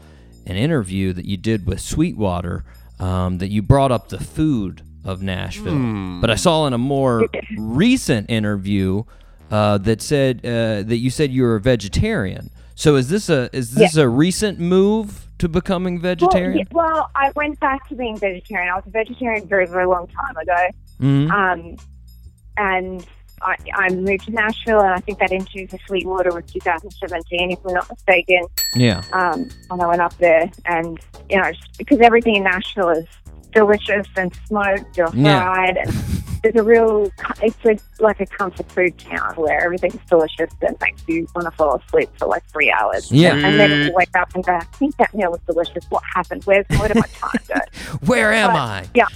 an 0.47 0.55
interview 0.55 1.11
that 1.13 1.25
you 1.25 1.37
did 1.37 1.65
with 1.67 1.79
Sweetwater 1.81 2.63
um, 2.99 3.39
that 3.39 3.49
you 3.49 3.61
brought 3.61 3.91
up 3.91 4.09
the 4.09 4.19
food 4.19 4.81
of 5.03 5.21
Nashville. 5.21 6.19
But 6.21 6.29
I 6.29 6.35
saw 6.35 6.65
in 6.67 6.73
a 6.73 6.77
more 6.77 7.27
recent 7.57 8.29
interview 8.29 9.03
uh, 9.51 9.77
that 9.79 10.01
said 10.01 10.39
uh, 10.45 10.83
that 10.83 10.97
you 10.97 11.09
said 11.09 11.31
you 11.31 11.43
were 11.43 11.55
a 11.55 11.61
vegetarian. 11.61 12.49
So 12.75 12.95
is 12.95 13.09
this 13.09 13.29
a 13.29 13.49
is 13.55 13.73
this 13.73 13.95
a 13.95 14.07
recent 14.07 14.59
move 14.59 15.27
to 15.39 15.49
becoming 15.49 15.99
vegetarian? 15.99 16.67
Well, 16.71 16.85
well, 16.93 17.11
I 17.15 17.31
went 17.35 17.59
back 17.59 17.87
to 17.89 17.95
being 17.95 18.17
vegetarian. 18.17 18.71
I 18.71 18.75
was 18.75 18.83
a 18.87 18.89
vegetarian 18.91 19.47
very, 19.47 19.65
very 19.65 19.85
long 19.85 20.07
time 20.07 20.37
ago. 20.37 20.67
Mhm. 21.01 21.31
Um, 21.31 21.77
and 22.57 23.05
I, 23.41 23.55
I 23.73 23.89
moved 23.89 24.25
to 24.25 24.31
Nashville, 24.31 24.79
and 24.79 24.91
I 24.93 24.99
think 24.99 25.19
that 25.19 25.31
interview 25.31 25.67
for 25.67 25.77
Sweetwater 25.87 26.31
was 26.33 26.45
2017, 26.51 27.51
if 27.51 27.59
I'm 27.65 27.73
not 27.73 27.89
mistaken. 27.89 28.45
Yeah. 28.75 29.03
Um, 29.11 29.49
and 29.69 29.81
I 29.81 29.87
went 29.87 30.01
up 30.01 30.17
there, 30.17 30.49
and 30.65 30.99
you 31.29 31.37
know, 31.37 31.51
because 31.77 31.99
everything 31.99 32.37
in 32.37 32.43
Nashville 32.43 32.89
is 32.89 33.05
delicious 33.55 34.05
and 34.17 34.31
smoked 34.47 34.99
or 34.99 35.09
Yeah. 35.13 35.41
fried, 35.41 35.77
and 35.77 35.89
there's 36.43 36.55
a 36.57 36.63
real, 36.63 37.09
it's 37.41 37.57
a, 37.65 38.03
like 38.03 38.19
a 38.19 38.25
comfort 38.27 38.69
food 38.71 38.95
town 38.99 39.33
where 39.35 39.59
everything's 39.63 39.97
delicious 40.07 40.51
and 40.61 40.77
makes 40.79 41.01
you 41.07 41.27
want 41.33 41.45
to 41.45 41.51
fall 41.51 41.75
asleep 41.87 42.09
for 42.19 42.27
like 42.27 42.43
three 42.51 42.69
hours. 42.71 43.11
Yeah. 43.11 43.33
and 43.33 43.59
then 43.59 43.87
you 43.87 43.93
wake 43.95 44.15
up 44.15 44.35
and 44.35 44.45
go, 44.45 44.53
I 44.53 44.63
think 44.77 44.95
that 44.97 45.15
meal 45.15 45.31
was 45.31 45.41
delicious. 45.47 45.83
What 45.89 46.03
happened? 46.13 46.43
Where's 46.43 46.65
where 46.77 46.89
did 46.89 46.97
my 46.97 47.07
time 47.17 47.31
go? 47.47 47.55
Where 48.05 48.31
am 48.33 48.51
But, 48.51 48.55
I? 48.59 48.85
Yeah. 48.93 49.07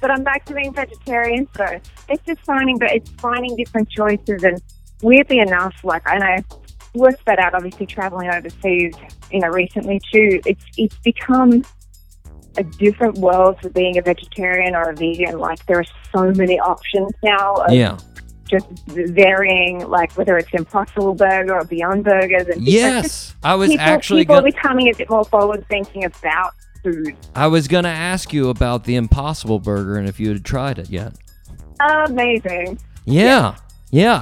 but 0.00 0.10
I'm 0.10 0.22
back 0.24 0.44
to 0.46 0.54
being 0.54 0.74
vegetarian, 0.74 1.48
so 1.56 1.80
it's 2.10 2.22
just 2.26 2.40
finding, 2.40 2.76
but 2.78 2.90
it's 2.92 3.08
finding 3.12 3.56
different 3.56 3.88
choices. 3.88 4.42
And 4.42 4.60
weirdly 5.02 5.38
enough, 5.38 5.74
like 5.84 6.02
I 6.06 6.18
know, 6.18 6.36
worked 6.94 7.24
that 7.26 7.38
out. 7.38 7.54
Obviously, 7.54 7.86
traveling 7.86 8.28
overseas, 8.28 8.94
you 9.30 9.40
know, 9.40 9.48
recently 9.48 10.00
too. 10.12 10.40
It's 10.44 10.64
it's 10.76 10.96
become 10.98 11.64
a 12.56 12.64
different 12.64 13.18
world 13.18 13.58
for 13.60 13.68
being 13.70 13.98
a 13.98 14.02
vegetarian 14.02 14.74
or 14.74 14.90
a 14.90 14.94
vegan. 14.94 15.38
Like 15.38 15.64
there 15.66 15.78
are 15.78 15.84
so 16.14 16.30
many 16.32 16.58
options 16.58 17.12
now. 17.22 17.54
Of 17.54 17.72
Yeah. 17.72 17.98
Just 18.46 18.66
varying, 18.86 19.88
like 19.88 20.12
whether 20.12 20.36
it's 20.36 20.52
Impossible 20.52 21.14
Burger 21.14 21.54
or 21.54 21.64
Beyond 21.64 22.04
Burgers, 22.04 22.46
and 22.46 22.62
Yes, 22.62 23.34
I 23.42 23.54
was 23.54 23.70
people, 23.70 23.84
actually 23.84 24.20
people 24.20 24.36
gonna, 24.36 24.52
becoming 24.52 24.90
a 24.92 24.96
bit 24.96 25.08
more 25.08 25.24
forward 25.24 25.66
thinking 25.68 26.04
about 26.04 26.52
food. 26.82 27.16
I 27.34 27.46
was 27.46 27.66
gonna 27.68 27.88
ask 27.88 28.32
you 28.34 28.50
about 28.50 28.84
the 28.84 28.96
Impossible 28.96 29.58
Burger 29.60 29.96
and 29.96 30.06
if 30.06 30.20
you 30.20 30.28
had 30.28 30.44
tried 30.44 30.78
it 30.78 30.90
yet. 30.90 31.14
Amazing. 31.80 32.78
Yeah, 33.06 33.24
yeah. 33.24 33.54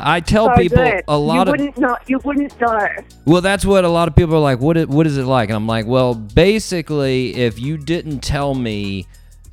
I 0.03 0.21
tell 0.21 0.47
so 0.49 0.55
people 0.61 0.79
good. 0.85 1.03
a 1.09 1.17
lot 1.17 1.35
you 1.35 1.41
of 1.41 1.49
wouldn't 1.49 1.79
know. 1.79 1.97
You 2.07 2.19
wouldn't 2.25 2.61
know. 2.61 2.89
well, 3.25 3.41
that's 3.41 3.65
what 3.65 3.85
a 3.85 3.89
lot 3.89 4.07
of 4.09 4.15
people 4.15 4.35
are 4.35 4.41
like. 4.41 4.61
What 4.61 4.77
it, 4.77 4.89
what 4.89 5.07
is 5.07 5.17
it 5.17 5.25
like? 5.25 5.49
And 5.49 5.57
I'm 5.57 5.67
like, 5.67 5.87
well, 5.87 6.15
basically, 6.15 7.35
if 7.37 7.59
you 7.61 7.79
didn't 7.79 8.21
tell 8.21 8.55
me. 8.55 9.07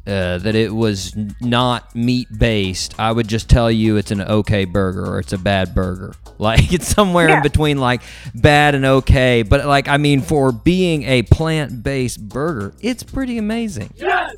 Uh, 0.08 0.40
that 0.40 0.56
it 0.56 0.74
was 0.74 1.16
not 1.40 1.94
meat 1.96 2.28
based, 2.36 2.96
I 2.98 3.12
would 3.12 3.28
just 3.28 3.48
tell 3.48 3.70
you 3.70 3.98
it's 3.98 4.10
an 4.10 4.22
okay 4.22 4.66
burger 4.66 5.06
or 5.06 5.20
it's 5.20 5.34
a 5.34 5.38
bad 5.38 5.76
burger. 5.76 6.14
Like 6.40 6.72
it's 6.74 6.88
somewhere 6.88 7.28
in 7.28 7.44
between 7.44 7.80
like 7.80 8.02
bad 8.34 8.74
and 8.74 8.86
okay. 8.86 9.44
But 9.44 9.66
like 9.66 9.88
I 9.90 9.98
mean, 9.98 10.22
for 10.22 10.52
being 10.54 11.04
a 11.04 11.22
plant 11.24 11.84
based 11.84 12.28
burger, 12.28 12.74
it's 12.80 13.04
pretty 13.04 13.38
amazing. 13.38 13.94
Yes, 13.98 14.38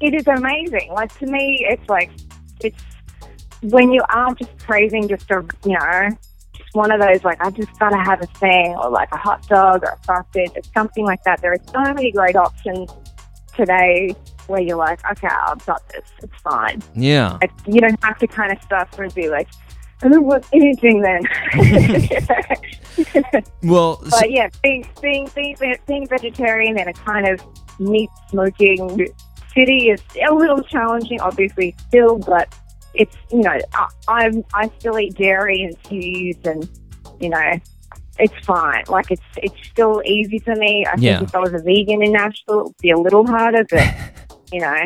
It 0.00 0.14
is 0.14 0.26
amazing. 0.28 0.92
Like 0.92 1.12
to 1.18 1.26
me, 1.26 1.66
it's 1.68 1.86
like 1.90 2.10
it's 2.60 2.80
when 3.62 3.90
you 3.92 4.02
are 4.10 4.34
just 4.34 4.56
craving 4.58 5.08
just 5.08 5.30
a 5.30 5.44
you 5.64 5.72
know 5.78 6.08
just 6.54 6.74
one 6.74 6.90
of 6.90 7.00
those 7.00 7.24
like 7.24 7.40
I 7.40 7.50
just 7.50 7.78
gotta 7.78 7.96
have 7.98 8.22
a 8.22 8.26
thing 8.26 8.74
or 8.76 8.90
like 8.90 9.10
a 9.12 9.16
hot 9.16 9.46
dog 9.48 9.82
or 9.84 9.90
a 10.00 10.04
sausage 10.04 10.52
or 10.56 10.62
something 10.74 11.04
like 11.04 11.22
that. 11.24 11.40
There 11.42 11.52
are 11.52 11.58
so 11.72 11.80
many 11.94 12.12
great 12.12 12.36
options 12.36 12.90
today 13.54 14.14
where 14.46 14.60
you're 14.60 14.76
like, 14.76 15.00
okay, 15.10 15.28
I've 15.28 15.64
got 15.66 15.86
this. 15.88 16.04
It's 16.22 16.40
fine. 16.42 16.82
Yeah. 16.94 17.38
Like, 17.40 17.50
you 17.66 17.80
don't 17.80 18.02
have 18.04 18.16
to 18.18 18.26
kind 18.28 18.52
of 18.52 18.62
stuff 18.62 18.96
and 18.98 19.12
be 19.14 19.28
like, 19.28 19.48
I 20.02 20.08
don't 20.08 20.24
want 20.24 20.46
anything 20.52 21.00
then. 21.00 21.22
Well, 23.62 24.00
so- 24.04 24.20
but 24.20 24.30
yeah, 24.30 24.48
being 24.62 24.86
being 25.02 25.28
being 25.34 25.56
being 25.86 26.06
vegetarian 26.06 26.78
in 26.78 26.88
a 26.88 26.92
kind 26.92 27.26
of 27.28 27.40
meat 27.80 28.10
smoking 28.28 29.08
city 29.54 29.90
is 29.90 30.00
a 30.28 30.32
little 30.34 30.62
challenging, 30.62 31.20
obviously 31.20 31.74
still, 31.88 32.18
but 32.18 32.54
it's 32.96 33.16
you 33.30 33.40
know 33.40 33.58
I, 33.74 33.88
I'm 34.08 34.44
I 34.54 34.70
still 34.78 34.98
eat 34.98 35.14
dairy 35.14 35.62
and 35.62 35.80
cheese 35.84 36.36
and 36.44 36.68
you 37.20 37.28
know 37.28 37.52
it's 38.18 38.34
fine. 38.46 38.84
Like 38.88 39.10
it's 39.10 39.22
it's 39.36 39.54
still 39.68 40.02
easy 40.04 40.38
for 40.38 40.54
me. 40.56 40.86
I 40.86 40.94
Yeah. 40.98 41.18
think 41.18 41.28
if 41.30 41.34
I 41.34 41.38
was 41.40 41.52
a 41.52 41.58
vegan 41.58 42.02
in 42.02 42.12
Nashville, 42.12 42.60
it 42.60 42.64
would 42.64 42.76
be 42.78 42.90
a 42.90 42.98
little 42.98 43.26
harder, 43.26 43.64
but 43.70 43.84
you 44.52 44.60
know. 44.60 44.76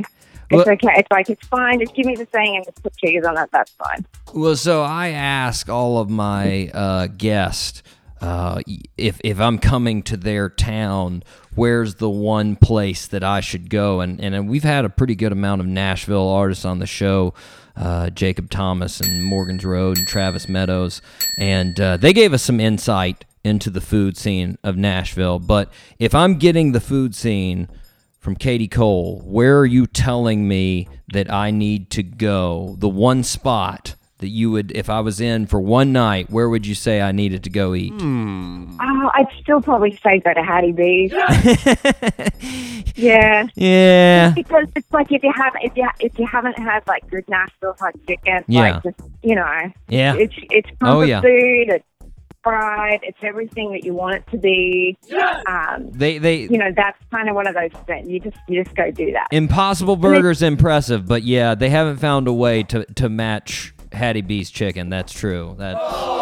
It's 0.53 0.67
Well- 0.67 0.75
okay. 0.75 0.95
It's 0.99 1.09
like 1.13 1.31
it's 1.31 1.47
fine. 1.47 1.79
Just 1.79 1.95
give 1.95 2.07
me 2.07 2.17
the 2.17 2.25
thing 2.27 2.57
and 2.57 2.65
just 2.65 2.83
put 2.83 2.97
cheese 2.97 3.25
on 3.25 3.39
it. 3.39 3.49
That's 3.53 3.71
fine. 3.71 4.05
Well, 4.35 4.57
so 4.57 4.83
I 4.83 5.11
ask 5.11 5.69
all 5.69 5.99
of 5.99 6.11
my 6.11 6.69
uh, 6.75 7.07
guests 7.07 7.85
uh, 8.21 8.61
if 8.99 9.21
if 9.23 9.39
I'm 9.41 9.59
coming 9.61 10.03
to 10.03 10.17
their 10.17 10.49
town, 10.49 11.23
where's 11.55 11.95
the 11.95 12.11
one 12.11 12.57
place 12.57 13.07
that 13.07 13.23
I 13.23 13.39
should 13.39 13.71
go? 13.71 14.01
And 14.01 14.21
and 14.21 14.49
we've 14.49 14.65
had 14.65 14.85
a 14.85 14.89
pretty 14.91 15.15
good 15.15 15.31
amount 15.31 15.61
of 15.61 15.69
Nashville 15.69 16.29
artists 16.29 16.65
on 16.65 16.81
the 16.81 16.87
show. 16.87 17.33
Uh, 17.81 18.11
Jacob 18.11 18.51
Thomas 18.51 19.01
and 19.01 19.25
Morgan's 19.25 19.65
Road 19.65 19.97
and 19.97 20.07
Travis 20.07 20.51
Meadows, 20.51 21.01
and 21.39 21.81
uh, 21.81 21.97
they 21.97 22.13
gave 22.13 22.35
us 22.35 22.43
some 22.43 22.61
insight 22.61 23.25
into 23.43 23.71
the 23.71 23.81
food 23.81 24.19
scene 24.19 24.59
of 24.63 24.77
Nashville. 24.77 25.39
But 25.39 25.73
if 25.99 26.15
I'm 26.15 26.35
getting 26.35 26.73
the 26.73 26.81
food 26.81 27.15
scene 27.15 27.69
from 28.19 28.37
Katie 28.37 28.69
Cole, 28.69 29.23
where 29.25 29.59
are 29.59 29.67
you 29.67 29.87
telling 29.87 30.47
me 30.47 30.89
that 31.15 31.33
I 31.33 31.51
need 31.51 31.89
to 31.93 32.03
go? 32.03 32.77
The 32.79 32.89
one 32.89 33.23
spot 33.23 33.95
that 34.21 34.29
you 34.29 34.51
would, 34.51 34.73
if 34.75 34.89
I 34.89 35.01
was 35.01 35.21
in 35.21 35.47
for 35.47 35.61
one 35.61 35.93
night, 35.93 36.31
where 36.31 36.49
would 36.49 36.67
you 36.67 36.75
say 36.75 37.01
I 37.01 37.13
needed 37.13 37.45
to 37.45 37.51
go 37.51 37.75
eat? 37.75 37.93
Oh, 38.01 39.11
I'd 39.15 39.27
still 39.43 39.61
probably 39.61 39.99
say 40.03 40.21
go 40.21 40.33
to 40.33 40.43
Hattie 40.43 40.73
B's. 40.73 41.13
yeah. 42.97 43.47
Yeah. 43.55 44.33
Because 44.35 44.67
it's 44.77 44.91
like 44.93 45.11
if 45.13 45.23
you 45.23 45.33
haven't 45.35 45.63
if 45.65 45.77
you 45.77 45.89
if 46.01 46.19
you 46.19 46.27
haven't 46.27 46.59
had 46.59 46.87
like 46.87 47.09
good 47.11 47.29
Nashville 47.29 47.77
hot 47.79 47.95
chicken, 48.07 48.45
Yeah. 48.49 48.61
like 48.61 48.83
just 48.83 49.01
you 49.23 49.35
know, 49.35 49.73
Yeah. 49.89 50.15
it's 50.17 50.35
it's 50.51 50.69
Oh, 50.83 51.03
yeah. 51.03 51.21
food, 51.21 51.69
it's 51.69 51.85
fried, 52.43 53.01
it's 53.03 53.19
everything 53.23 53.71
that 53.73 53.85
you 53.85 53.93
want 53.93 54.17
it 54.17 54.27
to 54.31 54.39
be. 54.39 54.97
Um, 55.47 55.91
They 55.93 56.19
they 56.19 56.37
you 56.43 56.59
know, 56.59 56.71
that's 56.75 56.99
kind 57.11 57.29
of 57.29 57.35
one 57.35 57.47
of 57.47 57.55
those 57.55 57.73
things. 57.87 58.09
You 58.09 58.21
just 58.21 58.37
you 58.49 58.63
just 58.65 58.75
go 58.77 58.91
do 58.91 59.13
that. 59.13 59.29
Impossible 59.31 59.97
Burger's 59.97 60.43
impressive, 60.43 61.07
but 61.07 61.23
yeah, 61.23 61.55
they 61.55 61.69
haven't 61.71 61.99
found 61.99 62.29
a 62.29 62.33
way 62.33 62.63
to 62.65 62.85
to 62.85 63.09
match 63.09 63.75
Hattie 63.93 64.21
B's 64.23 64.51
chicken. 64.51 64.89
That's 64.91 65.13
true. 65.13 65.55
That 65.59 65.75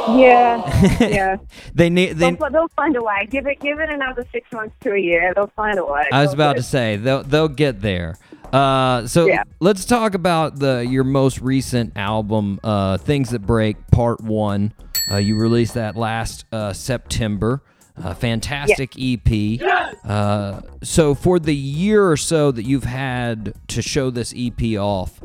Yeah, 0.09 0.99
yeah. 1.09 1.37
they 1.75 1.91
need 1.91 2.13
they. 2.15 2.31
They'll, 2.33 2.51
they'll 2.51 2.69
find 2.77 2.97
a 2.97 3.03
way. 3.03 3.27
Give 3.31 3.47
it 3.47 3.61
give 3.61 3.79
it 3.81 3.91
another 3.91 4.25
six 4.33 4.51
months 4.53 4.75
to 4.83 4.93
a 4.93 4.99
year. 4.99 5.33
They'll 5.35 5.53
find 5.57 5.79
a 5.79 5.85
way. 5.85 6.07
I 6.13 6.23
was 6.23 6.33
about 6.33 6.57
to 6.57 6.63
say 6.63 6.97
they'll 6.97 7.23
they'll 7.23 7.49
get 7.49 7.81
there. 7.81 8.17
Uh, 8.53 9.07
so 9.07 9.27
Yeah. 9.27 9.43
let's 9.61 9.85
talk 9.85 10.15
about 10.15 10.59
the 10.59 10.87
your 10.89 11.05
most 11.05 11.41
recent 11.41 11.93
album, 11.97 12.59
uh, 12.65 12.97
"Things 12.97 13.31
That 13.31 13.41
Break" 13.41 13.77
Part 13.93 14.23
One. 14.23 14.73
Uh, 15.11 15.17
you 15.17 15.37
released 15.37 15.75
that 15.75 15.97
last 15.97 16.45
uh, 16.53 16.73
September. 16.73 17.63
Uh, 18.03 18.15
fantastic 18.15 18.93
EP. 18.99 19.61
Uh, 20.05 20.61
so 20.83 21.15
for 21.17 21.39
the 21.41 21.55
year 21.55 22.09
or 22.09 22.17
so 22.17 22.51
that 22.53 22.63
you've 22.65 22.85
had 22.85 23.53
to 23.67 23.83
show 23.83 24.09
this 24.09 24.33
EP 24.37 24.79
off 24.79 25.21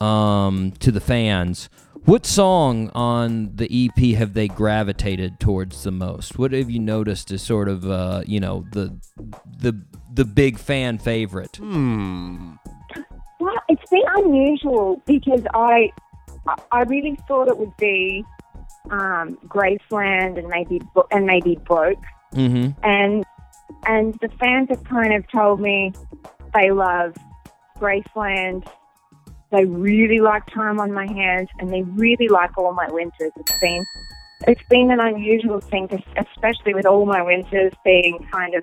um, 0.00 0.72
to 0.80 0.92
the 0.92 1.00
fans, 1.00 1.68
what 2.04 2.24
song 2.26 2.90
on 2.94 3.50
the 3.56 3.68
EP 3.86 4.16
have 4.16 4.34
they 4.34 4.48
gravitated 4.48 5.38
towards 5.40 5.82
the 5.82 5.90
most? 5.90 6.38
What 6.38 6.52
have 6.52 6.70
you 6.70 6.78
noticed 6.78 7.30
as 7.30 7.42
sort 7.42 7.68
of 7.68 7.88
uh, 7.88 8.22
you 8.26 8.40
know 8.40 8.64
the 8.72 8.98
the 9.60 9.80
the 10.12 10.24
big 10.24 10.58
fan 10.58 10.98
favorite? 10.98 11.58
Well, 11.60 13.54
it's 13.68 13.90
been 13.90 14.02
unusual 14.16 15.02
because 15.06 15.42
I 15.54 15.90
I- 16.46 16.54
I 16.72 16.82
really 16.82 17.16
thought 17.28 17.48
it 17.48 17.58
would 17.58 17.76
be 17.76 18.24
um, 18.90 19.36
Graceland 19.46 20.38
and 20.38 20.48
maybe 20.48 20.80
and 21.10 21.26
maybe 21.26 21.56
Broke, 21.66 22.02
Mm-hmm. 22.34 22.70
and 22.82 23.24
and 23.86 24.14
the 24.20 24.28
fans 24.40 24.68
have 24.70 24.82
kind 24.84 25.12
of 25.14 25.24
told 25.30 25.60
me 25.60 25.92
they 26.54 26.70
love 26.70 27.14
Graceland. 27.78 28.66
They 29.50 29.64
really 29.64 30.20
like 30.20 30.46
Time 30.46 30.78
on 30.78 30.92
My 30.92 31.06
Hands, 31.06 31.48
and 31.58 31.72
they 31.72 31.82
really 31.82 32.28
like 32.28 32.56
All 32.58 32.72
My 32.74 32.88
Winters. 32.90 33.32
It's 33.36 33.58
been 33.60 33.84
it's 34.46 34.62
been 34.68 34.90
an 34.90 35.00
unusual 35.00 35.60
thing, 35.60 35.88
to, 35.88 35.98
especially 36.16 36.74
with 36.74 36.86
All 36.86 37.06
My 37.06 37.22
Winters 37.22 37.72
being 37.84 38.18
kind 38.30 38.54
of 38.54 38.62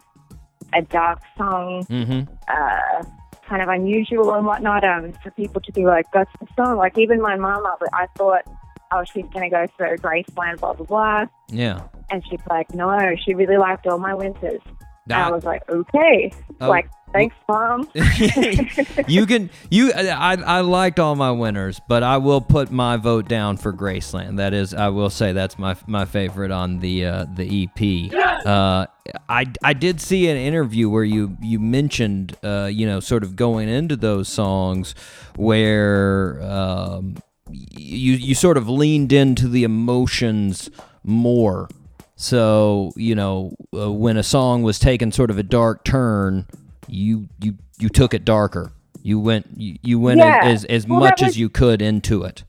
a 0.74 0.82
dark 0.84 1.20
song 1.38 1.86
Mm-hmm. 1.90 2.32
uh, 2.48 3.03
kind 3.48 3.62
of 3.62 3.68
unusual 3.70 4.34
and 4.36 4.45
whatnot. 4.45 4.84
Um, 4.84 5.14
for 5.24 5.32
people 5.32 5.62
to 5.62 5.72
be 5.72 5.86
like, 5.86 6.06
"That's 6.14 6.32
the 6.40 6.48
song." 6.56 6.78
Like 6.78 6.98
even 6.98 7.20
my 7.22 7.36
mum, 7.36 7.66
I, 7.66 8.03
I 8.03 8.07
thought, 8.18 8.44
"Oh, 8.91 9.03
she's 9.12 9.26
gonna 9.34 9.49
go 9.49 9.66
for 9.78 9.98
Graceland, 9.98 10.60
blah 10.60 10.74
blah 10.74 10.86
blah," 10.86 11.26
Yeah. 11.49 11.82
and 12.12 12.24
she's 12.30 12.41
like, 12.49 12.74
"No, 12.76 13.16
she 13.26 13.34
really 13.34 13.57
liked 13.57 13.88
all 13.88 13.98
my 13.98 14.14
winters." 14.14 14.62
And 15.06 15.14
I 15.14 15.32
was 15.32 15.44
like, 15.44 15.62
"Okay, 15.70 16.32
Oh. 16.62 16.70
like 16.70 16.90
thanks, 17.16 17.36
mom." 17.48 17.90
you 19.08 19.26
can 19.26 19.50
you 19.70 19.92
I, 19.94 20.36
I 20.36 20.62
liked 20.62 21.00
all 21.00 21.16
my 21.16 21.32
winters 21.32 21.80
but 21.88 22.04
i 22.04 22.18
will 22.18 22.42
put 22.42 22.72
my 22.72 22.98
vote 22.98 23.28
down 23.28 23.58
for 23.58 23.74
graceland. 23.74 24.38
That 24.38 24.54
is 24.54 24.74
i 24.74 24.90
will 24.90 25.10
say 25.10 25.32
that's 25.32 25.58
my 25.58 25.76
my 25.88 26.06
favorite 26.06 26.52
on 26.52 26.80
the 26.80 27.06
uh 27.06 27.26
the 27.36 27.64
ep 27.64 28.46
uh 28.46 28.86
i 29.30 29.46
i 29.64 29.74
did 29.74 30.02
see 30.02 30.28
an 30.28 30.38
interview 30.38 30.90
where 30.90 31.04
you 31.04 31.38
you 31.42 31.60
mentioned 31.60 32.36
uh 32.44 32.70
you 32.72 32.86
know 32.86 33.00
sort 33.00 33.24
of 33.24 33.36
going 33.36 33.70
into 33.70 33.96
those 33.96 34.28
songs 34.28 34.96
where 35.36 36.42
um 36.44 37.16
you 37.52 38.14
you 38.14 38.36
sort 38.36 38.58
of 38.58 38.68
leaned 38.68 39.14
into 39.14 39.48
the 39.48 39.64
emotions 39.64 40.70
more. 41.04 41.70
So 42.16 42.92
you 42.96 43.16
know 43.16 43.56
uh, 43.74 43.92
when 43.92 44.18
a 44.18 44.24
song 44.24 44.64
was 44.64 44.80
taking 44.80 45.12
sort 45.12 45.30
of 45.30 45.38
a 45.38 45.44
dark 45.44 45.84
turn, 45.84 46.48
you 46.88 47.28
you 47.41 47.56
you 47.80 47.90
took 47.90 48.14
it 48.14 48.26
darker. 48.26 48.72
You 49.02 49.20
went 49.20 49.48
you, 49.56 49.78
you 49.82 49.99
went 49.99 50.20
Yeah. 50.20 50.40
as 50.44 50.66
as 50.66 50.88
Well, 50.88 50.99
much 50.99 51.22
as 51.22 51.38
you 51.38 51.49
could 51.49 51.82
into 51.82 52.24
it. 52.24 52.44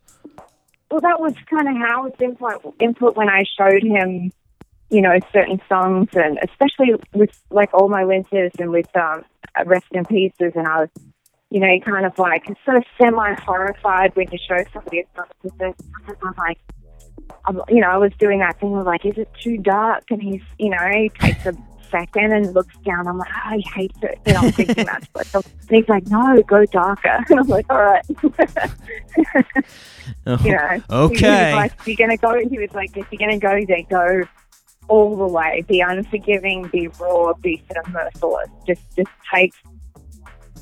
well, 0.90 1.00
that 1.00 1.20
was 1.20 1.34
kind 1.50 1.68
of 1.68 1.76
Howard's 1.76 2.20
input, 2.20 2.74
input 2.80 3.16
when 3.16 3.28
I 3.28 3.42
showed 3.58 3.82
him, 3.82 4.32
you 4.90 5.00
know, 5.02 5.18
certain 5.32 5.60
songs, 5.68 6.08
and 6.14 6.38
especially 6.48 6.94
with 7.12 7.30
like 7.50 7.74
all 7.74 7.88
my 7.88 8.04
winters 8.04 8.52
and 8.58 8.70
with 8.70 8.88
um, 8.96 9.24
Rest 9.66 9.86
in 9.92 10.04
Pieces, 10.04 10.52
and 10.54 10.66
I 10.66 10.80
was, 10.82 10.88
you 11.50 11.60
know, 11.60 11.78
kind 11.84 12.06
of 12.06 12.18
like 12.18 12.46
sort 12.64 12.76
of 12.78 12.84
semi 13.00 13.34
horrified 13.40 14.14
when 14.16 14.28
you 14.30 14.38
show 14.38 14.62
somebody 14.72 15.00
a 15.00 15.04
song 15.16 15.26
because 15.42 15.74
I 16.06 16.12
was 16.26 16.34
like, 16.38 16.58
I'm, 17.44 17.60
you 17.68 17.80
know, 17.80 17.88
I 17.88 17.96
was 17.98 18.12
doing 18.18 18.38
that 18.40 18.58
thing 18.60 18.74
of 18.76 18.86
like, 18.86 19.04
is 19.04 19.18
it 19.18 19.28
too 19.42 19.58
dark? 19.58 20.04
And 20.10 20.22
he's, 20.22 20.42
you 20.58 20.70
know, 20.70 20.78
he 20.92 21.08
takes 21.10 21.44
a 21.46 21.52
second 21.98 22.32
and 22.32 22.54
looks 22.54 22.74
down. 22.84 23.06
I'm 23.06 23.18
like, 23.18 23.30
oh, 23.46 23.56
he 23.56 23.62
hates 23.74 23.98
it. 24.02 24.18
You 24.26 24.32
know, 24.34 24.40
I'm 24.40 24.52
thinking 24.52 24.84
that's 24.86 25.06
what. 25.12 25.34
And 25.34 25.44
he's 25.70 25.88
like, 25.88 26.06
no, 26.08 26.42
go 26.42 26.64
darker. 26.66 27.24
And 27.28 27.40
I'm 27.40 27.46
like, 27.48 27.66
all 27.70 27.82
right. 27.82 28.04
Oh, 30.26 30.38
you 30.44 30.52
know. 30.52 30.68
He 30.88 30.94
Okay. 30.94 31.44
was 31.44 31.54
like, 31.54 31.72
if 31.80 31.88
you're 31.88 31.96
gonna 31.96 32.16
go, 32.16 32.38
he 32.48 32.58
was 32.58 32.72
like, 32.72 32.96
if 32.96 33.06
you're 33.10 33.18
gonna 33.18 33.38
go 33.38 33.64
there, 33.66 33.82
go 33.88 34.22
all 34.88 35.16
the 35.16 35.26
way. 35.26 35.64
Be 35.68 35.80
unforgiving, 35.80 36.68
be 36.68 36.88
raw, 37.00 37.32
be 37.34 37.62
sort 37.70 37.84
of 37.86 37.92
merciless. 37.92 38.48
Just, 38.66 38.82
just 38.96 39.10
take, 39.32 39.52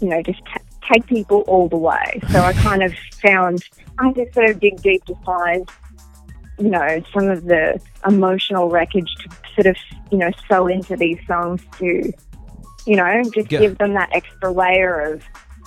you 0.01 0.09
know, 0.09 0.23
just 0.23 0.41
t- 0.47 0.63
take 0.91 1.07
people 1.07 1.41
all 1.43 1.69
the 1.69 1.77
way. 1.77 2.21
So 2.31 2.41
I 2.41 2.53
kind 2.55 2.83
of 2.83 2.95
found, 3.23 3.63
I 3.99 4.13
just 4.13 4.33
sort 4.35 4.49
of 4.51 4.61
dig 4.61 4.81
deep 4.83 5.05
to 5.07 5.15
find, 5.27 5.69
you 6.59 6.71
know, 6.71 7.03
some 7.13 7.29
of 7.29 7.45
the 7.45 7.81
emotional 8.07 8.69
wreckage 8.71 9.13
to 9.17 9.29
sort 9.55 9.67
of, 9.67 9.77
you 10.11 10.19
know, 10.19 10.31
sew 10.49 10.67
into 10.67 10.97
these 10.97 11.19
songs 11.27 11.61
to, 11.79 12.13
you 12.87 12.97
know, 12.97 13.23
just 13.35 13.51
Yeah. 13.51 13.61
give 13.61 13.79
them 13.79 13.95
that 13.95 14.11
extra 14.13 14.51
layer 14.51 15.01
of, 15.01 15.23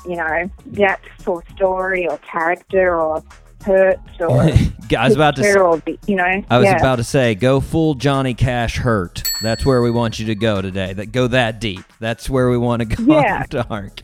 you 0.08 0.16
know, 0.16 0.50
depth 0.74 1.28
or 1.28 1.44
story 1.56 2.08
or 2.08 2.18
character 2.20 2.96
or 3.00 3.24
hurt 3.66 4.00
or 4.20 4.42
I 4.98 5.06
was 5.08 5.16
about 5.16 5.36
to 5.36 5.44
say, 5.44 5.56
or, 5.60 5.82
you 6.06 6.16
know, 6.16 6.44
I 6.50 6.58
was 6.58 6.68
yeah. 6.68 6.78
about 6.78 6.98
to 6.98 7.04
say 7.04 7.36
go 7.36 7.60
full 7.60 7.96
Johnny 7.96 8.34
Cash 8.34 8.78
hurt. 8.78 9.30
That's 9.42 9.66
where 9.66 9.82
we 9.82 9.92
want 9.92 10.20
you 10.20 10.28
to 10.28 10.36
go 10.36 10.62
today. 10.62 10.94
That 10.94 11.08
go 11.08 11.28
that 11.28 11.60
deep. 11.60 11.84
That's 12.00 12.30
where 12.30 12.50
we 12.50 12.58
want 12.58 12.82
to 12.84 12.86
go 12.86 13.04
Yeah. 13.20 13.44
dark. 13.50 14.00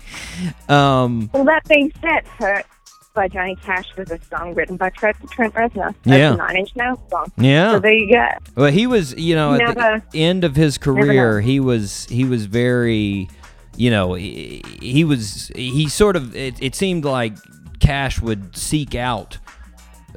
Um 0.67 1.29
Well, 1.33 1.45
that 1.45 1.63
being 1.69 1.93
said, 2.01 2.25
Hurt 2.27 2.65
by 3.13 3.27
Johnny 3.27 3.55
Cash 3.55 3.95
was 3.95 4.09
a 4.11 4.19
song 4.29 4.53
written 4.55 4.75
by 4.75 4.89
Trent, 4.89 5.15
Trent 5.29 5.53
Reznor. 5.53 5.93
That's 6.03 6.17
Yeah. 6.17 6.33
a 6.33 6.37
Nine 6.37 6.55
Inch 6.57 6.75
Nails 6.75 6.99
song. 7.09 7.31
Yeah. 7.37 7.73
So 7.73 7.79
there 7.79 7.93
you 7.93 8.11
go. 8.11 8.27
Well, 8.55 8.71
he 8.71 8.87
was, 8.87 9.13
you 9.15 9.35
know, 9.35 9.53
at 9.53 10.11
the 10.11 10.23
end 10.23 10.43
of 10.43 10.55
his 10.55 10.77
career, 10.77 11.39
he 11.41 11.59
was 11.59 12.05
he 12.09 12.25
was 12.25 12.45
very, 12.45 13.29
you 13.77 13.91
know, 13.91 14.15
he, 14.15 14.63
he 14.81 15.03
was 15.03 15.51
he 15.55 15.87
sort 15.89 16.15
of 16.15 16.35
it, 16.35 16.55
it 16.61 16.75
seemed 16.75 17.05
like 17.05 17.33
Cash 17.79 18.19
would 18.21 18.55
seek 18.57 18.95
out 18.95 19.37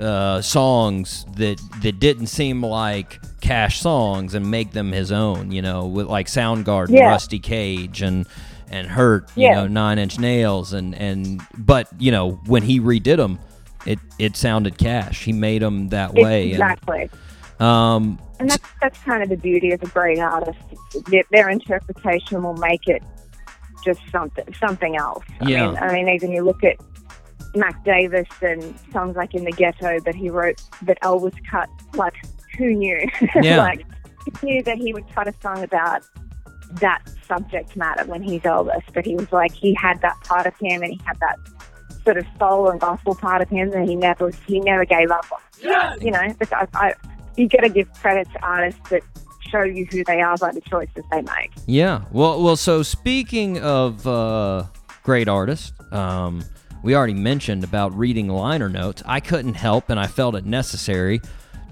uh, 0.01 0.41
songs 0.41 1.27
that 1.37 1.61
that 1.83 2.01
didn't 2.01 2.29
seem 2.29 2.63
like 2.65 3.21
Cash 3.43 3.81
songs 3.81 4.35
and 4.35 4.51
make 4.51 4.73
them 4.73 4.93
his 4.93 5.13
own, 5.13 5.51
you 5.51 5.61
know, 5.61 5.85
with 5.87 6.07
like 6.07 6.29
Soundgarden, 6.29 6.97
Yeah. 6.97 7.09
Rusty 7.09 7.39
Cage, 7.39 8.01
and 8.01 8.27
and 8.71 8.87
Hurt, 8.89 9.31
you 9.37 9.45
Yeah. 9.47 9.55
know, 9.55 9.67
Nine 9.67 9.99
Inch 9.99 10.19
Nails, 10.19 10.73
and 10.73 10.95
and 10.95 11.41
but 11.59 11.89
you 11.99 12.11
know 12.11 12.33
when 12.47 12.63
he 12.63 12.81
redid 12.81 13.17
them, 13.17 13.39
it 13.87 13.99
it 14.19 14.37
sounded 14.37 14.79
Cash. 14.79 15.25
He 15.25 15.33
made 15.33 15.63
them 15.63 15.89
that 15.91 16.15
way. 16.15 16.45
and- 16.53 16.53
Exactly. 16.53 17.11
um, 17.61 18.19
And 18.39 18.51
that's, 18.51 18.69
that's 18.83 18.99
kind 19.03 19.23
of 19.23 19.29
the 19.29 19.37
beauty 19.37 19.73
of 19.73 19.83
a 19.83 19.87
great 19.87 20.19
artist. 20.19 20.59
Their, 21.11 21.23
their 21.31 21.49
interpretation 21.49 22.43
will 22.43 22.57
make 22.57 22.87
it 22.87 23.03
just 23.85 24.01
something 24.11 24.45
something 24.61 24.97
else. 24.97 25.25
I 25.41 25.49
Yeah. 25.49 25.67
Mean, 25.69 25.77
I 25.79 25.93
mean, 25.93 26.09
even 26.09 26.33
you 26.33 26.43
look 26.43 26.63
at 26.65 26.77
Mac 27.55 27.83
Davis 27.85 28.29
and 28.43 28.75
songs 28.93 29.17
like 29.17 29.35
In 29.35 29.45
the 29.45 29.53
Ghetto 29.53 30.01
that 30.01 30.15
he 30.15 30.29
wrote 30.29 30.61
that 30.83 31.01
Elvis 31.03 31.35
cut. 31.51 31.69
Like, 31.95 32.15
who 32.59 32.75
knew? 32.75 33.07
Yeah. 33.41 33.59
like, 33.59 33.87
who 34.41 34.47
knew 34.47 34.63
that 34.65 34.77
he 34.77 34.93
would 34.93 35.09
cut 35.15 35.29
a 35.29 35.35
song 35.41 35.63
about, 35.63 36.03
that 36.75 37.03
subject 37.27 37.77
matter 37.77 38.05
when 38.07 38.23
he's 38.23 38.43
Elvis, 38.43 38.83
but 38.93 39.05
he 39.05 39.15
was 39.15 39.31
like 39.33 39.53
he 39.53 39.75
had 39.75 40.01
that 40.03 40.19
part 40.25 40.47
of 40.47 40.55
him 40.59 40.83
and 40.83 40.93
he 40.93 41.01
had 41.05 41.19
that 41.21 41.39
sort 42.05 42.19
of 42.19 42.27
soul 42.39 42.69
and 42.69 42.81
gospel 42.81 43.15
part 43.15 43.43
of 43.43 43.49
him 43.49 43.73
and 43.73 43.89
he 43.89 43.97
never 43.97 44.31
he 44.47 44.61
never 44.61 44.85
gave 44.85 45.11
up 45.11 45.27
on. 45.33 46.01
You 46.01 46.11
know, 46.11 46.35
but 46.39 46.53
I, 46.53 46.67
I, 46.75 46.95
you 47.37 47.49
got 47.49 47.63
to 47.63 47.69
give 47.69 47.93
credit 47.95 48.29
to 48.33 48.43
artists 48.43 48.89
that 48.91 49.03
show 49.51 49.63
you 49.63 49.87
who 49.87 50.05
they 50.05 50.21
are 50.21 50.37
by 50.37 50.53
the 50.53 50.61
choices 50.61 51.05
they 51.11 51.23
make. 51.23 51.53
Yeah. 51.67 52.03
Well, 52.11 52.43
well. 52.43 52.57
So 52.57 52.83
speaking 52.83 53.59
of 53.59 54.07
uh, 54.07 54.65
great 55.03 55.29
artists, 55.29 55.73
um, 55.93 56.45
we 56.83 56.95
already 56.95 57.15
mentioned 57.15 57.65
about 57.65 57.97
reading 57.97 58.29
liner 58.29 58.69
notes. 58.69 59.03
I 59.07 59.21
couldn't 59.21 59.55
help, 59.55 59.91
and 59.91 59.99
I 59.99 60.07
felt 60.07 60.35
it 60.35 60.45
necessary 60.45 61.21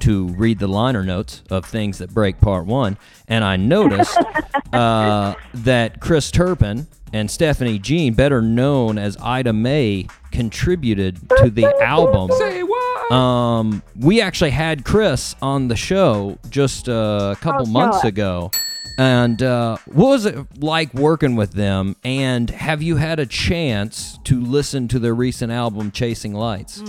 to 0.05 0.29
read 0.29 0.59
the 0.59 0.67
liner 0.69 1.03
notes 1.03 1.43
of 1.51 1.65
things 1.65 1.99
that 1.99 2.13
break 2.15 2.41
part 2.41 2.67
one, 2.67 2.97
and 3.29 3.45
I 3.45 3.57
noticed 3.57 4.17
uh, 4.73 5.35
that 5.55 6.01
Chris 6.01 6.31
Turpin 6.31 6.87
and 7.13 7.31
Stephanie 7.31 7.79
Jean, 7.79 8.15
better 8.15 8.43
known 8.43 8.99
as 8.99 9.17
Ida 9.23 9.53
Mae, 9.53 10.09
contributed 10.33 11.19
to 11.39 11.49
the 11.51 11.67
album. 11.81 12.31
Say 12.37 12.63
what? 12.63 13.13
Um, 13.13 13.83
we 13.99 14.21
actually 14.21 14.51
had 14.51 14.85
Chris 14.85 15.37
on 15.41 15.69
the 15.69 15.77
show 15.77 16.39
just 16.51 16.89
uh, 16.89 17.35
a 17.37 17.41
couple 17.41 17.69
Oh, 17.69 17.71
months 17.71 17.99
God. 18.03 18.09
ago. 18.09 18.51
And 18.97 19.43
uh, 19.43 19.77
what 19.87 20.09
was 20.09 20.25
it 20.27 20.37
like 20.63 20.95
working 20.95 21.35
with 21.35 21.53
them? 21.53 21.97
And 22.05 22.49
have 22.51 22.81
you 22.83 22.97
had 22.97 23.19
a 23.19 23.27
chance 23.27 24.19
to 24.25 24.41
listen 24.41 24.87
to 24.89 24.99
their 25.01 25.15
recent 25.15 25.51
album, 25.51 25.91
Chasing 25.91 26.33
Lights? 26.35 26.81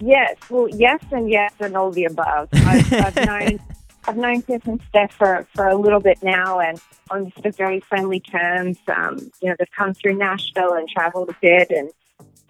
Yes, 0.00 0.36
well, 0.50 0.68
yes, 0.72 1.04
and 1.12 1.30
yes, 1.30 1.52
and 1.60 1.76
all 1.76 1.90
the 1.92 2.04
above. 2.06 2.48
I've, 2.52 2.92
I've 2.92 3.16
known, 3.16 3.60
I've 4.08 4.16
known 4.16 4.42
Chris 4.42 4.62
and 4.64 4.80
Steph 4.88 5.12
for, 5.12 5.46
for 5.54 5.68
a 5.68 5.76
little 5.76 6.00
bit 6.00 6.20
now, 6.22 6.58
and 6.58 6.80
on 7.10 7.30
sort 7.34 7.46
of 7.46 7.56
very 7.56 7.78
friendly 7.80 8.18
terms. 8.20 8.76
Um, 8.88 9.18
you 9.40 9.48
know, 9.50 9.54
they've 9.58 9.70
come 9.76 9.94
through 9.94 10.16
Nashville 10.16 10.72
and 10.74 10.88
travelled 10.88 11.28
a 11.30 11.36
bit, 11.40 11.70
and 11.70 11.90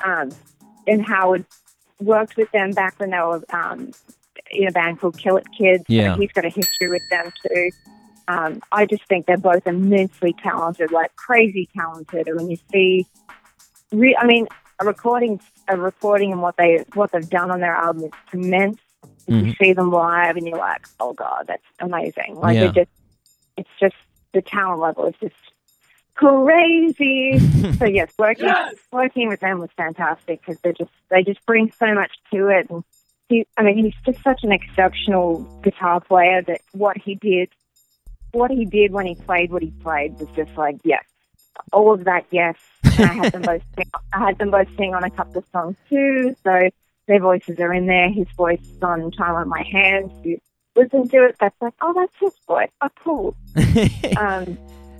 um, 0.04 0.30
and 0.86 1.04
Howard 1.04 1.44
worked 2.00 2.36
with 2.38 2.50
them 2.52 2.70
back 2.72 2.98
when 2.98 3.10
they 3.10 3.18
were 3.18 3.44
um, 3.52 3.92
in 4.50 4.68
a 4.68 4.72
band 4.72 5.00
called 5.00 5.18
Kill 5.18 5.36
It 5.36 5.46
Kids. 5.56 5.84
so 5.86 5.92
Yeah. 5.92 6.16
he's 6.16 6.32
got 6.32 6.44
a 6.44 6.48
history 6.50 6.88
with 6.88 7.02
them 7.10 7.30
too. 7.46 7.70
Um, 8.28 8.62
I 8.72 8.86
just 8.86 9.06
think 9.08 9.26
they're 9.26 9.36
both 9.36 9.66
immensely 9.66 10.34
talented, 10.42 10.90
like 10.92 11.14
crazy 11.16 11.68
talented. 11.76 12.26
And 12.28 12.36
when 12.36 12.50
you 12.50 12.56
see, 12.72 13.06
re- 13.92 14.16
I 14.18 14.26
mean, 14.26 14.46
a 14.80 14.84
recording, 14.86 15.40
a 15.68 15.76
recording, 15.76 16.32
and 16.32 16.40
what 16.42 16.56
they 16.56 16.84
what 16.94 17.12
they've 17.12 17.28
done 17.28 17.50
on 17.50 17.60
their 17.60 17.74
album 17.74 18.04
is 18.04 18.10
immense. 18.32 18.78
You 19.26 19.34
Mhm. 19.36 19.58
see 19.58 19.72
them 19.72 19.90
live, 19.90 20.36
and 20.36 20.46
you're 20.46 20.58
like, 20.58 20.86
oh 21.00 21.12
god, 21.12 21.44
that's 21.48 21.62
amazing. 21.80 22.36
Like 22.36 22.56
Yeah. 22.56 22.72
just, 22.72 22.90
it's 23.56 23.70
just 23.80 23.94
the 24.32 24.42
talent 24.42 24.80
level 24.80 25.06
is 25.06 25.14
just 25.20 25.34
crazy. 26.14 27.38
so 27.78 27.84
yes, 27.84 28.10
working 28.18 28.54
working 28.92 29.28
with 29.28 29.40
them 29.40 29.60
was 29.60 29.70
fantastic 29.76 30.40
because 30.40 30.60
they 30.62 30.72
just 30.72 30.90
they 31.10 31.22
just 31.22 31.44
bring 31.46 31.72
so 31.78 31.94
much 31.94 32.12
to 32.32 32.48
it. 32.48 32.68
And 32.70 32.84
he, 33.28 33.46
I 33.56 33.62
mean, 33.62 33.84
he's 33.84 33.94
just 34.04 34.22
such 34.22 34.40
an 34.44 34.52
exceptional 34.52 35.40
guitar 35.62 36.00
player 36.00 36.42
that 36.42 36.60
what 36.72 36.96
he 36.98 37.14
did, 37.14 37.48
what 38.34 38.50
he 38.50 38.64
did 38.64 38.92
when 38.92 39.06
he 39.06 39.14
played 39.14 39.50
what 39.50 39.62
he 39.62 39.72
played 39.82 40.18
was 40.18 40.28
just 40.36 40.56
like 40.56 40.76
yes, 40.84 41.04
all 41.72 41.92
of 41.92 42.04
that 42.04 42.26
yes. 42.30 42.56
And 42.84 43.06
I 43.06 43.12
had 43.14 43.32
them 43.32 43.42
both 43.50 43.62
sing, 43.76 43.90
I 44.12 44.18
had 44.18 44.38
them 44.38 44.50
both 44.50 44.68
sing 44.76 44.94
on 44.94 45.04
a 45.04 45.10
couple 45.10 45.38
of 45.38 45.44
songs 45.52 45.76
too, 45.88 46.36
so 46.44 46.70
their 47.06 47.20
voices 47.20 47.58
are 47.60 47.72
in 47.72 47.86
there. 47.86 48.10
His 48.10 48.28
voice 48.36 48.60
is 48.60 48.82
on 48.82 49.10
"Time 49.12 49.34
on 49.34 49.48
My 49.48 49.62
Hands." 49.62 50.10
You 50.22 50.38
listen 50.76 51.08
to 51.08 51.24
it, 51.24 51.36
that's 51.40 51.54
like, 51.60 51.74
oh, 51.80 51.92
that's 51.94 52.12
his 52.20 52.32
voice. 52.46 52.70
Oh, 52.80 52.88
cool. 53.02 53.36
um, 54.16 54.58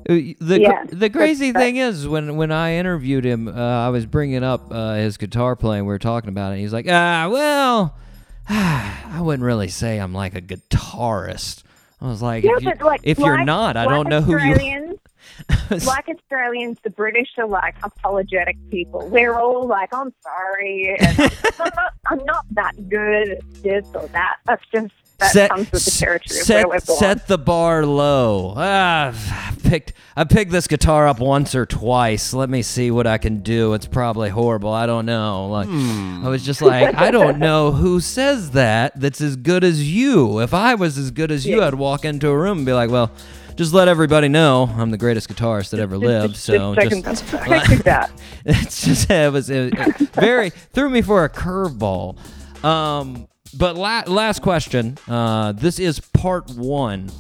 Uh, 0.09 0.37
The 0.39 0.61
Yeah, 0.61 0.85
the 0.87 1.09
crazy 1.11 1.53
thing 1.53 1.77
is 1.77 2.07
when 2.07 2.37
when 2.37 2.53
I 2.53 2.75
interviewed 2.75 3.25
him, 3.25 3.49
uh, 3.49 3.87
I 3.87 3.89
was 3.89 4.07
bringing 4.07 4.45
up 4.45 4.71
uh, 4.71 4.95
his 4.95 5.17
guitar 5.17 5.57
playing. 5.57 5.85
We 5.85 5.89
were 5.89 5.99
talking 5.99 6.29
about 6.29 6.51
it. 6.51 6.55
And 6.55 6.61
he's 6.61 6.73
like, 6.73 6.87
ah, 6.89 7.29
well, 7.31 7.97
I 8.49 9.21
wouldn't 9.21 9.45
really 9.45 9.69
say 9.69 9.99
I'm 9.99 10.13
like 10.13 10.35
a 10.35 10.43
guitarist. 10.43 11.63
I 12.05 12.09
was 12.09 12.21
like, 12.21 12.45
if, 12.45 12.63
you, 12.63 12.73
like 12.83 13.01
if 13.03 13.19
you're 13.19 13.45
not, 13.45 13.79
I 13.79 13.87
don't 13.87 14.11
know 14.11 14.21
who 14.21 14.33
you. 14.33 14.37
Australians, 14.37 14.99
like 15.87 16.07
Australians, 16.07 16.77
the 16.85 16.91
British 16.91 17.31
are 17.39 17.47
like 17.47 17.77
apologetic 17.83 18.59
people. 18.71 19.09
We're 19.09 19.33
all 19.33 19.67
like, 19.67 19.89
I'm 19.95 20.13
sorry, 20.23 20.95
and 20.99 21.19
I'm, 21.19 21.31
not, 21.75 21.93
I'm 22.05 22.25
not 22.27 22.45
that 22.51 22.91
good 22.91 23.31
at 23.31 23.55
this 23.63 23.87
or 23.95 24.07
that. 24.09 24.37
That's 24.45 24.63
just 24.71 24.93
that 25.19 25.33
set, 25.33 25.51
comes 25.51 25.71
with 25.71 25.85
the 25.85 25.91
territory 25.91 26.41
set, 26.41 26.67
where 26.69 26.77
we're 26.77 26.85
born. 26.85 26.99
set 26.99 27.27
the 27.27 27.39
bar 27.39 27.87
low. 27.87 28.55
Ah, 28.57 29.49
I've 29.49 29.63
picked 29.63 29.93
I 30.17 30.25
picked 30.25 30.51
this 30.53 30.67
guitar 30.67 31.07
up 31.09 31.19
once 31.21 31.55
or 31.55 31.67
twice. 31.67 32.33
Let 32.35 32.49
me 32.51 32.63
see 32.63 32.91
what 32.91 33.07
I 33.07 33.19
can 33.19 33.41
do. 33.43 33.75
It's 33.75 33.87
probably 33.87 34.31
horrible. 34.31 34.73
I 34.73 34.87
don't 34.87 35.07
know. 35.07 35.49
Like 35.49 35.69
I 35.69 36.29
was 36.29 36.45
just 36.45 36.63
like, 36.63 36.95
I 36.99 37.11
don't 37.11 37.39
know 37.39 37.73
who 37.73 38.01
says 38.01 38.53
that. 38.53 38.99
That's 39.01 39.21
as 39.21 39.37
good 39.37 39.65
as 39.65 39.91
you. 39.93 40.41
If 40.41 40.55
I 40.55 40.75
was 40.75 40.99
as 40.99 41.11
good 41.11 41.31
as 41.31 41.47
you, 41.47 41.63
I'd 41.63 41.75
walk 41.75 42.05
into 42.05 42.29
a 42.29 42.37
room 42.37 42.59
and 42.59 42.67
be 42.67 42.73
like, 42.73 42.91
well. 42.91 43.11
Just 43.57 43.73
let 43.73 43.87
everybody 43.87 44.27
know 44.27 44.65
I'm 44.77 44.91
the 44.91 44.99
greatest 44.99 45.29
guitarist 45.29 45.71
that 45.71 45.79
ever 45.79 45.97
lived. 45.97 46.35
So 46.35 46.75
second- 46.75 47.05
just, 47.05 47.25
second 47.29 47.79
that. 47.85 48.11
it's 48.45 48.85
just 48.85 49.09
it 49.09 49.33
was 49.33 49.49
it, 49.49 49.73
it 49.79 49.97
very 50.15 50.51
threw 50.51 50.91
me 50.91 51.03
for 51.03 51.23
a 51.23 51.29
curveball. 51.31 52.17
Um, 52.65 53.29
but 53.59 53.77
la- 53.77 54.05
last 54.07 54.43
question. 54.43 54.99
Uh, 55.09 55.53
this 55.53 55.79
is 55.79 56.01
part 56.01 56.51
one 56.51 57.11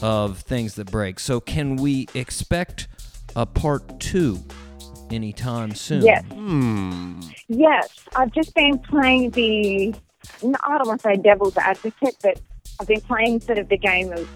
of 0.00 0.38
things 0.40 0.74
that 0.76 0.90
break. 0.90 1.20
So 1.20 1.40
can 1.40 1.76
we 1.76 2.08
expect 2.14 2.88
a 3.36 3.46
part 3.46 4.00
two 4.00 4.38
anytime 5.10 5.74
soon? 5.74 6.02
Yes. 6.02 6.24
Yes, 7.48 8.04
I've 8.16 8.32
just 8.32 8.54
been 8.54 8.78
playing 8.78 9.30
the. 9.30 9.94
no, 10.42 10.56
I 10.64 10.78
don't 10.78 10.88
want 10.88 11.00
to 11.02 11.08
say 11.08 11.16
devil's 11.16 11.56
advocate, 11.56 12.16
but 12.22 12.40
I've 12.80 12.86
been 12.86 13.00
playing 13.02 13.40
sort 13.40 13.58
of 13.58 13.68
the 13.68 13.76
game 13.76 14.12
of 14.12 14.28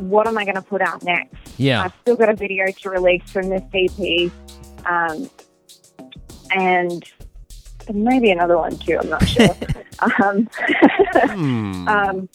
what 0.00 0.26
am 0.26 0.38
I 0.38 0.44
going 0.44 0.54
to 0.54 0.62
put 0.62 0.80
out 0.80 1.02
next. 1.02 1.34
Yeah. 1.58 1.82
I've 1.82 1.92
still 2.02 2.16
got 2.16 2.28
a 2.30 2.34
video 2.36 2.66
to 2.70 2.90
release 2.90 3.28
from 3.30 3.48
this 3.50 3.62
EP, 3.74 4.30
um, 4.86 5.28
and 6.56 7.04
maybe 7.92 8.30
another 8.30 8.56
one 8.56 8.78
too. 8.78 8.98
I'm 8.98 9.08
not 9.10 9.26
sure. 9.28 9.48
Um, 10.02 10.48
um, 11.88 12.28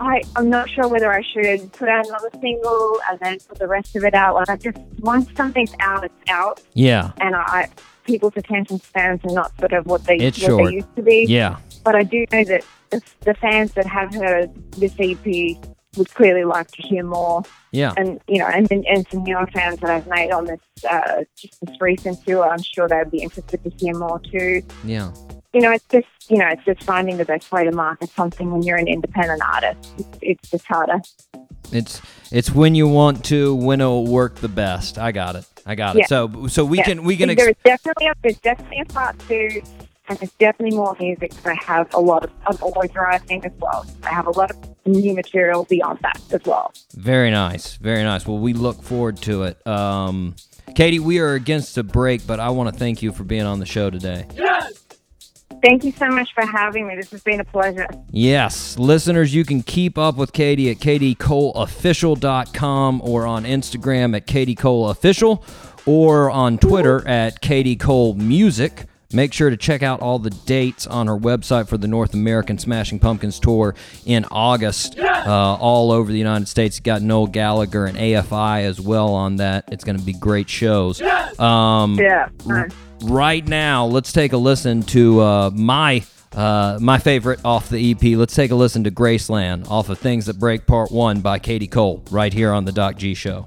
I 0.00 0.22
I'm 0.36 0.48
not 0.50 0.68
sure 0.70 0.86
whether 0.88 1.12
I 1.12 1.22
should 1.22 1.72
put 1.72 1.88
out 1.88 2.06
another 2.06 2.30
single 2.40 2.98
and 3.10 3.18
then 3.20 3.38
put 3.48 3.58
the 3.58 3.66
rest 3.66 3.96
of 3.96 4.04
it 4.04 4.14
out. 4.14 4.34
Like 4.34 4.48
I 4.48 4.56
just 4.56 4.78
once 5.00 5.28
something's 5.36 5.74
out, 5.80 6.04
it's 6.04 6.14
out 6.30 6.60
Yeah. 6.74 7.12
and 7.20 7.34
I, 7.34 7.68
people's 8.04 8.34
attention 8.36 8.80
spans 8.80 9.20
are 9.24 9.32
not 9.34 9.58
sort 9.58 9.72
of 9.72 9.86
what 9.86 10.04
they 10.04 10.16
It's 10.18 10.38
what 10.40 10.46
short. 10.46 10.66
they 10.68 10.74
used 10.76 10.96
to 10.96 11.02
be. 11.02 11.26
Yeah. 11.28 11.56
But 11.84 11.94
I 11.96 12.02
do 12.04 12.24
know 12.32 12.44
that 12.44 12.64
the, 12.90 13.02
the 13.20 13.34
fans 13.34 13.72
that 13.74 13.86
have 13.86 14.14
heard 14.14 14.50
this 14.76 14.94
EP 14.98 15.56
would 15.96 16.14
clearly 16.14 16.44
like 16.44 16.68
to 16.72 16.82
hear 16.82 17.02
more. 17.02 17.42
Yeah. 17.72 17.92
And 17.96 18.20
you 18.28 18.38
know, 18.38 18.46
and 18.46 18.70
and, 18.70 18.86
and 18.86 19.06
some 19.10 19.24
newer 19.24 19.46
fans 19.52 19.80
that 19.80 19.90
I've 19.90 20.06
made 20.06 20.30
on 20.30 20.44
this 20.44 20.60
uh, 20.88 21.24
just 21.36 21.58
this 21.62 21.76
recent 21.80 22.24
tour, 22.24 22.48
I'm 22.48 22.62
sure 22.62 22.86
they'd 22.88 23.10
be 23.10 23.22
interested 23.22 23.64
to 23.64 23.70
hear 23.70 23.94
more 23.98 24.20
too. 24.20 24.62
Yeah. 24.84 25.10
You 25.54 25.60
know, 25.62 25.72
it's 25.72 25.84
just 25.90 26.06
you 26.30 26.36
know, 26.38 26.48
it's 26.48 26.64
just 26.64 26.82
finding 26.84 27.16
the 27.16 27.24
best 27.24 27.50
way 27.50 27.64
to 27.64 27.72
market 27.72 28.10
something 28.10 28.50
when 28.52 28.62
you're 28.62 28.76
an 28.76 28.86
independent 28.86 29.40
artist. 29.42 29.92
It's, 29.98 30.18
it's 30.20 30.50
just 30.50 30.66
harder. 30.66 31.00
It's 31.72 32.02
it's 32.30 32.50
when 32.50 32.74
you 32.74 32.86
want 32.86 33.24
to, 33.26 33.54
when 33.54 33.80
it'll 33.80 34.06
work 34.06 34.36
the 34.36 34.48
best. 34.48 34.98
I 34.98 35.10
got 35.12 35.36
it. 35.36 35.46
I 35.64 35.74
got 35.74 35.96
Yeah. 35.96 36.02
it. 36.04 36.08
So 36.08 36.46
so 36.48 36.64
we 36.66 36.78
Yeah. 36.78 36.84
can 36.84 37.04
we 37.04 37.16
can. 37.16 37.30
Ex- 37.30 37.42
There's 37.42 37.56
definitely 37.64 38.06
a, 38.08 38.12
there's 38.22 38.38
definitely 38.40 38.80
a 38.80 38.84
part 38.92 39.18
two, 39.26 39.62
and 40.10 40.18
there's 40.18 40.32
definitely 40.32 40.76
more 40.76 40.94
music. 41.00 41.32
So 41.32 41.50
I 41.50 41.54
have 41.64 41.92
a 41.94 42.00
lot 42.00 42.24
of 42.24 42.30
I'm 42.46 42.58
always 42.60 42.94
writing 42.94 43.42
as 43.46 43.52
well. 43.58 43.86
I 44.02 44.10
have 44.10 44.26
a 44.26 44.32
lot 44.32 44.50
of 44.50 44.56
new 44.86 45.14
material 45.14 45.64
beyond 45.64 45.98
that 46.02 46.20
as 46.30 46.42
well. 46.44 46.74
Very 46.94 47.30
nice, 47.30 47.76
very 47.76 48.02
nice. 48.02 48.26
Well, 48.26 48.38
we 48.38 48.52
look 48.52 48.82
forward 48.82 49.16
to 49.22 49.44
it. 49.44 49.66
Um, 49.66 50.36
Katie, 50.74 50.98
we 50.98 51.20
are 51.20 51.32
against 51.32 51.78
a 51.78 51.82
break, 51.82 52.26
but 52.26 52.38
I 52.38 52.50
want 52.50 52.70
to 52.70 52.78
thank 52.78 53.00
you 53.02 53.12
for 53.12 53.24
being 53.24 53.44
on 53.44 53.60
the 53.60 53.66
show 53.66 53.88
today. 53.88 54.26
Thank 55.62 55.84
you 55.84 55.92
so 55.92 56.08
much 56.08 56.32
for 56.34 56.46
having 56.46 56.86
me. 56.86 56.96
This 56.96 57.10
has 57.10 57.22
been 57.22 57.40
a 57.40 57.44
pleasure. 57.44 57.86
Yes, 58.10 58.78
listeners, 58.78 59.34
you 59.34 59.44
can 59.44 59.62
keep 59.62 59.98
up 59.98 60.16
with 60.16 60.32
Katie 60.32 60.70
at 60.70 60.78
katiecoleofficial.com 60.78 63.02
or 63.04 63.26
on 63.26 63.44
Instagram 63.44 64.16
at 64.16 64.26
katiecoleofficial 64.26 65.42
or 65.86 66.30
on 66.30 66.56
Twitter 66.58 67.06
at 67.08 67.40
katiecolemusic. 67.42 68.86
Make 69.10 69.32
sure 69.32 69.48
to 69.48 69.56
check 69.56 69.82
out 69.82 70.00
all 70.00 70.18
the 70.18 70.28
dates 70.28 70.86
on 70.86 71.06
her 71.06 71.16
website 71.16 71.66
for 71.66 71.78
the 71.78 71.88
North 71.88 72.12
American 72.12 72.58
Smashing 72.58 72.98
Pumpkins 72.98 73.40
tour 73.40 73.74
in 74.04 74.26
August, 74.30 74.98
uh, 74.98 75.56
all 75.58 75.92
over 75.92 76.12
the 76.12 76.18
United 76.18 76.46
States. 76.46 76.76
You 76.76 76.82
got 76.82 77.00
Noel 77.00 77.26
Gallagher 77.26 77.86
and 77.86 77.96
AFI 77.96 78.64
as 78.64 78.78
well 78.78 79.14
on 79.14 79.36
that. 79.36 79.64
It's 79.72 79.82
going 79.82 79.98
to 79.98 80.04
be 80.04 80.12
great 80.12 80.50
shows. 80.50 81.00
Um, 81.40 81.98
Yeah. 81.98 82.28
Right 83.02 83.46
now, 83.46 83.86
let's 83.86 84.12
take 84.12 84.32
a 84.32 84.36
listen 84.36 84.82
to 84.84 85.20
uh, 85.20 85.50
my 85.54 86.04
Uh, 86.30 86.78
my 86.80 86.98
favorite 86.98 87.40
off 87.42 87.70
the 87.70 87.90
EP. 87.90 88.02
Let's 88.16 88.34
take 88.34 88.50
a 88.50 88.54
listen 88.54 88.84
to 88.84 88.90
Graceland 88.90 89.66
off 89.70 89.88
of 89.88 89.98
Things 89.98 90.26
That 90.26 90.38
Break 90.38 90.66
Part 90.66 90.92
1 90.92 91.22
by 91.22 91.38
Katie 91.38 91.66
Cole 91.66 92.04
right 92.10 92.32
here 92.32 92.52
on 92.52 92.66
The 92.66 92.72
Doc 92.72 92.96
G 92.96 93.14
Show. 93.14 93.46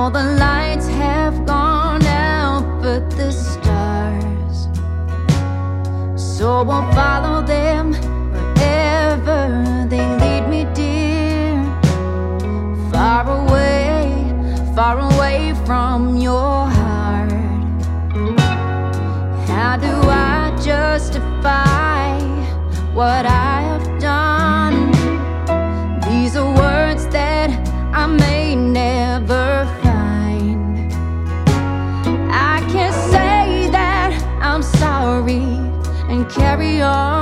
All 0.00 0.10
the 0.10 0.32
lights 0.46 0.88
have 0.88 1.44
gone 1.44 2.06
out, 2.06 2.64
but 2.80 3.10
the 3.18 3.30
stars. 3.30 4.56
So 6.16 6.66
I'll 6.74 6.90
follow 6.94 7.42
them 7.42 7.92
wherever 8.32 9.42
they 9.90 10.04
lead 10.22 10.48
me, 10.48 10.64
dear. 10.72 11.60
Far 12.90 13.24
away, 13.40 14.24
far 14.74 14.96
away 15.10 15.52
from 15.66 16.16
your 16.16 16.56
heart. 16.78 17.30
How 19.52 19.76
do 19.76 19.94
I 20.08 20.58
justify 20.64 22.18
what 22.94 23.26
I 23.26 23.59
carry 36.30 36.80
on 36.80 37.19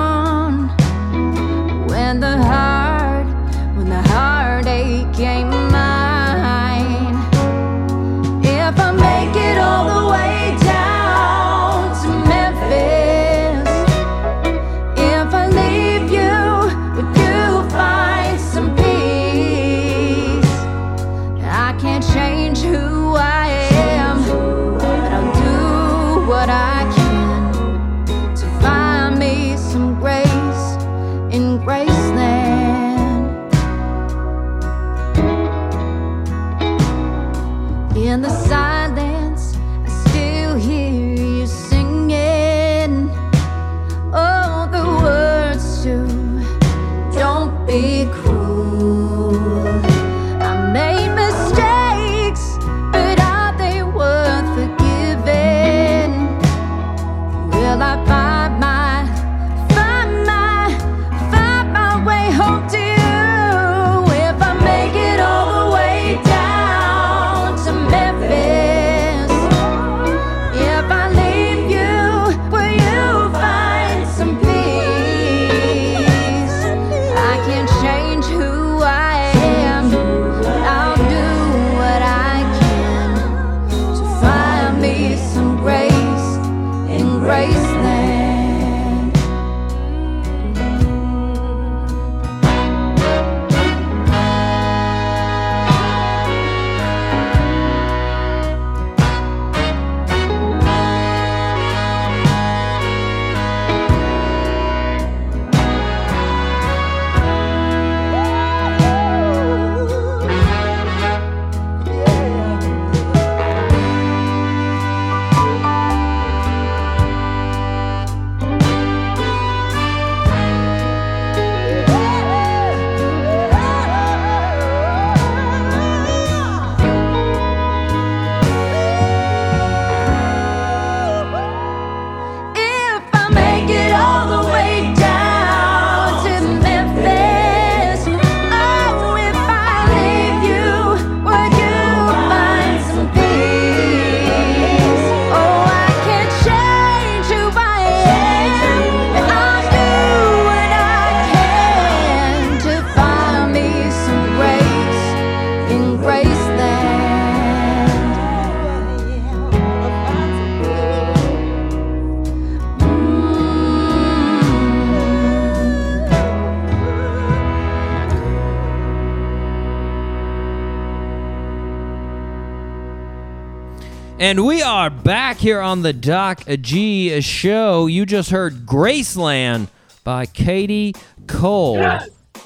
And 174.29 174.45
we 174.45 174.61
are 174.61 174.91
back 174.91 175.39
here 175.39 175.59
on 175.59 175.81
the 175.81 175.95
Doc 175.95 176.43
G 176.61 177.19
show. 177.23 177.87
You 177.87 178.05
just 178.05 178.29
heard 178.29 178.67
Graceland 178.67 179.69
by 180.05 180.27
Katie 180.27 180.95
Cole. 181.27 181.83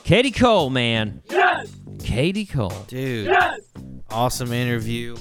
Katie 0.05 0.31
Cole, 0.31 0.71
man. 0.71 1.25
Yes! 1.29 1.73
Katie 1.99 2.47
Cole. 2.47 2.85
Dude, 2.87 3.27
Yes! 3.27 3.59
awesome 4.13 4.53
interview. 4.53 5.17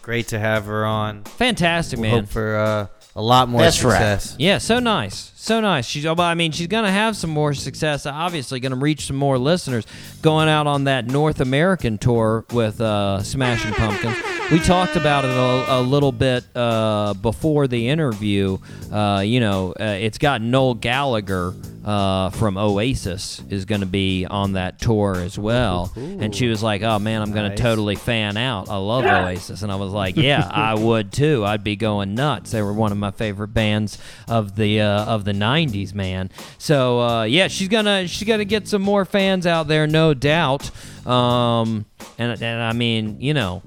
Great 0.00 0.28
to 0.28 0.38
have 0.38 0.64
her 0.64 0.86
on. 0.86 1.22
Fantastic, 1.24 1.98
We'll 1.98 2.10
man. 2.10 2.20
Hope 2.20 2.30
for 2.30 2.56
uh, 2.56 2.86
a 3.14 3.20
lot 3.20 3.50
more 3.50 3.60
That's 3.60 3.84
right. 3.84 3.92
success. 3.92 4.36
Yeah, 4.38 4.56
so 4.56 4.78
nice. 4.78 5.32
So 5.36 5.60
nice. 5.60 5.84
She's 5.86 6.04
well, 6.06 6.18
I 6.22 6.32
mean, 6.32 6.50
she's 6.50 6.68
going 6.68 6.84
to 6.86 6.90
have 6.90 7.14
some 7.14 7.28
more 7.28 7.52
success. 7.52 8.06
Obviously, 8.06 8.58
going 8.58 8.72
to 8.72 8.78
reach 8.78 9.04
some 9.06 9.16
more 9.16 9.36
listeners 9.36 9.84
going 10.22 10.48
out 10.48 10.66
on 10.66 10.84
that 10.84 11.08
North 11.08 11.42
American 11.42 11.98
tour 11.98 12.46
with 12.54 12.80
uh, 12.80 13.22
Smashing 13.22 13.74
Pumpkins. 13.74 14.16
We 14.52 14.60
talked 14.60 14.94
about 14.94 15.24
it 15.24 15.30
a, 15.32 15.78
a 15.78 15.80
little 15.80 16.12
bit 16.12 16.44
uh, 16.54 17.14
before 17.14 17.66
the 17.66 17.88
interview. 17.88 18.58
Uh, 18.92 19.22
you 19.26 19.40
know, 19.40 19.72
uh, 19.72 19.82
it's 19.98 20.18
got 20.18 20.40
Noel 20.40 20.74
Gallagher 20.74 21.52
uh, 21.84 22.30
from 22.30 22.56
Oasis 22.56 23.42
is 23.50 23.64
going 23.64 23.80
to 23.80 23.86
be 23.88 24.24
on 24.24 24.52
that 24.52 24.78
tour 24.80 25.16
as 25.16 25.36
well. 25.36 25.92
And 25.96 26.32
she 26.34 26.46
was 26.46 26.62
like, 26.62 26.82
"Oh 26.82 27.00
man, 27.00 27.22
I'm 27.22 27.32
going 27.32 27.48
Nice. 27.48 27.56
to 27.58 27.62
totally 27.62 27.96
fan 27.96 28.36
out. 28.36 28.68
I 28.68 28.76
love 28.76 29.04
Oasis." 29.26 29.62
And 29.62 29.72
I 29.72 29.76
was 29.76 29.90
like, 29.92 30.16
"Yeah, 30.16 30.48
I 30.48 30.74
would 30.74 31.12
too. 31.12 31.44
I'd 31.44 31.64
be 31.64 31.74
going 31.74 32.14
nuts. 32.14 32.52
They 32.52 32.62
were 32.62 32.72
one 32.72 32.92
of 32.92 32.98
my 32.98 33.10
favorite 33.10 33.48
bands 33.54 33.98
of 34.28 34.54
the 34.54 34.80
uh, 34.80 35.06
of 35.06 35.24
the 35.24 35.32
'90s, 35.32 35.92
man. 35.92 36.30
So 36.58 37.00
uh, 37.00 37.22
yeah, 37.24 37.48
she's 37.48 37.68
gonna 37.68 38.06
she's 38.06 38.28
gonna 38.28 38.44
get 38.44 38.68
some 38.68 38.82
more 38.82 39.04
fans 39.04 39.44
out 39.44 39.66
there, 39.66 39.88
no 39.88 40.14
doubt. 40.14 40.70
Um, 41.04 41.84
and 42.18 42.40
and 42.40 42.62
I 42.62 42.72
mean, 42.72 43.20
you 43.20 43.34
know, 43.34 43.62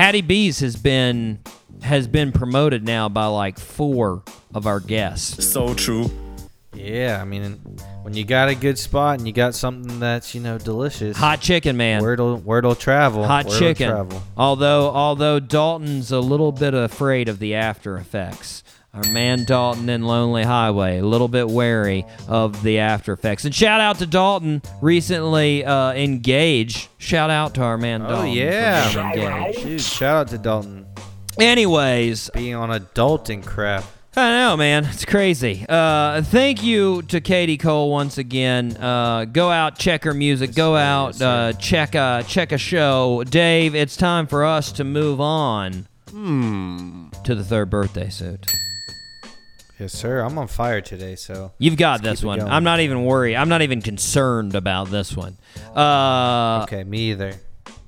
Hattie 0.00 0.22
B's 0.22 0.60
has 0.60 0.76
been 0.76 1.40
has 1.82 2.08
been 2.08 2.32
promoted 2.32 2.86
now 2.86 3.10
by 3.10 3.26
like 3.26 3.58
four 3.58 4.22
of 4.54 4.66
our 4.66 4.80
guests. 4.80 5.44
So 5.46 5.74
true. 5.74 6.10
Yeah, 6.72 7.18
I 7.20 7.26
mean, 7.26 7.60
when 8.00 8.14
you 8.14 8.24
got 8.24 8.48
a 8.48 8.54
good 8.54 8.78
spot 8.78 9.18
and 9.18 9.26
you 9.26 9.34
got 9.34 9.54
something 9.54 10.00
that's 10.00 10.34
you 10.34 10.40
know 10.40 10.56
delicious, 10.56 11.18
Hot 11.18 11.42
chicken, 11.42 11.76
man. 11.76 12.00
word'll 12.00 12.38
word'll 12.38 12.74
travel. 12.74 13.26
Hot 13.26 13.44
word'll 13.44 13.58
chicken. 13.58 13.90
Travel. 13.90 14.22
Although 14.38 14.88
although 14.88 15.38
Dalton's 15.38 16.10
a 16.12 16.20
little 16.20 16.50
bit 16.50 16.72
afraid 16.72 17.28
of 17.28 17.38
the 17.38 17.54
after 17.54 17.98
effects. 17.98 18.64
Our 18.92 19.04
man 19.12 19.44
Dalton 19.44 19.88
in 19.88 20.02
Lonely 20.02 20.42
Highway, 20.42 20.98
a 20.98 21.04
little 21.06 21.28
bit 21.28 21.48
wary 21.48 22.04
of 22.26 22.60
the 22.64 22.80
after 22.80 23.12
effects. 23.12 23.44
And 23.44 23.54
shout 23.54 23.80
out 23.80 23.98
to 24.00 24.06
Dalton, 24.06 24.62
recently 24.80 25.64
uh, 25.64 25.92
engaged. 25.92 26.88
Shout 26.98 27.30
out 27.30 27.54
to 27.54 27.62
our 27.62 27.78
man 27.78 28.02
Oh 28.02 28.08
Dalton. 28.08 28.30
for 28.32 28.36
yeah, 28.36 29.10
engaged. 29.12 29.62
dude! 29.62 29.80
Shout 29.80 30.16
out 30.16 30.28
to 30.28 30.38
Dalton 30.38 30.86
Anyways, 31.38 32.30
being 32.34 32.54
on 32.56 32.70
adulting 32.70 33.44
crap. 33.46 33.84
I 34.16 34.30
know, 34.32 34.56
man. 34.56 34.84
It's 34.86 35.04
crazy. 35.04 35.64
Uh, 35.68 36.22
thank 36.22 36.64
you 36.64 37.02
to 37.02 37.20
Katie 37.20 37.56
Cole 37.56 37.90
once 37.92 38.18
again. 38.18 38.76
Uh, 38.76 39.24
go 39.24 39.50
out, 39.50 39.78
check 39.78 40.02
her 40.02 40.12
music. 40.12 40.52
Go 40.54 40.74
out, 40.76 41.22
uh, 41.22 41.52
check 41.54 41.94
a 41.94 42.24
check 42.26 42.50
a 42.50 42.58
show. 42.58 43.22
Dave, 43.22 43.76
it's 43.76 43.96
time 43.96 44.26
for 44.26 44.44
us 44.44 44.72
to 44.72 44.84
move 44.84 45.20
on 45.20 45.86
to 47.22 47.34
the 47.36 47.44
third 47.44 47.70
birthday 47.70 48.08
suit. 48.10 48.52
Yes, 49.80 49.94
sir. 49.94 50.20
I'm 50.20 50.36
on 50.36 50.46
fire 50.46 50.82
today, 50.82 51.16
so 51.16 51.52
You've 51.56 51.78
got 51.78 52.02
this 52.02 52.22
one. 52.22 52.38
I'm 52.38 52.64
not 52.64 52.80
even 52.80 53.06
worried. 53.06 53.36
I'm 53.36 53.48
not 53.48 53.62
even 53.62 53.80
concerned 53.80 54.54
about 54.54 54.90
this 54.90 55.16
one. 55.16 55.38
Uh, 55.74 56.64
okay. 56.64 56.84
Me 56.84 57.12
either. 57.12 57.32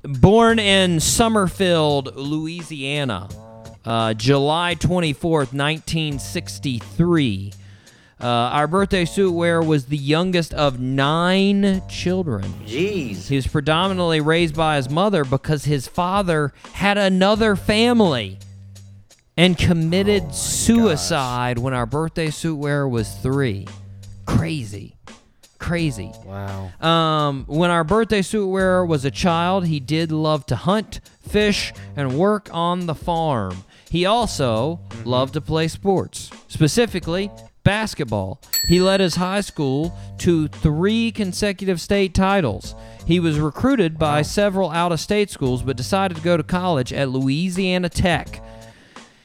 born 0.03 0.59
in 0.59 1.01
Summerfield, 1.01 2.17
Louisiana, 2.17 3.29
uh, 3.85 4.15
July 4.15 4.75
24th, 4.75 5.53
1963. 5.53 7.53
Uh, 8.19 8.25
our 8.27 8.67
birthday 8.69 9.05
suit 9.05 9.33
wearer 9.33 9.63
was 9.63 9.85
the 9.87 9.97
youngest 9.99 10.55
of 10.55 10.81
nine 10.81 11.83
children. 11.91 12.45
Jeez. 12.65 13.29
He 13.29 13.37
was 13.37 13.47
predominantly 13.49 14.23
raised 14.23 14.57
by 14.57 14.77
his 14.77 14.89
mother 14.89 15.25
because 15.25 15.67
his 15.67 15.89
father 15.89 16.55
had 16.73 16.97
another 16.97 17.55
family 17.55 18.39
and 19.37 19.57
committed 19.57 20.35
suicide 20.35 21.59
when 21.59 21.75
our 21.75 21.87
birthday 21.87 22.31
suit 22.31 22.57
wearer 22.57 22.89
was 22.89 23.13
three. 23.15 23.67
Crazy. 24.27 24.97
Crazy. 25.59 26.13
Wow. 26.25 26.71
Um, 26.81 27.45
when 27.47 27.71
our 27.71 27.85
birthday 27.85 28.23
suit 28.23 28.49
wearer 28.49 28.85
was 28.85 29.05
a 29.05 29.11
child, 29.11 29.67
he 29.67 29.81
did 29.81 30.11
love 30.11 30.45
to 30.47 30.57
hunt, 30.57 31.01
fish, 31.21 31.73
and 31.97 32.19
work 32.19 32.49
on 32.53 32.87
the 32.87 32.95
farm. 32.95 33.65
He 33.89 34.05
also 34.05 34.81
loved 35.05 35.35
to 35.35 35.41
play 35.41 35.69
sports, 35.69 36.31
specifically 36.49 37.31
basketball. 37.63 38.41
He 38.69 38.81
led 38.81 39.01
his 39.01 39.17
high 39.17 39.41
school 39.41 39.97
to 40.19 40.49
three 40.49 41.13
consecutive 41.13 41.81
state 41.81 42.15
titles. 42.15 42.75
He 43.07 43.21
was 43.21 43.39
recruited 43.39 43.99
by 43.99 44.23
several 44.23 44.71
out 44.71 44.93
of 44.93 45.01
state 45.01 45.31
schools, 45.31 45.63
but 45.63 45.77
decided 45.77 46.17
to 46.17 46.23
go 46.23 46.37
to 46.37 46.43
college 46.43 46.93
at 46.93 47.11
Louisiana 47.11 47.89
Tech. 47.89 48.43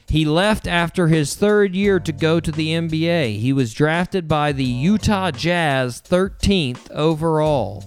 He 0.08 0.24
left 0.24 0.66
after 0.66 1.08
his 1.08 1.34
third 1.34 1.74
year 1.74 2.00
to 2.00 2.12
go 2.12 2.40
to 2.40 2.50
the 2.50 2.68
NBA. 2.70 3.38
He 3.40 3.52
was 3.52 3.74
drafted 3.74 4.26
by 4.26 4.52
the 4.52 4.64
Utah 4.64 5.30
Jazz 5.30 6.00
13th 6.00 6.90
overall. 6.90 7.84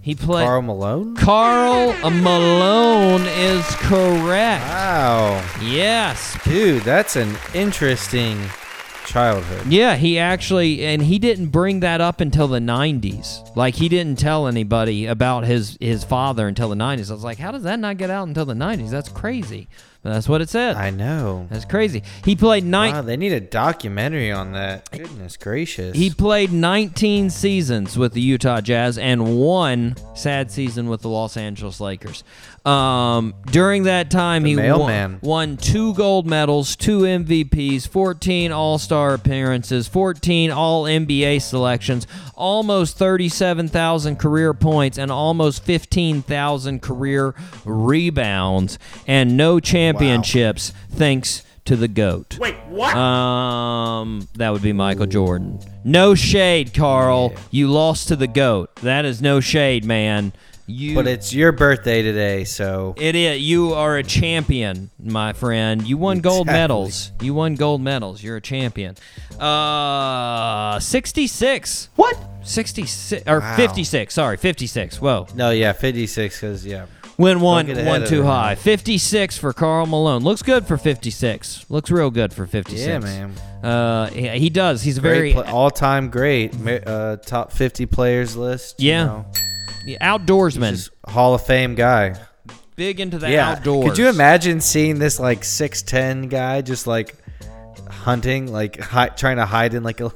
He 0.00 0.14
played. 0.14 0.46
Karl 0.46 0.62
Malone. 0.62 1.14
Karl 1.16 1.92
Malone 2.10 3.26
is 3.26 3.66
correct. 3.76 4.64
Wow, 4.64 5.44
Yes. 5.62 6.38
dude, 6.44 6.82
that's 6.84 7.16
an 7.16 7.36
interesting 7.52 8.40
childhood. 9.04 9.66
Yeah, 9.70 9.96
he 9.96 10.18
actually, 10.18 10.86
and 10.86 11.02
he 11.02 11.18
didn't 11.18 11.48
bring 11.48 11.80
that 11.80 12.00
up 12.00 12.22
until 12.22 12.48
the 12.48 12.60
90s. 12.60 13.54
Like, 13.56 13.74
he 13.74 13.90
didn't 13.90 14.18
tell 14.18 14.46
anybody 14.46 15.04
about 15.04 15.44
his, 15.44 15.76
his 15.80 16.04
father 16.04 16.48
until 16.48 16.70
the 16.70 16.76
90s. 16.76 17.10
I 17.10 17.14
was 17.14 17.24
like, 17.24 17.38
how 17.38 17.50
does 17.50 17.64
that 17.64 17.78
not 17.78 17.98
get 17.98 18.08
out 18.08 18.28
until 18.28 18.46
the 18.46 18.54
90s? 18.54 18.90
That's 18.90 19.08
crazy. 19.10 19.68
But 20.02 20.12
that's 20.12 20.28
what 20.28 20.40
it 20.40 20.48
said. 20.48 20.76
I 20.76 20.90
know. 20.90 21.48
That's 21.50 21.64
crazy. 21.64 22.04
He 22.24 22.36
played 22.36 22.64
nine. 22.64 22.92
Wow, 22.92 23.02
they 23.02 23.16
need 23.16 23.32
a 23.32 23.40
documentary 23.40 24.30
on 24.30 24.52
that. 24.52 24.88
Goodness 24.92 25.36
gracious. 25.36 25.96
He 25.96 26.10
played 26.10 26.52
19 26.52 27.30
seasons 27.30 27.98
with 27.98 28.12
the 28.12 28.20
Utah 28.20 28.60
Jazz 28.60 28.96
and 28.96 29.36
one 29.38 29.96
sad 30.14 30.52
season 30.52 30.88
with 30.88 31.02
the 31.02 31.08
Los 31.08 31.36
Angeles 31.36 31.80
Lakers. 31.80 32.22
Um, 32.64 33.34
during 33.50 33.84
that 33.84 34.10
time, 34.10 34.42
The 34.42 34.50
he 34.60 34.72
won, 34.72 35.18
won 35.22 35.56
two 35.56 35.94
gold 35.94 36.26
medals, 36.26 36.76
two 36.76 37.00
MVPs, 37.00 37.88
14 37.88 38.52
All 38.52 38.78
Star 38.78 39.14
appearances, 39.14 39.88
14 39.88 40.50
All 40.50 40.84
NBA 40.84 41.40
selections, 41.40 42.06
almost 42.34 42.98
37,000 42.98 44.16
career 44.16 44.52
points, 44.54 44.98
and 44.98 45.10
almost 45.10 45.62
15,000 45.64 46.82
career 46.82 47.34
rebounds, 47.64 48.78
and 49.06 49.36
no 49.36 49.60
championships 49.60 50.72
thanks 50.90 51.42
to 51.64 51.76
the 51.76 51.88
GOAT. 51.88 52.38
Wait, 52.38 52.54
what? 52.68 52.96
Um, 52.96 54.26
that 54.36 54.50
would 54.50 54.62
be 54.62 54.72
Michael 54.72 55.06
Jordan. 55.06 55.60
No 55.84 56.14
shade, 56.14 56.72
Karl. 56.72 57.34
You 57.50 57.70
lost 57.70 58.08
to 58.08 58.16
the 58.16 58.26
goat. 58.26 58.74
That 58.76 59.04
is 59.04 59.20
no 59.20 59.40
shade, 59.40 59.84
man. 59.84 60.32
You. 60.68 60.94
but 60.94 61.06
it's 61.08 61.32
your 61.32 61.50
birthday 61.52 62.02
today, 62.02 62.44
so 62.44 62.94
It 62.98 63.14
is. 63.16 63.40
You 63.40 63.72
are 63.72 63.96
a 63.96 64.02
champion, 64.02 64.90
my 65.02 65.32
friend. 65.32 65.82
You 65.86 65.96
won 65.96 66.20
gold 66.20 66.42
Exactly. 66.42 66.60
medals. 66.60 67.12
You 67.22 67.32
won 67.34 67.54
gold 67.54 67.80
medals. 67.80 68.22
You're 68.22 68.36
a 68.36 68.40
champion. 68.42 68.94
Uh, 69.40 70.78
66. 70.78 71.88
what? 71.96 72.16
66 72.42 73.22
or 73.26 73.40
Wow. 73.40 73.56
56. 73.56 74.14
Sorry, 74.14 74.36
56. 74.36 75.00
Whoa. 75.00 75.26
No, 75.34 75.50
yeah, 75.50 75.72
56 75.72 76.40
because 76.40 76.66
yeah. 76.66 76.86
Went 77.16 77.40
one, 77.40 77.66
one 77.84 78.06
too 78.06 78.22
high. 78.22 78.54
56 78.54 79.38
for 79.38 79.52
Karl 79.52 79.86
Malone. 79.86 80.22
Looks 80.22 80.42
good 80.42 80.66
for 80.68 80.76
56. 80.76 81.66
Looks 81.68 81.90
real 81.90 82.10
good 82.10 82.32
for 82.32 82.46
56. 82.46 82.86
Yeah, 82.86 82.98
man. 83.00 83.32
Uh, 83.64 84.06
he, 84.10 84.28
he 84.38 84.50
does. 84.50 84.82
He's 84.82 84.98
a 84.98 85.00
very 85.00 85.32
pla- 85.32 85.42
all-time 85.50 86.10
great, 86.10 86.54
uh, 86.86 87.16
top 87.16 87.50
50 87.50 87.86
players 87.86 88.36
list. 88.36 88.80
you 88.80 89.24
Yeah. 89.84 89.98
know. 90.00 90.18
outdoorsman. 90.18 90.70
Just 90.72 90.90
Hall 91.06 91.34
of 91.34 91.44
Fame 91.46 91.74
guy. 91.74 92.14
big 92.76 93.00
into 93.00 93.18
the 93.18 93.30
yeah. 93.30 93.50
outdoors. 93.50 93.90
Could 93.90 93.98
you 93.98 94.08
imagine 94.08 94.60
seeing 94.60 94.98
this 94.98 95.18
like 95.18 95.40
6'10 95.42 96.28
guy 96.30 96.60
just 96.62 96.86
like 96.86 97.16
hunting, 97.90 98.50
like 98.52 98.78
hi- 98.80 99.08
trying 99.08 99.36
to 99.36 99.46
hide 99.46 99.74
in 99.74 99.82
like 99.82 100.00
a 100.00 100.12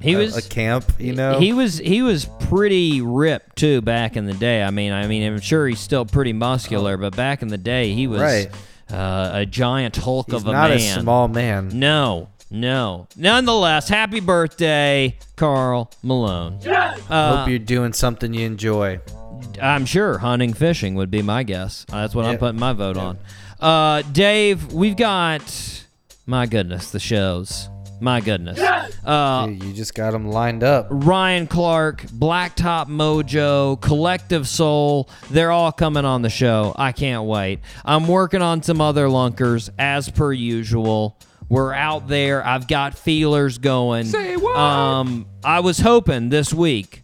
He 0.00 0.12
a- 0.14 0.18
was 0.18 0.36
a 0.36 0.48
camp, 0.48 0.84
you 0.98 1.14
know? 1.14 1.38
He 1.38 1.52
was 1.52 1.78
he 1.78 2.02
was 2.02 2.26
pretty 2.48 3.00
ripped 3.00 3.56
too 3.56 3.80
back 3.80 4.16
in 4.16 4.26
the 4.26 4.34
day. 4.34 4.62
I 4.62 4.70
mean, 4.70 4.92
I 4.92 5.06
mean, 5.06 5.22
I'm 5.26 5.40
sure 5.40 5.66
he's 5.66 5.80
still 5.80 6.04
pretty 6.04 6.32
muscular, 6.32 6.96
but 6.96 7.16
back 7.16 7.42
in 7.42 7.48
the 7.48 7.58
day, 7.58 7.92
he 7.92 8.06
was. 8.06 8.20
Right. 8.20 8.48
uh, 8.92 9.30
a 9.34 9.46
giant 9.46 9.96
hulk 9.96 10.26
He's 10.30 10.42
of 10.42 10.46
a 10.46 10.52
not 10.52 10.70
man. 10.70 10.98
a 10.98 11.00
small 11.02 11.26
man. 11.28 11.70
No, 11.72 12.28
no. 12.60 13.06
Nonetheless, 13.16 13.88
happy 13.88 14.20
birthday, 14.20 15.16
Karl 15.36 15.90
Malone. 16.02 16.58
Uh, 16.66 17.36
Hope 17.38 17.48
you're 17.48 17.58
doing 17.58 17.92
something 17.92 18.34
you 18.34 18.46
enjoy. 18.46 19.00
I'm 19.60 19.86
sure 19.86 20.18
hunting, 20.18 20.52
fishing 20.54 20.94
would 20.96 21.10
be 21.10 21.22
my 21.22 21.42
guess. 21.42 21.84
That's 21.88 22.14
what 22.14 22.24
I'm 22.24 22.38
putting 22.38 22.58
my 22.60 22.72
vote 22.72 22.96
on. 22.96 23.18
Uh, 23.60 24.02
Dave, 24.02 24.72
we've 24.72 24.96
got 24.96 25.42
my 26.26 26.46
goodness, 26.46 26.90
the 26.90 26.98
shows. 26.98 27.68
My 27.98 28.20
goodness. 28.20 28.60
Uh, 28.60 29.46
Dude, 29.46 29.62
you 29.62 29.72
just 29.72 29.94
got 29.94 30.10
them 30.10 30.28
lined 30.28 30.62
up. 30.62 30.88
Ryan 30.90 31.46
Clark, 31.46 32.02
Blacktop 32.02 32.88
Mojo, 32.88 33.80
Collective 33.80 34.46
Soul, 34.46 35.08
they're 35.30 35.50
all 35.50 35.72
coming 35.72 36.04
on 36.04 36.20
the 36.20 36.28
show. 36.28 36.74
I 36.76 36.92
can't 36.92 37.24
wait. 37.24 37.60
I'm 37.84 38.06
working 38.06 38.42
on 38.42 38.62
some 38.62 38.80
other 38.82 39.08
lunkers 39.08 39.70
as 39.78 40.10
per 40.10 40.32
usual. 40.32 41.16
We're 41.48 41.72
out 41.72 42.08
there. 42.08 42.44
I've 42.44 42.66
got 42.66 42.96
feelers 42.98 43.58
going. 43.58 44.06
Say 44.06 44.36
what? 44.36 44.56
Um, 44.56 45.26
I 45.44 45.60
was 45.60 45.78
hoping 45.78 46.28
this 46.28 46.52
week 46.52 47.02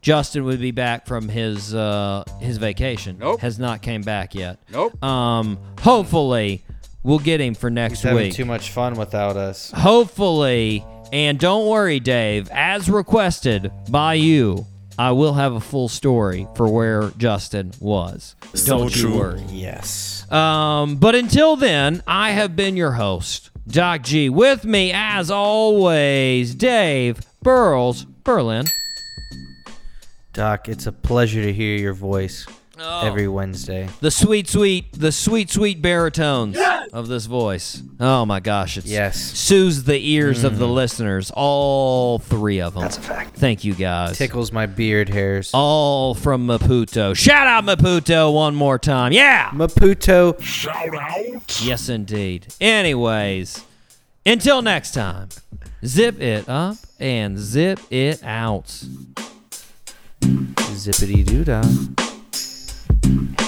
Justin 0.00 0.44
would 0.44 0.60
be 0.60 0.70
back 0.70 1.06
from 1.06 1.28
his 1.28 1.74
uh, 1.74 2.24
his 2.40 2.58
vacation. 2.58 3.18
Nope. 3.18 3.40
Has 3.40 3.58
not 3.58 3.82
came 3.82 4.02
back 4.02 4.34
yet. 4.34 4.58
Nope. 4.70 5.02
Um, 5.02 5.58
hopefully 5.80 6.62
we'll 7.02 7.18
get 7.18 7.40
him 7.40 7.54
for 7.54 7.70
next 7.70 7.94
He's 8.00 8.02
having 8.02 8.18
week. 8.24 8.34
too 8.34 8.44
much 8.44 8.70
fun 8.70 8.94
without 8.94 9.36
us. 9.36 9.72
Hopefully, 9.72 10.84
and 11.12 11.38
don't 11.38 11.66
worry, 11.66 12.00
Dave, 12.00 12.48
as 12.50 12.88
requested 12.88 13.72
by 13.90 14.14
you, 14.14 14.66
I 14.98 15.10
will 15.12 15.34
have 15.34 15.54
a 15.54 15.60
full 15.60 15.88
story 15.88 16.46
for 16.54 16.68
where 16.68 17.10
Justin 17.18 17.72
was. 17.80 18.36
So 18.54 18.78
don't 18.78 18.92
true. 18.92 19.10
you 19.12 19.18
worry. 19.18 19.42
Yes. 19.48 20.30
Um, 20.30 20.96
but 20.96 21.14
until 21.14 21.56
then, 21.56 22.02
I 22.06 22.30
have 22.30 22.54
been 22.54 22.76
your 22.76 22.92
host, 22.92 23.50
Doc 23.66 24.02
G. 24.02 24.28
With 24.28 24.64
me, 24.64 24.92
as 24.92 25.30
always, 25.30 26.54
Dave 26.54 27.20
Burles 27.42 28.06
Berlin. 28.22 28.66
Doc, 30.34 30.68
it's 30.68 30.86
a 30.86 30.92
pleasure 30.92 31.42
to 31.42 31.52
hear 31.52 31.76
your 31.76 31.94
voice 31.94 32.46
Oh. 32.86 33.06
every 33.06 33.28
Wednesday. 33.28 33.88
The 34.00 34.10
sweet, 34.10 34.46
sweet, 34.46 34.92
the 34.92 35.10
sweet, 35.10 35.50
sweet 35.50 35.80
baritones 35.80 36.58
of 36.92 37.08
this 37.08 37.24
voice. 37.24 37.82
Oh 37.98 38.26
my 38.26 38.40
gosh, 38.40 38.76
it's 38.76 38.86
Yes. 38.86 39.18
soothes 39.18 39.84
the 39.84 39.98
ears 39.98 40.44
of 40.44 40.58
the 40.58 40.66
mm. 40.66 40.74
listeners. 40.74 41.32
All 41.34 42.18
three 42.18 42.60
of 42.60 42.74
them. 42.74 42.82
That's 42.82 42.98
a 42.98 43.00
fact. 43.00 43.36
Thank 43.36 43.64
you 43.64 43.74
guys. 43.74 44.18
Tickles 44.18 44.52
my 44.52 44.66
beard 44.66 45.08
hairs. 45.08 45.50
All 45.54 46.14
from 46.14 46.46
Maputo. 46.46 47.16
Shout 47.16 47.46
out 47.46 47.64
Maputo 47.64 48.34
one 48.34 48.54
more 48.54 48.78
time. 48.78 49.12
Yeah. 49.12 49.48
Maputo. 49.50 50.40
Shout 50.42 50.94
out. 50.94 51.60
Yes, 51.62 51.88
indeed. 51.88 52.48
Anyways, 52.60 53.64
until 54.26 54.60
next 54.60 54.92
time, 54.92 55.30
zip 55.86 56.20
it 56.20 56.48
up 56.50 56.76
and 57.00 57.38
zip 57.38 57.80
it 57.90 58.22
out. 58.22 58.84
Zippity 60.20 61.24
doo 61.24 61.44
dah. 61.44 61.62
Mm-hmm. 63.04 63.43